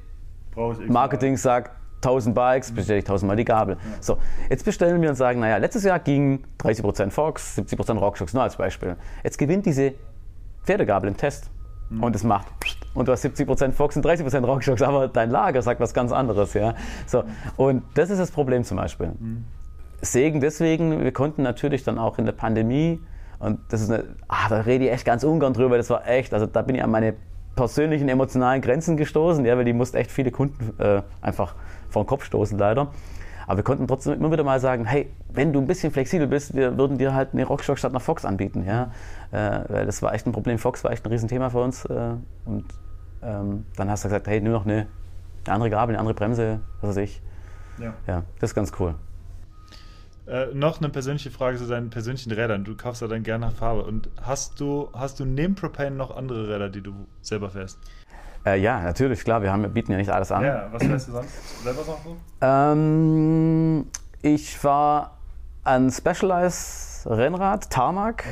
Marketing 0.87 1.37
sagt 1.37 1.71
1000 1.97 2.33
Bikes, 2.35 2.71
bestelle 2.71 2.99
ich 2.99 3.05
1000 3.05 3.27
Mal 3.27 3.35
die 3.35 3.45
Gabel. 3.45 3.75
Ja. 3.75 4.01
So, 4.01 4.17
jetzt 4.49 4.65
bestellen 4.65 5.01
wir 5.01 5.09
und 5.09 5.15
sagen, 5.15 5.39
naja, 5.39 5.57
letztes 5.57 5.83
Jahr 5.83 5.99
gingen 5.99 6.43
30% 6.59 7.11
Fox, 7.11 7.57
70% 7.57 7.99
Rockshocks, 7.99 8.33
nur 8.33 8.43
als 8.43 8.55
Beispiel. 8.55 8.95
Jetzt 9.23 9.37
gewinnt 9.37 9.65
diese 9.65 9.93
Pferdegabel 10.63 11.09
im 11.09 11.17
Test. 11.17 11.49
Mhm. 11.89 12.03
Und 12.03 12.15
es 12.15 12.23
macht 12.23 12.47
und 12.93 13.07
du 13.07 13.11
hast 13.11 13.25
70% 13.25 13.71
Fox 13.71 13.95
und 13.95 14.05
30% 14.05 14.45
Rockshocks, 14.45 14.81
aber 14.81 15.07
dein 15.07 15.29
Lager 15.29 15.61
sagt 15.61 15.79
was 15.79 15.93
ganz 15.93 16.11
anderes. 16.11 16.53
Ja? 16.53 16.75
So, 17.05 17.23
und 17.57 17.83
das 17.93 18.09
ist 18.09 18.19
das 18.19 18.31
Problem 18.31 18.63
zum 18.63 18.77
Beispiel. 18.77 19.07
Mhm. 19.07 19.45
Segen 20.01 20.41
deswegen, 20.41 21.03
wir 21.03 21.11
konnten 21.11 21.43
natürlich 21.43 21.83
dann 21.83 21.97
auch 21.97 22.17
in 22.17 22.25
der 22.25 22.31
Pandemie 22.31 22.99
und 23.41 23.59
das 23.69 23.81
ist 23.81 23.91
eine, 23.91 24.03
ah, 24.27 24.47
da 24.49 24.61
rede 24.61 24.85
ich 24.85 24.91
echt 24.91 25.05
ganz 25.05 25.23
ungern 25.23 25.53
drüber, 25.53 25.77
das 25.77 25.89
war 25.89 26.07
echt, 26.07 26.33
also 26.33 26.45
da 26.45 26.61
bin 26.61 26.75
ich 26.75 26.83
an 26.83 26.91
meine 26.91 27.15
persönlichen 27.55 28.07
emotionalen 28.07 28.61
Grenzen 28.61 28.97
gestoßen, 28.97 29.43
ja, 29.45 29.57
weil 29.57 29.65
die 29.65 29.73
mussten 29.73 29.97
echt 29.97 30.11
viele 30.11 30.31
Kunden 30.31 30.79
äh, 30.79 31.01
einfach 31.21 31.55
vor 31.89 32.03
den 32.03 32.07
Kopf 32.07 32.23
stoßen, 32.23 32.57
leider. 32.57 32.89
Aber 33.47 33.57
wir 33.57 33.63
konnten 33.63 33.87
trotzdem 33.87 34.13
immer 34.13 34.31
wieder 34.31 34.43
mal 34.43 34.59
sagen, 34.59 34.85
hey, 34.85 35.11
wenn 35.33 35.51
du 35.51 35.59
ein 35.59 35.67
bisschen 35.67 35.91
flexibel 35.91 36.27
bist, 36.27 36.55
wir 36.55 36.77
würden 36.77 36.97
dir 36.97 37.13
halt 37.13 37.33
eine 37.33 37.43
Rockstock 37.43 37.77
statt 37.77 37.91
einer 37.91 37.99
Fox 37.99 38.23
anbieten, 38.23 38.63
ja. 38.65 38.91
Äh, 39.31 39.63
weil 39.67 39.85
das 39.85 40.01
war 40.01 40.13
echt 40.13 40.25
ein 40.25 40.31
Problem. 40.31 40.57
Fox 40.57 40.83
war 40.83 40.91
echt 40.91 41.05
ein 41.05 41.11
Riesenthema 41.11 41.49
für 41.49 41.61
uns. 41.61 41.83
Äh, 41.85 42.13
und 42.45 42.65
ähm, 43.23 43.65
dann 43.75 43.89
hast 43.89 44.03
du 44.03 44.07
gesagt, 44.07 44.27
hey, 44.27 44.39
nur 44.39 44.53
noch 44.53 44.65
eine, 44.65 44.87
eine 45.45 45.53
andere 45.53 45.69
Gabel, 45.69 45.95
eine 45.95 45.99
andere 45.99 46.13
Bremse, 46.13 46.61
was 46.79 46.91
weiß 46.91 46.97
ich. 46.97 47.21
Ja. 47.79 47.93
ja, 48.07 48.23
das 48.39 48.51
ist 48.51 48.55
ganz 48.55 48.71
cool. 48.79 48.95
Äh, 50.27 50.47
noch 50.53 50.79
eine 50.79 50.89
persönliche 50.89 51.31
Frage 51.31 51.57
zu 51.57 51.67
deinen 51.67 51.89
persönlichen 51.89 52.31
Rädern. 52.31 52.63
Du 52.63 52.75
kaufst 52.75 53.01
ja 53.01 53.07
dann 53.07 53.23
gerne 53.23 53.47
nach 53.47 53.53
Farbe. 53.53 53.83
Und 53.83 54.09
hast 54.21 54.59
du, 54.59 54.89
hast 54.93 55.19
du 55.19 55.25
neben 55.25 55.55
Propane 55.55 55.95
noch 55.95 56.15
andere 56.15 56.53
Räder, 56.53 56.69
die 56.69 56.81
du 56.81 56.93
selber 57.21 57.49
fährst? 57.49 57.79
Äh, 58.45 58.59
ja, 58.59 58.81
natürlich, 58.81 59.23
klar. 59.23 59.41
Wir, 59.41 59.51
haben, 59.51 59.63
wir 59.63 59.69
bieten 59.69 59.91
ja 59.91 59.97
nicht 59.97 60.11
alles 60.11 60.31
an. 60.31 60.43
Ja, 60.43 60.67
was 60.71 60.83
fährst 60.83 61.07
du 61.07 61.11
sonst 61.13 61.63
selber 61.63 61.81
noch 61.81 62.03
so? 62.03 62.17
Ähm, 62.41 63.85
ich 64.21 64.63
war 64.63 65.17
ein 65.63 65.91
Specialized 65.91 67.07
Rennrad, 67.07 67.69
Tarmac. 67.69 68.23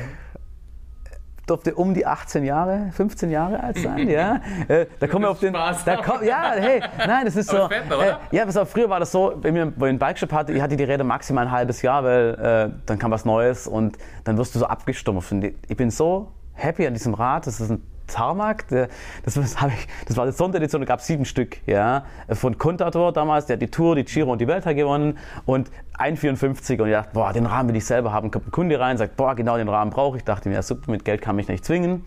Durfte 1.50 1.74
um 1.74 1.94
die 1.94 2.06
18 2.06 2.44
Jahre, 2.44 2.90
15 2.92 3.30
Jahre 3.30 3.60
alt 3.60 3.76
sein, 3.78 4.08
ja. 4.08 4.40
Äh, 4.68 4.86
da 5.00 5.08
kommen 5.08 5.24
wir 5.24 5.30
auf 5.30 5.40
den. 5.40 5.54
Spaß 5.54 5.84
Da 5.84 5.96
komm, 5.96 6.22
ja, 6.22 6.52
hey, 6.56 6.80
nein, 7.06 7.24
das 7.24 7.34
ist 7.34 7.50
Aber 7.50 7.68
so. 7.88 7.96
oder? 7.96 8.20
Äh, 8.30 8.36
ja, 8.36 8.46
pass 8.46 8.56
auf, 8.56 8.70
früher 8.70 8.88
war 8.88 9.00
das 9.00 9.10
so, 9.10 9.34
wenn 9.40 9.54
wir 9.54 9.72
wo 9.76 9.86
ich 9.86 9.90
einen 9.90 9.98
Bikeshop 9.98 10.32
hatte, 10.32 10.52
ich 10.52 10.62
hatte 10.62 10.76
die 10.76 10.84
Räder 10.84 11.02
maximal 11.02 11.46
ein 11.46 11.50
halbes 11.50 11.82
Jahr, 11.82 12.04
weil 12.04 12.70
äh, 12.72 12.80
dann 12.86 12.98
kam 12.98 13.10
was 13.10 13.24
Neues 13.24 13.66
und 13.66 13.98
dann 14.24 14.38
wirst 14.38 14.54
du 14.54 14.60
so 14.60 14.66
abgestumpft. 14.66 15.32
Und 15.32 15.44
ich 15.44 15.76
bin 15.76 15.90
so 15.90 16.28
happy 16.52 16.86
an 16.86 16.94
diesem 16.94 17.14
Rad, 17.14 17.46
das 17.46 17.60
ist 17.60 17.70
ein 17.70 17.82
Tarmac, 18.10 18.68
der, 18.68 18.88
das, 19.24 19.36
was 19.36 19.60
hab 19.60 19.70
ich, 19.70 19.86
das 20.06 20.16
war 20.16 20.26
die 20.26 20.32
Sonderedition, 20.32 20.80
da 20.82 20.86
gab 20.86 21.00
es 21.00 21.06
sieben 21.06 21.24
Stück, 21.24 21.58
ja, 21.66 22.04
von 22.30 22.58
Contador 22.58 23.12
damals, 23.12 23.46
der 23.46 23.54
hat 23.54 23.62
die 23.62 23.70
Tour, 23.70 23.96
die 23.96 24.04
Giro 24.04 24.32
und 24.32 24.40
die 24.40 24.46
Welt 24.46 24.64
gewonnen 24.64 25.18
und 25.46 25.70
1,54 25.98 26.80
und 26.80 26.88
ich 26.88 26.94
dachte, 26.94 27.10
boah, 27.12 27.32
den 27.32 27.46
Rahmen 27.46 27.68
will 27.68 27.76
ich 27.76 27.84
selber 27.84 28.12
haben. 28.12 28.30
Kommt 28.30 28.48
ein 28.48 28.50
Kunde 28.50 28.80
rein, 28.80 28.96
sagt, 28.96 29.16
boah, 29.16 29.34
genau 29.34 29.56
den 29.56 29.68
Rahmen 29.68 29.90
brauche 29.90 30.16
ich. 30.16 30.24
Dachte 30.24 30.48
mir, 30.48 30.54
ja 30.54 30.62
super, 30.62 30.90
mit 30.90 31.04
Geld 31.04 31.20
kann 31.20 31.36
mich 31.36 31.48
nicht 31.48 31.64
zwingen. 31.64 32.04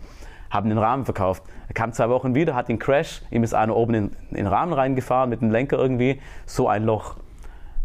Haben 0.50 0.68
den 0.68 0.78
Rahmen 0.78 1.04
verkauft. 1.04 1.42
Er 1.68 1.74
kam 1.74 1.92
zwei 1.92 2.08
Wochen 2.08 2.34
wieder, 2.34 2.54
hat 2.54 2.68
den 2.68 2.78
Crash, 2.78 3.22
ihm 3.30 3.42
ist 3.42 3.54
einer 3.54 3.74
oben 3.76 3.94
in, 3.94 4.10
in 4.30 4.36
den 4.36 4.46
Rahmen 4.46 4.72
reingefahren 4.72 5.30
mit 5.30 5.40
dem 5.40 5.50
Lenker 5.50 5.78
irgendwie, 5.78 6.20
so 6.46 6.68
ein 6.68 6.84
Loch. 6.84 7.16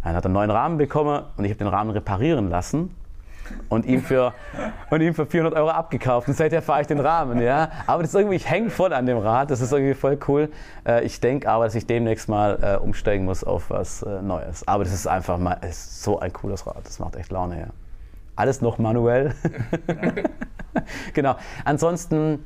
Dann 0.03 0.15
hat 0.15 0.23
er 0.23 0.27
einen 0.27 0.33
neuen 0.33 0.51
Rahmen 0.51 0.77
bekommen 0.77 1.23
und 1.37 1.45
ich 1.45 1.51
habe 1.51 1.59
den 1.59 1.67
Rahmen 1.67 1.91
reparieren 1.91 2.49
lassen 2.49 2.95
und 3.69 3.85
ihm 3.85 4.01
für, 4.01 4.33
und 4.89 5.01
ihm 5.01 5.13
für 5.13 5.25
400 5.25 5.53
Euro 5.59 5.69
abgekauft. 5.69 6.27
Und 6.27 6.35
seither 6.35 6.61
fahre 6.61 6.81
ich 6.81 6.87
den 6.87 6.99
Rahmen, 6.99 7.41
ja. 7.41 7.69
Aber 7.87 8.03
das 8.03 8.11
ist 8.11 8.15
irgendwie, 8.15 8.35
ich 8.35 8.49
hänge 8.49 8.69
voll 8.69 8.93
an 8.93 9.05
dem 9.05 9.17
Rad, 9.17 9.51
das 9.51 9.61
ist 9.61 9.71
irgendwie 9.71 9.93
voll 9.93 10.17
cool. 10.27 10.49
Äh, 10.85 11.03
ich 11.05 11.19
denke 11.19 11.49
aber, 11.49 11.65
dass 11.65 11.75
ich 11.75 11.85
demnächst 11.87 12.29
mal 12.29 12.59
äh, 12.61 12.77
umsteigen 12.77 13.25
muss 13.25 13.43
auf 13.43 13.69
was 13.69 14.03
äh, 14.03 14.21
Neues. 14.21 14.67
Aber 14.67 14.83
das 14.83 14.93
ist 14.93 15.07
einfach 15.07 15.37
mal, 15.37 15.57
ist 15.67 16.03
so 16.03 16.19
ein 16.19 16.33
cooles 16.33 16.65
Rad, 16.65 16.85
das 16.85 16.99
macht 16.99 17.15
echt 17.15 17.31
Laune, 17.31 17.59
ja. 17.59 17.67
Alles 18.35 18.61
noch 18.61 18.77
manuell. 18.77 19.35
genau. 21.13 21.35
Ansonsten, 21.65 22.45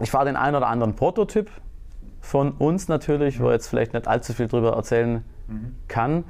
ich 0.00 0.10
fahre 0.10 0.26
den 0.26 0.36
einen 0.36 0.54
oder 0.54 0.68
anderen 0.68 0.94
Prototyp 0.94 1.50
von 2.20 2.52
uns 2.52 2.86
natürlich, 2.86 3.40
wo 3.40 3.46
ich 3.46 3.54
jetzt 3.54 3.68
vielleicht 3.68 3.92
nicht 3.92 4.06
allzu 4.06 4.32
viel 4.32 4.46
drüber 4.46 4.74
erzählen 4.74 5.24
kann. 5.88 6.24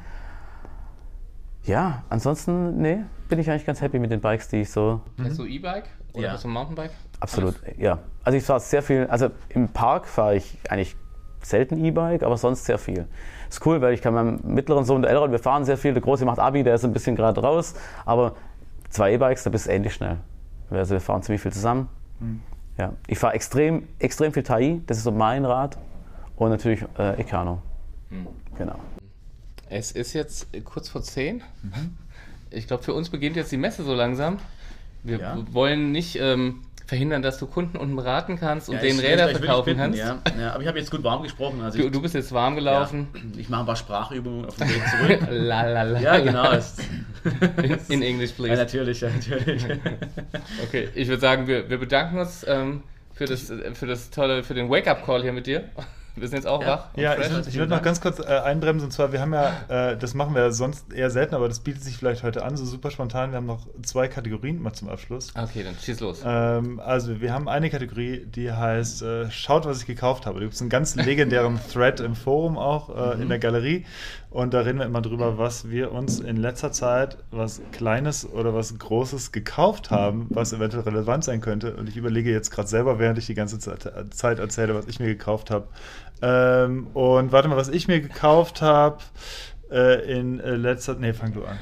Ja, 1.65 2.05
ansonsten, 2.09 2.81
nee, 2.81 3.05
bin 3.29 3.39
ich 3.39 3.51
eigentlich 3.51 3.67
ganz 3.67 3.81
happy 3.81 3.99
mit 3.99 4.11
den 4.11 4.21
Bikes, 4.21 4.49
die 4.49 4.63
ich 4.63 4.71
so 4.71 5.01
Hast 5.23 5.39
du 5.39 5.45
E-Bike 5.45 5.89
oder 6.13 6.25
Ja. 6.25 6.33
hast 6.33 6.45
du 6.45 6.49
ein 6.49 6.53
Mountainbike? 6.53 6.93
Absolut, 7.21 7.55
ja. 7.79 7.99
Also 8.25 8.39
ich 8.39 8.45
fahre 8.45 8.61
sehr 8.61 8.83
viel, 8.83 9.07
also 9.07 9.31
im 9.49 9.69
Park 9.69 10.07
fahre 10.07 10.37
ich 10.37 10.59
eigentlich 10.69 10.97
selten 11.43 11.83
E-Bike, 11.85 12.23
aber 12.23 12.37
sonst 12.37 12.65
sehr 12.65 12.79
viel. 12.79 13.07
Ist 13.49 13.65
cool, 13.65 13.81
weil 13.81 13.95
ich 13.95 14.03
kann 14.03 14.15
meinem 14.15 14.41
mittleren 14.45 14.85
Sohn, 14.85 15.03
der 15.03 15.11
Elron, 15.11 15.31
wir 15.31 15.39
fahren 15.39 15.65
sehr 15.65 15.77
viel, 15.77 15.93
der 15.93 16.03
Große 16.03 16.25
macht 16.25 16.39
Abi, 16.39 16.63
der 16.63 16.75
ist 16.75 16.85
ein 16.85 16.93
bisschen 16.93 17.15
gerade 17.17 17.41
raus, 17.41 17.75
aber 18.05 18.35
zwei 18.91 19.13
E-Bikes, 19.13 19.45
da 19.45 19.51
bist 19.51 19.67
du 19.67 19.71
ähnlich 19.71 19.95
schnell. 19.95 20.19
Also 20.71 20.95
wir 20.95 21.01
fahren 21.01 21.23
ziemlich 21.23 21.41
viel 21.43 21.53
zusammen. 21.53 21.89
Ja. 22.77 22.93
Ich 23.07 23.19
fahre 23.19 23.35
extrem, 23.35 23.87
extrem 23.99 24.33
viel 24.33 24.43
Tai, 24.43 24.81
das 24.87 24.99
ist 24.99 25.05
so 25.05 25.13
mein 25.13 25.45
Rad. 25.45 25.79
Und 26.37 26.51
natürlich 26.51 26.85
äh, 26.99 27.19
Ecano. 27.21 27.63
Genau. 28.59 28.75
Es 29.71 29.93
ist 29.93 30.13
jetzt 30.13 30.49
kurz 30.65 30.89
vor 30.89 31.03
10. 31.03 31.43
Ich 32.51 32.67
glaube, 32.67 32.83
für 32.83 32.95
uns 32.95 33.11
beginnt 33.11 33.37
jetzt 33.37 33.53
die 33.53 33.57
Messe 33.57 33.83
so 33.85 33.95
langsam. 33.95 34.39
Wir 35.03 35.19
Ja. 35.19 35.39
wollen 35.53 35.93
nicht 35.93 36.17
ähm, 36.21 36.63
verhindern, 36.87 37.23
dass 37.23 37.39
du 37.39 37.47
Kunden 37.47 37.77
unten 37.77 37.97
beraten 37.97 38.39
kannst 38.39 38.69
und 38.69 38.77
Ja, 38.77 38.81
denen 38.81 39.01
Räder 39.01 39.29
verkaufen 39.29 39.65
bitten, 39.67 39.79
kannst. 39.81 39.99
Ja. 39.99 40.19
Ja, 40.39 40.53
aber 40.53 40.63
ich 40.63 40.69
habe 40.69 40.79
jetzt 40.79 40.91
gut 40.91 41.03
warm 41.03 41.23
gesprochen. 41.23 41.61
Also 41.61 41.79
Du, 41.79 41.85
ich, 41.87 41.91
du 41.93 42.01
bist 42.01 42.15
jetzt 42.15 42.33
warm 42.33 42.55
gelaufen. 42.55 43.09
Ja, 43.15 43.21
ich 43.41 43.49
mache 43.49 43.61
ein 43.61 43.67
paar 43.67 43.77
Sprachübungen 43.77 44.47
auf 44.47 44.57
dem 44.57 44.69
Weg 44.69 44.83
zurück. 44.89 45.29
La, 45.31 45.63
la, 45.63 45.83
la, 45.83 46.01
ja, 46.01 46.19
genau. 46.19 46.53
In, 47.63 47.79
in 47.89 48.03
English, 48.03 48.31
ja, 48.31 48.37
please. 48.37 48.57
natürlich, 48.57 49.01
ja, 49.01 49.09
natürlich. 49.11 49.65
Okay, 50.65 50.89
ich 50.95 51.09
würde 51.09 51.21
sagen, 51.21 51.47
wir, 51.49 51.69
wir 51.69 51.79
bedanken 51.79 52.19
uns 52.19 52.45
ähm, 52.49 52.83
für, 53.15 53.25
das, 53.27 53.51
äh, 53.51 53.75
für 53.75 53.87
das 53.87 54.11
tolle, 54.11 54.45
für 54.45 54.55
den 54.55 54.71
Wake-up-Call 54.71 55.23
hier 55.23 55.33
mit 55.33 55.47
dir. 55.49 55.65
Wir 56.17 56.29
sind 56.29 56.39
jetzt 56.39 56.47
auch 56.47 56.61
Ja. 56.63 56.67
wach. 56.67 56.85
Ja, 56.97 57.13
fresh. 57.13 57.31
ich, 57.43 57.49
ich 57.49 57.59
würde 57.59 57.71
noch 57.75 57.83
ganz 57.83 58.01
kurz 58.01 58.19
äh, 58.19 58.25
einbremsen. 58.25 58.87
Und 58.87 58.91
zwar, 58.93 59.13
wir 59.13 59.21
haben 59.21 59.35
ja, 59.35 59.53
äh, 59.69 59.97
das 59.97 60.15
machen 60.15 60.35
wir 60.35 60.51
sonst 60.53 60.93
eher 60.93 61.11
selten, 61.11 61.35
aber 61.35 61.49
das 61.49 61.61
bietet 61.61 61.83
sich 61.83 61.97
vielleicht 61.97 62.23
heute 62.23 62.45
an, 62.45 62.57
so 62.57 62.65
super 62.65 62.91
spontan. 62.91 63.31
Wir 63.31 63.37
haben 63.37 63.47
noch 63.47 63.67
zwei 63.83 64.09
Kategorien 64.09 64.61
mal 64.63 64.73
zum 64.73 64.89
Abschluss. 64.89 65.33
Okay, 65.37 65.63
dann 65.63 65.75
schieß 65.81 66.01
los. 66.01 66.23
Ähm, 66.25 66.81
also, 66.81 67.21
wir 67.21 67.33
haben 67.33 67.49
eine 67.49 67.71
Kategorie, 67.71 68.25
die 68.27 68.51
heißt 68.51 69.03
äh, 69.03 69.31
Schaut, 69.31 69.67
was 69.67 69.81
ich 69.81 69.87
gekauft 69.87 70.27
habe. 70.27 70.39
Da 70.39 70.45
gibt 70.45 70.55
es 70.55 70.61
einen 70.61 70.71
ganz 70.71 70.97
legendären 70.97 71.61
Thread 71.73 72.01
im 72.01 72.15
Forum 72.15 72.57
auch, 72.59 73.15
äh, 73.17 73.21
in 73.23 73.29
der 73.29 73.39
Galerie. 73.39 73.85
Und 74.31 74.53
da 74.53 74.61
reden 74.61 74.79
wir 74.79 74.85
immer 74.87 75.01
drüber, 75.01 75.39
was 75.39 75.71
wir 75.71 75.93
uns 75.93 76.21
in 76.21 76.37
letzter 76.37 76.71
Zeit, 76.71 77.17
was 77.31 77.63
Kleines 77.73 78.29
oder 78.31 78.53
was 78.55 78.77
Großes 78.79 79.33
gekauft 79.33 79.91
haben, 79.91 80.27
was 80.31 80.53
eventuell 80.53 80.83
relevant 80.83 81.25
sein 81.25 81.41
könnte. 81.41 81.75
Und 81.77 81.89
ich 81.89 81.97
überlege 81.97 82.31
jetzt 82.31 82.51
gerade 82.51 82.69
selber, 82.69 82.99
während 82.99 83.17
ich 83.19 83.25
die 83.27 83.35
ganze 83.35 83.59
Zeit, 83.59 83.91
Zeit 84.11 84.39
erzähle, 84.39 84.75
was 84.75 84.89
ich 84.89 85.01
mir 85.01 85.07
gekauft 85.07 85.51
habe. 85.51 85.69
Ähm, 86.23 86.87
und 86.95 87.33
warte 87.33 87.49
mal, 87.49 87.57
was 87.57 87.69
ich 87.69 87.89
mir 87.89 88.01
gekauft 88.01 88.63
habe 88.63 88.99
äh, 89.71 90.19
in 90.19 90.41
äh, 90.41 90.55
letzter... 90.57 90.95
Nee, 90.95 91.13
fang 91.13 91.33
du 91.33 91.45
an. 91.45 91.59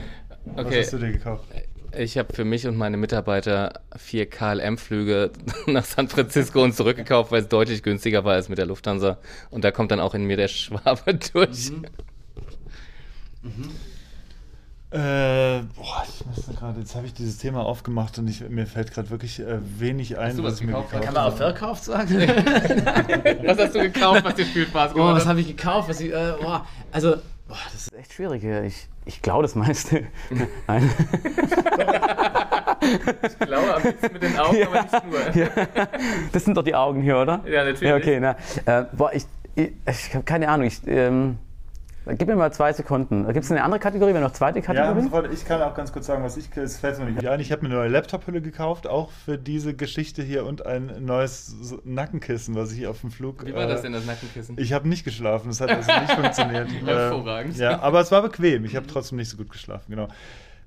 Was 0.55 0.67
Okay. 0.67 0.81
hast 0.81 0.93
du 0.93 0.99
dir 0.99 1.13
gekauft? 1.13 1.45
Ich 1.97 2.19
habe 2.19 2.33
für 2.35 2.45
mich 2.45 2.67
und 2.67 2.77
meine 2.77 2.97
Mitarbeiter 2.97 3.81
vier 3.97 4.27
KLM-Flüge 4.29 5.31
nach 5.67 5.85
San 5.85 6.09
Francisco 6.09 6.63
und 6.63 6.75
zurückgekauft, 6.75 7.31
weil 7.31 7.43
es 7.43 7.49
deutlich 7.49 7.83
günstiger 7.83 8.25
war 8.25 8.35
als 8.35 8.49
mit 8.49 8.59
der 8.59 8.67
Lufthansa. 8.67 9.19
Und 9.51 9.65
da 9.65 9.71
kommt 9.71 9.91
dann 9.91 10.01
auch 10.01 10.15
in 10.15 10.25
mir 10.25 10.37
der 10.37 10.49
Schwabe 10.49 11.15
durch. 11.33 11.71
Äh, 14.95 15.63
boah, 15.75 16.05
ich 16.09 16.25
muss 16.25 16.57
gerade, 16.57 16.79
jetzt 16.79 16.95
habe 16.95 17.05
ich 17.07 17.13
dieses 17.15 17.39
Thema 17.39 17.67
aufgemacht 17.67 18.17
und 18.19 18.29
ich, 18.29 18.49
mir 18.49 18.65
fällt 18.67 18.93
gerade 18.93 19.11
wirklich 19.11 19.41
äh, 19.41 19.59
wenig 19.81 20.17
ein, 20.19 20.29
Hast 20.29 20.39
du 20.39 20.45
was 20.45 20.53
was 20.53 20.61
ich 20.61 20.67
mir 20.67 20.73
gekauft? 20.73 20.91
gekauft 20.93 21.05
Kann 21.07 21.15
man 21.15 21.23
habe. 21.25 21.33
auch 21.33 21.37
verkauft 21.37 21.85
sagen? 21.85 22.11
Was 23.45 23.59
hast 23.59 23.75
du 23.75 23.81
gekauft, 23.81 24.25
was 24.25 24.35
dir 24.37 24.47
viel 24.47 24.67
Spaß 24.67 24.93
Oh, 24.93 24.95
gemacht 24.95 25.15
was 25.17 25.23
hat? 25.25 25.31
habe 25.31 25.41
ich 25.41 25.49
gekauft? 25.49 25.89
Was 25.89 26.01
ich, 26.01 26.13
äh, 26.13 26.35
boah, 26.41 26.65
also, 26.93 27.17
boah, 27.49 27.57
das 27.73 27.75
ist 27.89 27.95
echt 27.95 28.13
schwierig. 28.13 28.45
ja. 28.45 28.63
Ich, 28.63 28.87
ich 29.05 29.21
glaube 29.21 29.43
das 29.43 29.57
meiste. 29.57 30.05
Nein. 30.69 30.89
Ich 33.23 33.39
glaube, 33.41 33.75
am 33.75 33.83
liebsten 33.83 34.13
mit 34.13 34.23
den 34.23 34.39
Augen, 34.39 34.57
aber 34.67 34.83
nicht 34.83 35.07
nur. 35.11 35.37
Ja. 35.43 35.49
Das 36.33 36.45
sind 36.45 36.57
doch 36.57 36.63
die 36.65 36.75
Augen 36.75 37.03
hier, 37.03 37.19
oder? 37.19 37.41
Ja, 37.47 37.65
natürlich. 37.65 37.83
Ja, 37.83 37.97
okay, 37.97 38.21
na. 38.21 38.37
Äh, 38.67 38.85
boah, 38.93 39.11
ich, 39.13 39.25
ich, 39.57 39.73
ich 39.87 40.15
habe 40.15 40.25
keine 40.25 40.49
Ahnung. 40.49 40.67
Ich, 40.67 40.81
ähm, 40.87 41.39
gib 42.07 42.29
mir 42.29 42.37
mal 42.37 42.53
zwei 42.53 42.73
Sekunden. 42.73 43.27
Gibt 43.33 43.45
es 43.45 43.51
eine 43.51 43.63
andere 43.63 43.81
Kategorie? 43.81 44.15
Wenn 44.15 44.23
noch 44.23 44.33
zweite 44.33 44.59
Ja, 44.59 44.65
Kategorie? 44.65 45.03
sofort, 45.03 45.33
ich 45.33 45.45
kann 45.45 45.63
auch 45.63 45.75
ganz 45.75 45.93
kurz 45.93 46.07
sagen, 46.07 46.23
was 46.23 46.37
ich, 46.37 46.55
es 46.57 46.79
fällt 46.79 46.99
mir 46.99 47.07
nicht 47.07 47.27
ein. 47.27 47.41
Ich 47.41 47.51
habe 47.53 47.63
mir 47.63 47.69
eine 47.69 47.79
neue 47.79 47.89
Laptop-Hülle 47.89 48.41
gekauft, 48.43 48.87
auch 48.87 49.11
für 49.11 49.39
diese 49.39 49.75
Geschichte 49.75 50.23
hier 50.23 50.45
und 50.45 50.67
ein 50.67 51.05
neues 51.05 51.55
Nackenkissen, 51.85 52.55
was 52.55 52.73
ich 52.73 52.87
auf 52.87 53.01
dem 53.01 53.11
Flug. 53.11 53.47
Wie 53.47 53.55
war 53.55 53.67
das 53.67 53.81
äh, 53.81 53.83
denn, 53.85 53.93
das 53.93 54.07
Nackenkissen? 54.07 54.57
Ich 54.59 54.73
habe 54.73 54.89
nicht 54.89 55.05
geschlafen, 55.05 55.49
das 55.49 55.61
hat 55.61 55.71
also 55.71 55.91
nicht 55.93 56.13
funktioniert. 56.21 56.69
Hervorragend. 56.85 57.59
Äh, 57.59 57.63
ja, 57.63 57.81
aber 57.81 58.01
es 58.01 58.13
war 58.13 58.23
bequem. 58.23 58.65
Ich 58.65 58.77
habe 58.77 58.87
trotzdem 58.87 59.17
nicht 59.17 59.31
so 59.31 59.37
gut 59.37 59.51
geschlafen, 59.51 59.87
genau. 59.89 60.09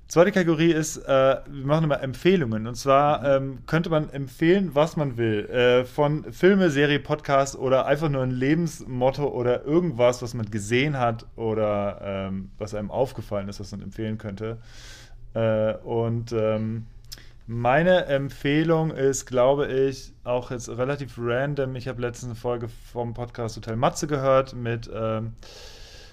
Zweite 0.08 0.32
Kategorie 0.32 0.72
ist, 0.72 0.96
äh, 0.96 1.36
wir 1.46 1.66
machen 1.66 1.84
immer 1.84 2.02
Empfehlungen. 2.02 2.66
Und 2.66 2.76
zwar 2.76 3.22
ähm, 3.24 3.58
könnte 3.66 3.90
man 3.90 4.08
empfehlen, 4.08 4.70
was 4.72 4.96
man 4.96 5.18
will. 5.18 5.44
Äh, 5.50 5.84
von 5.84 6.32
Filme, 6.32 6.70
Serie, 6.70 6.98
Podcast 6.98 7.58
oder 7.58 7.84
einfach 7.84 8.08
nur 8.08 8.22
ein 8.22 8.30
Lebensmotto 8.30 9.28
oder 9.28 9.66
irgendwas, 9.66 10.22
was 10.22 10.32
man 10.32 10.50
gesehen 10.50 10.98
hat 10.98 11.26
oder 11.36 12.00
ähm, 12.02 12.50
was 12.56 12.74
einem 12.74 12.90
aufgefallen 12.90 13.50
ist, 13.50 13.60
was 13.60 13.70
man 13.72 13.82
empfehlen 13.82 14.16
könnte. 14.16 14.56
Äh, 15.34 15.74
und 15.74 16.32
ähm, 16.32 16.86
meine 17.46 18.06
Empfehlung 18.06 18.92
ist, 18.92 19.26
glaube 19.26 19.66
ich, 19.66 20.14
auch 20.24 20.50
jetzt 20.50 20.70
relativ 20.70 21.18
random. 21.18 21.76
Ich 21.76 21.86
habe 21.86 22.00
letztens 22.00 22.30
eine 22.30 22.34
Folge 22.34 22.68
vom 22.92 23.12
Podcast 23.12 23.58
Hotel 23.58 23.76
Matze 23.76 24.06
gehört 24.06 24.54
mit, 24.54 24.90
ähm, 24.90 25.34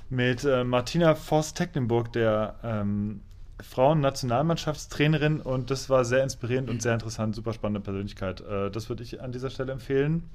mit 0.09 0.43
äh, 0.43 0.65
Martina 0.65 1.15
Voss-Tecklenburg, 1.15 2.11
der 2.11 2.55
ähm, 2.61 3.21
Frauen-Nationalmannschaftstrainerin. 3.61 5.41
Und 5.41 5.71
das 5.71 5.89
war 5.89 6.05
sehr 6.05 6.23
inspirierend 6.23 6.69
und 6.69 6.81
sehr 6.81 6.93
interessant. 6.93 7.35
Super 7.35 7.53
spannende 7.53 7.81
Persönlichkeit. 7.81 8.41
Äh, 8.41 8.71
das 8.71 8.89
würde 8.89 9.03
ich 9.03 9.21
an 9.21 9.31
dieser 9.31 9.49
Stelle 9.49 9.71
empfehlen, 9.71 10.29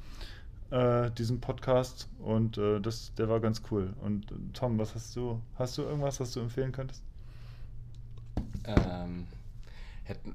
äh, 0.70 1.10
diesen 1.12 1.40
Podcast. 1.40 2.08
Und 2.18 2.58
äh, 2.58 2.80
das, 2.80 3.12
der 3.14 3.28
war 3.28 3.40
ganz 3.40 3.62
cool. 3.70 3.92
Und 4.00 4.32
Tom, 4.54 4.78
was 4.78 4.94
hast 4.94 5.14
du? 5.16 5.40
Hast 5.56 5.78
du 5.78 5.82
irgendwas, 5.82 6.20
was 6.20 6.32
du 6.32 6.40
empfehlen 6.40 6.72
könntest? 6.72 7.02
Ähm, 8.64 9.26
hätten, 10.04 10.34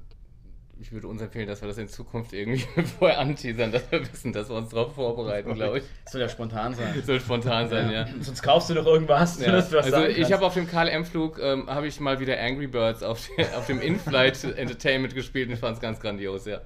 ich 0.78 0.92
würde 0.92 1.08
uns 1.08 1.22
empfehlen, 1.22 1.46
dass 1.46 1.62
wir 1.62 1.68
das 1.68 1.78
in 1.78 1.88
Zukunft 1.88 2.32
irgendwie 2.32 2.64
vorher 2.98 3.18
anteasern, 3.18 3.72
dass 3.72 3.90
wir 3.90 4.00
wissen, 4.12 4.32
dass 4.32 4.48
wir 4.50 4.56
uns 4.56 4.68
darauf 4.70 4.94
vorbereiten, 4.94 5.54
glaube 5.54 5.78
ich. 5.78 5.84
soll 6.10 6.20
ja 6.20 6.28
spontan 6.28 6.74
sein. 6.74 7.02
Soll 7.06 7.20
spontan 7.20 7.68
sein, 7.68 7.90
ja. 7.90 8.06
Sonst 8.20 8.42
kaufst 8.42 8.68
du 8.70 8.74
doch 8.74 8.86
irgendwas, 8.86 9.40
Ja. 9.40 9.52
dass 9.52 9.70
du 9.70 9.76
was 9.76 9.92
Also 9.92 10.06
ich 10.06 10.32
habe 10.32 10.44
auf 10.44 10.54
dem 10.54 10.66
KLM-Flug 10.68 11.38
ähm, 11.42 11.66
habe 11.68 11.86
ich 11.86 11.98
mal 12.00 12.20
wieder 12.20 12.38
Angry 12.40 12.66
Birds 12.66 13.02
auf, 13.02 13.26
der- 13.38 13.56
auf 13.56 13.66
dem 13.66 13.80
In-Flight 13.80 14.44
Entertainment 14.44 15.14
gespielt 15.14 15.48
und 15.48 15.54
ich 15.54 15.60
fand 15.60 15.76
es 15.76 15.80
ganz 15.80 15.98
grandios, 16.00 16.44
ja. 16.46 16.60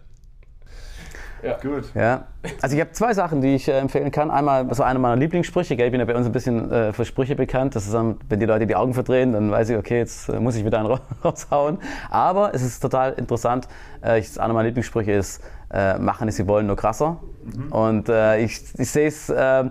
Gut. 1.63 1.85
Ja. 1.95 2.25
Also 2.63 2.75
ich 2.75 2.81
habe 2.81 2.93
zwei 2.93 3.13
Sachen, 3.15 3.41
die 3.41 3.55
ich 3.55 3.69
äh, 3.69 3.79
empfehlen 3.79 4.11
kann. 4.11 4.31
Einmal, 4.31 4.67
das 4.67 4.79
war 4.79 4.87
einer 4.87 4.99
meiner 4.99 5.17
Lieblingssprüche. 5.17 5.77
Gell? 5.77 5.87
Ich 5.87 5.91
bin 5.93 6.01
ja 6.01 6.07
bei 6.07 6.15
uns 6.17 6.27
ein 6.27 6.33
bisschen 6.33 6.71
äh, 6.71 6.93
für 6.93 7.05
Sprüche 7.05 7.35
bekannt. 7.37 7.77
Das 7.77 7.87
ist, 7.87 7.95
ähm, 7.95 8.17
wenn 8.29 8.41
die 8.41 8.47
Leute 8.47 8.67
die 8.67 8.77
Augen 8.77 8.95
verdrehen, 8.95 9.33
dann 9.33 9.51
weiß 9.51 9.71
ich, 9.71 9.77
okay, 9.77 9.99
jetzt 9.99 10.29
äh, 10.29 10.41
muss 10.41 10.57
ich 10.57 10.65
wieder 10.65 10.79
einen 10.79 10.89
ra- 10.89 11.01
raushauen. 11.25 11.79
Aber 12.11 12.55
es 12.55 12.63
ist 12.63 12.81
total 12.81 13.13
interessant. 13.15 13.69
Äh, 14.05 14.21
ich, 14.21 14.41
einer 14.41 14.53
meiner 14.55 14.67
Lieblingssprüche 14.69 15.13
ist, 15.13 15.43
äh, 15.73 15.99
machen 15.99 16.29
es, 16.29 16.37
sie 16.37 16.47
wollen, 16.49 16.67
nur 16.67 16.77
krasser. 16.77 17.19
Und 17.71 18.09
äh, 18.09 18.39
ich, 18.41 18.63
ich 18.79 18.91
sehe 18.91 19.09
es, 19.09 19.29
äh, 19.29 19.65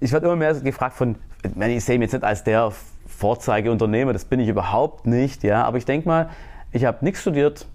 ich 0.00 0.12
werde 0.12 0.26
immer 0.26 0.36
mehr 0.36 0.54
gefragt 0.54 0.94
von, 0.96 1.16
ich 1.42 1.84
sehe 1.84 1.98
mich 1.98 2.06
jetzt 2.06 2.12
nicht 2.12 2.24
als 2.24 2.44
der 2.44 2.70
Vorzeigeunternehmer, 3.06 4.12
das 4.12 4.24
bin 4.24 4.40
ich 4.40 4.48
überhaupt 4.48 5.06
nicht. 5.06 5.42
Ja? 5.42 5.64
Aber 5.64 5.78
ich 5.78 5.84
denke 5.84 6.06
mal, 6.08 6.28
ich 6.72 6.84
habe 6.84 6.98
nichts 7.04 7.20
studiert, 7.22 7.66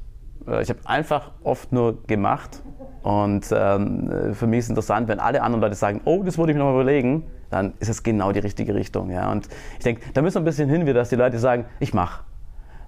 äh, 0.48 0.62
Ich 0.62 0.70
habe 0.70 0.80
einfach 0.86 1.32
oft 1.44 1.72
nur 1.72 2.04
gemacht. 2.08 2.62
Und 3.04 3.46
ähm, 3.54 4.10
äh, 4.10 4.34
für 4.34 4.48
mich 4.48 4.60
ist 4.60 4.66
es 4.66 4.70
interessant, 4.70 5.10
wenn 5.10 5.20
alle 5.20 5.44
anderen 5.44 5.62
Leute 5.62 5.76
sagen, 5.76 6.02
oh, 6.06 6.24
das 6.24 6.38
würde 6.38 6.54
ich 6.54 6.58
mir 6.58 6.64
noch 6.64 6.72
mal 6.72 6.82
überlegen, 6.82 7.24
dann 7.50 7.74
ist 7.80 7.90
es 7.90 8.02
genau 8.02 8.32
die 8.32 8.40
richtige 8.40 8.74
Richtung. 8.74 9.12
Ja? 9.12 9.32
Und 9.32 9.48
ich 9.78 9.84
denke, 9.84 10.02
da 10.14 10.22
müssen 10.22 10.36
wir 10.36 10.42
ein 10.42 10.46
bisschen 10.46 10.70
hin, 10.70 10.86
wie 10.86 10.94
dass 10.94 11.10
die 11.10 11.18
Leute 11.18 11.38
sagen, 11.38 11.66
ich 11.80 11.94
mache. 11.94 12.24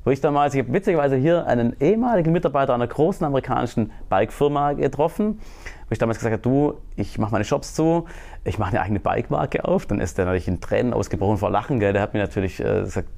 Wo 0.05 0.11
ich 0.11 0.22
damals, 0.22 0.53
ich 0.53 0.61
habe 0.61 0.72
witzigerweise 0.72 1.16
hier 1.16 1.47
einen 1.47 1.76
ehemaligen 1.82 2.32
Mitarbeiter 2.32 2.74
einer 2.74 2.88
großen 2.88 3.26
amerikanischen 3.26 3.91
Bike-Firma 4.07 4.74
getroffen, 4.74 5.39
wo 5.88 5.91
ich 5.91 5.97
damals 5.97 6.20
gesagt 6.20 6.32
habe, 6.34 6.43
du, 6.43 6.76
ich 6.95 7.18
mache 7.18 7.32
meine 7.32 7.43
Shops 7.43 7.74
zu, 7.74 8.05
ich 8.43 8.59
mache 8.59 8.70
eine 8.70 8.82
eigene 8.82 8.99
Bike-Marke 8.99 9.66
auf. 9.66 9.86
Dann 9.88 9.99
ist 9.99 10.18
der 10.18 10.26
natürlich 10.26 10.47
in 10.47 10.61
Tränen 10.61 10.93
ausgebrochen 10.93 11.38
vor 11.38 11.49
Lachen. 11.49 11.80
Gell? 11.80 11.91
Der 11.91 12.03
hat 12.03 12.13
mir 12.13 12.22
natürlich 12.22 12.59
äh, 12.59 12.82
gesagt, 12.82 13.09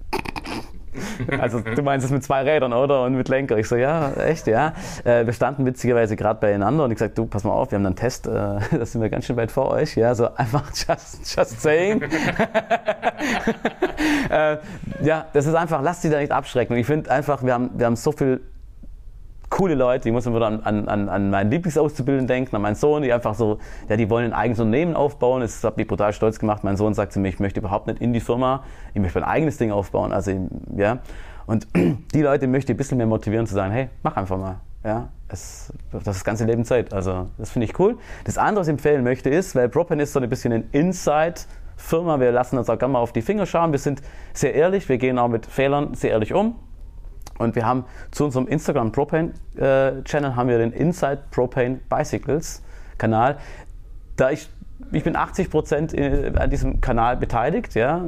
also 1.39 1.61
du 1.61 1.82
meinst 1.82 2.05
es 2.05 2.11
mit 2.11 2.24
zwei 2.24 2.43
Rädern, 2.43 2.74
oder? 2.74 3.03
Und 3.03 3.15
mit 3.15 3.30
Lenker. 3.30 3.57
Ich 3.57 3.68
so, 3.68 3.76
ja, 3.76 4.11
echt, 4.13 4.47
ja. 4.47 4.74
Äh, 5.03 5.26
wir 5.26 5.34
standen 5.34 5.65
witzigerweise 5.65 6.15
gerade 6.15 6.39
beieinander 6.39 6.84
und 6.84 6.91
ich 6.91 6.97
gesagt, 6.97 7.18
du, 7.18 7.26
pass 7.26 7.43
mal 7.43 7.51
auf, 7.51 7.72
wir 7.72 7.78
haben 7.78 7.86
einen 7.86 7.95
Test, 7.95 8.28
äh, 8.28 8.32
da 8.32 8.86
sind 8.86 9.01
wir 9.01 9.09
ganz 9.09 9.26
schön 9.26 9.38
weit 9.38 9.51
vor 9.51 9.72
euch. 9.72 9.95
Ja, 9.95 10.13
so 10.15 10.34
einfach 10.36 10.70
just, 10.74 11.36
just 11.36 11.61
saying. 11.61 12.01
äh, 14.30 14.57
ja, 15.01 15.26
das 15.34 15.45
ist 15.45 15.55
einfach, 15.55 15.82
lasst 15.82 16.01
sie 16.01 16.09
da 16.09 16.20
nicht 16.20 16.32
abschrecken. 16.32 16.74
Und 16.74 16.80
ich 16.80 16.88
finde 16.88 17.11
einfach, 17.11 17.43
wir 17.43 17.53
haben, 17.53 17.72
wir 17.76 17.86
haben 17.86 17.95
so 17.95 18.11
viel 18.11 18.41
coole 19.49 19.75
Leute, 19.75 20.09
ich 20.09 20.13
muss 20.13 20.25
immer 20.25 20.41
an, 20.41 20.61
an, 20.61 21.09
an- 21.09 21.29
meinen 21.29 21.49
Lieblingsauszubildenden 21.51 22.27
denken, 22.27 22.55
an 22.55 22.61
meinen 22.61 22.75
Sohn, 22.75 23.01
die 23.03 23.13
einfach 23.13 23.33
so, 23.35 23.59
ja, 23.87 23.95
die 23.95 24.09
wollen 24.09 24.25
ein 24.25 24.33
eigenes 24.33 24.59
Unternehmen 24.59 24.95
aufbauen. 24.95 25.41
Das 25.41 25.63
hat 25.63 25.77
mich 25.77 25.87
brutal 25.87 26.11
stolz 26.13 26.39
gemacht. 26.39 26.63
Mein 26.63 26.77
Sohn 26.77 26.93
sagt 26.93 27.13
zu 27.13 27.19
mir, 27.19 27.29
ich 27.29 27.39
möchte 27.39 27.59
überhaupt 27.59 27.87
nicht 27.87 28.01
in 28.01 28.13
die 28.13 28.19
Firma, 28.19 28.63
ich 28.93 29.01
möchte 29.01 29.19
mein 29.19 29.29
eigenes 29.29 29.57
Ding 29.57 29.71
aufbauen. 29.71 30.11
Also, 30.11 30.31
ja. 30.75 30.99
Und 31.45 31.67
die 32.13 32.21
Leute 32.21 32.47
möchte 32.47 32.71
ich 32.71 32.75
ein 32.75 32.77
bisschen 32.77 32.97
mehr 32.97 33.07
motivieren 33.07 33.47
zu 33.47 33.53
sagen, 33.55 33.71
hey, 33.71 33.89
mach 34.03 34.17
einfach 34.17 34.37
mal. 34.37 34.55
Ja, 34.83 35.09
es, 35.27 35.73
das 35.91 36.01
ist 36.01 36.07
das 36.07 36.23
ganze 36.23 36.45
Leben 36.45 36.63
Zeit. 36.63 36.93
Also, 36.93 37.27
das 37.37 37.49
finde 37.49 37.65
ich 37.65 37.77
cool. 37.79 37.97
Das 38.25 38.37
andere, 38.37 38.61
was 38.61 38.67
ich 38.67 38.73
empfehlen 38.73 39.03
möchte, 39.03 39.29
ist, 39.29 39.55
weil 39.55 39.69
Propen 39.69 39.99
ist 39.99 40.13
so 40.13 40.19
ein 40.19 40.29
bisschen 40.29 40.53
ein 40.53 40.69
Inside-Firma. 40.71 42.19
Wir 42.19 42.31
lassen 42.31 42.57
uns 42.57 42.69
auch 42.69 42.77
gerne 42.77 42.93
mal 42.93 42.99
auf 42.99 43.11
die 43.11 43.21
Finger 43.21 43.45
schauen. 43.45 43.71
Wir 43.71 43.79
sind 43.79 44.01
sehr 44.33 44.53
ehrlich. 44.55 44.87
Wir 44.87 44.97
gehen 44.97 45.17
auch 45.19 45.27
mit 45.27 45.45
Fehlern 45.45 45.93
sehr 45.93 46.11
ehrlich 46.11 46.33
um. 46.33 46.55
Und 47.38 47.55
wir 47.55 47.65
haben 47.65 47.85
zu 48.11 48.25
unserem 48.25 48.47
Instagram 48.47 48.91
Propane 48.91 49.33
äh, 49.55 50.03
Channel 50.03 50.35
haben 50.35 50.49
wir 50.49 50.57
den 50.57 50.71
Inside 50.71 51.23
Propane 51.31 51.79
Bicycles 51.89 52.61
Kanal. 52.97 53.38
Da 54.15 54.31
ich, 54.31 54.49
ich 54.91 55.03
bin 55.03 55.15
80 55.15 55.49
Prozent 55.49 55.95
an 55.97 56.49
diesem 56.49 56.81
Kanal 56.81 57.17
beteiligt, 57.17 57.75
ja. 57.75 58.01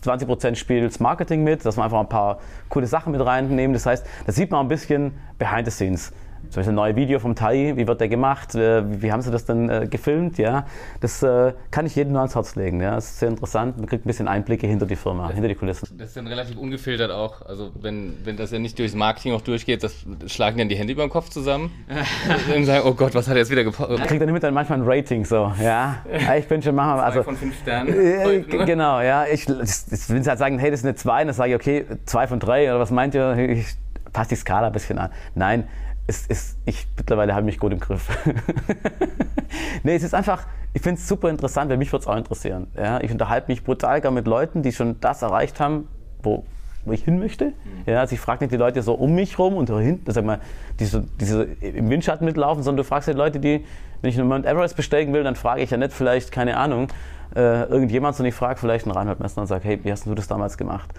20 0.00 0.28
Prozent 0.28 0.58
spielt 0.58 0.84
das 0.84 1.00
Marketing 1.00 1.42
mit, 1.42 1.64
dass 1.64 1.76
wir 1.76 1.84
einfach 1.84 2.00
ein 2.00 2.08
paar 2.08 2.38
coole 2.68 2.86
Sachen 2.86 3.12
mit 3.12 3.24
reinnehmen. 3.24 3.72
Das 3.72 3.86
heißt, 3.86 4.06
da 4.26 4.32
sieht 4.32 4.50
man 4.50 4.66
ein 4.66 4.68
bisschen 4.68 5.12
behind 5.38 5.66
the 5.66 5.72
scenes. 5.72 6.12
Zum 6.50 6.60
Beispiel 6.60 6.72
ein 6.72 6.76
neues 6.76 6.96
Video 6.96 7.18
vom 7.18 7.34
Tai, 7.34 7.76
wie 7.76 7.86
wird 7.86 8.00
der 8.00 8.08
gemacht, 8.08 8.54
äh, 8.54 8.82
wie 9.02 9.12
haben 9.12 9.22
sie 9.22 9.30
das 9.30 9.44
dann 9.44 9.68
äh, 9.68 9.86
gefilmt, 9.88 10.38
ja. 10.38 10.66
Das 11.00 11.22
äh, 11.22 11.52
kann 11.70 11.86
ich 11.86 11.94
jedem 11.94 12.12
nur 12.12 12.22
ans 12.22 12.34
Herz 12.34 12.56
legen, 12.56 12.80
ja. 12.80 12.94
Das 12.94 13.06
ist 13.06 13.18
sehr 13.18 13.28
interessant, 13.28 13.76
man 13.76 13.86
kriegt 13.86 14.04
ein 14.04 14.08
bisschen 14.08 14.28
Einblicke 14.28 14.66
hinter 14.66 14.86
die 14.86 14.96
Firma, 14.96 15.30
hinter 15.30 15.48
die 15.48 15.54
Kulissen. 15.54 15.88
Das 15.98 16.08
ist 16.08 16.16
dann 16.16 16.26
relativ 16.26 16.56
ungefiltert 16.56 17.10
auch. 17.10 17.42
Also 17.42 17.70
wenn, 17.80 18.14
wenn 18.24 18.36
das 18.36 18.50
ja 18.50 18.58
nicht 18.58 18.78
durchs 18.78 18.94
Marketing 18.94 19.32
auch 19.34 19.42
durchgeht, 19.42 19.82
das 19.82 20.06
schlagen 20.26 20.58
dann 20.58 20.68
die 20.68 20.76
Hände 20.76 20.92
über 20.92 21.04
den 21.04 21.10
Kopf 21.10 21.28
zusammen 21.28 21.70
und 22.54 22.64
sagen, 22.64 22.84
oh 22.86 22.94
Gott, 22.94 23.14
was 23.14 23.28
hat 23.28 23.34
er 23.34 23.40
jetzt 23.40 23.50
wieder 23.50 23.64
gepostet? 23.64 24.06
kriegt 24.06 24.22
dann 24.22 24.32
mit 24.32 24.42
dann 24.42 24.54
manchmal 24.54 24.80
ein 24.80 24.84
Rating 24.86 25.24
so, 25.24 25.52
ja. 25.62 25.96
Ich 26.38 26.48
bin 26.48 26.62
schon 26.62 26.74
manchmal, 26.74 27.04
also 27.04 27.22
von 27.22 27.36
fünf 27.36 27.58
Sternen. 27.60 27.94
Äh, 27.94 28.42
genau, 28.42 29.00
ja. 29.00 29.26
Ich, 29.26 29.46
das, 29.46 29.86
das, 29.86 30.10
wenn 30.10 30.22
sie 30.22 30.28
halt 30.28 30.38
sagen, 30.38 30.58
hey, 30.58 30.70
das 30.70 30.80
ist 30.80 30.86
eine 30.86 30.94
2, 30.94 31.24
dann 31.24 31.34
sage 31.34 31.50
ich, 31.50 31.56
okay, 31.56 31.84
2 32.04 32.26
von 32.26 32.40
3 32.40 32.70
oder 32.70 32.80
was 32.80 32.90
meint 32.90 33.14
ihr? 33.14 33.36
Ich 33.36 33.66
passe 34.12 34.30
die 34.30 34.36
Skala 34.36 34.68
ein 34.68 34.72
bisschen 34.72 34.98
an. 34.98 35.10
Nein, 35.34 35.68
es 36.06 36.26
ist, 36.26 36.58
ich 36.64 36.86
mittlerweile 36.96 37.34
habe 37.34 37.44
mich 37.44 37.58
gut 37.58 37.72
im 37.72 37.80
Griff. 37.80 38.08
nee, 39.82 39.96
es 39.96 40.02
ist 40.02 40.14
einfach, 40.14 40.46
ich 40.72 40.82
finde 40.82 41.00
es 41.00 41.08
super 41.08 41.30
interessant, 41.30 41.70
weil 41.70 41.78
mich 41.78 41.92
würde 41.92 42.02
es 42.02 42.06
auch 42.06 42.16
interessieren. 42.16 42.68
Ja, 42.76 43.00
ich 43.00 43.10
unterhalte 43.10 43.50
mich 43.50 43.64
brutal 43.64 44.00
gern 44.00 44.14
mit 44.14 44.26
Leuten, 44.26 44.62
die 44.62 44.72
schon 44.72 45.00
das 45.00 45.22
erreicht 45.22 45.58
haben, 45.58 45.88
wo, 46.22 46.44
wo 46.84 46.92
ich 46.92 47.02
hin 47.02 47.18
möchte. 47.18 47.54
Ja, 47.86 48.00
also 48.00 48.14
ich 48.14 48.20
frage 48.20 48.44
nicht 48.44 48.52
die 48.52 48.56
Leute 48.56 48.82
so 48.82 48.94
um 48.94 49.14
mich 49.14 49.38
rum 49.38 49.54
und 49.54 49.68
hinten, 49.68 50.10
sag 50.12 50.24
mal, 50.24 50.40
die, 50.78 50.84
so, 50.84 51.00
die 51.20 51.24
so 51.24 51.42
im 51.42 51.90
Windschatten 51.90 52.24
mitlaufen, 52.24 52.62
sondern 52.62 52.78
du 52.78 52.84
fragst 52.84 53.08
die 53.08 53.12
Leute, 53.12 53.40
die, 53.40 53.64
wenn 54.00 54.10
ich 54.10 54.18
einen 54.18 54.28
Mount 54.28 54.46
Everest 54.46 54.76
besteigen 54.76 55.12
will, 55.12 55.24
dann 55.24 55.34
frage 55.34 55.62
ich 55.62 55.70
ja 55.70 55.76
nicht 55.76 55.92
vielleicht, 55.92 56.30
keine 56.30 56.56
Ahnung, 56.56 56.88
äh, 57.34 57.64
irgendjemand, 57.64 58.14
sondern 58.16 58.28
ich 58.28 58.34
frage 58.36 58.60
vielleicht 58.60 58.86
einen 58.86 58.94
Reinhold 58.94 59.18
Messner 59.18 59.42
und 59.42 59.48
sage, 59.48 59.64
hey, 59.64 59.80
wie 59.82 59.90
hast 59.90 60.06
du 60.06 60.14
das 60.14 60.28
damals 60.28 60.56
gemacht? 60.56 60.90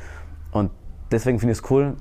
Und 0.52 0.72
deswegen 1.12 1.40
finde 1.40 1.54
ich 1.54 1.60
es 1.60 1.72
cool. 1.72 1.96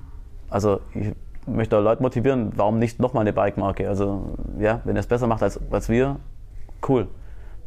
Also 0.48 0.80
ich 0.94 1.12
möchte 1.46 1.78
auch 1.78 1.82
Leute 1.82 2.02
motivieren, 2.02 2.52
warum 2.56 2.78
nicht 2.78 3.00
nochmal 3.00 3.22
eine 3.22 3.32
Bike-Marke? 3.32 3.88
Also 3.88 4.36
ja, 4.58 4.80
wenn 4.84 4.96
ihr 4.96 5.00
es 5.00 5.06
besser 5.06 5.26
macht 5.26 5.42
als, 5.42 5.60
als 5.70 5.88
wir, 5.88 6.16
cool. 6.88 7.08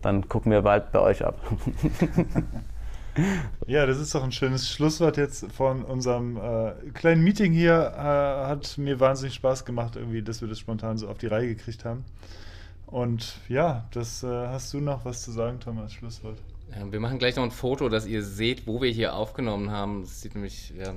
Dann 0.02 0.30
gucken 0.30 0.52
wir 0.52 0.62
bald 0.62 0.92
bei 0.92 1.00
euch 1.00 1.26
ab. 1.26 1.36
Ja, 3.68 3.86
das 3.86 4.00
ist 4.00 4.16
doch 4.16 4.24
ein 4.24 4.32
schönes 4.32 4.70
Schlusswort 4.70 5.18
jetzt 5.18 5.52
von 5.52 5.84
unserem 5.84 6.38
äh, 6.38 6.72
kleinen 6.94 7.24
Meeting 7.24 7.52
hier. 7.52 7.94
Äh, 7.96 8.48
hat 8.48 8.78
mir 8.78 9.00
wahnsinnig 9.00 9.34
Spaß 9.36 9.66
gemacht, 9.66 9.96
irgendwie, 9.96 10.22
dass 10.22 10.42
wir 10.42 10.48
das 10.48 10.60
spontan 10.60 10.98
so 10.98 11.08
auf 11.08 11.18
die 11.18 11.28
Reihe 11.28 11.48
gekriegt 11.48 11.86
haben. 11.86 12.06
Und 12.86 13.38
ja, 13.48 13.88
das 13.92 14.24
äh, 14.24 14.28
hast 14.28 14.74
du 14.74 14.80
noch 14.80 15.06
was 15.06 15.22
zu 15.22 15.32
sagen, 15.32 15.60
Thomas, 15.60 15.94
Schlusswort. 15.94 16.38
Ja, 16.72 16.92
wir 16.92 17.00
machen 17.00 17.20
gleich 17.20 17.36
noch 17.36 17.44
ein 17.44 17.52
Foto, 17.52 17.90
dass 17.90 18.06
ihr 18.06 18.24
seht, 18.24 18.68
wo 18.68 18.82
wir 18.82 18.92
hier 18.92 19.16
aufgenommen 19.16 19.72
haben. 19.72 20.02
Das 20.02 20.22
sieht 20.22 20.36
nämlich, 20.36 20.74
ja, 20.78 20.94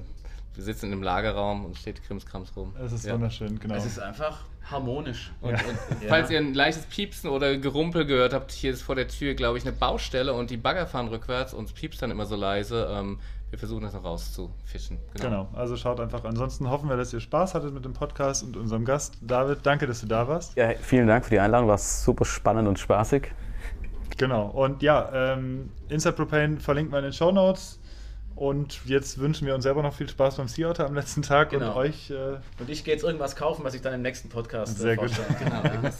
wir 0.55 0.65
sitzen 0.65 0.87
in 0.87 0.93
einem 0.93 1.03
Lagerraum 1.03 1.65
und 1.65 1.77
steht 1.77 2.03
Krimskrams 2.03 2.55
rum. 2.57 2.75
Es 2.85 2.93
ist 2.93 3.07
ja. 3.07 3.15
wunderschön, 3.15 3.59
genau. 3.59 3.75
Es 3.75 3.87
ist 3.87 3.99
einfach 3.99 4.45
harmonisch. 4.71 5.33
Und, 5.41 5.53
und 5.55 5.79
falls 6.09 6.31
ihr 6.31 6.39
ein 6.39 6.55
leichtes 6.55 6.87
Piepsen 6.87 7.31
oder 7.31 7.57
Gerumpel 7.57 8.07
gehört 8.07 8.33
habt, 8.33 8.53
hier 8.53 8.73
ist 8.73 8.83
vor 8.83 8.95
der 8.95 9.09
Tür, 9.09 9.35
glaube 9.35 9.59
ich, 9.59 9.65
eine 9.65 9.73
Baustelle 9.73 10.33
und 10.35 10.51
die 10.51 10.57
Bagger 10.57 10.87
fahren 10.87 11.09
rückwärts 11.09 11.55
und 11.55 11.65
es 11.65 11.73
piepst 11.73 12.03
dann 12.03 12.11
immer 12.11 12.27
so 12.27 12.37
leise. 12.37 12.89
Ähm, 12.91 13.19
wir 13.51 13.59
versuchen 13.59 13.83
das 13.83 13.93
noch 13.93 14.05
rauszufischen. 14.05 14.99
Genau, 15.21 15.47
also 15.53 15.77
schaut 15.77 16.01
einfach. 16.01 16.25
Ansonsten 16.25 16.71
hoffen 16.71 16.89
wir, 16.89 16.97
dass 16.97 17.13
ihr 17.13 17.21
Spaß 17.21 17.55
hattet 17.55 17.75
mit 17.75 17.85
dem 17.85 17.93
Podcast 17.93 18.43
und 18.43 18.57
unserem 18.57 18.87
Gast. 18.87 19.19
David, 19.21 19.59
danke, 19.63 19.87
dass 19.87 20.01
du 20.01 20.07
da 20.07 20.27
warst. 20.27 20.57
Ja, 20.57 20.71
vielen 20.81 21.07
Dank 21.07 21.25
für 21.25 21.31
die 21.31 21.39
Einladung, 21.39 21.69
war 21.69 21.77
super 21.77 22.25
spannend 22.25 22.67
und 22.67 22.79
spaßig. 22.79 23.31
Genau, 24.17 24.47
und 24.47 24.83
ja, 24.83 25.35
ähm, 25.35 25.71
Inside 25.91 26.15
Propane 26.15 26.61
verlinkt 26.61 26.93
mal 26.93 26.99
in 26.99 27.05
den 27.05 27.13
Show 27.13 27.31
Notes. 27.31 27.79
Und 28.43 28.81
jetzt 28.87 29.19
wünschen 29.21 29.47
wir 29.47 29.55
uns 29.55 29.63
selber 29.63 29.85
noch 29.85 29.95
viel 29.95 30.09
Spaß 30.09 30.39
beim 30.39 30.49
Sea 30.49 30.69
Otter 30.69 30.85
am 30.87 30.97
letzten 30.97 31.23
Tag 31.23 31.53
und 31.53 31.61
Genau. 31.61 31.77
euch. 31.77 32.11
Äh, 32.11 32.39
Und 32.59 32.69
ich 32.71 32.83
gehe 32.83 32.93
jetzt 32.93 33.05
irgendwas 33.05 33.37
kaufen, 33.37 33.63
was 33.65 33.73
ich 33.75 33.83
dann 33.83 33.95
im 33.95 34.03
nächsten 34.03 34.29
Podcast 34.31 34.79
Sehr 34.81 34.95
äh, 34.95 34.97
gut. 34.97 35.13
vorstelle. 35.13 35.39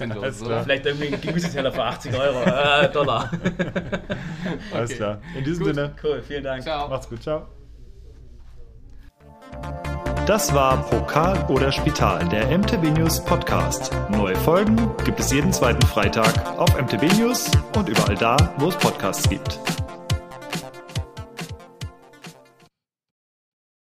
Genau, 0.01 0.15
ja, 0.17 0.27
los, 0.27 0.43
oder? 0.43 0.65
Vielleicht 0.65 0.85
irgendwie 0.85 1.15
ein 1.15 1.21
Gemüseteller 1.21 1.71
für 1.71 1.85
80 1.85 2.13
Euro, 2.19 2.43
äh, 2.45 2.89
Dollar. 2.91 3.31
alles 4.75 4.91
Okay. 4.91 4.97
klar. 4.97 5.19
In 5.39 5.45
diesem 5.45 5.67
Gut. 5.67 5.75
Sinne, 5.77 5.95
Cool, 6.03 6.21
vielen 6.27 6.43
Dank. 6.43 6.65
Ciao. 6.65 6.89
macht's 6.89 7.09
gut, 7.09 7.23
ciao. 7.23 7.47
Das 10.27 10.53
war 10.53 10.83
Pokal 10.91 11.45
oder 11.49 11.71
Spital, 11.71 12.29
der 12.29 12.47
MTB 12.59 12.91
News 12.99 13.25
Podcast. 13.25 13.93
Neue 14.11 14.35
Folgen 14.35 14.91
gibt 15.05 15.21
es 15.21 15.31
jeden 15.31 15.53
zweiten 15.53 15.87
Freitag 15.87 16.59
auf 16.59 16.77
MTB 16.77 17.05
News 17.21 17.53
und 17.77 17.89
überall 17.89 18.17
da, 18.17 18.37
wo 18.59 18.67
es 18.69 18.77
Podcasts 18.79 19.29
gibt. 19.29 19.61